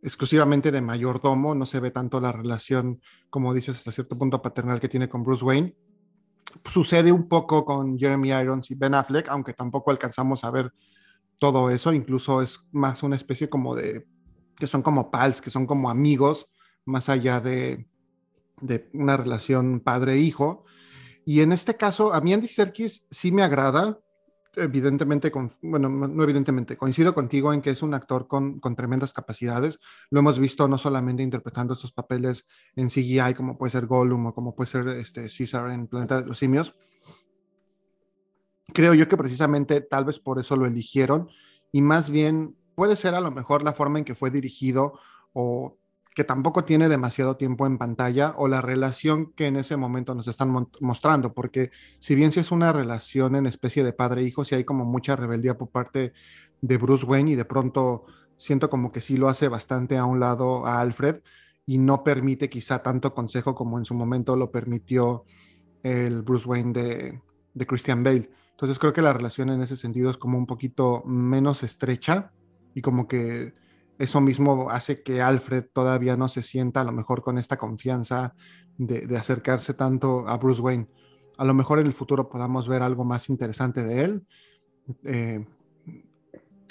exclusivamente 0.03 0.73
de 0.73 0.81
mayordomo, 0.81 1.55
no 1.55 1.67
se 1.67 1.81
ve 1.81 1.91
tanto 1.91 2.19
la 2.19 2.33
relación, 2.33 3.03
como 3.29 3.53
dices, 3.53 3.77
hasta 3.77 3.93
cierto 3.93 4.17
punto 4.17 4.41
paternal 4.41 4.81
que 4.81 4.89
tiene 4.89 5.11
con 5.11 5.25
Bruce 5.25 5.45
Wayne. 5.45 5.77
Sucede 6.65 7.13
un 7.13 7.29
poco 7.29 7.67
con 7.67 7.99
Jeremy 7.99 8.31
Irons 8.31 8.71
y 8.71 8.77
Ben 8.77 8.95
Affleck, 8.95 9.29
aunque 9.29 9.53
tampoco 9.53 9.91
alcanzamos 9.91 10.43
a 10.43 10.51
ver 10.51 10.73
todo 11.39 11.69
eso, 11.69 11.93
incluso 11.93 12.41
es 12.41 12.61
más 12.71 13.03
una 13.03 13.17
especie 13.17 13.51
como 13.51 13.75
de 13.75 14.07
que 14.63 14.69
son 14.69 14.83
como 14.83 15.11
pals, 15.11 15.43
que 15.43 15.51
son 15.51 15.67
como 15.67 15.91
amigos, 15.91 16.49
más 16.85 17.09
allá 17.09 17.41
de, 17.41 17.89
de 18.61 18.89
una 18.93 19.17
relación 19.17 19.81
padre-hijo. 19.81 20.65
Y 21.27 21.41
en 21.41 21.51
este 21.51 21.77
caso, 21.77 22.13
a 22.13 22.21
mí 22.21 22.33
Andy 22.33 22.47
Serkis 22.47 23.05
sí 23.11 23.33
me 23.33 23.43
agrada, 23.43 23.99
evidentemente, 24.55 25.33
con, 25.33 25.51
bueno, 25.63 25.89
no 25.89 26.23
evidentemente, 26.23 26.77
coincido 26.77 27.13
contigo 27.13 27.53
en 27.53 27.61
que 27.61 27.71
es 27.71 27.83
un 27.83 27.93
actor 27.93 28.29
con, 28.29 28.61
con, 28.61 28.77
tremendas 28.77 29.13
capacidades. 29.13 29.81
Lo 30.11 30.21
hemos 30.21 30.39
visto 30.39 30.69
no 30.69 30.79
solamente 30.79 31.25
interpretando 31.25 31.75
estos 31.75 31.91
papeles 31.91 32.47
en 32.77 32.89
CGI, 32.89 33.35
como 33.37 33.59
puede 33.59 33.73
ser 33.73 33.87
Gollum 33.87 34.27
o 34.27 34.33
como 34.33 34.55
puede 34.55 34.71
ser 34.71 34.87
este, 34.91 35.23
Caesar 35.23 35.73
en 35.73 35.89
Planeta 35.89 36.21
de 36.21 36.29
los 36.29 36.39
Simios. 36.39 36.73
Creo 38.73 38.95
yo 38.95 39.09
que 39.09 39.17
precisamente 39.17 39.81
tal 39.81 40.05
vez 40.05 40.21
por 40.21 40.39
eso 40.39 40.55
lo 40.55 40.67
eligieron 40.67 41.29
y 41.73 41.83
más 41.83 42.11
bien 42.11 42.55
puede 42.75 42.97
ser 42.97 43.15
a 43.15 43.21
lo 43.21 43.31
mejor 43.31 43.63
la 43.63 43.73
forma 43.73 43.99
en 43.99 44.05
que 44.05 44.15
fue 44.15 44.31
dirigido 44.31 44.99
o 45.33 45.77
que 46.15 46.25
tampoco 46.25 46.65
tiene 46.65 46.89
demasiado 46.89 47.37
tiempo 47.37 47.67
en 47.67 47.79
pantalla 47.79 48.35
o 48.37 48.49
la 48.49 48.61
relación 48.61 49.33
que 49.33 49.47
en 49.47 49.57
ese 49.57 49.77
momento 49.77 50.15
nos 50.15 50.29
están 50.29 50.69
mostrando, 50.81 51.33
porque 51.33 51.71
si 52.01 52.15
bien 52.15 52.33
si 52.33 52.41
es 52.41 52.51
una 52.51 52.73
relación 52.73 53.35
en 53.35 53.47
especie 53.47 53.83
de 53.83 53.93
padre-hijo, 53.93 54.45
si 54.45 54.55
hay 54.55 54.65
como 54.65 54.85
mucha 54.85 55.17
rebeldía 55.17 55.57
por 55.57 55.71
parte 55.71 56.13
de 56.61 56.77
Bruce 56.77 57.07
Wayne 57.07 57.33
y 57.33 57.35
de 57.35 57.45
pronto 57.45 58.05
siento 58.37 58.69
como 58.69 58.93
que 58.93 59.01
sí 59.01 59.17
lo 59.17 59.29
hace 59.29 59.49
bastante 59.49 59.97
a 59.97 60.05
un 60.05 60.21
lado 60.21 60.67
a 60.67 60.81
Alfred 60.81 61.23
y 61.65 61.79
no 61.79 62.05
permite 62.05 62.51
quizá 62.51 62.83
tanto 62.83 63.15
consejo 63.15 63.55
como 63.55 63.79
en 63.79 63.85
su 63.85 63.95
momento 63.95 64.37
lo 64.37 64.51
permitió 64.51 65.25
el 65.83 66.23
Bruce 66.23 66.47
Wayne 66.47 66.73
de, 66.73 67.21
de 67.55 67.67
Christian 67.67 68.05
Bale. 68.05 68.31
Entonces 68.51 68.79
creo 68.79 68.93
que 68.93 69.03
la 69.03 69.13
relación 69.13 69.49
en 69.49 69.63
ese 69.63 69.77
sentido 69.77 70.11
es 70.11 70.19
como 70.19 70.37
un 70.37 70.47
poquito 70.47 71.03
menos 71.07 71.63
estrecha 71.63 72.33
y 72.75 72.83
como 72.83 73.09
que 73.09 73.55
eso 73.99 74.21
mismo 74.21 74.71
hace 74.71 75.03
que 75.03 75.23
Alfred 75.23 75.67
todavía 75.73 76.17
no 76.17 76.29
se 76.29 76.43
sienta 76.43 76.81
a 76.81 76.85
lo 76.85 76.93
mejor 76.93 77.23
con 77.23 77.39
esta 77.39 77.57
confianza 77.57 78.35
de, 78.77 79.17
acercarse 79.17 79.75
tanto 79.75 80.27
a 80.29 80.37
Bruce 80.39 80.61
Wayne. 80.61 80.89
A 81.39 81.45
lo 81.45 81.55
mejor 81.55 81.79
en 81.79 81.87
el 81.87 81.95
futuro 81.95 82.29
podamos 82.29 82.69
ver 82.69 82.83
algo 82.83 83.05
más 83.05 83.29
interesante 83.29 83.85
de 83.85 84.03
él. 84.03 84.27
Eh, 85.05 85.45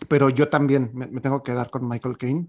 pero 0.07 0.29
yo 0.29 0.49
también 0.49 0.91
me, 0.93 1.07
tengo 1.21 1.43
que 1.43 1.53
dar 1.53 1.69
con 1.69 1.87
Michael 1.87 2.17
Caine. 2.17 2.47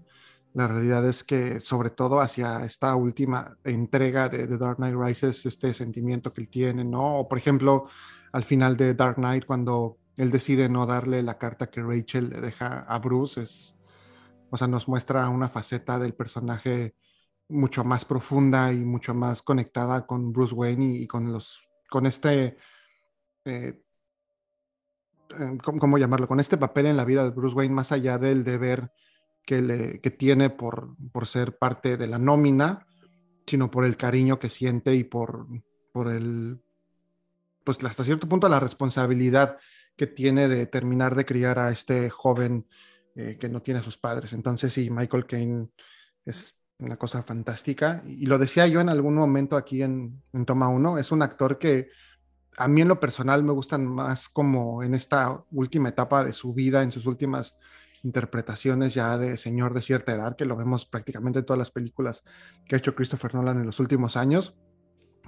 La 0.53 0.67
realidad 0.67 1.07
es 1.07 1.23
que 1.23 1.59
sobre 1.59 1.89
todo 1.89 2.19
hacia 2.19 2.63
esta 2.65 2.95
última 2.95 3.57
entrega 3.63 4.29
de, 4.29 4.47
The 4.47 4.57
Dark 4.57 4.77
Knight 4.77 4.95
Rises, 4.95 5.45
este 5.45 5.73
sentimiento 5.73 6.33
que 6.33 6.41
él 6.41 6.49
tiene, 6.49 6.83
¿no? 6.83 7.19
O 7.19 7.27
por 7.27 7.37
ejemplo, 7.37 7.87
al 8.31 8.43
final 8.43 8.77
de 8.77 8.93
Dark 8.93 9.15
Knight, 9.15 9.45
cuando 9.45 9.97
él 10.17 10.31
decide 10.31 10.69
no 10.69 10.85
darle 10.85 11.23
la 11.23 11.37
carta 11.37 11.69
que 11.69 11.81
Rachel 11.81 12.29
le 12.29 12.41
deja 12.41 12.81
a 12.81 12.99
Bruce, 12.99 13.41
es, 13.41 13.75
o 14.49 14.57
sea, 14.57 14.67
nos 14.67 14.87
muestra 14.87 15.29
una 15.29 15.49
faceta 15.49 15.97
del 15.99 16.13
personaje 16.13 16.95
mucho 17.49 17.83
más 17.83 18.05
profunda 18.05 18.71
y 18.71 18.85
mucho 18.85 19.13
más 19.13 19.41
conectada 19.41 20.05
con 20.05 20.31
Bruce 20.31 20.53
Wayne 20.53 20.97
y, 20.97 21.07
con 21.07 21.31
los 21.31 21.67
con 21.89 22.05
este 22.05 22.57
eh, 23.45 23.83
eh, 25.39 25.57
¿cómo, 25.63 25.97
llamarlo? 25.97 26.27
Con 26.27 26.39
este 26.39 26.57
papel 26.57 26.87
en 26.87 26.97
la 26.97 27.05
vida 27.05 27.23
de 27.23 27.31
Bruce 27.31 27.55
Wayne, 27.55 27.73
más 27.73 27.91
allá 27.91 28.17
del 28.17 28.43
deber 28.43 28.91
que, 29.45 29.61
le, 29.61 29.99
que 29.99 30.11
tiene 30.11 30.49
por, 30.49 30.95
por 31.11 31.27
ser 31.27 31.57
parte 31.57 31.97
de 31.97 32.07
la 32.07 32.19
nómina, 32.19 32.85
sino 33.47 33.69
por 33.71 33.85
el 33.85 33.97
cariño 33.97 34.39
que 34.39 34.49
siente 34.49 34.95
y 34.95 35.03
por, 35.03 35.47
por 35.91 36.09
el, 36.09 36.61
pues 37.63 37.83
hasta 37.83 38.03
cierto 38.03 38.27
punto 38.27 38.47
la 38.47 38.59
responsabilidad 38.59 39.57
que 39.95 40.07
tiene 40.07 40.47
de 40.47 40.65
terminar 40.65 41.15
de 41.15 41.25
criar 41.25 41.59
a 41.59 41.71
este 41.71 42.09
joven 42.09 42.67
eh, 43.15 43.37
que 43.39 43.49
no 43.49 43.61
tiene 43.61 43.79
a 43.79 43.83
sus 43.83 43.97
padres. 43.97 44.33
Entonces, 44.33 44.73
sí, 44.73 44.89
Michael 44.89 45.25
Caine 45.25 45.69
es 46.25 46.55
una 46.79 46.97
cosa 46.97 47.23
fantástica. 47.23 48.03
Y, 48.07 48.25
lo 48.25 48.37
decía 48.37 48.67
yo 48.67 48.81
en 48.81 48.89
algún 48.89 49.15
momento 49.15 49.55
aquí 49.55 49.81
en, 49.83 50.21
Toma 50.45 50.67
1, 50.69 50.97
es 50.97 51.11
un 51.11 51.21
actor 51.21 51.57
que 51.59 51.89
a 52.57 52.67
mí 52.67 52.81
en 52.81 52.87
lo 52.87 52.99
personal 52.99 53.43
me 53.43 53.51
gustan 53.51 53.85
más 53.85 54.29
como 54.29 54.83
en 54.83 54.93
esta 54.93 55.43
última 55.51 55.89
etapa 55.89 56.23
de 56.23 56.33
su 56.33 56.53
vida, 56.53 56.83
en 56.83 56.91
sus 56.91 57.05
últimas 57.05 57.55
interpretaciones 58.03 58.93
ya 58.93 59.17
de 59.17 59.37
señor 59.37 59.73
de 59.73 59.81
cierta 59.81 60.13
edad, 60.13 60.35
que 60.35 60.45
lo 60.45 60.55
vemos 60.55 60.85
prácticamente 60.85 61.39
en 61.39 61.45
todas 61.45 61.59
las 61.59 61.71
películas 61.71 62.23
que 62.65 62.75
ha 62.75 62.77
hecho 62.77 62.95
Christopher 62.95 63.33
Nolan 63.33 63.59
en 63.59 63.65
los 63.65 63.79
últimos 63.79 64.17
años, 64.17 64.55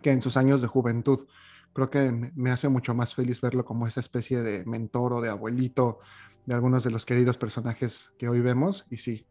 que 0.01 0.11
en 0.11 0.21
sus 0.21 0.37
años 0.37 0.61
de 0.61 0.67
juventud 0.67 1.27
creo 1.75 1.89
que 1.89 2.31
me 2.35 2.51
hace 2.51 2.69
mucho 2.69 2.95
más 2.95 3.13
feliz 3.13 3.41
verlo 3.41 3.65
como 3.65 3.85
esa 3.85 3.99
especie 3.99 4.41
de 4.41 4.65
mentor 4.65 5.11
o 5.11 5.19
de 5.21 5.27
abuelito 5.27 5.99
de 6.45 6.53
algunos 6.53 6.85
de 6.85 6.89
los 6.89 7.05
queridos 7.05 7.37
personajes 7.37 8.13
que 8.17 8.29
hoy 8.29 8.39
vemos. 8.39 8.85
Y 8.89 8.97
sí, 8.97 9.27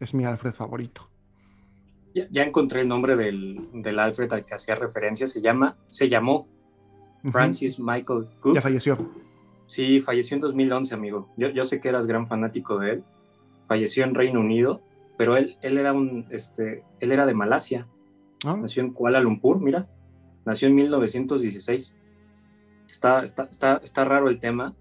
es 0.00 0.14
mi 0.14 0.24
Alfred 0.24 0.54
favorito. 0.54 1.10
Ya, 2.30 2.42
encontré 2.42 2.80
el 2.80 2.88
nombre 2.88 3.16
del, 3.16 3.98
Alfred 3.98 4.32
al 4.32 4.46
que 4.46 4.54
hacía 4.54 4.76
referencia. 4.76 5.26
Se 5.26 5.42
llama, 5.42 5.76
se 5.88 6.08
llamó 6.08 6.48
Francis 7.30 7.78
Michael 7.78 8.28
Cook. 8.40 8.54
Ya 8.54 8.62
falleció. 8.62 9.12
Sí, 9.66 10.00
falleció 10.00 10.36
en 10.36 10.40
2011, 10.40 10.94
amigo. 10.94 11.28
Yo, 11.36 11.50
yo 11.50 11.66
sé 11.66 11.82
que 11.82 11.90
eras 11.90 12.06
gran 12.06 12.26
fanático 12.26 12.78
de 12.78 12.92
él. 12.92 13.04
Falleció 13.66 14.04
en 14.04 14.14
Reino 14.14 14.40
Unido, 14.40 14.80
pero 15.18 15.36
él, 15.36 15.58
él 15.60 15.76
era 15.76 15.92
un, 15.92 16.26
este, 16.30 16.82
él 16.98 17.12
era 17.12 17.26
de 17.26 17.34
Malasia. 17.34 17.86
Ah. 18.46 18.56
Nació 18.56 18.82
en 18.82 18.94
Kuala 18.94 19.20
Lumpur, 19.20 19.60
mira 19.60 19.86
nació 20.48 20.68
en 20.68 20.74
1916. 20.74 21.94
Está, 22.90 23.22
está, 23.22 23.44
está, 23.44 23.80
está 23.84 24.04
raro 24.04 24.28
el 24.28 24.40
tema. 24.40 24.74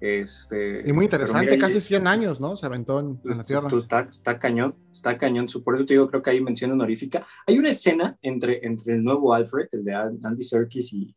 Este, 0.00 0.82
y 0.88 0.94
muy 0.94 1.04
interesante, 1.04 1.58
casi 1.58 1.78
100 1.78 2.06
años, 2.06 2.40
¿no? 2.40 2.56
Se 2.56 2.64
aventó 2.64 3.00
en, 3.00 3.20
la 3.22 3.44
Tierra. 3.44 3.68
Está, 3.76 4.00
está, 4.10 4.38
cañón, 4.38 4.74
está 4.94 5.18
cañón. 5.18 5.46
Por 5.62 5.74
eso 5.74 5.84
te 5.84 5.92
digo, 5.92 6.08
creo 6.08 6.22
que 6.22 6.30
hay 6.30 6.40
mención 6.40 6.72
honorífica. 6.72 7.26
Hay 7.46 7.58
una 7.58 7.68
escena 7.68 8.16
entre, 8.22 8.66
entre 8.66 8.94
el 8.94 9.04
nuevo 9.04 9.34
Alfred, 9.34 9.68
el 9.72 9.84
de 9.84 9.94
Andy 9.94 10.42
Serkis, 10.42 10.94
y, 10.94 11.14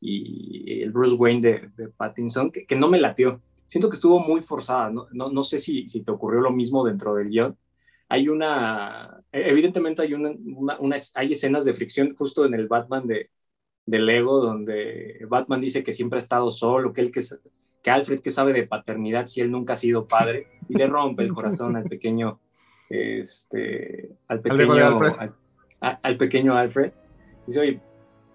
y 0.00 0.82
el 0.82 0.90
Bruce 0.90 1.14
Wayne 1.14 1.40
de, 1.40 1.70
de 1.76 1.88
Pattinson, 1.88 2.50
que, 2.50 2.66
que, 2.66 2.74
no 2.74 2.88
me 2.88 2.98
latió. 2.98 3.40
Siento 3.68 3.88
que 3.88 3.94
estuvo 3.94 4.18
muy 4.18 4.40
forzada. 4.40 4.90
No, 4.90 5.06
no, 5.12 5.30
no 5.30 5.44
sé 5.44 5.60
si, 5.60 5.88
si, 5.88 6.02
te 6.02 6.10
ocurrió 6.10 6.40
lo 6.40 6.50
mismo 6.50 6.84
dentro 6.84 7.14
del 7.14 7.28
guion. 7.28 7.56
Hay 8.08 8.28
una, 8.28 9.22
evidentemente 9.30 10.02
hay, 10.02 10.14
una, 10.14 10.32
una, 10.78 10.96
hay 11.14 11.32
escenas 11.32 11.64
de 11.64 11.74
fricción 11.74 12.14
justo 12.16 12.44
en 12.44 12.54
el 12.54 12.66
Batman 12.66 13.06
de, 13.06 13.30
de 13.86 14.00
Lego, 14.00 14.40
donde 14.40 15.24
Batman 15.28 15.60
dice 15.60 15.84
que 15.84 15.92
siempre 15.92 16.18
ha 16.18 16.18
estado 16.18 16.50
solo, 16.50 16.92
que, 16.92 17.00
él 17.00 17.12
que, 17.12 17.22
que 17.82 17.90
Alfred 17.90 18.20
que 18.20 18.32
sabe 18.32 18.52
de 18.52 18.66
paternidad 18.66 19.28
si 19.28 19.40
él 19.40 19.50
nunca 19.50 19.74
ha 19.74 19.76
sido 19.76 20.06
padre, 20.06 20.48
y 20.68 20.74
le 20.74 20.86
rompe 20.88 21.22
el 21.22 21.32
corazón 21.32 21.76
al 21.76 21.84
pequeño, 21.84 22.40
este, 22.90 24.10
al 24.26 24.40
pequeño, 24.40 24.72
Alfred. 24.72 25.30
Al, 25.80 26.16
pequeño 26.16 26.56
Alfred. 26.56 26.92
Dice, 27.46 27.60
oye, 27.60 27.80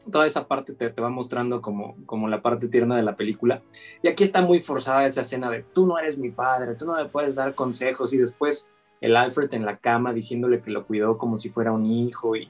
toda 0.10 0.26
esa 0.26 0.48
parte 0.48 0.74
te, 0.74 0.90
te, 0.90 1.02
va 1.02 1.10
mostrando 1.10 1.62
como, 1.62 1.98
como 2.06 2.30
la 2.30 2.42
parte 2.42 2.70
tierna 2.70 2.96
de 2.96 3.04
la 3.04 3.18
película. 3.18 3.62
Y 4.02 4.08
aquí 4.08 4.24
está 4.24 4.42
muy 4.42 4.62
forzada 4.62 5.06
esa 5.06 5.22
escena 5.22 5.50
de, 5.50 5.64
tú 5.64 5.86
no 5.86 6.00
eres 6.00 6.18
mi 6.18 6.32
padre, 6.32 6.76
tú 6.76 6.86
no 6.86 6.96
me 6.96 7.10
puedes 7.10 7.36
dar 7.36 7.54
consejos, 7.56 8.14
y 8.14 8.18
después 8.18 8.70
el 9.02 9.18
Alfred 9.18 9.54
en 9.54 9.66
la 9.66 9.78
cama 9.78 10.14
diciéndole 10.14 10.62
que 10.62 10.72
lo 10.72 10.86
cuidó 10.86 11.18
como 11.18 11.40
si 11.40 11.50
fuera 11.50 11.74
un 11.74 11.86
hijo 11.86 12.38
y 12.38 12.48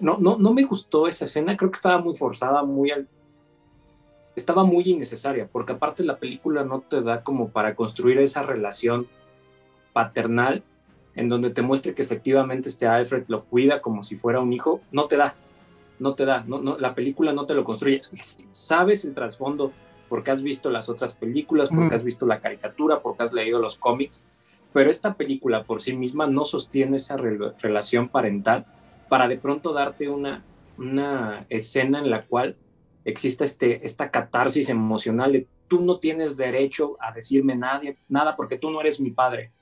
no, 0.00 0.18
no, 0.18 0.36
no 0.38 0.52
me 0.52 0.64
gustó 0.64 1.06
esa 1.06 1.24
escena, 1.24 1.56
creo 1.56 1.70
que 1.70 1.76
estaba 1.76 1.98
muy 1.98 2.14
forzada, 2.14 2.62
muy 2.62 2.92
estaba 4.36 4.64
muy 4.64 4.84
innecesaria, 4.86 5.48
porque 5.50 5.72
aparte 5.72 6.02
la 6.04 6.18
película 6.18 6.64
no 6.64 6.80
te 6.80 7.00
da 7.02 7.22
como 7.22 7.50
para 7.50 7.74
construir 7.74 8.18
esa 8.18 8.42
relación 8.42 9.06
paternal 9.92 10.62
en 11.14 11.28
donde 11.28 11.50
te 11.50 11.62
muestre 11.62 11.94
que 11.94 12.02
efectivamente 12.02 12.68
este 12.68 12.86
Alfred 12.86 13.24
lo 13.28 13.44
cuida 13.44 13.80
como 13.80 14.02
si 14.02 14.16
fuera 14.16 14.40
un 14.40 14.52
hijo, 14.52 14.80
no 14.92 15.06
te 15.06 15.16
da, 15.16 15.34
no 15.98 16.14
te 16.14 16.24
da, 16.24 16.44
no, 16.46 16.60
no, 16.60 16.78
la 16.78 16.94
película 16.94 17.32
no 17.32 17.46
te 17.46 17.54
lo 17.54 17.64
construye. 17.64 18.02
Sabes 18.50 19.04
el 19.04 19.14
trasfondo 19.14 19.72
porque 20.08 20.30
has 20.30 20.42
visto 20.42 20.70
las 20.70 20.88
otras 20.88 21.14
películas, 21.14 21.68
porque 21.68 21.94
has 21.94 22.04
visto 22.04 22.26
la 22.26 22.40
caricatura, 22.40 23.00
porque 23.00 23.22
has 23.22 23.32
leído 23.32 23.60
los 23.60 23.76
cómics, 23.76 24.24
pero 24.72 24.90
esta 24.90 25.14
película 25.14 25.64
por 25.64 25.82
sí 25.82 25.92
misma 25.92 26.26
no 26.26 26.44
sostiene 26.44 26.96
esa 26.96 27.16
relación 27.16 28.08
parental 28.08 28.66
para 29.10 29.28
de 29.28 29.36
pronto 29.36 29.74
darte 29.74 30.08
una, 30.08 30.42
una 30.78 31.44
escena 31.50 31.98
en 31.98 32.08
la 32.08 32.24
cual 32.24 32.56
exista 33.04 33.44
este, 33.44 33.84
esta 33.84 34.10
catarsis 34.10 34.70
emocional 34.70 35.32
de 35.32 35.48
tú 35.66 35.80
no 35.82 35.98
tienes 35.98 36.36
derecho 36.36 36.96
a 37.00 37.12
decirme 37.12 37.56
nadie, 37.56 37.98
nada 38.08 38.36
porque 38.36 38.56
tú 38.56 38.70
no 38.70 38.80
eres 38.80 39.00
mi 39.00 39.10
padre. 39.10 39.52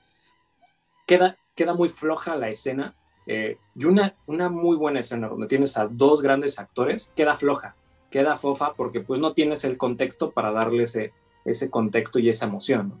Queda, 1.05 1.35
queda 1.55 1.73
muy 1.73 1.89
floja 1.89 2.35
la 2.35 2.49
escena 2.49 2.95
eh, 3.25 3.57
y 3.75 3.85
una, 3.85 4.15
una 4.27 4.49
muy 4.49 4.77
buena 4.77 4.99
escena 4.99 5.27
donde 5.27 5.47
tienes 5.47 5.77
a 5.77 5.87
dos 5.87 6.21
grandes 6.21 6.59
actores, 6.59 7.11
queda 7.15 7.35
floja, 7.35 7.75
queda 8.11 8.37
fofa 8.37 8.73
porque 8.73 9.01
pues 9.01 9.19
no 9.19 9.33
tienes 9.33 9.63
el 9.63 9.77
contexto 9.77 10.29
para 10.29 10.51
darle 10.51 10.83
ese, 10.83 11.11
ese 11.43 11.71
contexto 11.71 12.19
y 12.19 12.29
esa 12.29 12.45
emoción. 12.45 12.93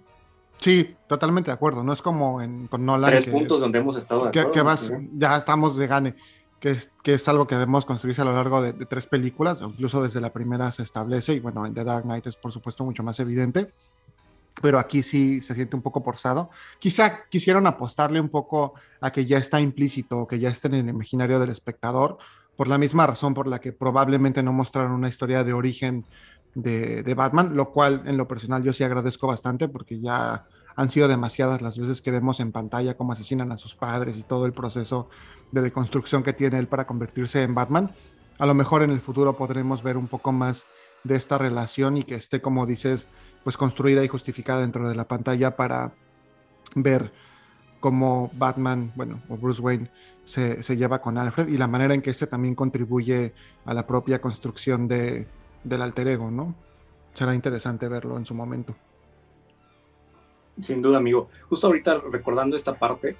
Sí, 0.57 0.95
totalmente 1.07 1.51
de 1.51 1.55
acuerdo. 1.55 1.83
No 1.83 1.93
es 1.93 2.01
como 2.01 2.41
en, 2.41 2.67
con 2.67 2.85
Nolan. 2.85 3.09
Tres 3.09 3.25
puntos 3.25 3.61
donde 3.61 3.79
hemos 3.79 3.95
estado 3.95 4.23
de 4.23 4.29
acuerdo. 4.29 4.51
Que, 4.51 4.61
vas, 4.61 4.91
ya 5.13 5.37
estamos 5.37 5.77
de 5.77 5.87
gane. 5.87 6.15
Que 6.59 6.71
es, 6.71 7.27
algo 7.27 7.47
que 7.47 7.55
debemos 7.55 7.85
construirse 7.85 8.21
a 8.21 8.25
lo 8.25 8.33
largo 8.33 8.61
de, 8.61 8.73
tres 8.73 9.05
películas, 9.05 9.59
incluso 9.61 10.03
desde 10.03 10.19
la 10.19 10.33
primera 10.33 10.71
se 10.71 10.83
establece, 10.83 11.33
y 11.33 11.39
bueno, 11.39 11.65
en 11.65 11.73
The 11.73 11.83
Dark 11.83 12.03
Knight 12.03 12.27
es 12.27 12.35
por 12.35 12.51
supuesto 12.51 12.83
mucho 12.83 13.01
más 13.01 13.19
evidente, 13.19 13.71
pero 14.61 14.77
aquí 14.77 15.01
sí 15.01 15.41
se 15.41 15.55
siente 15.55 15.77
un 15.77 15.81
poco 15.81 16.03
forzado. 16.03 16.49
Quizá 16.79 17.25
quisieron 17.29 17.65
apostarle 17.65 18.19
un 18.19 18.27
poco 18.27 18.73
a 18.99 19.11
que 19.11 19.25
ya 19.25 19.37
está 19.37 19.61
implícito, 19.61 20.27
que 20.27 20.39
ya 20.39 20.49
está 20.49 20.67
en 20.67 20.73
el 20.75 20.89
imaginario 20.89 21.39
del 21.39 21.49
espectador, 21.49 22.17
por 22.57 22.67
la 22.67 22.77
misma 22.77 23.07
razón 23.07 23.33
por 23.33 23.47
la 23.47 23.59
que 23.59 23.71
probablemente 23.71 24.43
no 24.43 24.51
mostraron 24.51 24.91
una 24.91 25.07
historia 25.07 25.45
de 25.45 25.53
origen 25.53 26.03
de, 26.55 27.03
de 27.03 27.13
Batman, 27.13 27.55
lo 27.55 27.71
cual 27.71 28.03
en 28.05 28.17
lo 28.17 28.27
personal 28.27 28.63
yo 28.63 28.73
sí 28.73 28.83
agradezco 28.83 29.27
bastante 29.27 29.69
porque 29.69 30.01
ya 30.01 30.45
han 30.75 30.89
sido 30.89 31.07
demasiadas 31.07 31.61
las 31.61 31.77
veces 31.77 32.01
que 32.01 32.11
vemos 32.11 32.39
en 32.39 32.51
pantalla 32.51 32.95
cómo 32.95 33.13
asesinan 33.13 33.51
a 33.51 33.57
sus 33.57 33.75
padres 33.75 34.17
y 34.17 34.23
todo 34.23 34.45
el 34.45 34.53
proceso 34.53 35.09
de 35.51 35.61
deconstrucción 35.61 36.23
que 36.23 36.33
tiene 36.33 36.59
él 36.59 36.67
para 36.67 36.87
convertirse 36.87 37.43
en 37.43 37.55
Batman. 37.55 37.91
A 38.37 38.45
lo 38.45 38.53
mejor 38.53 38.83
en 38.83 38.91
el 38.91 39.01
futuro 39.01 39.35
podremos 39.35 39.83
ver 39.83 39.97
un 39.97 40.07
poco 40.07 40.31
más 40.31 40.65
de 41.03 41.15
esta 41.15 41.37
relación 41.37 41.97
y 41.97 42.03
que 42.03 42.15
esté, 42.15 42.41
como 42.41 42.65
dices, 42.65 43.07
pues 43.43 43.57
construida 43.57 44.03
y 44.03 44.07
justificada 44.07 44.61
dentro 44.61 44.87
de 44.87 44.95
la 44.95 45.07
pantalla 45.07 45.55
para 45.55 45.93
ver 46.75 47.11
cómo 47.79 48.29
Batman, 48.33 48.91
bueno, 48.95 49.21
o 49.29 49.37
Bruce 49.37 49.61
Wayne 49.61 49.89
se, 50.25 50.61
lleva 50.75 51.01
con 51.01 51.17
Alfred 51.17 51.47
y 51.47 51.57
la 51.57 51.67
manera 51.67 51.93
en 51.93 52.01
que 52.01 52.11
este 52.11 52.27
también 52.27 52.55
contribuye 52.55 53.33
a 53.65 53.73
la 53.73 53.87
propia 53.87 54.21
construcción 54.21 54.87
de, 54.87 55.27
del 55.63 55.81
alter 55.81 56.07
ego, 56.09 56.29
¿no? 56.29 56.55
Será 57.13 57.33
interesante 57.33 57.87
verlo 57.87 58.17
en 58.17 58.25
su 58.25 58.33
momento. 58.33 58.75
Sin 60.61 60.81
duda, 60.81 60.97
amigo. 60.97 61.29
Justo 61.49 61.67
ahorita 61.67 62.01
recordando 62.11 62.55
esta 62.55 62.73
parte, 62.77 63.15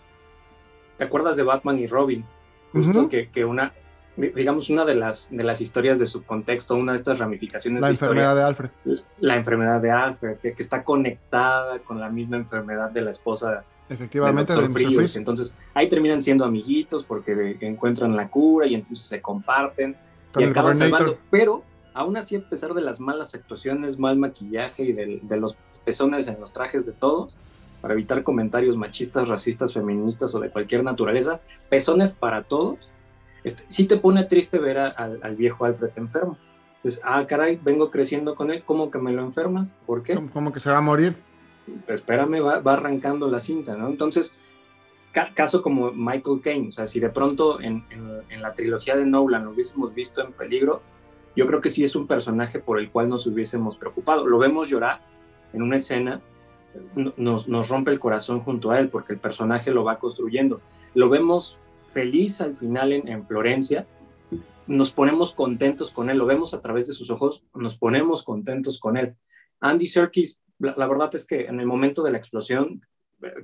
¿te 0.97 1.03
acuerdas 1.03 1.35
de 1.35 1.43
Batman 1.43 1.79
y 1.79 1.87
Robin? 1.87 2.25
Justo 2.71 3.09
que, 3.09 3.29
que, 3.29 3.45
una, 3.45 3.73
digamos, 4.15 4.69
una 4.69 4.85
de 4.85 4.95
las, 4.95 5.29
de 5.31 5.43
las 5.43 5.61
historias 5.61 5.97
de 5.99 6.07
su 6.07 6.23
contexto, 6.23 6.75
una 6.75 6.91
de 6.91 6.97
estas 6.97 7.19
ramificaciones 7.19 7.81
la 7.81 7.87
de 7.87 7.93
enfermedad 7.93 8.35
de 8.35 8.43
Alfred. 8.43 8.69
La, 9.17 9.35
enfermedad 9.35 9.81
de 9.81 9.91
Alfred, 9.91 10.37
que, 10.37 10.53
que, 10.53 10.61
está 10.61 10.83
conectada 10.83 11.79
con 11.79 11.99
la 11.99 12.09
misma 12.09 12.37
enfermedad 12.37 12.91
de 12.91 13.01
la 13.01 13.11
esposa. 13.11 13.63
Efectivamente, 13.89 14.53
de, 14.53 14.69
Freeze. 14.69 15.17
Entonces, 15.17 15.55
ahí 15.73 15.89
terminan 15.89 16.21
siendo 16.21 16.45
amiguitos 16.45 17.03
porque 17.03 17.57
encuentran 17.61 18.15
la 18.15 18.27
cura 18.29 18.67
y 18.67 18.75
entonces 18.75 19.05
se 19.05 19.21
comparten 19.21 19.95
y 20.37 20.43
acaban 20.43 20.75
salvando. 20.75 21.17
Pero, 21.31 21.63
aún 21.93 22.15
así, 22.17 22.35
a 22.35 22.47
pesar 22.47 22.73
de 22.75 22.81
las 22.81 22.99
malas 22.99 23.33
actuaciones, 23.33 23.97
mal 23.97 24.15
maquillaje 24.17 24.83
y 24.83 24.93
de, 24.93 25.19
de 25.23 25.37
los 25.37 25.57
pezones 25.89 26.27
en 26.27 26.39
los 26.39 26.53
trajes 26.53 26.85
de 26.85 26.91
todos, 26.91 27.35
para 27.81 27.95
evitar 27.95 28.21
comentarios 28.21 28.77
machistas, 28.77 29.27
racistas, 29.27 29.73
feministas 29.73 30.35
o 30.35 30.39
de 30.39 30.51
cualquier 30.51 30.83
naturaleza, 30.83 31.39
pezones 31.67 32.11
para 32.11 32.43
todos, 32.43 32.91
este, 33.43 33.63
sí 33.69 33.87
te 33.87 33.97
pone 33.97 34.25
triste 34.25 34.59
ver 34.59 34.77
al 34.77 35.35
viejo 35.35 35.65
Alfred 35.65 35.89
enfermo. 35.95 36.37
Entonces, 36.75 37.01
ah, 37.03 37.25
caray, 37.25 37.59
vengo 37.63 37.89
creciendo 37.89 38.35
con 38.35 38.51
él, 38.51 38.61
¿cómo 38.63 38.91
que 38.91 38.99
me 38.99 39.11
lo 39.11 39.23
enfermas? 39.23 39.73
¿Por 39.87 40.03
qué? 40.03 40.13
¿Cómo 40.31 40.53
que 40.53 40.59
se 40.59 40.69
va 40.69 40.77
a 40.77 40.81
morir? 40.81 41.15
Espérame, 41.87 42.39
va, 42.39 42.73
arrancando 42.73 43.27
la 43.27 43.39
cinta, 43.39 43.75
¿no? 43.75 43.87
Entonces, 43.87 44.35
caso 45.33 45.63
como 45.63 45.91
Michael 45.91 46.41
Caine, 46.43 46.69
o 46.69 46.71
sea, 46.71 46.85
si 46.85 46.99
de 46.99 47.09
pronto 47.09 47.59
en, 47.61 47.83
en, 48.29 48.41
la 48.43 48.53
trilogía 48.53 48.95
de 48.95 49.07
Nolan 49.07 49.43
lo 49.43 49.51
hubiésemos 49.53 49.91
visto 49.95 50.23
en 50.23 50.33
peligro, 50.33 50.83
yo 51.35 51.47
creo 51.47 51.61
que 51.61 51.71
sí 51.71 51.83
es 51.83 51.95
un 51.95 52.05
personaje 52.05 52.59
por 52.59 52.79
el 52.79 52.91
cual 52.91 53.09
nos 53.09 53.25
hubiésemos 53.25 53.75
preocupado. 53.75 54.27
Lo 54.27 54.37
vemos 54.37 54.69
llorar 54.69 55.09
en 55.53 55.61
una 55.61 55.77
escena, 55.77 56.21
nos, 56.95 57.69
rompe 57.69 57.91
el 57.91 57.99
corazón 57.99 58.41
junto 58.41 58.71
a 58.71 58.79
él 58.79 58.89
porque 58.89 59.13
el 59.13 59.19
personaje 59.19 59.71
lo 59.71 59.83
va 59.83 59.99
construyendo. 59.99 60.61
Lo 60.93 61.09
vemos 61.09 61.57
feliz 61.87 62.41
al 62.41 62.55
final 62.55 62.93
en, 62.93 63.25
Florencia, 63.25 63.87
nos 64.67 64.91
ponemos 64.91 65.33
contentos 65.33 65.91
con 65.91 66.09
él, 66.09 66.19
lo 66.19 66.27
vemos 66.27 66.53
a 66.53 66.61
través 66.61 66.85
de 66.87 66.93
sus 66.93 67.09
ojos, 67.09 67.43
nos 67.55 67.77
ponemos 67.77 68.23
contentos 68.23 68.79
con 68.79 68.97
él. 68.97 69.15
Andy 69.59 69.87
Serkis, 69.87 70.39
la, 70.59 70.87
verdad 70.87 71.13
es 71.15 71.25
que 71.25 71.45
en 71.45 71.59
el 71.59 71.65
momento 71.65 72.03
de 72.03 72.11
la 72.11 72.19
explosión, 72.19 72.81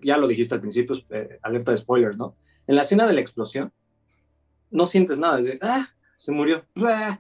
ya 0.03 0.17
lo 0.17 0.27
dijiste 0.27 0.53
al 0.53 0.61
principio, 0.61 0.95
eh, 1.09 1.39
alerta 1.41 1.71
de 1.71 1.77
spoilers, 1.77 2.17
¿no? 2.17 2.35
En 2.67 2.75
la 2.75 2.83
escena 2.83 3.07
de 3.07 3.13
la 3.13 3.21
explosión, 3.21 3.73
no 4.69 4.85
sientes 4.85 5.17
nada, 5.17 5.39
es 5.39 5.45
de, 5.45 5.59
ah, 5.61 5.87
se 6.15 6.31
murió, 6.31 6.65
ah, 6.77 7.19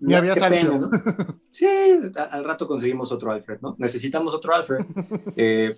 ya 0.00 0.18
había 0.18 0.34
salido. 0.34 0.78
¿no? 0.78 0.90
Sí, 1.50 1.66
al 1.66 2.44
rato 2.44 2.66
conseguimos 2.66 3.12
otro 3.12 3.30
Alfred, 3.30 3.60
¿no? 3.60 3.76
Necesitamos 3.78 4.34
otro 4.34 4.54
Alfred. 4.54 4.84
Eh, 5.36 5.76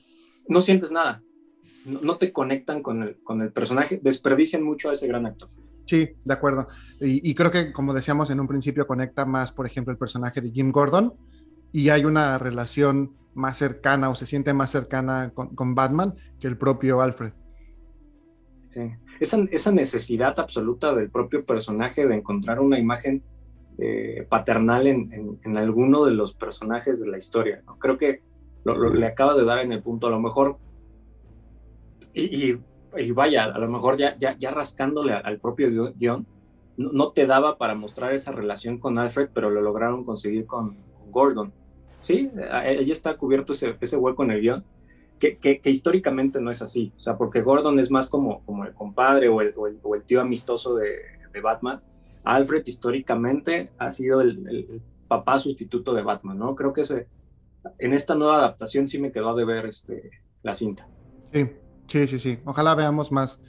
no 0.49 0.61
sientes 0.61 0.93
nada 0.93 1.23
no, 1.87 2.17
te 2.17 2.33
conectan 2.33 2.83
con 2.83 3.03
el, 3.03 3.17
con 3.23 3.41
el 3.41 3.53
personaje, 3.53 4.01
desperdician 4.03 4.63
mucho 4.63 4.91
a 4.91 4.93
ese 4.93 5.07
gran 5.07 5.27
actor. 5.27 5.49
Sí, 5.87 6.11
de 6.25 6.35
acuerdo. 6.35 6.67
Y, 7.01 7.33
creo 7.35 7.53
que, 7.53 7.73
como 7.73 7.95
decíamos 7.95 8.29
en 8.31 8.41
un 8.41 8.49
principio, 8.49 8.89
conecta 8.89 9.25
más, 9.25 9.53
por 9.53 9.67
ejemplo, 9.67 9.93
el 9.93 9.99
personaje 9.99 10.41
de 10.41 10.51
Jim 10.51 10.73
Gordon 10.73 11.15
y 11.73 11.91
hay 11.91 12.05
una 12.05 12.39
relación 12.39 13.15
más 13.35 13.59
cercana 13.59 14.11
o 14.11 14.17
se 14.17 14.27
siente 14.27 14.53
más 14.53 14.73
cercana 14.73 15.33
con, 15.33 15.75
Batman 15.77 16.15
que 16.41 16.49
el 16.49 16.59
propio 16.59 17.01
Alfred. 17.01 17.33
Sí. 18.71 18.81
Esa, 19.21 19.39
esa, 19.51 19.73
necesidad 19.73 20.39
absoluta 20.39 20.95
del 20.95 21.11
propio 21.11 21.45
personaje 21.45 22.07
de 22.07 22.15
encontrar 22.17 22.61
una 22.61 22.79
imagen 22.79 23.23
eh, 23.79 24.27
paternal 24.29 24.87
en, 24.87 25.39
en, 25.43 25.57
alguno 25.57 26.05
de 26.05 26.13
los 26.13 26.35
personajes 26.35 27.01
de 27.01 27.09
la 27.09 27.19
historia. 27.19 27.63
¿no? 27.67 27.79
Creo 27.79 27.99
que 27.99 28.23
lo, 28.65 28.93
le 28.93 29.07
acaba 29.07 29.35
de 29.35 29.45
dar 29.45 29.59
en 29.59 29.73
el 29.73 29.83
punto, 29.83 30.07
a 30.07 30.11
lo 30.11 30.21
mejor 30.21 30.59
y, 32.17 33.13
vaya, 33.13 33.45
a 33.45 33.59
lo 33.59 33.69
mejor 33.69 33.99
ya, 33.99 34.17
ya, 34.19 34.37
ya 34.39 34.51
rascándole 34.51 35.13
al 35.13 35.39
propio 35.39 35.93
guion, 35.95 36.27
no, 36.79 37.11
te 37.13 37.27
daba 37.27 37.59
para 37.59 37.75
mostrar 37.75 38.15
esa 38.15 38.33
relación 38.33 38.79
con 38.79 38.99
Alfred, 38.99 39.29
pero 39.35 39.51
lo 39.51 39.61
lograron 39.61 40.05
conseguir 40.05 40.47
con, 40.47 40.77
Gordon. 41.11 41.53
Sí, 42.01 42.31
ella 42.65 42.93
está 42.93 43.17
cubierto 43.17 43.53
ese, 43.53 43.77
ese 43.81 43.97
hueco 43.97 44.25
en 44.25 44.31
el 44.33 44.41
guion, 44.41 44.65
que, 45.19 45.61
históricamente 45.65 46.41
no 46.41 46.51
es 46.51 46.63
así, 46.63 46.93
o 46.97 47.01
sea, 47.01 47.17
porque 47.17 47.43
Gordon 47.43 47.79
es 47.79 47.91
más 47.91 48.09
como, 48.09 48.45
como 48.45 48.65
el 48.65 48.75
compadre 48.75 49.29
o 49.29 49.41
el, 49.41 49.55
tío 50.05 50.21
amistoso 50.21 50.77
de, 50.77 50.95
Batman. 51.43 51.83
Alfred 52.25 52.63
históricamente 52.65 53.71
ha 53.77 53.91
sido 53.91 54.23
el, 54.23 54.81
papá 55.07 55.39
sustituto 55.39 55.95
de 55.95 56.03
Batman, 56.03 56.39
¿no? 56.39 56.57
Creo 56.57 56.73
que 56.73 56.81
ese, 56.81 57.07
en 57.79 57.93
esta 57.93 58.15
nueva 58.15 58.39
adaptación 58.39 58.89
sí 58.89 58.99
me 58.99 59.13
quedó 59.13 59.37
de 59.37 59.45
ver 59.45 59.67
este, 59.67 60.11
la 60.43 60.55
cinta. 60.55 60.89
Sí, 61.33 61.47
Sí, 61.89 62.07
sí, 62.09 62.19
sí. 62.19 62.39
Ojalá 62.45 62.75
veamos 62.75 63.13
más. 63.13 63.41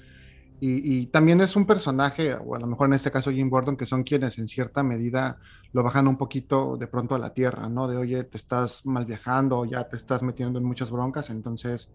Y, 0.59 1.05
también 1.07 1.39
es 1.41 1.55
un 1.55 1.67
personaje, 1.67 2.33
o 2.33 2.55
a 2.55 2.59
lo 2.59 2.65
mejor 2.65 2.87
en 2.87 2.93
este 2.93 3.11
caso 3.11 3.29
Jim 3.29 3.47
Gordon, 3.47 3.77
que 3.77 3.85
son 3.85 4.03
quienes 4.03 4.39
en 4.39 4.47
cierta 4.47 4.81
medida 4.81 5.37
lo 5.71 5.83
bajan 5.83 6.07
un 6.07 6.17
poquito 6.17 6.77
de 6.77 6.87
pronto 6.87 7.13
a 7.13 7.19
la 7.19 7.33
tierra, 7.33 7.69
¿no? 7.69 7.87
De 7.87 7.95
oye, 7.95 8.23
te 8.23 8.37
estás 8.37 8.83
mal 8.83 9.05
viajando, 9.05 9.65
ya 9.65 9.87
te 9.87 9.97
estás 9.97 10.23
metiendo 10.23 10.57
en 10.57 10.65
muchas 10.65 10.89
broncas, 10.89 11.29
entonces 11.29 11.89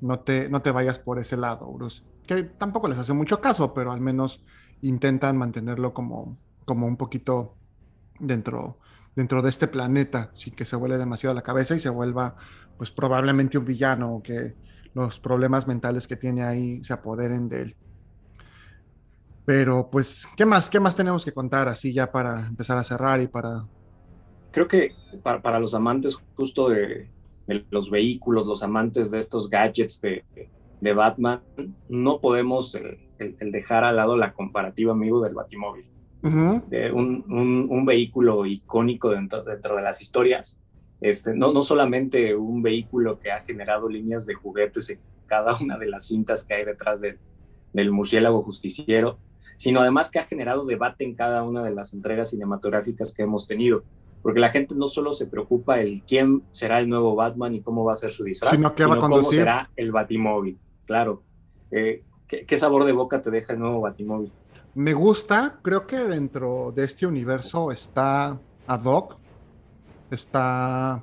no 0.00 0.20
te, 0.20 0.48
no 0.48 0.62
te 0.62 0.70
vayas 0.70 0.98
por 0.98 1.18
ese 1.18 1.36
lado, 1.36 1.70
Bruce. 1.70 2.02
Que 2.26 2.44
tampoco 2.44 2.88
les 2.88 2.98
hace 2.98 3.12
mucho 3.12 3.42
caso, 3.42 3.74
pero 3.74 3.92
al 3.92 4.00
menos 4.00 4.42
intentan 4.80 5.36
mantenerlo 5.36 5.92
como, 5.92 6.38
como 6.64 6.86
un 6.86 6.96
poquito 6.96 7.56
dentro, 8.18 8.78
dentro 9.16 9.42
de 9.42 9.50
este 9.50 9.68
planeta, 9.68 10.30
sin 10.34 10.54
que 10.54 10.64
se 10.64 10.76
vuele 10.76 10.96
demasiado 10.96 11.32
a 11.32 11.34
la 11.34 11.42
cabeza 11.42 11.74
y 11.74 11.80
se 11.80 11.90
vuelva, 11.90 12.36
pues 12.78 12.90
probablemente 12.90 13.58
un 13.58 13.66
villano 13.66 14.22
que 14.24 14.54
los 14.94 15.20
problemas 15.20 15.66
mentales 15.66 16.08
que 16.08 16.16
tiene 16.16 16.42
ahí 16.42 16.82
se 16.84 16.94
apoderen 16.94 17.50
de 17.50 17.62
él. 17.62 17.76
Pero 19.48 19.88
pues, 19.90 20.28
¿qué 20.36 20.44
más? 20.44 20.68
¿Qué 20.68 20.78
más 20.78 20.94
tenemos 20.94 21.24
que 21.24 21.32
contar 21.32 21.68
así 21.68 21.90
ya 21.90 22.12
para 22.12 22.46
empezar 22.46 22.76
a 22.76 22.84
cerrar 22.84 23.22
y 23.22 23.28
para... 23.28 23.64
Creo 24.50 24.68
que 24.68 24.92
para, 25.22 25.58
los 25.58 25.72
amantes 25.72 26.18
justo 26.36 26.68
de, 26.68 27.08
los 27.70 27.90
vehículos, 27.90 28.46
los 28.46 28.62
amantes 28.62 29.10
de 29.10 29.18
estos 29.18 29.48
gadgets 29.48 30.02
de, 30.02 30.92
Batman, 30.92 31.40
no 31.88 32.20
podemos 32.20 32.74
el, 32.74 33.50
dejar 33.50 33.84
al 33.84 33.96
lado 33.96 34.18
la 34.18 34.34
comparativa, 34.34 34.92
amigo, 34.92 35.22
del 35.22 35.32
Batimóvil. 35.32 35.86
de 36.20 36.92
un, 36.92 37.86
vehículo 37.86 38.44
icónico 38.44 39.12
dentro, 39.12 39.44
dentro 39.44 39.76
de 39.76 39.82
las 39.82 40.02
historias 40.02 40.60
este, 41.00 41.34
no, 41.34 41.54
no 41.54 41.62
solamente 41.62 42.34
un 42.34 42.60
vehículo 42.60 43.18
que 43.18 43.32
ha 43.32 43.40
generado 43.40 43.88
líneas 43.88 44.26
de 44.26 44.34
juguetes 44.34 44.90
en 44.90 45.00
cada 45.26 45.56
una 45.56 45.78
de 45.78 45.86
las 45.86 46.06
cintas 46.06 46.44
que 46.44 46.52
hay 46.52 46.66
detrás 46.66 47.00
del 47.00 47.90
murciélago 47.90 48.42
justiciero, 48.42 49.18
sino 49.58 49.82
además 49.82 50.10
que 50.10 50.18
ha 50.18 50.24
generado 50.24 50.64
debate 50.64 51.04
en 51.04 51.14
cada 51.14 51.42
una 51.42 51.62
de 51.62 51.74
las 51.74 51.92
entregas 51.92 52.30
cinematográficas 52.30 53.12
que 53.12 53.24
hemos 53.24 53.46
tenido. 53.46 53.82
Porque 54.22 54.40
la 54.40 54.50
gente 54.50 54.74
no 54.74 54.88
solo 54.88 55.12
se 55.12 55.26
preocupa 55.26 55.78
el 55.80 56.02
quién 56.02 56.42
será 56.50 56.78
el 56.80 56.88
nuevo 56.88 57.14
Batman 57.14 57.54
y 57.54 57.60
cómo 57.60 57.84
va 57.84 57.92
a 57.92 57.96
ser 57.96 58.10
su 58.10 58.24
disfraz, 58.24 58.56
sino, 58.56 58.74
cómo 58.74 59.30
será 59.30 59.68
el 59.76 59.92
Batimóvil. 59.92 60.58
Claro. 60.86 61.22
Eh, 61.70 62.02
¿qué, 62.26 62.46
¿Qué 62.46 62.56
sabor 62.56 62.86
de 62.86 62.92
boca 62.92 63.20
te 63.20 63.30
deja 63.30 63.52
el 63.52 63.58
nuevo 63.58 63.82
Batimóvil? 63.82 64.32
Me 64.74 64.94
gusta, 64.94 65.58
creo 65.60 65.86
que 65.86 65.98
dentro 65.98 66.72
de 66.74 66.84
este 66.84 67.06
universo 67.06 67.70
está 67.70 68.38
ad 68.66 68.84
hoc 68.84 69.18
está... 70.10 71.02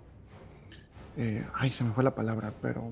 Eh, 1.17 1.45
ay, 1.53 1.69
se 1.71 1.83
me 1.83 1.91
fue 1.93 2.03
la 2.03 2.13
palabra, 2.13 2.53
pero 2.61 2.91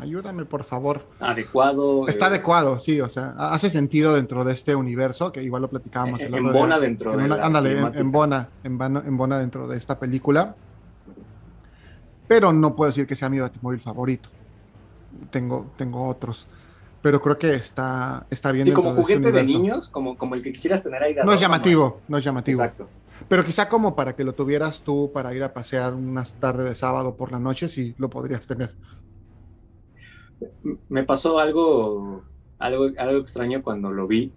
ayúdame 0.00 0.44
por 0.44 0.64
favor. 0.64 1.06
Adecuado. 1.18 2.08
Está 2.08 2.26
eh, 2.26 2.28
adecuado, 2.28 2.80
sí, 2.80 3.00
o 3.00 3.08
sea, 3.08 3.34
hace 3.36 3.70
sentido 3.70 4.14
dentro 4.14 4.44
de 4.44 4.52
este 4.52 4.74
universo, 4.74 5.32
que 5.32 5.42
igual 5.42 5.62
lo 5.62 5.68
platicábamos. 5.68 6.20
En, 6.20 6.34
en 6.34 6.52
Bona 6.52 6.78
dentro 6.78 7.16
de 7.16 7.24
Ándale, 7.24 7.78
en, 7.94 8.10
Bona, 8.10 8.48
en, 8.64 9.16
Bona 9.16 9.38
dentro 9.38 9.68
de 9.68 9.76
esta 9.76 9.98
película. 9.98 10.54
Pero 12.26 12.52
no 12.52 12.76
puedo 12.76 12.90
decir 12.90 13.06
que 13.06 13.16
sea 13.16 13.28
mi 13.28 13.40
batimóvil 13.40 13.80
favorito. 13.80 14.28
Tengo, 15.30 15.72
tengo 15.76 16.06
otros. 16.06 16.46
Pero 17.02 17.20
creo 17.20 17.36
que 17.36 17.54
está, 17.54 18.26
está 18.30 18.52
bien. 18.52 18.66
Sí, 18.66 18.72
como 18.72 18.90
este 18.90 19.02
juguete 19.02 19.32
de, 19.32 19.42
niños, 19.42 19.88
como, 19.88 20.16
como 20.16 20.34
el 20.34 20.42
que 20.42 20.52
quisieras 20.52 20.82
tener 20.82 21.02
ahí. 21.02 21.16
no 21.24 21.32
es 21.32 21.40
llamativo, 21.40 22.00
no 22.08 22.18
es 22.18 22.24
llamativo. 22.24 22.62
Exacto. 22.62 22.88
Pero 23.28 23.44
quizá 23.44 23.68
como 23.68 23.94
para 23.94 24.14
que 24.14 24.24
lo 24.24 24.34
tuvieras 24.34 24.80
tú 24.80 25.10
para 25.12 25.34
ir 25.34 25.42
a 25.42 25.52
pasear 25.52 25.94
unas 25.94 26.32
tardes 26.34 26.68
de 26.68 26.74
sábado 26.74 27.16
por 27.16 27.32
la 27.32 27.38
noche, 27.38 27.68
sí 27.68 27.94
lo 27.98 28.08
podrías 28.08 28.46
tener. 28.46 28.74
Me 30.88 31.04
pasó 31.04 31.38
algo, 31.38 32.22
algo, 32.58 32.88
algo 32.98 33.18
extraño 33.18 33.62
cuando 33.62 33.90
lo 33.90 34.06
vi. 34.06 34.32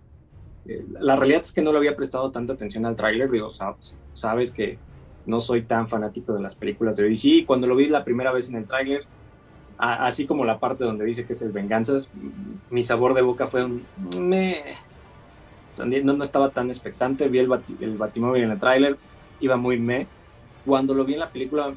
Eh, 0.66 0.86
la 1.00 1.16
realidad 1.16 1.42
es 1.42 1.52
que 1.52 1.62
no 1.62 1.72
le 1.72 1.78
había 1.78 1.96
prestado 1.96 2.32
tanta 2.32 2.54
atención 2.54 2.86
al 2.86 2.96
tráiler, 2.96 3.30
digo, 3.30 3.50
sabes 4.14 4.52
que 4.52 4.78
no 5.26 5.40
soy 5.40 5.64
tan 5.64 5.88
fanático 5.88 6.34
de 6.34 6.42
las 6.42 6.56
películas 6.56 6.96
de 6.96 7.10
DC. 7.10 7.46
Cuando 7.46 7.68
lo 7.68 7.76
vi 7.76 7.88
la 7.88 8.04
primera 8.04 8.32
vez 8.32 8.50
en 8.50 8.56
el 8.56 8.66
tráiler, 8.66 9.06
así 9.78 10.26
como 10.26 10.46
la 10.46 10.60
parte 10.60 10.84
donde 10.84 11.06
dice 11.06 11.26
que 11.26 11.34
es 11.34 11.42
el 11.42 11.52
Venganzas, 11.52 12.12
mi 12.70 12.84
sabor 12.84 13.14
de 13.14 13.22
boca 13.22 13.48
fue 13.48 13.64
un... 13.64 13.86
Me, 14.20 14.64
no, 15.78 16.14
no 16.14 16.24
estaba 16.24 16.50
tan 16.52 16.70
expectante, 16.70 17.30
vi 17.30 17.40
el, 17.40 17.50
el 17.80 17.98
Batimóvil 17.98 18.44
en 18.44 18.52
el 18.52 18.60
tráiler, 18.60 18.98
iba 19.40 19.58
muy 19.58 19.80
me. 19.80 20.08
Cuando 20.66 20.94
lo 20.94 21.04
vi 21.04 21.14
en 21.14 21.20
la 21.20 21.30
película, 21.30 21.74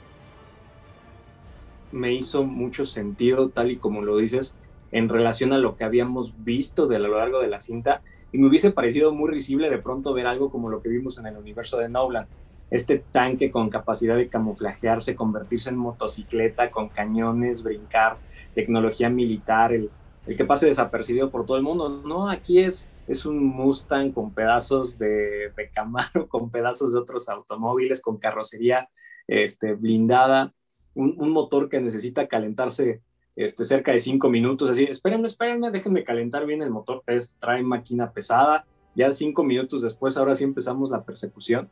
me 1.93 2.13
hizo 2.13 2.45
mucho 2.45 2.85
sentido, 2.85 3.49
tal 3.49 3.71
y 3.71 3.77
como 3.77 4.03
lo 4.03 4.17
dices, 4.17 4.55
en 4.93 5.09
relación 5.09 5.53
a 5.53 5.59
lo 5.59 5.77
que 5.77 5.85
habíamos 5.85 6.45
visto 6.45 6.87
de 6.87 6.97
a 6.97 6.99
lo 6.99 7.17
largo 7.17 7.41
de 7.41 7.49
la 7.49 7.61
cinta. 7.61 8.03
Y 8.33 8.39
me 8.39 8.49
hubiese 8.49 8.71
parecido 8.71 9.13
muy 9.13 9.31
risible 9.31 9.71
de 9.71 9.79
pronto 9.79 10.13
ver 10.13 10.27
algo 10.27 10.51
como 10.51 10.69
lo 10.69 10.83
que 10.83 10.89
vimos 10.89 11.19
en 11.19 11.27
el 11.27 11.37
universo 11.37 11.79
de 11.79 11.89
Nolan. 11.89 12.27
Este 12.71 12.99
tanque 12.99 13.51
con 13.51 13.71
capacidad 13.71 14.17
de 14.17 14.29
camuflajearse, 14.29 15.15
convertirse 15.15 15.71
en 15.71 15.77
motocicleta, 15.77 16.71
con 16.71 16.89
cañones, 16.89 17.63
brincar, 17.63 18.19
tecnología 18.55 19.09
militar, 19.09 19.73
el, 19.73 19.91
el 20.27 20.37
que 20.37 20.45
pase 20.45 20.67
desapercibido 20.67 21.31
por 21.31 21.47
todo 21.47 21.57
el 21.57 21.63
mundo. 21.63 21.89
No, 21.89 22.29
aquí 22.29 22.59
es, 22.59 22.91
es 23.07 23.25
un 23.25 23.45
Mustang 23.45 24.13
con 24.13 24.33
pedazos 24.33 24.99
de, 24.99 25.53
de 25.57 25.71
Camaro, 25.73 26.27
con 26.29 26.51
pedazos 26.51 26.93
de 26.93 26.99
otros 26.99 27.29
automóviles, 27.29 28.01
con 28.01 28.19
carrocería 28.19 28.89
este, 29.29 29.75
blindada, 29.75 30.53
un, 30.97 31.15
un, 31.19 31.31
motor 31.31 31.69
que 31.69 31.81
necesita 31.81 32.27
calentarse 32.27 33.01
este, 33.37 33.65
cerca 33.65 33.93
de 33.93 34.01
cinco 34.01 34.29
minutos, 34.31 34.71
así, 34.71 34.85
espérenme, 34.85 35.27
espérenme, 35.27 35.71
déjenme 35.71 36.05
calentar 36.05 36.47
bien 36.47 36.63
el 36.63 36.71
motor, 36.71 37.03
es, 37.07 37.37
trae 37.39 37.63
máquina 37.63 38.11
pesada, 38.11 38.67
ya 38.95 39.13
cinco 39.13 39.45
minutos 39.45 39.83
después, 39.83 40.17
ahora 40.17 40.35
sí 40.35 40.45
empezamos 40.45 40.91
la 40.91 41.05
persecución. 41.05 41.69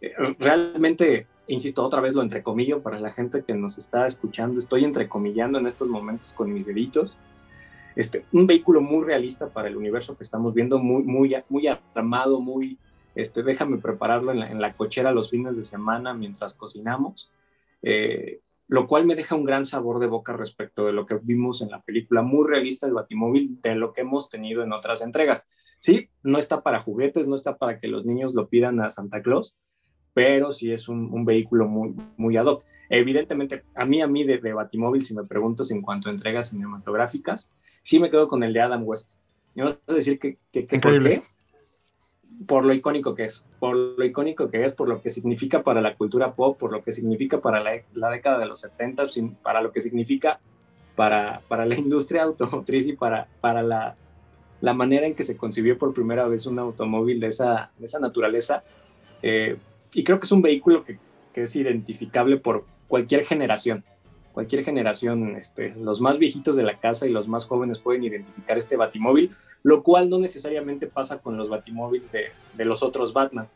Eh, 0.00 0.12
realmente, 0.38 1.28
insisto, 1.46 1.84
otra 1.84 2.00
vez 2.00 2.14
lo 2.14 2.22
entrecomillo 2.22 2.82
para 2.82 2.98
la 2.98 3.12
gente 3.12 3.44
que 3.44 3.54
nos 3.54 3.78
está 3.78 4.06
escuchando, 4.06 4.58
estoy 4.58 4.84
entrecomillando 4.84 5.58
en 5.58 5.66
estos 5.66 5.88
momentos 5.88 6.32
con 6.32 6.52
mis 6.52 6.66
deditos, 6.66 7.16
este, 7.94 8.24
un 8.32 8.48
vehículo 8.48 8.80
muy 8.80 9.04
realista 9.04 9.48
para 9.50 9.68
el 9.68 9.76
universo 9.76 10.16
que 10.16 10.24
estamos 10.24 10.52
viendo, 10.52 10.80
muy, 10.80 11.04
muy, 11.04 11.36
muy 11.48 11.68
armado, 11.68 12.40
muy, 12.40 12.76
este, 13.14 13.44
déjame 13.44 13.78
prepararlo 13.78 14.32
en 14.32 14.40
la, 14.40 14.50
en 14.50 14.60
la 14.60 14.74
cochera 14.74 15.12
los 15.12 15.30
fines 15.30 15.56
de 15.56 15.62
semana 15.62 16.12
mientras 16.12 16.54
cocinamos. 16.54 17.30
Eh, 17.82 18.40
lo 18.66 18.86
cual 18.86 19.06
me 19.06 19.14
deja 19.14 19.34
un 19.34 19.44
gran 19.44 19.66
sabor 19.66 19.98
de 20.00 20.06
boca 20.06 20.32
respecto 20.32 20.86
de 20.86 20.92
lo 20.92 21.06
que 21.06 21.18
vimos 21.22 21.60
en 21.62 21.70
la 21.70 21.82
película, 21.82 22.22
muy 22.22 22.48
realista 22.48 22.86
el 22.86 22.94
Batimóvil 22.94 23.60
de 23.60 23.74
lo 23.74 23.92
que 23.92 24.02
hemos 24.02 24.30
tenido 24.30 24.62
en 24.62 24.72
otras 24.72 25.02
entregas. 25.02 25.46
Sí, 25.80 26.08
no 26.22 26.38
está 26.38 26.62
para 26.62 26.80
juguetes, 26.80 27.28
no 27.28 27.34
está 27.34 27.56
para 27.56 27.78
que 27.78 27.88
los 27.88 28.06
niños 28.06 28.34
lo 28.34 28.48
pidan 28.48 28.80
a 28.80 28.90
Santa 28.90 29.22
Claus, 29.22 29.56
pero 30.14 30.52
sí 30.52 30.72
es 30.72 30.88
un, 30.88 31.12
un 31.12 31.24
vehículo 31.24 31.68
muy, 31.68 31.94
muy 32.16 32.36
ad 32.36 32.46
hoc. 32.46 32.64
Evidentemente, 32.88 33.64
a 33.74 33.84
mí, 33.84 34.00
a 34.00 34.06
mí 34.06 34.24
de, 34.24 34.38
de, 34.38 34.52
Batimóvil, 34.52 35.04
si 35.04 35.14
me 35.14 35.24
preguntas 35.24 35.70
en 35.70 35.82
cuanto 35.82 36.08
a 36.08 36.12
entregas 36.12 36.50
cinematográficas, 36.50 37.52
sí 37.82 37.98
me 37.98 38.10
quedo 38.10 38.28
con 38.28 38.42
el 38.42 38.52
de 38.52 38.60
Adam 38.60 38.82
West. 38.84 39.16
Me 39.54 39.64
vas 39.64 39.78
a 39.86 39.94
decir 39.94 40.18
que, 40.18 40.38
que, 40.52 40.66
que 40.66 40.78
¿por 40.78 41.02
qué? 41.02 41.22
Por 42.46 42.64
lo 42.64 42.72
icónico 42.74 43.14
que 43.14 43.24
es, 43.24 43.44
por 43.58 43.76
lo 43.76 44.04
icónico 44.04 44.50
que 44.50 44.64
es, 44.64 44.72
por 44.72 44.88
lo 44.88 45.00
que 45.00 45.10
significa 45.10 45.62
para 45.62 45.80
la 45.80 45.94
cultura 45.94 46.34
pop, 46.34 46.58
por 46.58 46.72
lo 46.72 46.82
que 46.82 46.92
significa 46.92 47.40
para 47.40 47.60
la, 47.60 47.72
la 47.94 48.10
década 48.10 48.38
de 48.38 48.46
los 48.46 48.60
70, 48.60 49.04
para 49.42 49.62
lo 49.62 49.72
que 49.72 49.80
significa 49.80 50.40
para, 50.96 51.40
para 51.48 51.66
la 51.66 51.74
industria 51.76 52.22
automotriz 52.22 52.86
y 52.86 52.92
para, 52.94 53.28
para 53.40 53.62
la, 53.62 53.96
la, 54.60 54.74
manera 54.74 55.06
en 55.06 55.14
que 55.14 55.24
se 55.24 55.36
concibió 55.36 55.78
por 55.78 55.92
primera 55.94 56.26
vez 56.28 56.46
un 56.46 56.58
automóvil 56.58 57.20
de 57.20 57.28
esa, 57.28 57.70
de 57.78 57.84
esa 57.84 57.98
naturaleza. 57.98 58.62
Eh, 59.22 59.56
y 59.92 60.04
creo 60.04 60.18
que 60.18 60.24
es 60.24 60.32
un 60.32 60.42
vehículo 60.42 60.84
que, 60.84 60.98
que, 61.32 61.42
es 61.42 61.56
identificable 61.56 62.36
por 62.36 62.64
cualquier 62.88 63.24
generación. 63.24 63.84
Cualquier 64.34 64.64
generación, 64.64 65.36
este, 65.36 65.74
los 65.76 66.02
más 66.02 66.18
viejitos 66.18 66.56
de 66.56 66.64
la 66.64 66.78
casa 66.78 67.06
y 67.06 67.10
los 67.10 67.26
más 67.28 67.46
jóvenes 67.46 67.78
pueden 67.78 68.04
identificar 68.04 68.58
este 68.58 68.76
batimóvil 68.76 69.30
lo 69.64 69.82
cual 69.82 70.10
no 70.10 70.18
necesariamente 70.18 70.86
pasa 70.86 71.18
con 71.18 71.36
los 71.36 71.48
batimóviles 71.48 72.12
de, 72.12 72.64
los 72.64 72.82
otros 72.82 73.12
Batman. 73.12 73.48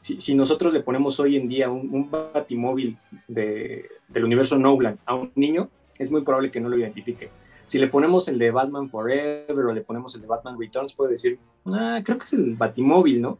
Si, 0.00 0.34
nosotros 0.34 0.72
le 0.72 0.80
ponemos 0.80 1.20
hoy 1.20 1.36
en 1.36 1.48
día 1.48 1.70
un, 1.70 2.10
batimóvil 2.10 2.98
de, 3.28 3.88
del 4.08 4.24
universo 4.24 4.58
Nolan 4.58 4.98
a 5.06 5.14
un 5.14 5.30
niño, 5.36 5.70
es 5.96 6.10
muy 6.10 6.22
probable 6.22 6.50
que 6.50 6.60
no 6.60 6.68
lo 6.68 6.76
identifique. 6.76 7.30
Si 7.66 7.78
le 7.78 7.86
ponemos 7.86 8.26
el 8.26 8.40
de 8.40 8.50
Batman 8.50 8.90
Forever 8.90 9.66
o 9.66 9.72
le 9.72 9.82
ponemos 9.82 10.12
el 10.16 10.22
de 10.22 10.26
Batman 10.26 10.58
Returns, 10.58 10.94
puede 10.94 11.12
decir, 11.12 11.38
ah, 11.72 12.00
creo 12.04 12.18
que 12.18 12.24
es 12.24 12.32
el 12.32 12.56
batimóvil, 12.56 13.22
¿no? 13.22 13.38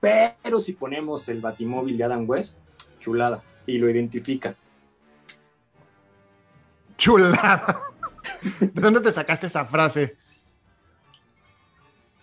Pero 0.00 0.60
si 0.60 0.74
ponemos 0.74 1.26
el 1.30 1.40
batimóvil 1.40 1.96
de 1.96 2.04
Adam 2.04 2.28
West, 2.28 2.58
chulada, 3.00 3.42
y 3.66 3.78
lo 3.78 3.88
identifica. 3.88 4.54
Chulada. 6.96 7.80
¿De 8.60 8.80
dónde 8.80 9.00
te 9.00 9.10
sacaste 9.10 9.46
esa 9.46 9.64
frase? 9.64 10.16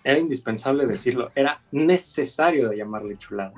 era 0.04 0.20
indispensable 0.20 0.86
decirlo, 0.86 1.32
era 1.36 1.62
necesario 1.72 2.70
de 2.70 2.78
llamarle 2.78 3.18
chulada. 3.18 3.54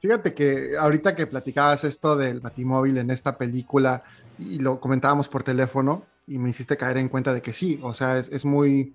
Fíjate 0.00 0.34
que 0.34 0.76
ahorita 0.78 1.14
que 1.14 1.26
platicabas 1.26 1.84
esto 1.84 2.16
del 2.16 2.40
batimóvil 2.40 2.98
en 2.98 3.10
esta 3.10 3.36
película 3.36 4.02
y 4.38 4.58
lo 4.58 4.80
comentábamos 4.80 5.28
por 5.28 5.42
teléfono 5.42 6.04
y 6.26 6.38
me 6.38 6.50
hiciste 6.50 6.76
caer 6.76 6.98
en 6.98 7.08
cuenta 7.08 7.32
de 7.32 7.42
que 7.42 7.52
sí, 7.52 7.78
o 7.82 7.94
sea, 7.94 8.18
es, 8.18 8.28
es 8.28 8.44
muy, 8.44 8.94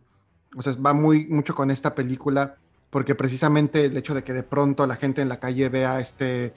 o 0.56 0.62
sea, 0.62 0.74
va 0.74 0.94
muy 0.94 1.26
mucho 1.28 1.56
con 1.56 1.72
esta 1.72 1.96
película 1.96 2.56
porque 2.90 3.16
precisamente 3.16 3.86
el 3.86 3.96
hecho 3.98 4.14
de 4.14 4.24
que 4.24 4.34
de 4.34 4.44
pronto 4.44 4.86
la 4.86 4.98
gente 4.98 5.22
en 5.22 5.30
la 5.30 5.40
calle 5.40 5.70
vea 5.70 6.00
este 6.00 6.54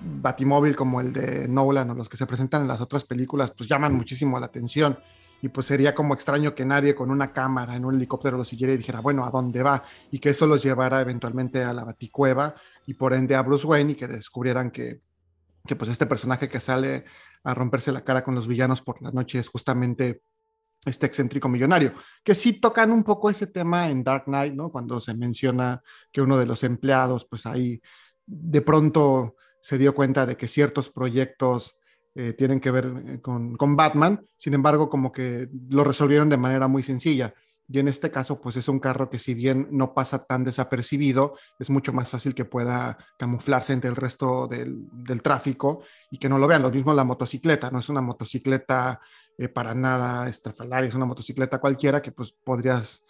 batimóvil 0.00 0.76
como 0.76 1.00
el 1.00 1.12
de 1.12 1.48
Nolan 1.48 1.90
o 1.90 1.94
los 1.94 2.08
que 2.08 2.16
se 2.16 2.26
presentan 2.26 2.62
en 2.62 2.68
las 2.68 2.80
otras 2.80 3.04
películas, 3.04 3.52
pues 3.56 3.68
llaman 3.68 3.94
muchísimo 3.94 4.38
la 4.38 4.46
atención 4.46 4.98
y 5.40 5.48
pues 5.48 5.66
sería 5.66 5.94
como 5.94 6.14
extraño 6.14 6.54
que 6.54 6.64
nadie 6.64 6.94
con 6.94 7.10
una 7.10 7.32
cámara 7.32 7.76
en 7.76 7.84
un 7.84 7.94
helicóptero 7.94 8.36
lo 8.36 8.44
siguiera 8.44 8.72
y 8.72 8.78
dijera, 8.78 9.00
bueno, 9.00 9.24
¿a 9.24 9.30
dónde 9.30 9.62
va? 9.62 9.84
Y 10.10 10.18
que 10.18 10.30
eso 10.30 10.46
los 10.46 10.62
llevara 10.62 11.00
eventualmente 11.00 11.62
a 11.62 11.72
la 11.72 11.84
baticueva 11.84 12.54
y 12.86 12.94
por 12.94 13.14
ende 13.14 13.36
a 13.36 13.42
Bruce 13.42 13.66
Wayne 13.66 13.92
y 13.92 13.94
que 13.94 14.08
descubrieran 14.08 14.70
que, 14.70 15.00
que 15.66 15.76
pues 15.76 15.90
este 15.90 16.06
personaje 16.06 16.48
que 16.48 16.60
sale 16.60 17.04
a 17.44 17.54
romperse 17.54 17.92
la 17.92 18.02
cara 18.02 18.24
con 18.24 18.34
los 18.34 18.48
villanos 18.48 18.82
por 18.82 19.00
la 19.00 19.12
noche 19.12 19.38
es 19.38 19.48
justamente 19.48 20.22
este 20.84 21.06
excéntrico 21.06 21.48
millonario, 21.48 21.92
que 22.22 22.34
sí 22.34 22.60
tocan 22.60 22.92
un 22.92 23.02
poco 23.02 23.30
ese 23.30 23.48
tema 23.48 23.90
en 23.90 24.02
Dark 24.02 24.24
Knight, 24.24 24.54
¿no? 24.54 24.70
Cuando 24.70 25.00
se 25.00 25.12
menciona 25.14 25.82
que 26.12 26.20
uno 26.20 26.38
de 26.38 26.46
los 26.46 26.62
empleados, 26.62 27.26
pues 27.28 27.46
ahí 27.46 27.80
de 28.26 28.60
pronto 28.62 29.36
se 29.68 29.76
dio 29.76 29.94
cuenta 29.94 30.24
de 30.24 30.38
que 30.38 30.48
ciertos 30.48 30.88
proyectos 30.88 31.76
eh, 32.14 32.32
tienen 32.32 32.58
que 32.58 32.70
ver 32.70 32.90
eh, 33.06 33.20
con, 33.20 33.54
con, 33.58 33.76
Batman, 33.76 34.24
sin 34.38 34.54
embargo, 34.54 34.88
como 34.88 35.12
que 35.12 35.50
lo 35.68 35.84
resolvieron 35.84 36.30
de 36.30 36.38
manera 36.38 36.68
muy 36.68 36.82
sencilla. 36.82 37.34
Y 37.68 37.78
en 37.78 37.86
este 37.86 38.10
caso, 38.10 38.40
pues 38.40 38.56
es 38.56 38.66
un 38.68 38.80
carro 38.80 39.10
que 39.10 39.18
si 39.18 39.34
bien 39.34 39.68
no 39.70 39.92
pasa 39.92 40.24
tan 40.24 40.42
desapercibido, 40.42 41.34
es 41.58 41.68
mucho 41.68 41.92
más 41.92 42.08
fácil 42.08 42.34
que 42.34 42.46
pueda 42.46 42.96
camuflarse 43.18 43.74
entre 43.74 43.90
el 43.90 43.96
resto 43.96 44.48
del, 44.48 44.88
del 44.90 45.20
tráfico 45.20 45.82
y 46.10 46.16
que 46.16 46.30
no 46.30 46.38
lo 46.38 46.46
vean. 46.46 46.62
Lo 46.62 46.70
mismo 46.70 46.94
la 46.94 47.04
motocicleta, 47.04 47.70
no 47.70 47.80
es 47.80 47.90
una 47.90 48.00
motocicleta 48.00 49.02
eh, 49.36 49.48
para 49.48 49.74
nada 49.74 50.30
estrafalaria, 50.30 50.88
es 50.88 50.94
una 50.94 51.04
motocicleta 51.04 51.58
cualquiera 51.58 52.00
que 52.00 52.12
pues 52.12 52.32
podrías 52.32 53.04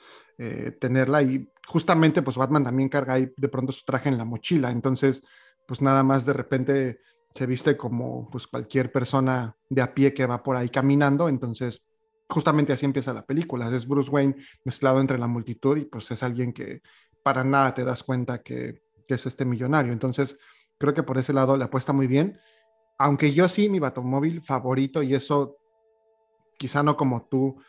tenerla 0.79 1.21
y 1.21 1.49
justamente 1.67 2.23
pues 2.23 2.37
Batman 2.37 2.63
también 2.63 2.89
carga 2.89 3.15
ahí 3.15 3.29
de 3.37 3.49
pronto 3.49 3.73
su 3.73 3.85
traje 3.85 4.09
en 4.09 4.17
la 4.17 4.25
mochila, 4.25 4.71
entonces 4.71 5.21
pues 5.69 5.82
nada 5.82 6.03
más 6.03 6.24
de 6.24 6.32
repente 6.32 7.01
se 7.35 7.45
viste 7.45 7.77
como 7.77 8.28
pues 8.31 8.47
cualquier 8.47 8.90
persona 8.90 9.55
de 9.69 9.82
a 9.82 9.95
pie 9.95 10.15
que 10.15 10.27
va 10.27 10.43
por 10.43 10.57
ahí 10.57 10.70
caminando, 10.70 11.28
entonces 11.28 11.82
justamente 12.27 12.73
así 12.73 12.86
empieza 12.86 13.12
la 13.12 13.27
película, 13.27 13.69
es 13.69 13.86
Bruce 13.86 14.11
Wayne 14.11 14.35
mezclado 14.65 14.99
entre 15.01 15.19
la 15.19 15.27
multitud 15.27 15.77
y 15.77 15.85
pues 15.85 16.11
es 16.11 16.23
alguien 16.23 16.55
que 16.55 16.81
para 17.23 17.45
nada 17.45 17.74
te 17.74 17.85
das 17.85 18.03
cuenta 18.03 18.43
que, 18.43 18.82
que 19.07 19.15
es 19.15 19.27
este 19.27 19.45
millonario, 19.45 19.93
entonces 19.93 20.39
creo 20.78 20.95
que 20.95 21.03
por 21.03 21.19
ese 21.19 21.35
lado 21.35 21.55
le 21.55 21.65
apuesta 21.65 21.93
muy 21.93 22.07
bien, 22.07 22.40
aunque 22.99 23.35
yo 23.35 23.47
sí 23.47 23.69
mi 23.69 23.78
batomóvil 23.78 24.40
favorito 24.40 25.03
y 25.03 25.15
eso 25.15 25.59
quizá 26.57 26.82
no 26.82 26.97
como 26.97 27.27
tú 27.27 27.61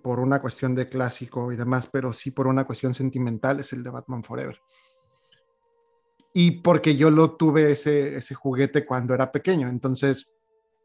por 0.00 0.20
una 0.20 0.40
cuestión 0.40 0.76
de 0.76 0.88
clásico 0.88 1.50
y 1.50 1.56
demás, 1.56 1.88
pero 1.90 2.12
sí 2.12 2.30
por 2.30 2.46
una 2.46 2.64
cuestión 2.64 2.94
sentimental 2.94 3.58
es 3.58 3.72
el 3.72 3.82
de 3.82 3.90
Batman 3.90 4.22
Forever 4.22 4.60
y 6.32 6.62
porque 6.62 6.96
yo 6.96 7.10
lo 7.10 7.32
tuve 7.32 7.72
ese, 7.72 8.16
ese 8.16 8.34
juguete 8.34 8.86
cuando 8.86 9.14
era 9.14 9.30
pequeño. 9.30 9.68
Entonces, 9.68 10.26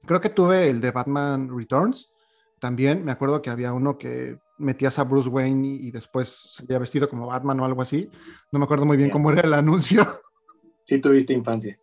creo 0.06 0.20
que 0.20 0.30
tuve 0.30 0.70
el 0.70 0.82
de 0.82 0.92
Batman 0.92 1.50
Returns. 1.56 2.12
También 2.60 3.06
me 3.06 3.12
acuerdo 3.12 3.42
que 3.42 3.50
había 3.50 3.72
uno 3.74 3.98
que 3.98 4.40
metías 4.58 5.00
a 5.00 5.04
Bruce 5.04 5.30
Wayne 5.30 5.68
y, 5.68 5.88
y 5.88 5.92
después 5.92 6.40
se 6.52 6.64
había 6.64 6.80
vestido 6.80 7.08
como 7.10 7.28
Batman 7.28 7.60
o 7.60 7.66
algo 7.66 7.82
así. 7.82 8.10
No 8.52 8.60
me 8.60 8.66
acuerdo 8.66 8.86
muy 8.86 8.98
bien, 8.98 9.10
cómo 9.10 9.32
era 9.32 9.42
el 9.42 9.54
anuncio. 9.54 10.22
Sí, 10.84 11.00
tuviste 11.00 11.34
infancia. 11.34 11.80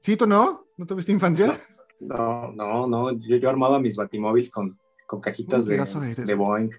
¿Sí, 0.00 0.16
tú 0.16 0.26
no? 0.26 0.66
¿No 0.76 0.86
tuviste 0.86 1.12
infancia? 1.12 1.58
No, 2.00 2.52
no, 2.52 2.86
no. 2.86 3.12
Yo, 3.12 3.36
yo 3.36 3.50
armaba 3.50 3.80
mis 3.80 3.96
batimóviles 3.96 4.50
con, 4.50 4.78
con 5.06 5.20
cajitas 5.20 5.66
de, 5.66 5.76
de 5.78 6.34
Boeing. 6.34 6.70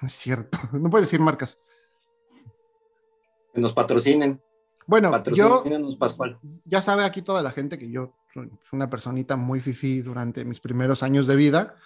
Es 0.00 0.12
cierto. 0.12 0.58
No 0.72 0.88
puedes 0.88 1.08
decir 1.08 1.20
marcas 1.20 1.60
nos 3.54 3.72
patrocinen. 3.72 4.40
Bueno, 4.86 5.22
yo, 5.32 5.64
Pascual. 5.98 6.38
ya 6.64 6.82
sabe 6.82 7.04
aquí 7.04 7.22
toda 7.22 7.42
la 7.42 7.52
gente 7.52 7.78
que 7.78 7.90
yo 7.90 8.14
soy 8.34 8.50
una 8.72 8.90
personita 8.90 9.36
muy 9.36 9.60
fifi 9.60 10.02
durante 10.02 10.44
mis 10.44 10.60
primeros 10.60 11.02
años 11.02 11.26
de 11.26 11.36
vida. 11.36 11.76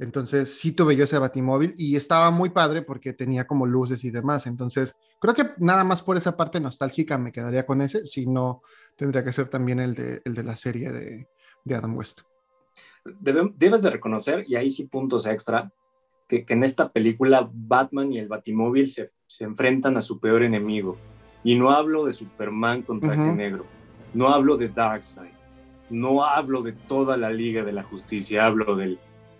Entonces 0.00 0.58
sí 0.58 0.72
tuve 0.72 0.96
yo 0.96 1.04
ese 1.04 1.18
batimóvil 1.18 1.74
y 1.76 1.94
estaba 1.94 2.30
muy 2.30 2.50
padre 2.50 2.82
porque 2.82 3.12
tenía 3.12 3.46
como 3.46 3.66
luces 3.66 4.02
y 4.02 4.10
demás. 4.10 4.46
Entonces 4.46 4.94
creo 5.20 5.34
que 5.34 5.50
nada 5.58 5.84
más 5.84 6.02
por 6.02 6.16
esa 6.16 6.36
parte 6.36 6.58
nostálgica 6.58 7.18
me 7.18 7.32
quedaría 7.32 7.66
con 7.66 7.82
ese, 7.82 8.06
si 8.06 8.26
no 8.26 8.62
tendría 8.96 9.22
que 9.22 9.32
ser 9.32 9.48
también 9.48 9.78
el 9.78 9.94
de, 9.94 10.22
el 10.24 10.34
de 10.34 10.42
la 10.42 10.56
serie 10.56 10.90
de, 10.90 11.28
de 11.64 11.74
Adam 11.74 11.96
West. 11.96 12.20
debes 13.04 13.82
de 13.82 13.90
reconocer, 13.90 14.44
y 14.48 14.56
ahí 14.56 14.70
sí 14.70 14.84
puntos 14.86 15.26
extra, 15.26 15.70
que, 16.26 16.44
en 16.48 16.64
esta 16.64 16.90
película 16.90 17.48
Batman 17.52 18.12
y 18.12 18.18
el 18.18 18.28
Batimóvil 18.28 18.88
se, 18.88 19.10
se, 19.30 19.44
enfrentan 19.44 19.96
a 19.96 20.02
su 20.02 20.18
peor 20.18 20.42
enemigo. 20.42 20.96
Y 21.44 21.54
no 21.54 21.70
hablo 21.70 22.04
de 22.04 22.12
Superman 22.12 22.82
con 22.82 23.00
traje 23.00 23.32
negro, 23.32 23.64
no 24.12 24.28
hablo 24.28 24.56
de 24.56 24.68
Darkseid, 24.68 25.30
no 25.88 26.24
hablo 26.24 26.62
de 26.62 26.72
toda 26.72 27.16
la 27.16 27.30
Liga 27.30 27.64
de 27.64 27.72
la 27.72 27.82
Justicia, 27.82 28.44
hablo 28.44 28.76
del 28.76 28.98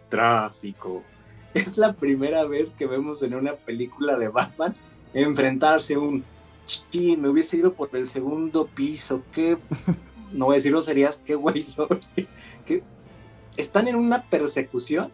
tráfico. 0.08 1.02
Es 1.52 1.76
la 1.76 1.94
primera 1.94 2.44
vez 2.44 2.70
que 2.70 2.86
vemos 2.86 3.24
en 3.24 3.34
una 3.34 3.54
película 3.54 4.16
de 4.16 4.28
Batman 4.28 4.76
enfrentarse 5.12 5.94
a 5.94 5.98
un 5.98 6.22
sí, 6.64 7.16
me 7.16 7.28
hubiese 7.28 7.56
ido 7.56 7.72
por 7.72 7.94
el 7.96 8.06
segundo 8.06 8.66
piso, 8.66 9.22
qué, 9.32 9.58
no 10.32 10.46
voy 10.46 10.54
a 10.54 10.56
decir 10.56 10.80
serías 10.82 11.18
qué 11.18 11.34
güey 11.34 11.62
soy, 11.62 12.00
están 13.56 13.88
en 13.88 13.96
una 13.96 14.22
persecución 14.22 15.10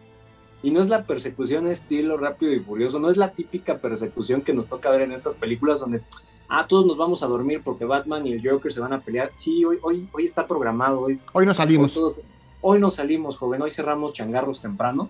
y 0.63 0.71
no 0.71 0.81
es 0.81 0.89
la 0.89 1.03
persecución 1.03 1.67
estilo 1.67 2.17
rápido 2.17 2.51
y 2.53 2.59
furioso, 2.59 2.99
no 2.99 3.09
es 3.09 3.17
la 3.17 3.31
típica 3.31 3.77
persecución 3.77 4.41
que 4.41 4.53
nos 4.53 4.67
toca 4.67 4.89
ver 4.89 5.01
en 5.01 5.11
estas 5.11 5.35
películas 5.35 5.79
donde, 5.79 6.01
ah, 6.49 6.65
todos 6.67 6.85
nos 6.85 6.97
vamos 6.97 7.21
a 7.21 7.27
dormir 7.27 7.61
porque 7.63 7.85
Batman 7.85 8.25
y 8.25 8.33
el 8.33 8.47
Joker 8.47 8.71
se 8.71 8.79
van 8.79 8.93
a 8.93 8.99
pelear. 8.99 9.31
Sí, 9.35 9.63
hoy, 9.63 9.77
hoy, 9.81 10.09
hoy 10.11 10.25
está 10.25 10.47
programado, 10.47 11.01
hoy. 11.01 11.19
Hoy 11.33 11.45
no 11.45 11.53
salimos. 11.53 11.95
Hoy, 11.95 12.13
hoy 12.61 12.79
no 12.79 12.89
salimos, 12.89 13.37
joven, 13.37 13.61
hoy 13.61 13.71
cerramos 13.71 14.13
changarros 14.13 14.61
temprano. 14.61 15.09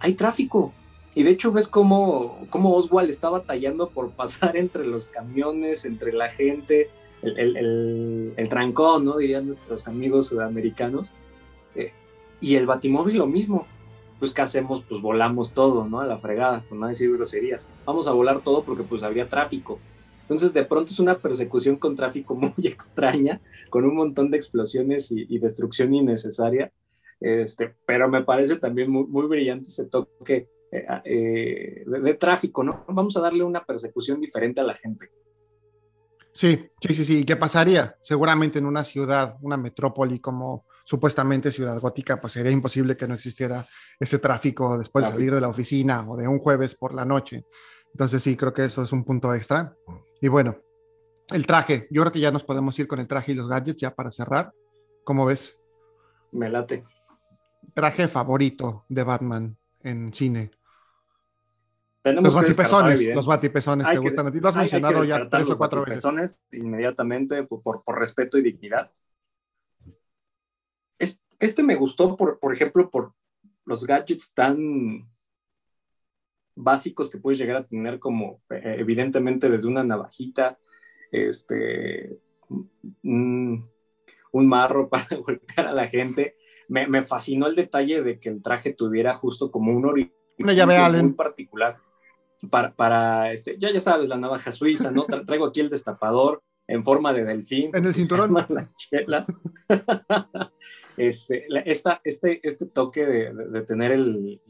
Hay 0.00 0.14
tráfico. 0.14 0.72
Y 1.14 1.22
de 1.22 1.30
hecho 1.30 1.52
ves 1.52 1.68
cómo, 1.68 2.46
cómo 2.50 2.74
Oswald 2.74 3.10
está 3.10 3.28
batallando 3.28 3.90
por 3.90 4.10
pasar 4.10 4.56
entre 4.56 4.86
los 4.86 5.06
camiones, 5.06 5.84
entre 5.84 6.12
la 6.12 6.30
gente, 6.30 6.88
el, 7.22 7.38
el, 7.38 8.32
el, 8.36 8.48
trancón, 8.48 9.04
¿no? 9.04 9.16
Dirían 9.18 9.46
nuestros 9.46 9.86
amigos 9.86 10.26
sudamericanos. 10.26 11.12
Eh, 11.76 11.92
y 12.40 12.56
el 12.56 12.66
batimóvil 12.66 13.18
lo 13.18 13.26
mismo 13.26 13.66
pues 14.22 14.32
¿qué 14.32 14.42
hacemos? 14.42 14.84
Pues 14.88 15.00
volamos 15.00 15.52
todo, 15.52 15.84
¿no? 15.84 15.98
A 15.98 16.06
la 16.06 16.16
fregada, 16.16 16.62
con 16.68 16.78
no 16.78 16.86
decir 16.86 17.12
groserías. 17.12 17.68
Vamos 17.84 18.06
a 18.06 18.12
volar 18.12 18.40
todo 18.40 18.62
porque 18.62 18.84
pues 18.84 19.02
habría 19.02 19.26
tráfico. 19.26 19.80
Entonces 20.20 20.52
de 20.52 20.64
pronto 20.64 20.92
es 20.92 21.00
una 21.00 21.18
persecución 21.18 21.74
con 21.74 21.96
tráfico 21.96 22.32
muy 22.36 22.52
extraña, 22.58 23.40
con 23.68 23.84
un 23.84 23.96
montón 23.96 24.30
de 24.30 24.36
explosiones 24.36 25.10
y, 25.10 25.38
destrucción 25.40 25.92
innecesaria. 25.92 26.70
Este, 27.18 27.74
pero 27.84 28.08
me 28.08 28.22
parece 28.22 28.54
también 28.60 28.92
muy, 28.92 29.06
muy 29.08 29.26
brillante 29.26 29.70
ese 29.70 29.86
toque 29.86 30.48
eh, 30.70 30.86
eh, 31.04 31.84
de, 31.84 32.14
tráfico, 32.14 32.62
¿no? 32.62 32.84
Vamos 32.86 33.16
a 33.16 33.20
darle 33.22 33.42
una 33.42 33.64
persecución 33.64 34.20
diferente 34.20 34.60
a 34.60 34.64
la 34.64 34.76
gente. 34.76 35.10
Sí, 36.32 36.64
sí, 36.80 36.94
sí, 36.94 37.04
sí. 37.04 37.18
¿Y 37.18 37.24
qué 37.24 37.34
pasaría? 37.34 37.96
Seguramente 38.02 38.60
en 38.60 38.66
una 38.66 38.84
ciudad, 38.84 39.36
una 39.42 39.56
metrópoli 39.56 40.20
como 40.20 40.64
supuestamente 40.84 41.52
Ciudad 41.52 41.78
Gótica, 41.80 42.20
pues 42.20 42.32
sería 42.32 42.52
imposible 42.52 42.96
que 42.96 43.06
no 43.06 43.14
existiera 43.14 43.66
ese 43.98 44.18
tráfico 44.18 44.78
después 44.78 45.06
de 45.06 45.12
salir 45.12 45.34
de 45.34 45.40
la 45.40 45.48
oficina 45.48 46.08
o 46.08 46.16
de 46.16 46.28
un 46.28 46.38
jueves 46.38 46.74
por 46.74 46.94
la 46.94 47.04
noche. 47.04 47.44
Entonces 47.92 48.22
sí, 48.22 48.36
creo 48.36 48.52
que 48.52 48.64
eso 48.64 48.82
es 48.82 48.92
un 48.92 49.04
punto 49.04 49.34
extra. 49.34 49.74
Y 50.20 50.28
bueno, 50.28 50.56
el 51.30 51.46
traje, 51.46 51.86
yo 51.90 52.02
creo 52.02 52.12
que 52.12 52.20
ya 52.20 52.30
nos 52.30 52.44
podemos 52.44 52.78
ir 52.78 52.88
con 52.88 52.98
el 52.98 53.08
traje 53.08 53.32
y 53.32 53.34
los 53.34 53.48
gadgets 53.48 53.80
ya 53.80 53.94
para 53.94 54.10
cerrar. 54.10 54.52
¿Cómo 55.04 55.26
ves? 55.26 55.58
Me 56.32 56.48
late. 56.48 56.84
Traje 57.74 58.08
favorito 58.08 58.84
de 58.88 59.02
Batman 59.02 59.56
en 59.82 60.12
cine. 60.12 60.50
Tenemos 62.02 62.34
los 62.34 62.42
batipezones, 62.42 63.14
los 63.14 63.26
batipezones 63.26 63.88
te 63.88 63.98
gustan 63.98 64.26
a 64.26 64.32
ti. 64.32 64.40
Lo 64.40 64.48
has 64.48 64.56
mencionado 64.56 65.04
ya 65.04 65.28
tres 65.28 65.48
o 65.50 65.56
cuatro 65.56 65.84
veces. 65.84 66.42
Inmediatamente 66.50 67.44
por, 67.44 67.84
por 67.84 67.98
respeto 67.98 68.38
y 68.38 68.42
dignidad 68.42 68.90
este 71.42 71.62
me 71.62 71.74
gustó, 71.74 72.16
por, 72.16 72.38
por 72.38 72.52
ejemplo, 72.52 72.88
por 72.88 73.12
los 73.64 73.84
gadgets 73.84 74.32
tan 74.32 75.08
básicos 76.54 77.10
que 77.10 77.18
puedes 77.18 77.38
llegar 77.38 77.56
a 77.56 77.66
tener, 77.66 77.98
como 77.98 78.40
eh, 78.50 78.76
evidentemente 78.78 79.50
desde 79.50 79.66
una 79.66 79.82
navajita, 79.82 80.58
este, 81.10 82.16
un, 83.02 83.68
marro 84.32 84.88
para 84.90 85.16
golpear 85.16 85.66
a 85.66 85.72
la 85.72 85.88
gente. 85.88 86.36
Me, 86.68 87.02
fascinó 87.02 87.48
el 87.48 87.56
detalle 87.56 88.02
de 88.02 88.18
que 88.18 88.28
el 88.28 88.40
traje 88.40 88.72
tuviera 88.72 89.12
justo 89.12 89.50
como 89.50 89.72
un 89.76 89.84
orificio 89.84 90.12
muy 91.02 91.12
particular 91.12 91.76
para, 92.50 92.72
para 92.72 93.32
este, 93.32 93.58
ya, 93.58 93.70
ya 93.72 93.80
sabes, 93.80 94.08
la 94.08 94.16
navaja 94.16 94.52
suiza, 94.52 94.90
¿no? 94.90 95.04
Traigo 95.04 95.46
aquí 95.46 95.60
el 95.60 95.68
destapador, 95.68 96.42
en 96.72 96.82
forma 96.82 97.12
de 97.12 97.24
delfín. 97.24 97.70
En 97.74 97.84
el 97.84 97.94
cinturón. 97.94 98.32
Las 98.32 98.74
chelas. 98.76 99.30
este, 100.96 101.46
esta, 101.70 102.00
este, 102.02 102.40
este 102.42 102.66
toque 102.66 103.04
de, 103.04 103.34
de, 103.34 103.62
tener 103.62 103.92
el, 103.92 104.40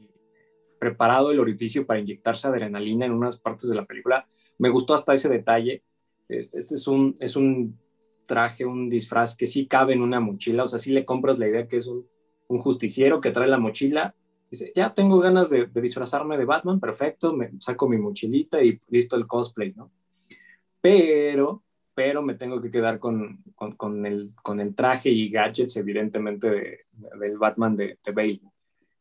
preparado 0.79 1.33
el 1.33 1.41
orificio 1.41 1.85
para 1.85 1.99
inyectarse 1.99 2.47
adrenalina 2.47 3.07
en 3.07 3.13
unas 3.13 3.39
partes 3.39 3.69
de 3.69 3.75
la 3.75 3.87
película, 3.87 4.29
me 4.59 4.69
gustó 4.69 4.95
hasta 4.95 5.15
ese 5.15 5.29
detalle. 5.29 5.83
Este, 6.29 6.61
este 6.61 6.77
es, 6.77 6.87
un, 6.87 7.17
es 7.19 7.35
un 7.35 7.77
traje, 8.27 8.65
un 8.65 8.89
disfraz 8.89 9.37
que 9.37 9.49
sí 9.49 9.67
cabe 9.67 9.95
en 9.95 10.01
una 10.01 10.21
mochila, 10.21 10.63
o 10.63 10.69
sea, 10.69 10.79
sí 10.79 10.93
le 10.93 11.05
compras 11.05 11.41
la 11.41 11.49
idea 11.49 11.67
que 11.67 11.77
es 11.77 11.89
un, 11.89 12.07
un 12.47 12.59
justiciero 12.61 13.21
que 13.21 13.33
trae 13.33 13.49
la 13.49 13.59
mochila. 13.59 14.15
Dice, 14.49 14.71
ya 14.77 14.95
tengo 14.95 15.19
ganas 15.19 15.51
de, 15.51 15.67
de 15.67 15.81
disfrazarme 15.81 16.39
de 16.39 16.45
Batman, 16.45 16.79
perfecto, 16.79 17.35
me 17.35 17.51
saco 17.59 17.89
mi 17.89 17.99
mochilita 17.99 18.63
y 18.63 18.81
listo 18.91 19.17
el 19.17 19.27
cosplay, 19.27 19.73
¿no? 19.75 19.91
Pero 20.81 21.65
pero 21.95 22.23
me 22.23 22.35
tengo 22.35 22.61
que 22.61 22.71
quedar 22.71 22.99
con, 22.99 23.43
con, 23.55 24.07
el, 24.07 24.33
con 24.43 24.61
el 24.61 24.75
traje 24.75 25.11
y 25.11 25.31
gadgets, 25.31 25.77
evidentemente, 25.77 26.51
de, 26.51 26.79
del 27.21 27.39
Batman 27.39 27.77
de, 27.77 27.99
de 28.05 28.13
Bale. 28.13 28.41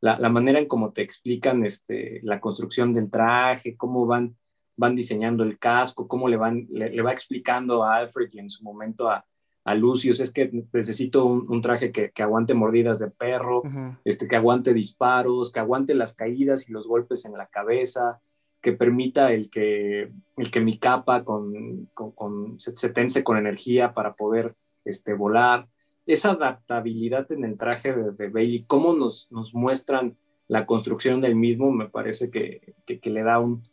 La, 0.02 0.20
la, 0.20 0.30
manera 0.30 0.60
en 0.60 0.68
cómo 0.68 0.92
te 0.92 1.02
explican 1.02 1.64
este, 1.64 2.20
la 2.24 2.40
construcción 2.40 2.92
del 2.92 3.10
traje, 3.10 3.78
cómo 3.78 4.06
van, 4.06 4.36
van 4.76 4.96
diseñando 4.96 5.44
el 5.44 5.60
casco, 5.60 6.08
cómo 6.08 6.28
le, 6.28 6.38
van, 6.38 6.68
le, 6.70 7.02
va 7.02 7.12
explicando 7.12 7.84
a 7.84 7.98
Alfred 7.98 8.30
y 8.32 8.40
en 8.40 8.50
su 8.50 8.64
momento 8.64 9.10
a, 9.10 9.26
a 9.64 9.76
Lucius, 9.76 10.20
es 10.20 10.32
que 10.32 10.50
necesito 10.74 11.26
un, 11.26 11.62
traje 11.62 11.92
que, 11.92 12.10
que, 12.12 12.24
aguante 12.24 12.56
mordidas 12.56 12.98
de 12.98 13.12
perro, 13.12 13.62
este, 14.04 14.28
que 14.28 14.36
aguante 14.36 14.74
disparos, 14.74 15.52
que 15.52 15.60
aguante 15.60 15.94
las 15.94 16.16
caídas 16.16 16.68
y 16.68 16.72
los 16.72 16.88
golpes 16.88 17.26
en 17.26 17.34
la 17.34 17.46
cabeza, 17.46 18.20
que 18.62 18.74
permita 18.74 19.34
el 19.34 19.50
que, 19.50 20.12
el 20.38 20.52
que 20.52 20.62
mi 20.62 20.78
capa 20.78 21.24
con, 21.24 21.90
con, 21.94 22.60
se, 22.60 22.90
tense 22.90 23.24
con 23.24 23.38
energía 23.38 23.94
para 23.94 24.14
poder 24.14 24.56
este, 24.86 25.14
volar. 25.14 25.68
Esa 26.06 26.32
adaptabilidad 26.32 27.32
en 27.32 27.44
el 27.44 27.58
traje 27.58 27.94
de, 27.94 28.12
de 28.12 28.30
Bailey, 28.30 28.64
cómo 28.68 28.94
nos, 28.94 29.32
nos 29.32 29.54
muestran 29.54 30.16
la 30.48 30.66
construcción 30.66 31.22
del 31.22 31.36
mismo, 31.36 31.72
me 31.72 31.90
parece 31.90 32.30
que, 32.30 32.76
que, 32.86 33.10
le 33.10 33.24
da 33.24 33.40
un, 33.40 33.64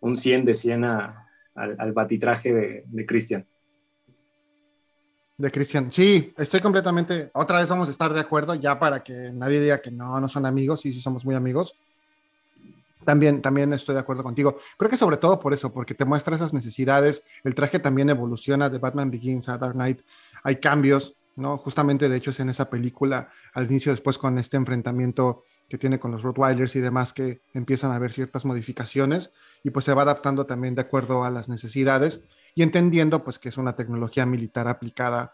un 0.00 0.16
100 0.16 0.44
de 0.44 0.54
100 0.54 0.84
a, 0.84 1.28
al, 1.54 1.92
batitraje 1.92 2.52
de, 2.52 2.84
de 2.86 3.06
Christian. 3.06 3.46
De 5.36 5.50
Christian, 5.50 5.92
sí, 5.92 6.32
estoy 6.36 6.60
completamente, 6.60 7.30
otra 7.34 7.58
vez 7.58 7.68
vamos 7.68 7.88
a 7.88 7.90
estar 7.90 8.12
de 8.12 8.20
acuerdo 8.20 8.54
ya 8.54 8.78
para 8.78 9.02
que 9.02 9.30
nadie 9.32 9.60
diga 9.60 9.80
que 9.80 9.90
no, 9.90 10.20
no 10.20 10.28
son 10.28 10.46
amigos, 10.46 10.80
sí, 10.80 10.92
sí 10.92 11.00
somos 11.00 11.24
muy 11.24 11.34
amigos 11.34 11.74
también, 13.08 13.40
también 13.40 13.72
estoy 13.72 13.94
de 13.94 14.02
acuerdo 14.02 14.22
contigo. 14.22 14.58
Creo 14.76 14.90
que 14.90 14.98
sobre 14.98 15.16
todo 15.16 15.40
por 15.40 15.54
eso, 15.54 15.72
porque 15.72 15.94
te 15.94 16.04
muestra 16.04 16.36
esas 16.36 16.52
necesidades. 16.52 17.22
El 17.42 17.54
traje 17.54 17.78
también 17.78 18.10
evoluciona 18.10 18.68
de 18.68 18.76
Batman 18.76 19.10
Begins 19.10 19.48
a 19.48 19.56
Dark 19.56 19.72
Knight. 19.72 20.02
Hay 20.42 20.56
cambios, 20.56 21.16
¿no? 21.34 21.56
Justamente, 21.56 22.10
de 22.10 22.16
hecho, 22.18 22.32
es 22.32 22.40
en 22.40 22.50
esa 22.50 22.68
película, 22.68 23.30
al 23.54 23.64
inicio, 23.64 23.92
después 23.92 24.18
con 24.18 24.38
este 24.38 24.58
enfrentamiento 24.58 25.42
que 25.70 25.78
tiene 25.78 25.98
con 25.98 26.10
los 26.10 26.22
Rottweilers 26.22 26.76
y 26.76 26.80
demás, 26.80 27.14
que 27.14 27.40
empiezan 27.54 27.92
a 27.92 27.96
haber 27.96 28.12
ciertas 28.12 28.44
modificaciones 28.44 29.30
y 29.64 29.70
pues 29.70 29.86
se 29.86 29.94
va 29.94 30.02
adaptando 30.02 30.44
también 30.44 30.74
de 30.74 30.82
acuerdo 30.82 31.24
a 31.24 31.30
las 31.30 31.48
necesidades 31.48 32.20
y 32.54 32.62
entendiendo 32.62 33.24
pues 33.24 33.38
que 33.38 33.48
es 33.48 33.56
una 33.56 33.74
tecnología 33.74 34.26
militar 34.26 34.68
aplicada 34.68 35.32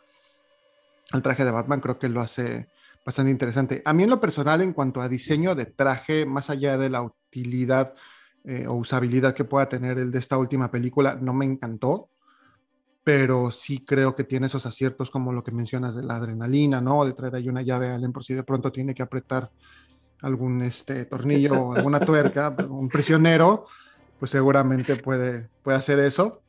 al 1.11 1.23
traje 1.23 1.45
de 1.45 1.51
Batman, 1.51 1.81
creo 1.81 1.99
que 1.99 2.09
lo 2.09 2.21
hace 2.21 2.69
bastante 3.05 3.33
interesante. 3.33 3.83
A 3.85 3.93
mí 3.93 4.05
en 4.05 4.11
lo 4.11 4.21
personal, 4.21 4.61
en 4.61 4.73
cuanto 4.73 5.01
a 5.01 5.09
diseño 5.09 5.57
de 5.57 5.67
traje, 5.67 6.25
más 6.25 6.51
allá 6.51 6.79
de 6.79 6.89
la 6.89 7.03
utilidad 7.35 7.95
eh, 8.45 8.67
o 8.69 8.75
usabilidad 8.75 9.35
que 9.35 9.45
pueda 9.45 9.69
tener 9.69 9.99
el 9.99 10.11
de 10.11 10.19
esta 10.19 10.39
última 10.39 10.71
película, 10.71 11.17
no 11.21 11.33
me 11.33 11.45
encantó, 11.45 12.09
pero 13.03 13.51
sí 13.51 13.85
creo 13.85 14.15
que 14.15 14.25
tiene 14.25 14.47
esos 14.47 14.67
aciertos 14.67 15.11
como 15.11 15.33
lo 15.33 15.43
que 15.43 15.51
mencionas 15.51 15.95
de 15.95 16.03
la 16.03 16.17
adrenalina, 16.17 16.81
¿no? 16.81 17.05
De 17.05 17.13
traer 17.13 17.35
ahí 17.35 17.49
una 17.49 17.63
llave 17.63 17.89
a 17.89 17.97
Allen 17.97 18.13
por 18.13 18.25
si 18.25 18.35
de 18.35 18.45
pronto 18.45 18.71
tiene 18.71 18.95
que 18.95 19.03
apretar 19.03 19.51
algún 20.23 20.63
este, 20.63 21.05
tornillo 21.07 21.55
o 21.55 21.75
alguna 21.75 22.01
tuerca, 22.07 22.55
un 22.69 22.89
prisionero, 22.89 23.67
pues 24.19 24.31
seguramente 24.31 24.97
puede, 24.97 25.49
puede 25.63 25.79
hacer 25.79 25.99
eso. 25.99 26.41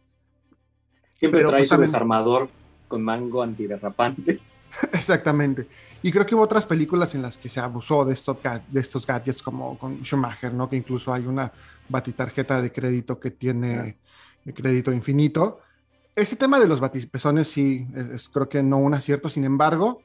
Siempre 1.17 1.43
trae 1.43 1.61
pues, 1.61 1.69
su 1.69 1.77
desarmador 1.77 2.49
con 2.87 3.01
mango 3.01 3.41
antiderrapante. 3.41 4.39
Exactamente. 4.93 5.67
Y 6.01 6.11
creo 6.11 6.25
que 6.25 6.35
hubo 6.35 6.43
otras 6.43 6.65
películas 6.65 7.15
en 7.15 7.21
las 7.21 7.37
que 7.37 7.49
se 7.49 7.59
abusó 7.59 8.05
de 8.05 8.13
estos, 8.13 8.37
de 8.69 8.81
estos 8.81 9.05
gadgets, 9.07 9.41
como 9.41 9.77
con 9.77 10.03
Schumacher, 10.03 10.53
¿no? 10.53 10.69
Que 10.69 10.75
incluso 10.75 11.13
hay 11.13 11.25
una 11.25 11.51
batitarjeta 11.89 12.61
de 12.61 12.71
crédito 12.71 13.19
que 13.19 13.31
tiene 13.31 13.97
crédito 14.53 14.91
infinito. 14.91 15.61
Ese 16.15 16.35
tema 16.35 16.59
de 16.59 16.67
los 16.67 16.79
batipezones 16.79 17.49
sí, 17.49 17.87
es, 17.95 18.29
creo 18.29 18.47
que 18.47 18.61
no 18.61 18.77
un 18.77 18.93
acierto. 18.93 19.29
Sin 19.29 19.43
embargo, 19.43 20.01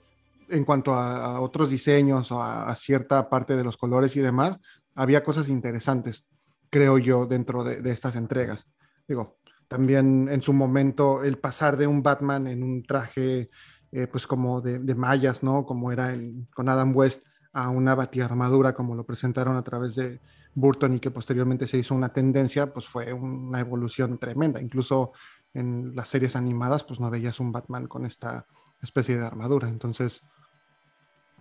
en 0.48 0.64
cuanto 0.64 0.94
a, 0.94 1.40
otros 1.40 1.70
diseños 1.70 2.30
o 2.32 2.42
a, 2.42 2.74
cierta 2.76 3.28
parte 3.28 3.56
de 3.56 3.64
los 3.64 3.76
colores 3.76 4.16
y 4.16 4.20
demás, 4.20 4.58
había 4.94 5.22
cosas 5.22 5.48
interesantes, 5.48 6.24
creo 6.68 6.98
yo, 6.98 7.26
dentro 7.26 7.62
de, 7.62 7.88
estas 7.90 8.16
entregas. 8.16 8.66
Digo, 9.06 9.38
también 9.68 10.28
en 10.30 10.42
su 10.42 10.52
momento 10.52 11.22
el 11.22 11.38
pasar 11.38 11.76
de 11.76 11.86
un 11.86 12.02
Batman 12.02 12.46
en 12.46 12.62
un 12.62 12.82
traje 12.82 13.50
eh, 13.92 14.06
pues 14.06 14.26
como 14.26 14.60
de, 14.60 14.78
de, 14.78 14.94
mallas, 14.94 15.42
¿no? 15.42 15.64
Como 15.66 15.92
era 15.92 16.14
con 16.54 16.68
Adam 16.68 16.94
West 16.94 17.24
a 17.52 17.68
una 17.70 17.92
armadura 17.92 18.74
como 18.74 18.94
lo 18.94 19.04
presentaron 19.04 19.56
a 19.56 19.62
través 19.62 19.96
de 19.96 20.20
Burton 20.54 20.94
y 20.94 21.00
que 21.00 21.10
posteriormente 21.10 21.66
se 21.66 21.78
hizo 21.78 21.94
una 21.94 22.12
tendencia, 22.12 22.72
pues 22.72 22.86
fue 22.86 23.12
una 23.12 23.60
evolución 23.60 24.18
tremenda. 24.18 24.60
Incluso 24.60 25.12
en 25.54 25.94
las 25.94 26.08
series 26.08 26.36
animadas, 26.36 26.84
pues 26.84 27.00
no 27.00 27.10
veías 27.10 27.40
un 27.40 27.52
Batman 27.52 27.86
con 27.86 28.06
esta 28.06 28.46
especie 28.82 29.18
de 29.18 29.26
armadura. 29.26 29.68
Entonces, 29.68 30.22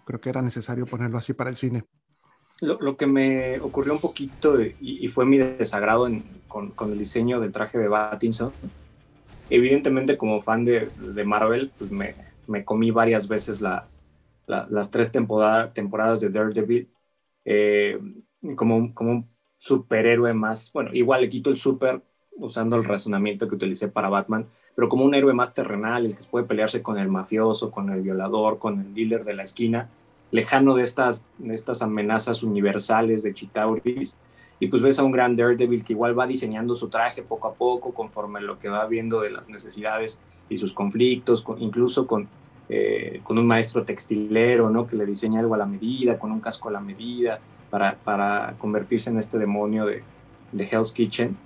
creo 0.05 0.19
que 0.19 0.29
era 0.29 0.41
necesario 0.41 0.85
ponerlo 0.85 1.17
así 1.17 1.33
para 1.33 1.49
el 1.49 1.57
cine. 1.57 1.85
Lo, 2.61 2.97
que 2.97 3.07
me 3.07 3.59
ocurrió 3.61 3.93
un 3.93 4.01
poquito 4.01 4.59
y, 4.61 5.07
fue 5.07 5.25
mi 5.25 5.37
desagrado 5.37 6.09
con, 6.47 6.73
el 6.91 6.99
diseño 6.99 7.39
del 7.39 7.53
traje 7.53 7.77
de 7.77 7.87
Batinson, 7.87 8.51
evidentemente 9.49 10.17
como 10.17 10.41
fan 10.41 10.65
de, 10.65 10.89
Marvel, 11.25 11.71
pues 11.77 11.89
me, 11.89 12.15
comí 12.65 12.91
varias 12.91 13.27
veces 13.27 13.61
las 13.61 14.91
tres 14.91 15.11
temporadas 15.11 16.19
de 16.19 16.29
Daredevil 16.29 16.89
eh, 17.45 17.99
como, 18.55 18.93
como 18.93 19.11
un 19.11 19.29
superhéroe 19.55 20.33
más, 20.33 20.71
bueno, 20.71 20.91
igual 20.93 21.21
le 21.21 21.29
quito 21.29 21.49
el 21.49 21.57
super 21.57 22.01
usando 22.37 22.77
el 22.77 22.85
razonamiento 22.85 23.47
que 23.47 23.55
utilicé 23.55 23.89
para 23.89 24.09
Batman, 24.09 24.47
pero 24.75 24.87
como 24.87 25.03
un 25.03 25.13
héroe 25.13 25.33
más 25.33 25.53
terrenal, 25.53 26.05
el 26.05 26.15
que 26.15 26.23
puede 26.29 26.45
pelearse 26.45 26.81
con 26.81 26.97
el 26.97 27.09
mafioso, 27.09 27.69
con 27.69 27.89
el 27.89 28.01
violador, 28.01 28.59
con 28.59 28.79
el 28.79 28.93
dealer 28.93 29.25
de 29.25 29.33
la 29.33 29.43
esquina, 29.43 29.89
lejano 30.31 30.75
de 30.75 30.83
estas, 30.83 31.19
de 31.37 31.53
estas 31.53 31.81
amenazas 31.81 32.43
universales 32.43 33.23
de 33.23 33.33
Chitauris. 33.33 34.17
Y 34.61 34.67
pues 34.67 34.81
ves 34.81 34.99
a 34.99 35.03
un 35.03 35.11
gran 35.11 35.35
Daredevil 35.35 35.83
que 35.83 35.93
igual 35.93 36.17
va 36.17 36.27
diseñando 36.27 36.75
su 36.75 36.89
traje 36.89 37.23
poco 37.23 37.49
a 37.49 37.53
poco, 37.53 37.93
conforme 37.93 38.41
lo 38.41 38.59
que 38.59 38.69
va 38.69 38.85
viendo 38.85 39.21
de 39.21 39.31
las 39.31 39.49
necesidades 39.49 40.19
y 40.49 40.57
sus 40.57 40.73
conflictos, 40.73 41.45
incluso 41.59 42.07
con, 42.07 42.27
eh, 42.69 43.21
con 43.23 43.37
un 43.37 43.47
maestro 43.47 43.83
textilero, 43.83 44.69
¿no? 44.69 44.87
Que 44.87 44.95
le 44.95 45.05
diseña 45.05 45.39
algo 45.39 45.55
a 45.55 45.57
la 45.57 45.65
medida, 45.65 46.17
con 46.17 46.31
un 46.31 46.39
casco 46.39 46.69
a 46.69 46.71
la 46.71 46.79
medida, 46.79 47.39
para, 47.69 47.95
para 47.95 48.55
convertirse 48.57 49.09
en 49.09 49.17
este 49.17 49.37
demonio 49.37 49.85
de, 49.85 50.03
de 50.51 50.63
Hell's 50.63 50.93
Kitchen. 50.93 51.37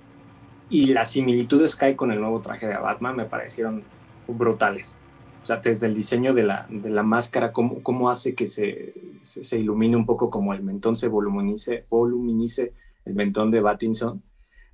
Y 0.70 0.88
las 0.88 1.12
similitudes 1.12 1.76
que 1.76 1.86
hay 1.86 1.96
con 1.96 2.12
el 2.12 2.20
nuevo 2.20 2.40
traje 2.40 2.68
de 2.68 2.78
Batman 2.78 3.16
me 3.16 3.26
parecieron 3.26 3.84
brutales. 4.28 4.96
O 5.44 5.46
sea, 5.46 5.58
desde 5.58 5.88
el 5.88 5.94
diseño 5.94 6.34
de 6.34 6.44
la, 6.44 6.66
de 6.70 6.90
la 6.90 7.04
máscara, 7.04 7.52
cómo, 7.52 7.84
cómo 7.84 8.10
hace 8.10 8.34
que 8.34 8.48
se, 8.48 8.94
se, 9.24 9.60
ilumine 9.60 9.98
un 9.98 10.06
poco 10.06 10.30
como 10.30 10.54
el 10.54 10.64
mentón 10.64 10.96
se 10.96 11.10
voluminice, 11.10 11.86
voluminice 11.90 12.72
el 13.04 13.14
mentón 13.14 13.52
de 13.52 13.60
Battinson, 13.60 14.24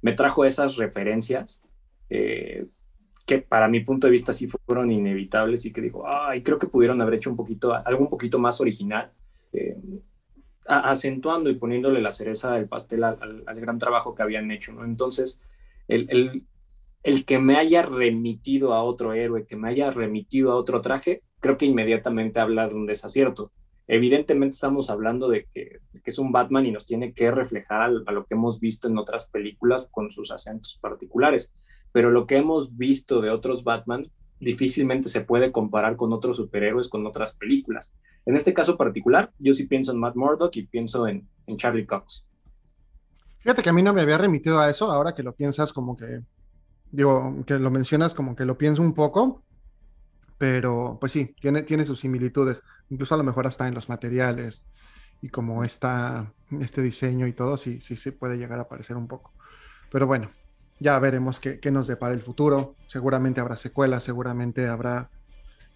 me 0.04 0.14
trajo 0.14 0.46
esas 0.46 0.76
referencias 0.76 1.64
eh, 2.12 2.68
que 3.30 3.38
para 3.38 3.68
mi 3.68 3.82
punto 3.82 4.08
de 4.08 4.12
vista 4.12 4.34
sí 4.34 4.48
fueron 4.48 4.92
inevitables 4.92 5.64
y 5.64 5.72
que 5.72 5.82
digo, 5.82 6.04
ay, 6.08 6.42
creo 6.42 6.58
que 6.58 6.66
pudieron 6.66 7.00
haber 7.00 7.14
hecho 7.14 7.30
un 7.30 7.36
poquito, 7.36 7.76
algo 7.76 8.02
un 8.02 8.10
poquito 8.10 8.40
más 8.40 8.60
original, 8.60 9.12
eh, 9.54 9.78
acentuando 10.66 11.52
y 11.52 11.54
poniéndole 11.54 12.02
la 12.02 12.12
cereza 12.12 12.54
del 12.54 12.68
pastel 12.68 13.04
al, 13.04 13.44
al, 13.46 13.62
gran 13.62 13.78
trabajo 13.78 14.16
que 14.16 14.24
habían 14.24 14.50
hecho, 14.50 14.74
¿no? 14.74 14.84
Entonces, 14.84 15.40
el, 15.88 16.08
el, 16.10 16.44
el 17.04 17.24
que 17.24 17.38
me 17.38 17.58
haya 17.58 17.84
remitido 17.84 18.74
a 18.74 18.82
otro 18.82 19.14
héroe, 19.14 19.46
que 19.46 19.56
me 19.56 19.70
haya 19.70 19.92
remitido 19.92 20.52
a 20.52 20.56
otro 20.56 20.82
traje, 20.82 21.22
creo 21.40 21.56
que 21.56 21.68
inmediatamente 21.68 22.40
habla 22.40 22.68
de 22.68 22.74
un 22.74 22.88
desacierto. 22.88 23.52
Evidentemente 23.86 24.56
estamos 24.56 24.90
hablando 24.90 25.30
de 25.30 25.46
que, 25.54 25.82
es 26.04 26.18
un 26.18 26.32
Batman 26.32 26.66
y 26.66 26.72
nos 26.72 26.88
tiene 26.88 27.14
que 27.14 27.30
reflejar 27.30 27.82
a, 27.82 28.12
lo 28.12 28.26
que 28.26 28.34
hemos 28.34 28.60
visto 28.60 28.88
en 28.88 28.98
otras 28.98 29.28
películas 29.28 29.86
con 29.92 30.10
sus 30.10 30.32
acentos 30.32 30.80
particulares, 30.82 31.54
pero 31.92 32.12
lo 32.12 32.26
que 32.26 32.38
hemos 32.38 32.78
visto 32.78 33.22
de 33.22 33.30
otros 33.30 33.64
Batman 33.64 34.10
difícilmente 34.40 35.10
se 35.10 35.22
puede 35.22 35.52
comparar 35.52 35.96
con 35.96 36.14
otros 36.14 36.38
superhéroes, 36.38 36.88
con 36.88 37.06
otras 37.06 37.36
películas. 37.36 37.94
En 38.26 38.36
este 38.36 38.54
caso 38.54 38.78
particular, 38.78 39.32
yo 39.38 39.54
sí 39.54 39.66
pienso 39.66 39.92
en 39.92 40.00
Matt 40.00 40.16
Murdock 40.16 40.56
y 40.56 40.64
pienso 40.64 41.08
en, 41.08 41.28
en 41.48 41.58
Charlie 41.58 41.86
Cox. 41.86 42.26
Fíjate 43.40 43.64
que 43.64 43.70
a 43.70 43.74
mí 43.74 43.84
no 43.84 43.94
me 43.94 44.02
había 44.02 44.18
remitido 44.18 44.60
a 44.60 44.70
eso, 44.70 44.92
ahora 44.92 45.14
que 45.14 45.24
lo 45.24 45.34
piensas 45.34 45.74
como 45.74 45.98
que 45.98 46.22
digo, 46.92 47.44
que 47.46 47.60
lo 47.60 47.72
mencionas 47.72 48.14
como 48.14 48.36
que 48.36 48.46
lo 48.46 48.58
pienso 48.58 48.82
un 48.82 48.94
poco, 48.94 49.44
pero 50.38 50.98
pues 51.00 51.12
sí, 51.12 51.36
tiene, 51.40 51.64
tiene 51.64 51.86
sus 51.86 52.00
similitudes, 52.00 52.62
incluso 52.90 53.14
a 53.14 53.18
lo 53.18 53.24
mejor 53.24 53.48
hasta 53.48 53.68
en 53.68 53.76
los 53.76 53.90
materiales 53.90 54.62
y 55.22 55.30
como 55.30 55.64
está 55.64 56.34
este 56.60 56.82
diseño 56.82 57.28
y 57.28 57.34
todo, 57.34 57.58
sí, 57.58 57.82
sí, 57.82 57.96
sí 57.96 58.12
puede 58.12 58.38
llegar 58.38 58.60
a 58.60 58.68
parecer 58.68 58.96
un 58.96 59.08
poco. 59.08 59.34
Pero 59.92 60.08
bueno, 60.08 60.32
ya 60.80 60.98
veremos 61.00 61.40
qué, 61.40 61.60
nos 61.72 61.88
depara 61.88 62.14
el 62.14 62.22
futuro. 62.22 62.76
Seguramente 62.88 63.42
habrá 63.42 63.56
secuelas, 63.56 64.04
seguramente 64.04 64.68
habrá 64.68 65.10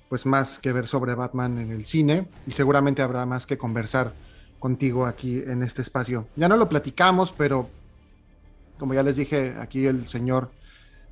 pues 0.09 0.25
más 0.25 0.59
que 0.59 0.71
ver 0.71 0.87
sobre 0.87 1.15
Batman 1.15 1.57
en 1.57 1.71
el 1.71 1.85
cine 1.85 2.27
y 2.45 2.51
seguramente 2.51 3.01
habrá 3.01 3.25
más 3.25 3.45
que 3.47 3.57
conversar 3.57 4.13
contigo 4.59 5.05
aquí 5.05 5.39
en 5.45 5.63
este 5.63 5.81
espacio. 5.81 6.27
Ya 6.35 6.47
no 6.47 6.57
lo 6.57 6.69
platicamos, 6.69 7.33
pero 7.35 7.69
como 8.77 8.93
ya 8.93 9.03
les 9.03 9.15
dije, 9.15 9.55
aquí 9.59 9.85
el 9.85 10.07
señor 10.07 10.51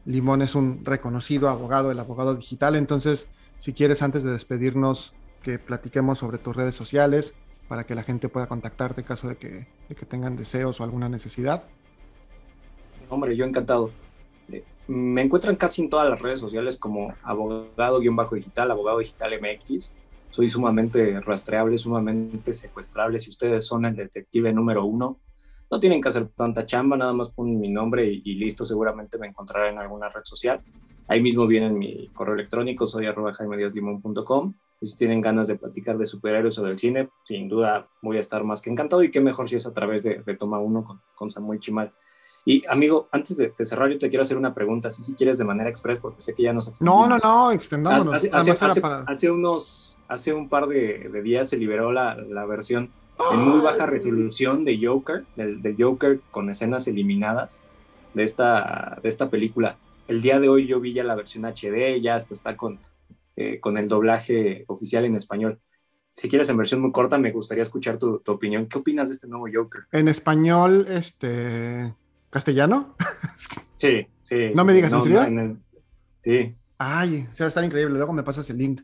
Limón 0.05 0.41
es 0.41 0.55
un 0.55 0.83
reconocido 0.85 1.49
abogado, 1.49 1.91
el 1.91 1.99
abogado 1.99 2.35
digital. 2.35 2.75
Entonces, 2.75 3.27
si 3.59 3.73
quieres, 3.73 4.01
antes 4.01 4.23
de 4.23 4.31
despedirnos, 4.31 5.13
que 5.41 5.59
platiquemos 5.59 6.19
sobre 6.19 6.37
tus 6.37 6.55
redes 6.55 6.75
sociales 6.75 7.33
para 7.67 7.85
que 7.85 7.95
la 7.95 8.03
gente 8.03 8.29
pueda 8.29 8.47
contactarte 8.47 9.01
en 9.01 9.07
caso 9.07 9.27
de 9.27 9.37
que, 9.37 9.67
tengan 10.09 10.35
deseos 10.35 10.79
o 10.79 10.83
alguna 10.83 11.09
necesidad. 11.09 11.63
Hombre, 13.11 13.35
yo 13.35 13.43
encantado. 13.43 13.91
Eh, 14.49 14.63
me 14.87 15.21
encuentran 15.21 15.57
casi 15.57 15.81
en 15.81 15.89
todas 15.89 16.09
las 16.09 16.21
redes 16.21 16.39
sociales 16.39 16.77
como 16.77 17.13
abogado-digital, 17.23 18.71
abogado 18.71 18.99
digital 18.99 19.33
MX. 19.37 19.93
Soy 20.29 20.47
sumamente 20.47 21.19
rastreable, 21.19 21.77
sumamente 21.77 22.53
secuestrable. 22.53 23.19
Si 23.19 23.29
ustedes 23.29 23.65
son 23.67 23.83
el 23.83 23.97
detective 23.97 24.53
número 24.53 24.85
uno, 24.85 25.19
no 25.69 25.77
tienen 25.77 26.01
que 26.01 26.07
hacer 26.07 26.29
tanta 26.29 26.65
chamba, 26.65 26.95
nada 26.95 27.11
más 27.11 27.29
ponen 27.31 27.59
mi 27.59 27.67
nombre 27.67 28.07
y, 28.07 28.35
listo, 28.35 28.65
seguramente 28.65 29.17
me 29.17 29.27
encontrarán 29.27 29.73
en 29.73 29.79
alguna 29.79 30.07
red 30.07 30.23
social. 30.23 30.61
Ahí 31.09 31.19
mismo 31.19 31.45
viene 31.47 31.69
mi 31.69 32.07
correo 32.13 32.35
electrónico, 32.35 32.87
soy 32.87 33.07
arroba 33.07 33.33
jaimediaslimón.com. 33.33 34.53
Y 34.79 34.87
si 34.87 34.97
tienen 34.97 35.19
ganas 35.19 35.47
de 35.47 35.57
platicar 35.57 35.97
de 35.97 36.05
superhéroes 36.05 36.57
o 36.59 36.63
del 36.63 36.79
cine, 36.79 37.09
sin 37.25 37.49
duda 37.49 37.89
voy 38.01 38.15
a 38.15 38.21
estar 38.21 38.45
más 38.45 38.61
que 38.61 38.69
encantado. 38.69 39.03
Y 39.03 39.11
qué 39.11 39.19
mejor 39.19 39.49
si 39.49 39.57
es 39.57 39.65
a 39.65 39.73
través 39.73 40.03
de, 40.03 40.23
Toma 40.39 40.59
Uno 40.59 40.85
con, 40.85 41.01
con, 41.13 41.29
Samuel 41.29 41.59
Chimal. 41.59 41.91
Y 42.43 42.65
amigo, 42.67 43.07
antes 43.11 43.37
de, 43.37 43.53
cerrar, 43.63 43.89
yo 43.89 43.99
te 43.99 44.09
quiero 44.09 44.23
hacer 44.23 44.37
una 44.37 44.53
pregunta, 44.53 44.89
si 44.89 45.03
si 45.03 45.13
quieres 45.13 45.37
de 45.37 45.45
manera 45.45 45.69
express, 45.69 45.99
porque 45.99 46.21
sé 46.21 46.33
que 46.33 46.43
ya 46.43 46.53
nos 46.53 46.67
extendimos. 46.67 47.07
No, 47.07 47.17
no, 47.17 47.19
no, 47.23 47.51
extendámonos. 47.51 48.13
Hace, 48.13 48.29
hace, 48.31 48.81
hace, 49.07 49.29
unos, 49.29 49.97
hace 50.07 50.33
un 50.33 50.49
par 50.49 50.67
de, 50.67 51.09
de 51.11 51.21
días 51.21 51.49
se 51.49 51.57
liberó 51.57 51.91
la, 51.91 52.15
la 52.15 52.45
versión 52.45 52.89
en 53.31 53.39
muy 53.39 53.59
baja 53.61 53.85
resolución 53.85 54.63
de 54.63 54.79
Joker, 54.81 55.25
del, 55.35 55.75
Joker 55.77 56.19
con 56.31 56.49
escenas 56.49 56.87
eliminadas 56.87 57.61
de 58.13 58.23
esta, 58.23 58.99
de 59.01 59.09
esta 59.09 59.29
película. 59.29 59.77
El 60.07 60.21
día 60.21 60.39
de 60.39 60.49
hoy 60.49 60.67
yo 60.67 60.79
vi 60.79 60.93
ya 60.93 61.03
la 61.03 61.15
versión 61.15 61.45
HD, 61.45 62.01
ya 62.01 62.15
hasta 62.15 62.33
está 62.33 62.57
con, 62.57 62.79
eh, 63.35 63.59
con 63.59 63.77
el 63.77 63.87
doblaje 63.87 64.65
oficial 64.67 65.05
en 65.05 65.15
español. 65.15 65.59
Si 66.13 66.27
quieres 66.27 66.49
en 66.49 66.57
versión 66.57 66.81
muy 66.81 66.91
corta, 66.91 67.17
me 67.17 67.31
gustaría 67.31 67.63
escuchar 67.63 67.97
tu, 67.97 68.21
opinión. 68.27 68.67
¿Qué 68.67 68.79
opinas 68.79 69.09
de 69.09 69.15
este 69.15 69.27
nuevo 69.27 69.45
Joker? 69.51 69.83
En 69.91 70.07
español, 70.07 70.85
este, 70.89 71.93
castellano. 72.31 72.95
Sí, 73.77 74.07
sí. 74.23 74.51
No 74.55 74.65
me 74.65 74.73
digas, 74.73 74.91
¿en 74.91 75.01
serio? 75.03 75.57
Sí. 76.23 76.55
Ay, 76.79 77.27
o 77.31 77.35
sea, 77.35 77.47
está 77.47 77.63
increíble. 77.63 77.95
Luego 77.95 78.13
me 78.13 78.23
pasas 78.23 78.49
el 78.49 78.57
link. 78.57 78.81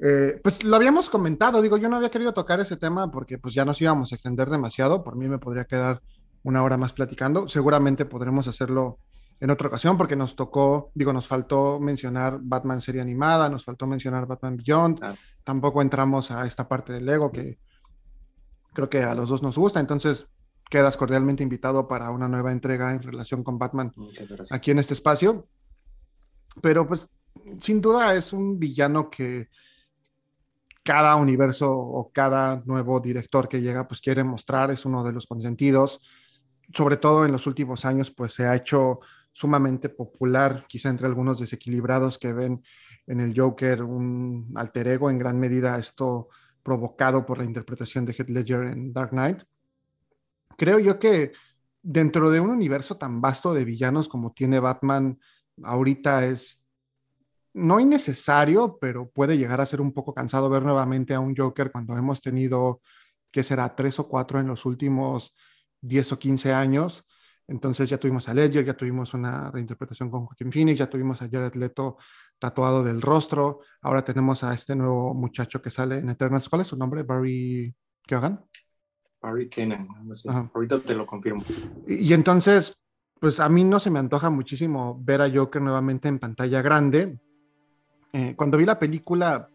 Eh, 0.00 0.40
pues 0.42 0.62
lo 0.64 0.76
habíamos 0.76 1.10
comentado, 1.10 1.60
digo, 1.60 1.76
yo 1.76 1.88
no 1.88 1.96
había 1.96 2.10
querido 2.10 2.32
tocar 2.32 2.60
ese 2.60 2.76
tema 2.76 3.10
porque 3.10 3.36
pues 3.36 3.52
ya 3.52 3.64
nos 3.64 3.80
íbamos 3.80 4.12
a 4.12 4.14
extender 4.14 4.48
demasiado, 4.48 5.02
por 5.02 5.16
mí 5.16 5.28
me 5.28 5.38
podría 5.38 5.64
quedar 5.64 6.02
una 6.44 6.62
hora 6.62 6.76
más 6.76 6.92
platicando, 6.92 7.48
seguramente 7.48 8.04
podremos 8.04 8.46
hacerlo 8.46 9.00
en 9.40 9.50
otra 9.50 9.66
ocasión 9.66 9.98
porque 9.98 10.14
nos 10.14 10.36
tocó, 10.36 10.92
digo, 10.94 11.12
nos 11.12 11.26
faltó 11.26 11.80
mencionar 11.80 12.38
Batman 12.40 12.80
serie 12.80 13.00
animada, 13.00 13.50
nos 13.50 13.64
faltó 13.64 13.88
mencionar 13.88 14.26
Batman 14.26 14.56
Beyond, 14.56 15.00
tampoco 15.42 15.82
entramos 15.82 16.30
a 16.30 16.46
esta 16.46 16.68
parte 16.68 16.92
del 16.92 17.06
Lego 17.06 17.32
que 17.32 17.58
creo 18.74 18.88
que 18.88 19.02
a 19.02 19.16
los 19.16 19.28
dos 19.28 19.42
nos 19.42 19.58
gusta, 19.58 19.80
entonces 19.80 20.26
quedas 20.68 20.96
cordialmente 20.96 21.42
invitado 21.42 21.88
para 21.88 22.10
una 22.10 22.28
nueva 22.28 22.52
entrega 22.52 22.92
en 22.92 23.02
relación 23.02 23.42
con 23.42 23.58
Batman 23.58 23.92
aquí 24.50 24.70
en 24.70 24.78
este 24.78 24.94
espacio, 24.94 25.48
pero 26.60 26.86
pues 26.86 27.08
sin 27.60 27.80
duda 27.80 28.14
es 28.14 28.32
un 28.32 28.58
villano 28.58 29.10
que 29.10 29.48
cada 30.88 31.16
universo 31.16 31.70
o 31.70 32.10
cada 32.12 32.62
nuevo 32.64 32.98
director 33.00 33.48
que 33.48 33.60
llega 33.60 33.86
pues 33.86 34.00
quiere 34.00 34.24
mostrar, 34.24 34.70
es 34.70 34.84
uno 34.84 35.04
de 35.04 35.12
los 35.12 35.26
consentidos. 35.26 36.00
Sobre 36.74 36.96
todo 36.96 37.24
en 37.24 37.32
los 37.32 37.46
últimos 37.46 37.84
años 37.84 38.10
pues 38.10 38.34
se 38.34 38.46
ha 38.46 38.56
hecho 38.56 39.00
sumamente 39.32 39.88
popular, 39.88 40.64
quizá 40.66 40.88
entre 40.88 41.06
algunos 41.06 41.40
desequilibrados 41.40 42.18
que 42.18 42.32
ven 42.32 42.62
en 43.06 43.20
el 43.20 43.38
Joker 43.38 43.82
un 43.82 44.52
alter 44.56 44.88
ego, 44.88 45.10
en 45.10 45.18
gran 45.18 45.38
medida 45.38 45.78
esto 45.78 46.28
provocado 46.62 47.24
por 47.24 47.38
la 47.38 47.44
interpretación 47.44 48.04
de 48.04 48.12
Heath 48.12 48.28
Ledger 48.28 48.64
en 48.64 48.92
Dark 48.92 49.10
Knight. 49.10 49.42
Creo 50.58 50.80
yo 50.80 50.98
que 50.98 51.32
dentro 51.82 52.30
de 52.30 52.40
un 52.40 52.50
universo 52.50 52.98
tan 52.98 53.20
vasto 53.20 53.54
de 53.54 53.64
villanos 53.64 54.08
como 54.08 54.32
tiene 54.32 54.58
Batman, 54.58 55.18
ahorita 55.62 56.26
es 56.26 56.66
no 57.54 57.80
innecesario, 57.80 58.76
pero 58.80 59.08
puede 59.08 59.38
llegar 59.38 59.60
a 59.60 59.66
ser 59.66 59.80
un 59.80 59.92
poco 59.92 60.12
cansado 60.14 60.50
ver 60.50 60.64
nuevamente 60.64 61.14
a 61.14 61.20
un 61.20 61.34
Joker 61.36 61.70
cuando 61.70 61.96
hemos 61.96 62.20
tenido, 62.20 62.82
que 63.32 63.44
será 63.44 63.74
tres 63.76 63.98
o 64.00 64.08
cuatro 64.08 64.40
en 64.40 64.48
los 64.48 64.66
últimos 64.66 65.34
10 65.80 66.12
o 66.12 66.18
15 66.18 66.52
años. 66.52 67.04
Entonces 67.46 67.88
ya 67.88 67.98
tuvimos 67.98 68.28
a 68.28 68.34
Ledger, 68.34 68.64
ya 68.64 68.76
tuvimos 68.76 69.14
una 69.14 69.50
reinterpretación 69.50 70.10
con 70.10 70.26
Joaquin 70.26 70.52
Phoenix, 70.52 70.78
ya 70.78 70.90
tuvimos 70.90 71.22
a 71.22 71.28
Jared 71.30 71.54
Leto 71.54 71.98
tatuado 72.38 72.82
del 72.84 73.00
rostro, 73.00 73.60
ahora 73.80 74.04
tenemos 74.04 74.44
a 74.44 74.54
este 74.54 74.76
nuevo 74.76 75.14
muchacho 75.14 75.62
que 75.62 75.70
sale 75.70 75.98
en 75.98 76.10
Eternals. 76.10 76.48
¿Cuál 76.48 76.62
es 76.62 76.68
su 76.68 76.76
nombre? 76.76 77.04
Barry 77.04 77.74
Keoghan. 78.06 78.44
Barry 79.20 79.48
Kenan, 79.48 79.88
ahorita 80.54 80.80
te 80.80 80.94
lo 80.94 81.06
confirmo. 81.06 81.44
Y, 81.86 81.94
y, 81.96 82.12
entonces, 82.12 82.80
pues 83.20 83.40
a 83.40 83.48
mí 83.48 83.64
no 83.64 83.80
se 83.80 83.90
me 83.90 83.98
antoja 83.98 84.30
muchísimo 84.30 85.00
ver 85.02 85.20
a 85.22 85.30
Joker 85.30 85.60
nuevamente 85.60 86.08
en 86.08 86.18
pantalla 86.18 86.62
grande. 86.62 87.18
Eh, 88.12 88.34
cuando 88.36 88.56
vi 88.56 88.64
la 88.64 88.78
película, 88.78 89.48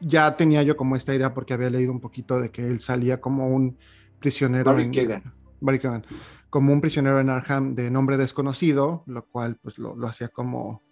ya 0.00 0.36
tenía 0.36 0.62
yo 0.62 0.76
como 0.76 0.96
esta 0.96 1.14
idea 1.14 1.34
porque 1.34 1.54
había 1.54 1.70
leído 1.70 1.92
un 1.92 2.00
poquito 2.00 2.40
de 2.40 2.50
que 2.50 2.66
él 2.66 2.80
salía 2.80 3.20
como 3.20 3.48
un 3.48 3.76
prisionero. 4.18 4.64
Barry 4.64 4.84
en, 4.84 5.22
Barry 5.60 5.78
Keoghan 5.78 6.04
como 6.50 6.72
un 6.72 6.80
prisionero 6.80 7.20
en 7.20 7.30
Arkham 7.30 7.76
de 7.76 7.90
nombre 7.90 8.16
desconocido, 8.16 9.04
lo 9.06 9.24
cual 9.24 9.56
pues 9.62 9.78
lo, 9.78 9.94
hacía 10.06 10.28
como 10.28 10.82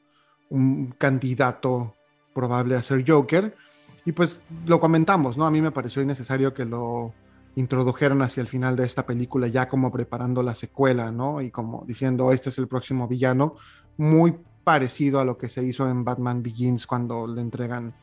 un 0.49 0.95
candidato 0.97 1.95
probable 2.33 2.77
a 2.77 2.83
ser 2.83 3.05
Joker. 3.07 3.55
Y 4.05 4.13
pues 4.13 4.41
lo 4.65 4.81
comentamos, 4.81 5.37
¿no? 5.37 5.45
A 5.45 5.51
mí 5.51 5.61
me 5.61 5.73
pareció 5.73 6.01
innecesario 6.01 6.55
que 6.55 6.65
lo 6.65 7.13
introdujeran 7.59 8.23
hacia 8.23 8.41
el 8.41 8.49
final 8.49 8.77
de 8.77 8.87
esta 8.87 9.05
película, 9.05 9.49
ya 9.49 9.69
como 9.69 9.91
preparando 9.91 10.43
la 10.43 10.55
secuela, 10.55 11.11
¿no? 11.11 11.43
Y 11.43 11.51
como 11.51 11.85
diciendo, 11.87 12.31
este 12.31 12.51
es 12.51 12.59
el 12.59 12.69
próximo 12.69 13.09
villano, 13.09 13.57
muy 13.97 14.37
parecido 14.63 15.19
a 15.19 15.25
lo 15.25 15.37
que 15.37 15.49
se 15.49 15.65
hizo 15.65 15.89
en 15.89 16.05
Batman 16.05 16.43
Begins 16.43 16.87
cuando 16.87 17.27
le 17.27 17.41
entregan 17.41 17.95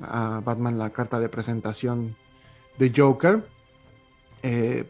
a 0.00 0.42
Batman 0.44 0.78
la 0.78 0.90
carta 0.90 1.18
de 1.18 1.28
presentación 1.30 2.14
de 2.78 2.92
Joker. 2.94 3.46
Eh, 4.42 4.88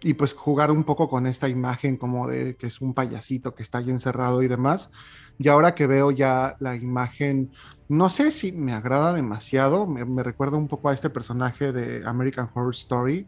y 0.00 0.14
pues 0.14 0.32
jugar 0.32 0.70
un 0.70 0.84
poco 0.84 1.08
con 1.08 1.26
esta 1.26 1.48
imagen 1.48 1.96
como 1.96 2.28
de 2.28 2.54
que 2.56 2.68
es 2.68 2.80
un 2.80 2.94
payasito 2.94 3.54
que 3.54 3.64
está 3.64 3.78
ahí 3.78 3.90
encerrado 3.90 4.42
y 4.42 4.48
demás. 4.48 4.90
Y 5.38 5.48
ahora 5.48 5.74
que 5.74 5.86
veo 5.86 6.10
ya 6.10 6.56
la 6.60 6.76
imagen, 6.76 7.52
no 7.88 8.10
sé 8.10 8.30
si 8.30 8.52
me 8.52 8.72
agrada 8.72 9.12
demasiado, 9.12 9.86
me, 9.86 10.22
recuerda 10.22 10.56
un 10.56 10.68
poco 10.68 10.88
a 10.88 10.94
este 10.94 11.10
personaje 11.10 11.72
de 11.72 12.06
American 12.06 12.48
Horror 12.52 12.74
Story, 12.74 13.26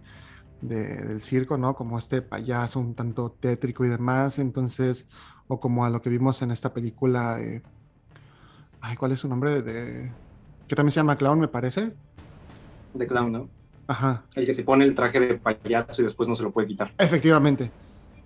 del 0.60 1.22
circo, 1.22 1.56
¿no? 1.56 1.74
Como 1.74 1.98
este 1.98 2.22
payaso 2.22 2.80
un 2.80 2.94
tanto 2.94 3.36
tétrico 3.40 3.84
y 3.84 3.88
demás, 3.88 4.38
entonces, 4.38 5.06
o 5.48 5.58
como 5.60 5.84
a 5.84 5.90
lo 5.90 6.02
que 6.02 6.10
vimos 6.10 6.42
en 6.42 6.50
esta 6.50 6.72
película, 6.72 7.38
ay, 8.80 8.96
¿cuál 8.96 9.12
es 9.12 9.20
su 9.20 9.28
nombre? 9.28 9.62
De, 9.62 10.12
que 10.68 10.76
también 10.76 10.92
se 10.92 11.00
llama 11.00 11.16
Clown, 11.16 11.40
me 11.40 11.48
parece. 11.48 11.92
De 12.94 13.06
Clown, 13.06 13.32
¿no? 13.32 13.48
Ajá. 13.86 14.22
El 14.34 14.46
que 14.46 14.54
se 14.54 14.62
pone 14.62 14.84
el 14.84 14.94
traje 14.94 15.18
de 15.18 15.34
payaso 15.34 16.02
y 16.02 16.04
después 16.04 16.28
no 16.28 16.36
se 16.36 16.44
lo 16.44 16.52
puede 16.52 16.68
quitar. 16.68 16.92
Efectivamente. 16.96 17.70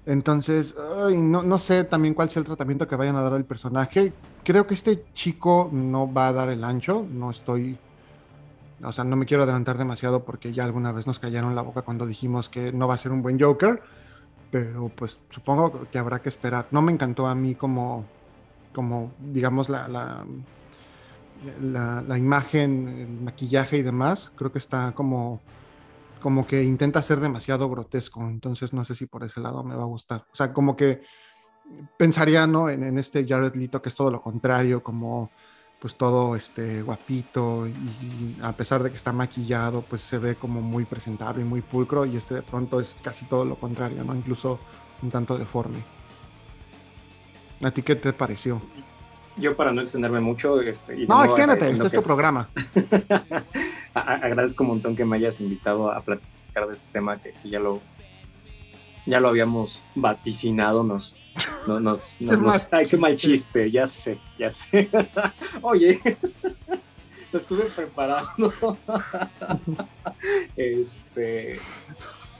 Entonces, 0.06 0.74
no, 1.22 1.42
no, 1.42 1.58
sé 1.58 1.84
también 1.84 2.12
cuál 2.12 2.28
sea 2.28 2.40
el 2.40 2.46
tratamiento 2.46 2.86
que 2.86 2.96
vayan 2.96 3.16
a 3.16 3.22
dar 3.22 3.32
al 3.32 3.46
personaje. 3.46 4.12
Creo 4.42 4.66
que 4.66 4.74
este 4.74 5.04
chico 5.14 5.70
no 5.72 6.12
va 6.12 6.28
a 6.28 6.32
dar 6.34 6.50
el 6.50 6.62
ancho. 6.62 7.06
No 7.10 7.30
estoy. 7.30 7.78
O 8.84 8.92
sea, 8.92 9.04
no 9.04 9.16
me 9.16 9.26
quiero 9.26 9.42
adelantar 9.42 9.78
demasiado 9.78 10.24
porque 10.24 10.52
ya 10.52 10.64
alguna 10.64 10.92
vez 10.92 11.06
nos 11.06 11.18
callaron 11.18 11.54
la 11.54 11.62
boca 11.62 11.82
cuando 11.82 12.06
dijimos 12.06 12.48
que 12.48 12.72
no 12.72 12.88
va 12.88 12.94
a 12.94 12.98
ser 12.98 13.12
un 13.12 13.22
buen 13.22 13.40
Joker. 13.40 13.82
Pero 14.50 14.88
pues 14.94 15.18
supongo 15.30 15.86
que 15.90 15.98
habrá 15.98 16.20
que 16.20 16.28
esperar. 16.28 16.66
No 16.70 16.82
me 16.82 16.92
encantó 16.92 17.26
a 17.26 17.34
mí 17.34 17.54
como, 17.54 18.04
como 18.72 19.12
digamos, 19.18 19.68
la, 19.68 19.88
la, 19.88 20.24
la, 21.60 22.02
la 22.02 22.18
imagen, 22.18 22.88
el 22.88 23.24
maquillaje 23.24 23.78
y 23.78 23.82
demás. 23.82 24.30
Creo 24.36 24.52
que 24.52 24.58
está 24.58 24.92
como 24.92 25.40
como 26.24 26.46
que 26.46 26.64
intenta 26.64 27.02
ser 27.02 27.20
demasiado 27.20 27.68
grotesco, 27.68 28.22
entonces 28.22 28.72
no 28.72 28.82
sé 28.86 28.94
si 28.94 29.04
por 29.04 29.24
ese 29.24 29.40
lado 29.40 29.62
me 29.62 29.74
va 29.74 29.82
a 29.82 29.86
gustar. 29.86 30.24
O 30.32 30.34
sea, 30.34 30.54
como 30.54 30.74
que 30.74 31.02
pensaría, 31.98 32.46
¿no? 32.46 32.70
En, 32.70 32.96
este 32.98 33.26
Jared 33.28 33.54
Leto 33.54 33.82
que 33.82 33.90
es 33.90 33.94
todo 33.94 34.10
lo 34.10 34.22
contrario, 34.22 34.82
como 34.82 35.30
pues 35.84 35.96
todo 35.96 36.34
este 36.34 36.80
guapito 36.80 37.68
y, 37.68 38.36
a 38.40 38.52
pesar 38.52 38.82
de 38.82 38.88
que 38.88 38.96
está 38.96 39.12
maquillado, 39.12 39.82
pues 39.82 40.00
se 40.00 40.16
ve 40.16 40.34
como 40.34 40.62
muy 40.62 40.86
presentable 40.86 41.42
y 41.42 41.44
muy 41.44 41.60
pulcro 41.60 42.06
y 42.06 42.16
este 42.16 42.36
de 42.36 42.40
pronto 42.40 42.80
es 42.80 42.96
casi 43.02 43.26
todo 43.26 43.44
lo 43.44 43.56
contrario, 43.56 44.02
¿no? 44.02 44.14
Incluso 44.14 44.58
un 45.02 45.10
tanto 45.10 45.36
deforme. 45.36 45.76
¿A 47.62 47.70
ti 47.70 47.82
qué 47.82 47.96
te 47.96 48.14
pareció? 48.14 48.62
Yo 49.36 49.54
para 49.54 49.72
no 49.72 49.82
extenderme 49.82 50.20
mucho... 50.20 50.58
Este, 50.62 51.06
no, 51.06 51.22
extiéndete, 51.22 51.68
este 51.68 51.88
es 51.88 51.92
tu 51.92 52.02
programa. 52.02 52.48
agradezco 53.94 54.64
un 54.64 54.70
montón 54.70 54.96
que 54.96 55.04
me 55.04 55.18
hayas 55.18 55.38
invitado 55.42 55.92
a 55.92 56.00
platicar 56.00 56.66
de 56.66 56.72
este 56.72 56.86
tema 56.94 57.18
que, 57.18 57.34
ya 57.44 57.60
lo 57.60 57.82
ya 59.04 59.20
lo 59.20 59.28
habíamos 59.28 59.82
vaticinado, 59.94 60.82
nos, 60.82 61.14
nos, 61.66 62.18
ay, 62.70 62.86
qué 62.86 62.96
mal 62.96 63.16
chiste, 63.16 63.70
ya 63.70 63.86
sé, 63.86 64.18
ya 64.38 64.52
sé. 64.52 64.88
Oye, 65.62 66.00
lo 67.32 67.38
estuve 67.38 67.64
preparando. 67.64 68.52
este, 70.56 71.58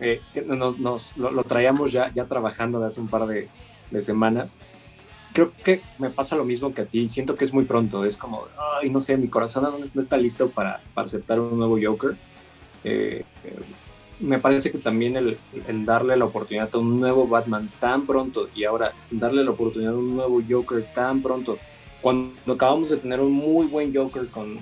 eh, 0.01 0.21
nos, 0.47 1.16
lo, 1.16 1.45
traíamos 1.45 1.93
ya, 1.93 2.12
ya 2.15 2.25
trabajando 2.25 2.81
de 2.81 2.87
hace 2.87 3.01
un 3.01 3.09
par 3.09 3.27
de, 3.27 3.49
de 3.91 4.03
semanas 4.03 4.59
creo 5.35 5.53
que 5.65 5.83
me 5.99 6.11
pasa 6.11 6.37
lo 6.37 6.45
mismo 6.45 6.73
que 6.73 6.83
a 6.83 6.87
ti. 6.87 7.09
Siento 7.09 7.35
que 7.35 7.45
es 7.45 7.53
muy 7.53 7.65
pronto. 7.65 8.05
Es 8.05 8.16
como, 8.16 8.47
ay, 8.81 8.89
no 8.89 9.01
sé, 9.01 9.16
mi 9.19 9.29
corazón 9.29 9.69
no 9.93 10.01
está 10.01 10.16
listo 10.16 10.49
para, 10.49 10.81
para 10.95 11.07
aceptar 11.07 11.41
un 11.41 11.59
nuevo 11.59 11.77
Joker. 11.83 12.16
Eh, 12.85 13.25
me 14.20 14.39
parece 14.39 14.70
que 14.70 14.78
también 14.78 15.16
el, 15.16 15.39
darle 15.85 16.16
la 16.16 16.24
oportunidad 16.24 16.70
a 16.73 16.78
un 16.78 17.01
nuevo 17.01 17.27
Batman 17.27 17.70
tan 17.81 18.07
pronto 18.07 18.49
y 18.55 18.65
ahora 18.65 18.93
darle 19.11 19.43
la 19.43 19.51
oportunidad 19.51 19.95
a 19.95 19.99
un 19.99 20.16
nuevo 20.16 20.41
Joker 20.49 20.86
tan 20.95 21.23
pronto, 21.23 21.59
cuando 22.01 22.53
acabamos 22.53 22.91
de 22.91 22.99
tener 22.99 23.20
un 23.20 23.32
muy 23.32 23.66
buen 23.66 23.95
Joker 23.95 24.27
con 24.28 24.59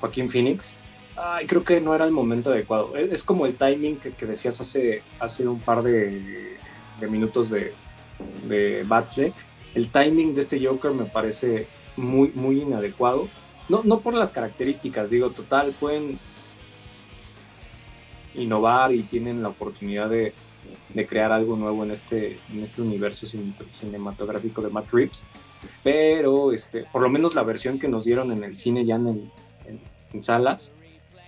Joaquín 0.00 0.30
Phoenix, 0.30 0.76
ay, 1.16 1.46
creo 1.46 1.64
que 1.64 1.80
no 1.80 1.94
era 1.94 2.04
el 2.04 2.10
momento 2.10 2.50
adecuado. 2.50 2.94
Es, 2.96 3.22
como 3.22 3.46
el 3.46 3.54
timing 3.54 3.96
que, 3.96 4.26
decías 4.26 4.60
hace, 4.60 5.02
hace 5.18 5.48
un 5.48 5.60
par 5.60 5.82
de, 5.82 6.56
minutos 7.08 7.50
de, 7.50 7.72
de. 8.48 8.86
El 9.74 9.90
timing 9.90 10.34
de 10.34 10.40
este 10.40 10.64
Joker 10.64 10.92
me 10.92 11.06
parece 11.06 11.66
muy, 11.96 12.30
muy 12.34 12.60
inadecuado. 12.60 13.28
No, 13.68 13.80
no 13.82 14.00
por 14.00 14.14
las 14.14 14.30
características, 14.30 15.10
digo, 15.10 15.30
total, 15.30 15.74
pueden 15.80 16.18
innovar 18.34 18.92
y 18.92 19.02
tienen 19.02 19.42
la 19.42 19.48
oportunidad 19.48 20.08
de, 20.10 20.32
de 20.92 21.06
crear 21.06 21.32
algo 21.32 21.56
nuevo 21.56 21.84
en 21.84 21.90
este, 21.90 22.38
este 22.54 22.82
universo 22.82 23.26
cinematográfico 23.72 24.62
de 24.62 24.70
Matt 24.70 24.92
Reeves. 24.92 25.24
Pero 25.82 26.52
este, 26.52 26.84
por 26.92 27.02
lo 27.02 27.08
menos 27.08 27.34
la 27.34 27.42
versión 27.42 27.78
que 27.78 27.88
nos 27.88 28.04
dieron 28.04 28.32
en 28.32 28.44
el 28.44 28.56
cine 28.56 28.84
ya 28.84 28.96
en, 28.96 29.30
en, 30.12 30.22
salas, 30.22 30.72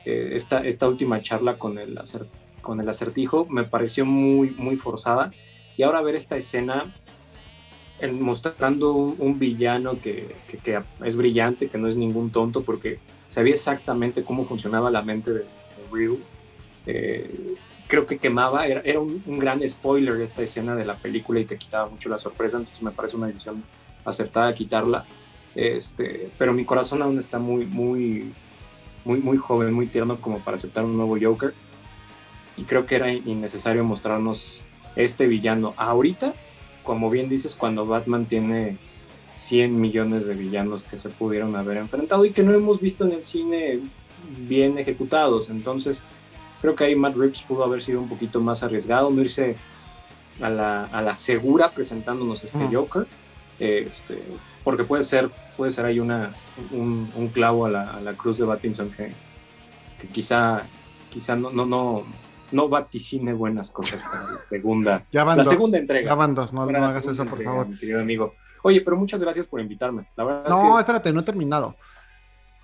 eh, 0.05 0.33
esta, 0.35 0.89
última 0.89 1.21
charla 1.23 1.59
con 1.59 1.79
el, 1.79 1.99
el 1.99 2.89
acertijo 2.89 3.47
me 3.51 3.65
pareció 3.65 4.07
muy, 4.07 4.51
muy 4.51 4.77
forzada 4.77 5.33
y 5.77 5.83
ahora 5.83 6.01
ver 6.03 6.15
esta 6.15 6.37
escena 6.37 6.95
mostrando 8.13 8.93
un, 8.93 9.39
villano 9.39 9.99
que, 10.01 10.35
es 11.05 11.17
brillante, 11.17 11.69
que 11.69 11.79
no 11.79 11.89
es 11.89 11.97
ningún 11.97 12.31
tonto, 12.31 12.63
porque 12.63 12.99
sabía 13.29 13.55
exactamente 13.55 14.23
cómo 14.23 14.45
funcionaba 14.45 14.91
la 14.91 15.03
mente 15.03 15.33
de, 15.33 15.45
Ryu. 15.91 16.19
Creo 17.89 18.07
que 18.07 18.19
quemaba, 18.19 18.67
era, 18.67 19.01
un, 19.01 19.23
gran 19.39 19.67
spoiler 19.67 20.21
esta 20.21 20.43
escena 20.43 20.75
de 20.75 20.85
la 20.85 20.97
película 20.97 21.39
y 21.39 21.45
te 21.45 21.57
quitaba 21.57 21.89
mucho 21.89 22.09
la 22.09 22.19
sorpresa, 22.19 22.57
entonces 22.57 22.83
me 22.83 22.91
parece 22.91 23.17
una 23.17 23.29
decisión 23.29 23.63
acertada 24.05 24.55
quitarla. 24.55 25.05
Este, 25.55 26.31
pero 26.37 26.53
mi 26.53 26.65
corazón 26.65 27.01
aún 27.03 27.19
está 27.19 27.39
muy, 27.39 27.65
muy, 27.65 28.33
muy, 29.05 29.21
muy 29.21 29.37
joven, 29.37 29.73
muy 29.73 29.87
tierno 29.87 30.21
como 30.21 30.41
para 30.41 30.57
aceptar 30.57 30.85
un 30.85 30.97
nuevo 30.97 31.17
Joker. 31.21 31.55
Y 32.57 32.65
creo 32.65 32.87
que 32.87 32.97
era 32.97 33.13
innecesario 33.13 33.85
mostrarnos 33.85 34.63
este 34.97 35.27
villano. 35.27 35.75
Ahorita, 35.77 36.35
como 36.83 37.09
bien 37.09 37.29
dices, 37.29 37.55
cuando 37.55 37.87
Batman 37.87 38.27
tiene 38.27 38.79
100 39.37 39.81
millones 39.81 40.27
de 40.27 40.35
villanos 40.35 40.83
que 40.83 40.97
se 40.99 41.09
pudieron 41.09 41.55
haber 41.55 41.77
enfrentado 41.77 42.25
y 42.25 42.33
que 42.33 42.43
no 42.43 42.53
hemos 42.53 42.81
visto 42.81 43.05
en 43.05 43.13
el 43.13 43.25
cine 43.25 43.79
bien 44.49 44.79
ejecutados. 44.79 45.51
Entonces, 45.51 46.03
creo 46.67 46.75
que 46.75 46.83
ahí 46.83 46.97
Matt 46.97 47.15
Reeves 47.15 47.43
pudo 47.43 47.63
haber 47.63 47.81
sido 47.81 48.01
un 48.01 48.09
poquito 48.09 48.41
más 48.41 48.65
arriesgado, 48.65 49.09
no 49.09 49.23
irse 49.23 49.57
a 50.41 50.51
la, 50.51 50.87
a 50.87 51.01
la 51.01 51.15
segura 51.15 51.71
presentándonos 51.71 52.43
este 52.43 52.67
Joker. 52.67 53.07
Este, 53.61 54.21
porque 54.65 54.83
puede 54.83 55.05
ser, 55.05 55.31
puede 55.57 55.71
ser 55.71 55.85
ahí 55.85 56.01
una, 56.01 56.35
un, 56.73 57.31
clavo 57.33 57.67
a 57.67 57.71
la, 57.71 57.91
a 57.93 58.01
la, 58.01 58.15
cruz 58.15 58.37
de 58.39 58.45
Battinson 58.45 58.91
que, 58.91 59.13
que 60.01 60.09
quizá, 60.09 60.65
quizá 61.09 61.37
no, 61.37 61.51
no, 61.53 61.67
no, 61.67 62.03
no 62.51 62.69
vaticine 62.69 63.33
buenas 63.33 63.71
cosas 63.71 64.03
para 64.03 64.33
la 64.33 64.41
segunda, 64.51 65.05
ya 65.13 65.23
van 65.23 65.39
la 65.39 65.45
dos, 65.45 65.53
segunda 65.53 65.79
entrega. 65.79 66.09
Ya 66.09 66.15
van 66.17 66.35
dos, 66.35 66.53
no, 66.53 66.67
no 66.67 66.79
hagas 66.79 66.97
eso, 66.97 67.25
por 67.27 67.41
favor. 67.45 67.69
Mi 67.69 67.79
querido 67.79 68.01
amigo. 68.01 68.35
Oye, 68.63 68.81
pero 68.81 68.97
muchas 68.97 69.23
gracias 69.23 69.47
por 69.47 69.61
invitarme. 69.61 70.09
La 70.17 70.25
verdad 70.25 70.49
no, 70.49 70.71
es 70.71 70.75
que... 70.75 70.81
espérate, 70.81 71.13
no 71.13 71.21
he 71.21 71.23
terminado. 71.23 71.77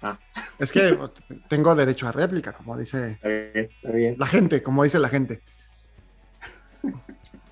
Ah. 0.02 0.18
Es 0.58 0.72
que 0.72 0.98
tengo 1.48 1.74
derecho 1.74 2.08
a 2.08 2.12
réplica, 2.12 2.52
como 2.52 2.76
dice 2.76 3.12
está 3.12 3.28
bien, 3.28 3.68
está 3.70 3.90
bien. 3.90 4.16
la 4.18 4.26
gente, 4.26 4.62
como 4.62 4.82
dice 4.82 4.98
la 4.98 5.08
gente. 5.08 5.42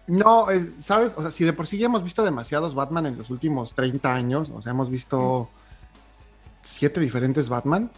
No, 0.07 0.47
¿sabes? 0.81 1.13
O 1.17 1.23
sea, 1.23 1.31
si 1.31 1.45
de 1.45 1.53
por 1.53 1.69
sí 1.69 1.79
ya 1.79 1.87
hemos 1.87 2.03
visto 2.03 2.25
demasiados 2.25 2.75
Batman 2.75 3.07
en 3.07 3.17
los 3.17 3.31
últimos 3.31 3.75
30 3.75 4.13
años, 4.13 4.51
o 4.51 4.61
sea, 4.61 4.73
hemos 4.73 4.91
visto 4.91 5.49
siete 6.63 6.99
diferentes 6.99 7.49
Batman, 7.49 7.91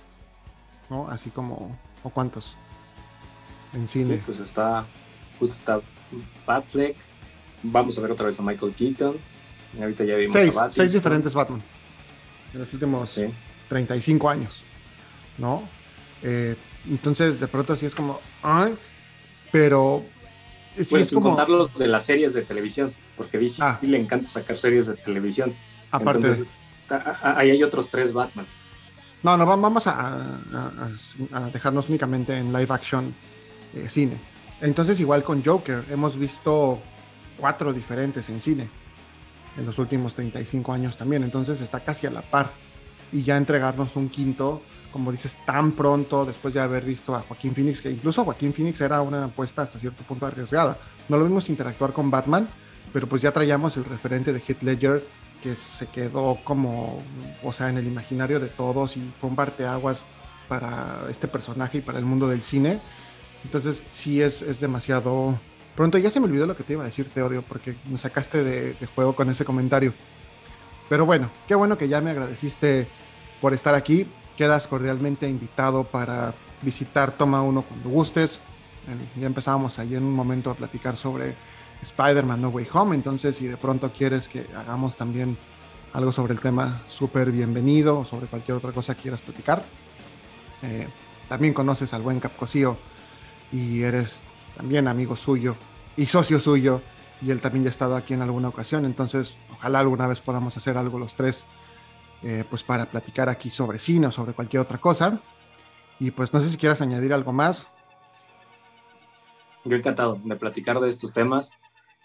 ¿no? 0.90 1.08
Así 1.08 1.30
como, 1.30 1.78
¿o 2.02 2.10
cuántos? 2.10 2.54
En 3.72 3.88
cine. 3.88 4.16
Sí, 4.16 4.22
pues 4.26 4.40
está, 4.40 4.84
justo 5.38 5.54
está 5.54 5.80
Batfleck, 6.46 6.96
vamos 7.62 7.96
a 7.96 8.02
ver 8.02 8.10
otra 8.10 8.26
vez 8.26 8.38
a 8.38 8.42
Michael 8.42 8.74
Keaton, 8.74 9.16
ahorita 9.80 10.04
ya 10.04 10.16
vimos 10.16 10.32
seis, 10.34 10.50
a 10.54 10.60
Batman. 10.60 10.72
seis 10.74 10.92
diferentes 10.92 11.32
Batman 11.32 11.62
en 12.52 12.60
los 12.60 12.72
últimos 12.72 13.10
Sí. 13.10 13.26
35 13.76 14.28
años, 14.28 14.62
¿no? 15.38 15.62
Eh, 16.22 16.56
entonces, 16.88 17.40
de 17.40 17.48
pronto 17.48 17.74
sí 17.76 17.86
es 17.86 17.94
como, 17.94 18.20
ay, 18.42 18.74
pero 19.50 20.04
sí 20.76 20.86
Bueno, 20.90 21.02
es 21.04 21.08
sin 21.08 21.20
como, 21.20 21.68
de 21.78 21.86
las 21.86 22.04
series 22.04 22.34
de 22.34 22.42
televisión, 22.42 22.92
porque 23.16 23.38
a 23.38 23.40
DC 23.40 23.62
Ah. 23.62 23.78
le 23.80 23.98
encanta 23.98 24.26
sacar 24.26 24.58
series 24.58 24.86
de 24.86 24.94
televisión. 24.94 25.54
aparte, 25.90 26.28
Entonces, 26.28 26.46
ahí 27.22 27.50
hay 27.50 27.62
otros 27.62 27.88
tres 27.90 28.12
Batman. 28.12 28.46
no, 29.22 29.36
no, 29.36 29.46
va- 29.46 29.56
vamos 29.56 29.86
a, 29.86 29.92
a- 29.92 30.88
a- 31.32 31.36
a 31.38 31.50
dejarnos 31.50 31.88
únicamente 31.88 32.36
en 32.36 32.52
live 32.52 32.68
action 32.74 33.14
eh, 33.74 33.88
cine. 33.88 34.16
Entonces, 34.60 35.00
igual 35.00 35.22
con 35.24 35.42
Joker, 35.44 35.84
hemos 35.90 36.16
visto 36.18 36.78
cuatro 37.38 37.72
diferentes 37.72 38.28
en 38.28 38.40
cine 38.40 38.68
en 39.56 39.66
los 39.66 39.78
últimos 39.78 40.14
35 40.14 40.72
años 40.72 40.96
también, 40.96 41.22
entonces 41.24 41.60
está 41.60 41.80
casi 41.80 42.06
a 42.06 42.10
la 42.10 42.22
par. 42.22 42.52
Y 43.12 43.22
ya 43.22 43.36
entregarnos 43.36 43.94
un 43.96 44.08
quinto, 44.08 44.62
como 44.90 45.12
dices, 45.12 45.38
tan 45.44 45.72
pronto 45.72 46.24
después 46.24 46.54
de 46.54 46.60
haber 46.60 46.84
visto 46.84 47.14
a 47.14 47.20
Joaquín 47.20 47.54
Phoenix, 47.54 47.82
que 47.82 47.90
incluso 47.90 48.24
Joaquín 48.24 48.54
Phoenix 48.54 48.80
era 48.80 49.02
una 49.02 49.26
apuesta 49.26 49.62
hasta 49.62 49.78
cierto 49.78 50.02
punto 50.04 50.26
arriesgada. 50.26 50.78
No 51.08 51.18
lo 51.18 51.24
vimos 51.24 51.48
interactuar 51.48 51.92
con 51.92 52.10
Batman, 52.10 52.48
pero 52.92 53.06
pues 53.06 53.22
ya 53.22 53.32
traíamos 53.32 53.76
el 53.76 53.84
referente 53.84 54.32
de 54.32 54.40
Heath 54.40 54.62
Ledger 54.62 55.04
que 55.42 55.56
se 55.56 55.86
quedó 55.88 56.38
como, 56.44 57.02
o 57.42 57.52
sea, 57.52 57.68
en 57.68 57.76
el 57.76 57.86
imaginario 57.86 58.38
de 58.38 58.46
todos 58.46 58.96
y 58.96 59.12
fue 59.20 59.28
un 59.28 59.36
parteaguas 59.36 60.02
para 60.48 61.00
este 61.10 61.26
personaje 61.28 61.78
y 61.78 61.80
para 61.80 61.98
el 61.98 62.04
mundo 62.04 62.28
del 62.28 62.42
cine. 62.42 62.80
Entonces 63.44 63.84
sí 63.90 64.22
es, 64.22 64.40
es 64.42 64.60
demasiado 64.60 65.38
pronto. 65.74 65.98
Ya 65.98 66.10
se 66.10 66.20
me 66.20 66.26
olvidó 66.26 66.46
lo 66.46 66.56
que 66.56 66.62
te 66.62 66.74
iba 66.74 66.82
a 66.82 66.86
decir, 66.86 67.10
te 67.12 67.22
odio, 67.22 67.42
porque 67.42 67.74
me 67.90 67.98
sacaste 67.98 68.44
de, 68.44 68.74
de 68.74 68.86
juego 68.86 69.16
con 69.16 69.28
ese 69.30 69.44
comentario. 69.44 69.92
Pero 70.88 71.06
bueno, 71.06 71.28
qué 71.48 71.54
bueno 71.54 71.76
que 71.76 71.88
ya 71.88 72.00
me 72.00 72.10
agradeciste 72.10 72.86
por 73.42 73.52
estar 73.52 73.74
aquí. 73.74 74.06
Quedas 74.38 74.66
cordialmente 74.68 75.28
invitado 75.28 75.84
para 75.84 76.32
visitar 76.62 77.10
Toma 77.10 77.42
1 77.42 77.62
cuando 77.62 77.90
gustes. 77.90 78.38
Eh, 78.88 79.20
Ya 79.20 79.26
empezábamos 79.26 79.78
ahí 79.78 79.96
en 79.96 80.04
un 80.04 80.14
momento 80.14 80.50
a 80.50 80.54
platicar 80.54 80.96
sobre 80.96 81.34
Spider-Man 81.82 82.40
No 82.40 82.48
Way 82.48 82.68
Home. 82.72 82.94
Entonces, 82.94 83.36
si 83.36 83.46
de 83.48 83.56
pronto 83.56 83.90
quieres 83.90 84.28
que 84.28 84.46
hagamos 84.56 84.96
también 84.96 85.36
algo 85.92 86.12
sobre 86.12 86.32
el 86.32 86.40
tema, 86.40 86.82
súper 86.88 87.32
bienvenido. 87.32 87.98
O 87.98 88.04
sobre 88.06 88.28
cualquier 88.28 88.56
otra 88.56 88.70
cosa 88.70 88.94
que 88.94 89.02
quieras 89.02 89.20
platicar. 89.20 89.64
Eh, 90.62 90.86
también 91.28 91.52
conoces 91.52 91.92
al 91.92 92.02
buen 92.02 92.20
Capcosío 92.20 92.76
y 93.50 93.82
eres 93.82 94.22
también 94.56 94.86
amigo 94.86 95.16
suyo 95.16 95.56
y 95.96 96.06
socio 96.06 96.40
suyo. 96.40 96.80
Y 97.20 97.32
él 97.32 97.40
también 97.40 97.64
ya 97.64 97.70
ha 97.70 97.72
estado 97.72 97.96
aquí 97.96 98.14
en 98.14 98.22
alguna 98.22 98.48
ocasión. 98.48 98.84
Entonces, 98.84 99.34
ojalá 99.52 99.80
alguna 99.80 100.06
vez 100.06 100.20
podamos 100.20 100.56
hacer 100.56 100.78
algo 100.78 100.98
los 100.98 101.16
tres, 101.16 101.44
eh, 102.24 102.44
pues 102.48 102.62
para 102.62 102.86
platicar 102.86 103.28
aquí 103.28 103.50
sobre 103.50 103.80
cine 103.80 104.06
o 104.06 104.12
sobre 104.12 104.32
cualquier 104.32 104.62
otra 104.62 104.78
cosa. 104.78 105.20
Y 105.98 106.10
pues 106.12 106.32
no 106.32 106.40
sé 106.40 106.50
si 106.50 106.56
quieras 106.56 106.80
añadir 106.80 107.12
algo 107.12 107.32
más. 107.32 107.66
Yo 109.64 109.76
encantado 109.76 110.20
de 110.22 110.36
platicar 110.36 110.80
de 110.80 110.88
estos 110.88 111.12
temas, 111.12 111.50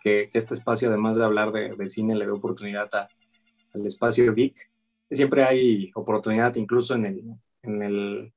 que, 0.04 0.30
este 0.34 0.54
espacio, 0.54 0.90
además 0.90 1.18
de 1.18 1.24
hablar 1.24 1.52
de, 1.52 1.88
cine, 1.88 2.16
le 2.16 2.26
dé 2.26 2.32
oportunidad 2.32 2.90
al 2.94 3.86
espacio 3.86 4.34
geek. 4.34 4.70
Siempre 5.10 5.44
hay 5.44 5.92
oportunidad, 5.96 6.56
incluso 6.56 6.96
en 6.96 7.06
el, 7.06 7.24
en 7.64 7.84
el, 7.84 8.34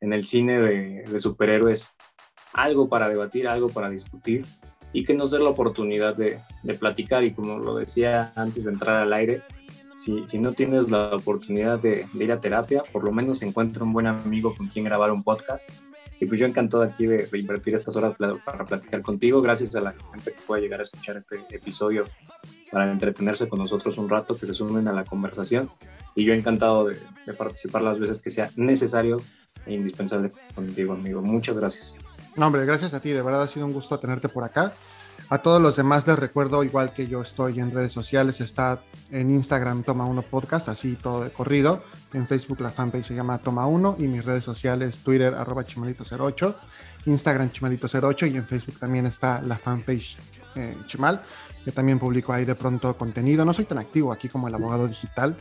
en 0.00 0.12
el 0.12 0.26
cine 0.26 0.58
de, 0.60 1.20
superhéroes, 1.20 1.92
algo 2.52 2.88
para 2.88 3.08
debatir, 3.08 3.46
algo 3.46 3.68
para 3.68 3.90
discutir 3.90 4.44
y 4.92 5.04
que 5.04 5.14
nos 5.14 5.30
dé 5.30 5.38
la 5.38 5.50
oportunidad 5.50 6.16
de 6.16 6.74
platicar. 6.78 7.22
Y 7.22 7.32
como 7.32 7.58
lo 7.58 7.76
decía 7.76 8.32
antes 8.34 8.64
de 8.64 8.72
entrar 8.72 8.96
al 8.96 9.12
aire, 9.12 9.42
si, 10.02 10.24
si 10.28 10.38
no 10.38 10.52
tienes 10.52 10.90
la 10.90 11.14
oportunidad 11.14 11.78
de, 11.78 12.06
de 12.12 12.24
ir 12.24 12.32
a 12.32 12.40
terapia, 12.40 12.82
por 12.92 13.04
lo 13.04 13.12
menos 13.12 13.42
encuentra 13.42 13.84
un 13.84 13.92
buen 13.92 14.06
amigo 14.06 14.54
con 14.54 14.68
quien 14.68 14.84
grabar 14.84 15.10
un 15.10 15.22
podcast 15.22 15.68
y 16.20 16.26
pues 16.26 16.38
yo 16.38 16.46
encantado 16.46 16.82
aquí 16.82 17.06
de, 17.06 17.26
de 17.26 17.38
invertir 17.38 17.74
estas 17.74 17.96
horas 17.96 18.14
pla- 18.16 18.36
para 18.44 18.64
platicar 18.64 19.00
contigo. 19.02 19.40
Gracias 19.40 19.74
a 19.74 19.80
la 19.80 19.92
gente 19.92 20.32
que 20.32 20.40
pueda 20.46 20.60
llegar 20.60 20.80
a 20.80 20.82
escuchar 20.82 21.16
este 21.16 21.36
episodio 21.50 22.04
para 22.70 22.90
entretenerse 22.92 23.48
con 23.48 23.58
nosotros 23.58 23.96
un 23.98 24.08
rato, 24.08 24.36
que 24.36 24.46
se 24.46 24.54
sumen 24.54 24.86
a 24.86 24.92
la 24.92 25.04
conversación. 25.04 25.70
Y 26.14 26.24
yo 26.24 26.34
encantado 26.34 26.86
de, 26.86 26.98
de 27.26 27.32
participar 27.32 27.82
las 27.82 27.98
veces 27.98 28.18
que 28.18 28.30
sea 28.30 28.50
necesario 28.56 29.20
e 29.64 29.74
indispensable 29.74 30.30
contigo, 30.54 30.92
amigo. 30.92 31.22
Muchas 31.22 31.56
gracias. 31.56 31.96
No, 32.36 32.46
hombre, 32.46 32.64
gracias 32.66 32.92
a 32.94 33.00
ti, 33.00 33.10
de 33.10 33.22
verdad 33.22 33.42
ha 33.42 33.48
sido 33.48 33.66
un 33.66 33.72
gusto 33.72 33.98
tenerte 33.98 34.28
por 34.28 34.44
acá. 34.44 34.74
A 35.32 35.38
todos 35.38 35.62
los 35.62 35.76
demás 35.76 36.04
les 36.08 36.18
recuerdo, 36.18 36.64
igual 36.64 36.92
que 36.92 37.06
yo 37.06 37.22
estoy 37.22 37.60
en 37.60 37.70
redes 37.70 37.92
sociales, 37.92 38.40
está 38.40 38.82
en 39.12 39.30
Instagram 39.30 39.84
Toma 39.84 40.04
Uno 40.04 40.22
Podcast, 40.22 40.68
así 40.68 40.96
todo 40.96 41.22
de 41.22 41.30
corrido. 41.30 41.84
En 42.12 42.26
Facebook 42.26 42.60
la 42.60 42.72
fanpage 42.72 43.06
se 43.06 43.14
llama 43.14 43.38
Toma 43.38 43.64
Uno 43.64 43.94
y 43.96 44.08
mis 44.08 44.24
redes 44.24 44.42
sociales 44.42 44.98
Twitter 45.04 45.32
arroba 45.32 45.64
chimalito08, 45.64 46.56
Instagram 47.06 47.52
chimalito08 47.52 48.32
y 48.32 48.36
en 48.38 48.44
Facebook 48.44 48.80
también 48.80 49.06
está 49.06 49.40
la 49.40 49.56
fanpage 49.56 50.16
eh, 50.56 50.76
Chimal, 50.88 51.22
que 51.64 51.70
también 51.70 52.00
publico 52.00 52.32
ahí 52.32 52.44
de 52.44 52.56
pronto 52.56 52.98
contenido. 52.98 53.44
No 53.44 53.54
soy 53.54 53.66
tan 53.66 53.78
activo 53.78 54.10
aquí 54.10 54.28
como 54.28 54.48
el 54.48 54.54
abogado 54.56 54.88
digital, 54.88 55.36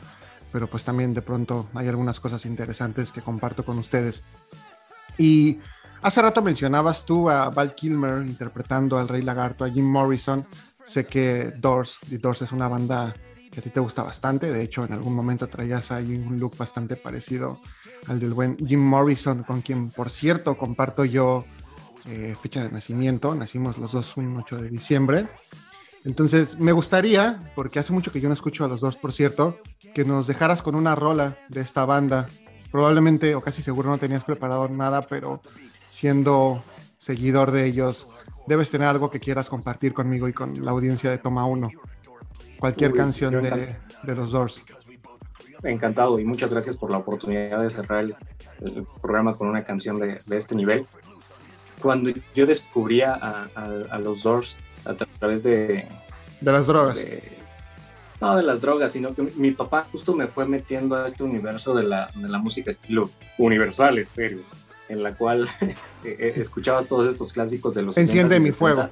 pero 0.52 0.70
pues 0.70 0.86
también 0.86 1.16
de 1.16 1.24
pronto 1.24 1.68
hay 1.74 1.88
algunas 1.88 2.20
cosas 2.20 2.46
interesantes 2.46 3.12
que 3.12 3.24
comparto 3.24 3.66
con 3.66 3.80
ustedes. 3.80 4.22
Y 5.18 5.60
hace 6.02 6.22
rato 6.22 6.42
mencionabas 6.42 7.06
tú 7.06 7.30
a 7.30 7.50
Val 7.50 7.74
Kilmer 7.74 8.26
interpretando 8.26 8.98
al 8.98 9.08
Rey 9.08 9.22
Lagarto, 9.22 9.66
a 9.66 9.70
Jim 9.70 9.86
Morrison. 9.86 10.46
Sé 10.86 11.06
que 11.06 11.52
Doors, 11.58 11.98
The 12.10 12.18
Doors 12.18 12.42
es 12.42 12.52
una 12.52 12.68
banda 12.68 13.14
que 13.52 13.60
a 13.60 13.64
ti 13.64 13.70
te 13.70 13.80
gusta 13.80 14.04
bastante. 14.04 14.52
De 14.52 14.62
hecho, 14.62 14.86
en 14.86 14.94
algún 14.94 15.16
momento 15.16 15.48
traías 15.48 15.92
ahí 15.92 16.16
un 16.16 16.40
look 16.40 16.58
bastante 16.58 16.96
parecido 16.96 17.60
al 18.08 18.20
del 18.20 18.34
buen 18.34 18.58
Jim 18.58 18.80
Morrison, 18.80 19.44
con 19.44 19.62
quien, 19.62 19.92
por 19.92 20.10
cierto, 20.10 20.58
comparto 20.58 21.06
yo 21.06 21.46
eh, 22.06 22.36
fecha 22.42 22.64
de 22.64 22.72
nacimiento. 22.72 23.36
Nacimos 23.36 23.78
los 23.78 23.92
dos 23.92 24.18
un 24.18 24.38
8 24.38 24.58
de 24.58 24.70
diciembre. 24.70 25.28
Entonces, 26.06 26.58
me 26.58 26.72
gustaría, 26.72 27.38
porque 27.56 27.80
hace 27.80 27.92
mucho 27.92 28.12
que 28.12 28.22
yo 28.22 28.30
no 28.30 28.34
escucho 28.34 28.64
a 28.64 28.68
los 28.68 28.82
dos, 28.82 28.96
por 28.96 29.14
cierto, 29.14 29.60
que 29.94 30.06
nos 30.06 30.28
dejaras 30.28 30.62
con 30.62 30.76
una 30.76 30.96
rola 30.96 31.38
de 31.50 31.62
esta 31.62 31.86
banda. 31.86 32.28
Probablemente, 32.72 33.36
o 33.36 33.42
casi 33.42 33.62
seguro, 33.62 33.90
no 33.90 33.98
tenías 33.98 34.24
preparado 34.24 34.68
nada, 34.70 35.02
pero 35.02 35.42
siendo 35.90 36.64
seguidor 36.98 37.52
de 37.52 37.66
ellos, 37.66 38.08
debes 38.48 38.70
tener 38.72 38.88
algo 38.88 39.10
que 39.10 39.20
quieras 39.20 39.50
compartir 39.50 39.94
conmigo 39.94 40.28
y 40.28 40.34
con 40.34 40.64
la 40.66 40.72
audiencia 40.72 41.10
de 41.10 41.18
Toma 41.18 41.46
1. 41.46 41.70
Cualquier 42.60 42.92
Uy, 42.92 42.98
canción 42.98 43.42
de, 43.42 43.76
de 44.04 44.16
los 44.16 44.32
Doors. 44.32 44.64
Encantado 45.64 46.20
y 46.20 46.26
muchas 46.26 46.52
gracias 46.52 46.78
por 46.78 46.92
la 46.92 46.98
oportunidad 46.98 47.62
de 47.62 47.70
cerrar 47.70 48.06
el, 48.06 48.16
el 48.62 48.86
programa 49.02 49.36
con 49.36 49.48
una 49.48 49.64
canción 49.64 50.00
de, 50.00 50.20
de 50.26 50.38
este 50.38 50.56
nivel. 50.56 50.86
Cuando 51.82 52.12
yo 52.36 52.46
descubría 52.46 53.14
a, 53.14 53.48
a- 53.56 53.96
a 53.96 54.00
los 54.00 54.24
Doors 54.24 54.58
a 54.86 54.92
tra- 54.94 55.08
través 55.20 55.44
de, 55.44 55.88
De 56.42 56.52
las 56.52 56.66
drogas. 56.66 56.96
de- 56.96 57.38
no 58.22 58.36
de 58.36 58.44
las 58.44 58.60
drogas, 58.60 58.92
sino 58.92 59.14
que 59.16 59.22
mi, 59.22 59.32
mi 59.36 59.52
papá 59.52 59.88
justo 59.92 60.14
me 60.14 60.28
fue 60.28 60.46
metiendo 60.46 60.98
a 60.98 61.08
este 61.08 61.24
universo 61.24 61.74
de 61.74 61.84
la, 61.84 62.12
de 62.14 62.28
la 62.28 62.38
música 62.38 62.70
estilo 62.70 63.10
universal 63.38 63.98
estéreo, 63.98 64.42
en 64.90 65.02
la 65.04 65.16
cual 65.16 65.48
eh, 65.62 65.76
eh, 66.04 66.34
escuchabas 66.36 66.88
todos 66.88 67.08
estos 67.08 67.32
clásicos 67.34 67.74
de 67.76 67.84
los 67.84 67.98
Enciende 67.98 68.38
60s 68.38 68.40
y 68.40 68.44
mi 68.44 68.52
fuego. 68.52 68.82
70s. 68.84 68.92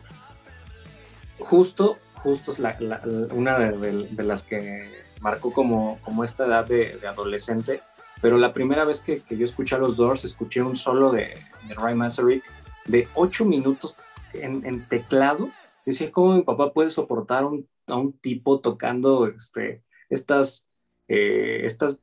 Justo, 1.40 1.98
justo 2.24 2.52
es 2.52 2.60
la- 2.60 2.78
la- 2.80 3.02
la- 3.06 3.34
una 3.34 3.58
de, 3.60 3.78
de- 3.78 4.08
de 4.10 4.24
las 4.24 4.44
que 4.44 4.90
marcó 5.22 5.52
como, 5.54 5.98
como 6.04 6.24
esta 6.24 6.46
edad 6.46 6.66
de, 6.66 6.98
de 6.98 7.08
adolescente, 7.08 7.82
pero 8.22 8.38
la 8.38 8.54
primera 8.54 8.86
vez 8.86 9.00
que, 9.02 9.20
que 9.22 9.38
yo 9.38 9.46
escuché 9.46 9.76
a 9.76 9.80
los 9.80 9.96
Doors, 9.98 10.24
escuché 10.26 10.62
un 10.62 10.76
solo 10.76 11.12
de, 11.12 11.34
de 11.68 11.74
Ray 11.76 11.96
Manzarek 11.96 12.44
de 12.86 13.08
ocho 13.16 13.46
minutos 13.46 13.96
en, 14.34 14.66
en 14.66 14.88
teclado. 14.88 15.50
Decía, 15.86 16.12
¿cómo 16.12 16.34
mi 16.36 16.42
papá 16.42 16.74
puede 16.74 16.90
soportar 16.90 17.46
un- 17.46 17.68
a 17.88 17.96
un 17.96 18.14
tipo 18.14 18.60
tocando 18.60 19.28
este, 19.28 19.84
estas, 20.10 20.68
eh, 21.08 21.62
estas 21.64 21.98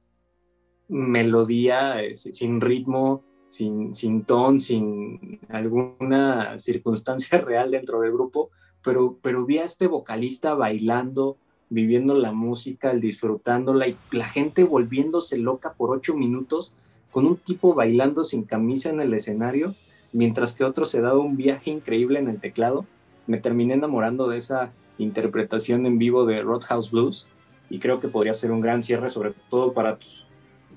melodías 0.88 1.96
eh, 2.00 2.14
sin 2.16 2.60
ritmo, 2.60 3.24
sin, 3.54 3.94
sin 3.94 4.24
ton, 4.24 4.58
sin 4.58 5.38
alguna 5.48 6.58
circunstancia 6.58 7.38
real 7.40 7.70
dentro 7.70 8.00
del 8.00 8.10
grupo, 8.10 8.50
pero, 8.82 9.16
pero 9.22 9.46
vi 9.46 9.58
a 9.58 9.64
este 9.64 9.86
vocalista 9.86 10.54
bailando, 10.54 11.36
viviendo 11.70 12.14
la 12.16 12.32
música, 12.32 12.92
disfrutándola 12.94 13.86
y 13.86 13.96
la 14.10 14.26
gente 14.26 14.64
volviéndose 14.64 15.38
loca 15.38 15.74
por 15.74 15.90
ocho 15.90 16.14
minutos 16.14 16.72
con 17.12 17.26
un 17.26 17.36
tipo 17.36 17.74
bailando 17.74 18.24
sin 18.24 18.42
camisa 18.42 18.90
en 18.90 19.00
el 19.00 19.14
escenario, 19.14 19.76
mientras 20.12 20.54
que 20.54 20.64
otro 20.64 20.84
se 20.84 21.00
daba 21.00 21.20
un 21.20 21.36
viaje 21.36 21.70
increíble 21.70 22.18
en 22.18 22.28
el 22.28 22.40
teclado. 22.40 22.84
Me 23.28 23.38
terminé 23.38 23.74
enamorando 23.74 24.26
de 24.26 24.38
esa 24.38 24.72
interpretación 24.98 25.86
en 25.86 25.98
vivo 25.98 26.26
de 26.26 26.42
Roadhouse 26.42 26.90
Blues 26.90 27.28
y 27.70 27.78
creo 27.78 28.00
que 28.00 28.08
podría 28.08 28.34
ser 28.34 28.50
un 28.50 28.60
gran 28.60 28.82
cierre, 28.82 29.10
sobre 29.10 29.32
todo 29.48 29.72
para 29.74 29.96
tus 29.96 30.23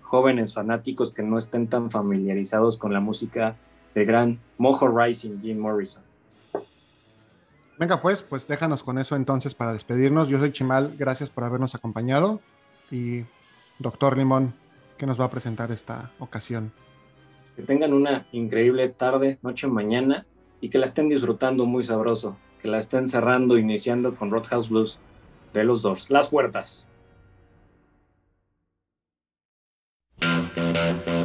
jóvenes 0.07 0.53
fanáticos 0.53 1.11
que 1.11 1.21
no 1.21 1.37
estén 1.37 1.67
tan 1.67 1.91
familiarizados 1.91 2.77
con 2.77 2.93
la 2.93 2.99
música 2.99 3.55
de 3.93 4.05
gran 4.05 4.39
Mojo 4.57 4.87
Rising, 4.87 5.41
Jim 5.41 5.59
Morrison. 5.59 6.03
Venga 7.77 8.01
pues, 8.01 8.23
pues 8.23 8.47
déjanos 8.47 8.81
con 8.81 8.97
eso 8.97 9.15
entonces 9.15 9.53
para 9.53 9.73
despedirnos. 9.73 10.29
Yo 10.29 10.39
soy 10.39 10.51
Chimal, 10.51 10.95
gracias 10.97 11.29
por 11.29 11.43
habernos 11.43 11.75
acompañado 11.75 12.41
y 12.89 13.25
doctor 13.77 14.17
Limón, 14.17 14.53
que 14.97 15.05
nos 15.05 15.19
va 15.19 15.25
a 15.25 15.29
presentar 15.29 15.71
esta 15.71 16.11
ocasión. 16.17 16.71
Que 17.55 17.61
tengan 17.61 17.93
una 17.93 18.25
increíble 18.31 18.89
tarde, 18.89 19.37
noche, 19.43 19.67
mañana 19.67 20.25
y 20.59 20.69
que 20.69 20.79
la 20.79 20.85
estén 20.85 21.09
disfrutando 21.09 21.65
muy 21.65 21.83
sabroso, 21.83 22.35
que 22.61 22.67
la 22.67 22.79
estén 22.79 23.07
cerrando, 23.07 23.57
iniciando 23.59 24.15
con 24.15 24.31
Roadhouse 24.31 24.69
Blues 24.69 24.99
de 25.53 25.63
los 25.63 25.83
dos. 25.83 26.09
Las 26.09 26.29
puertas. 26.29 26.86
Thank 30.77 31.07
you. 31.07 31.16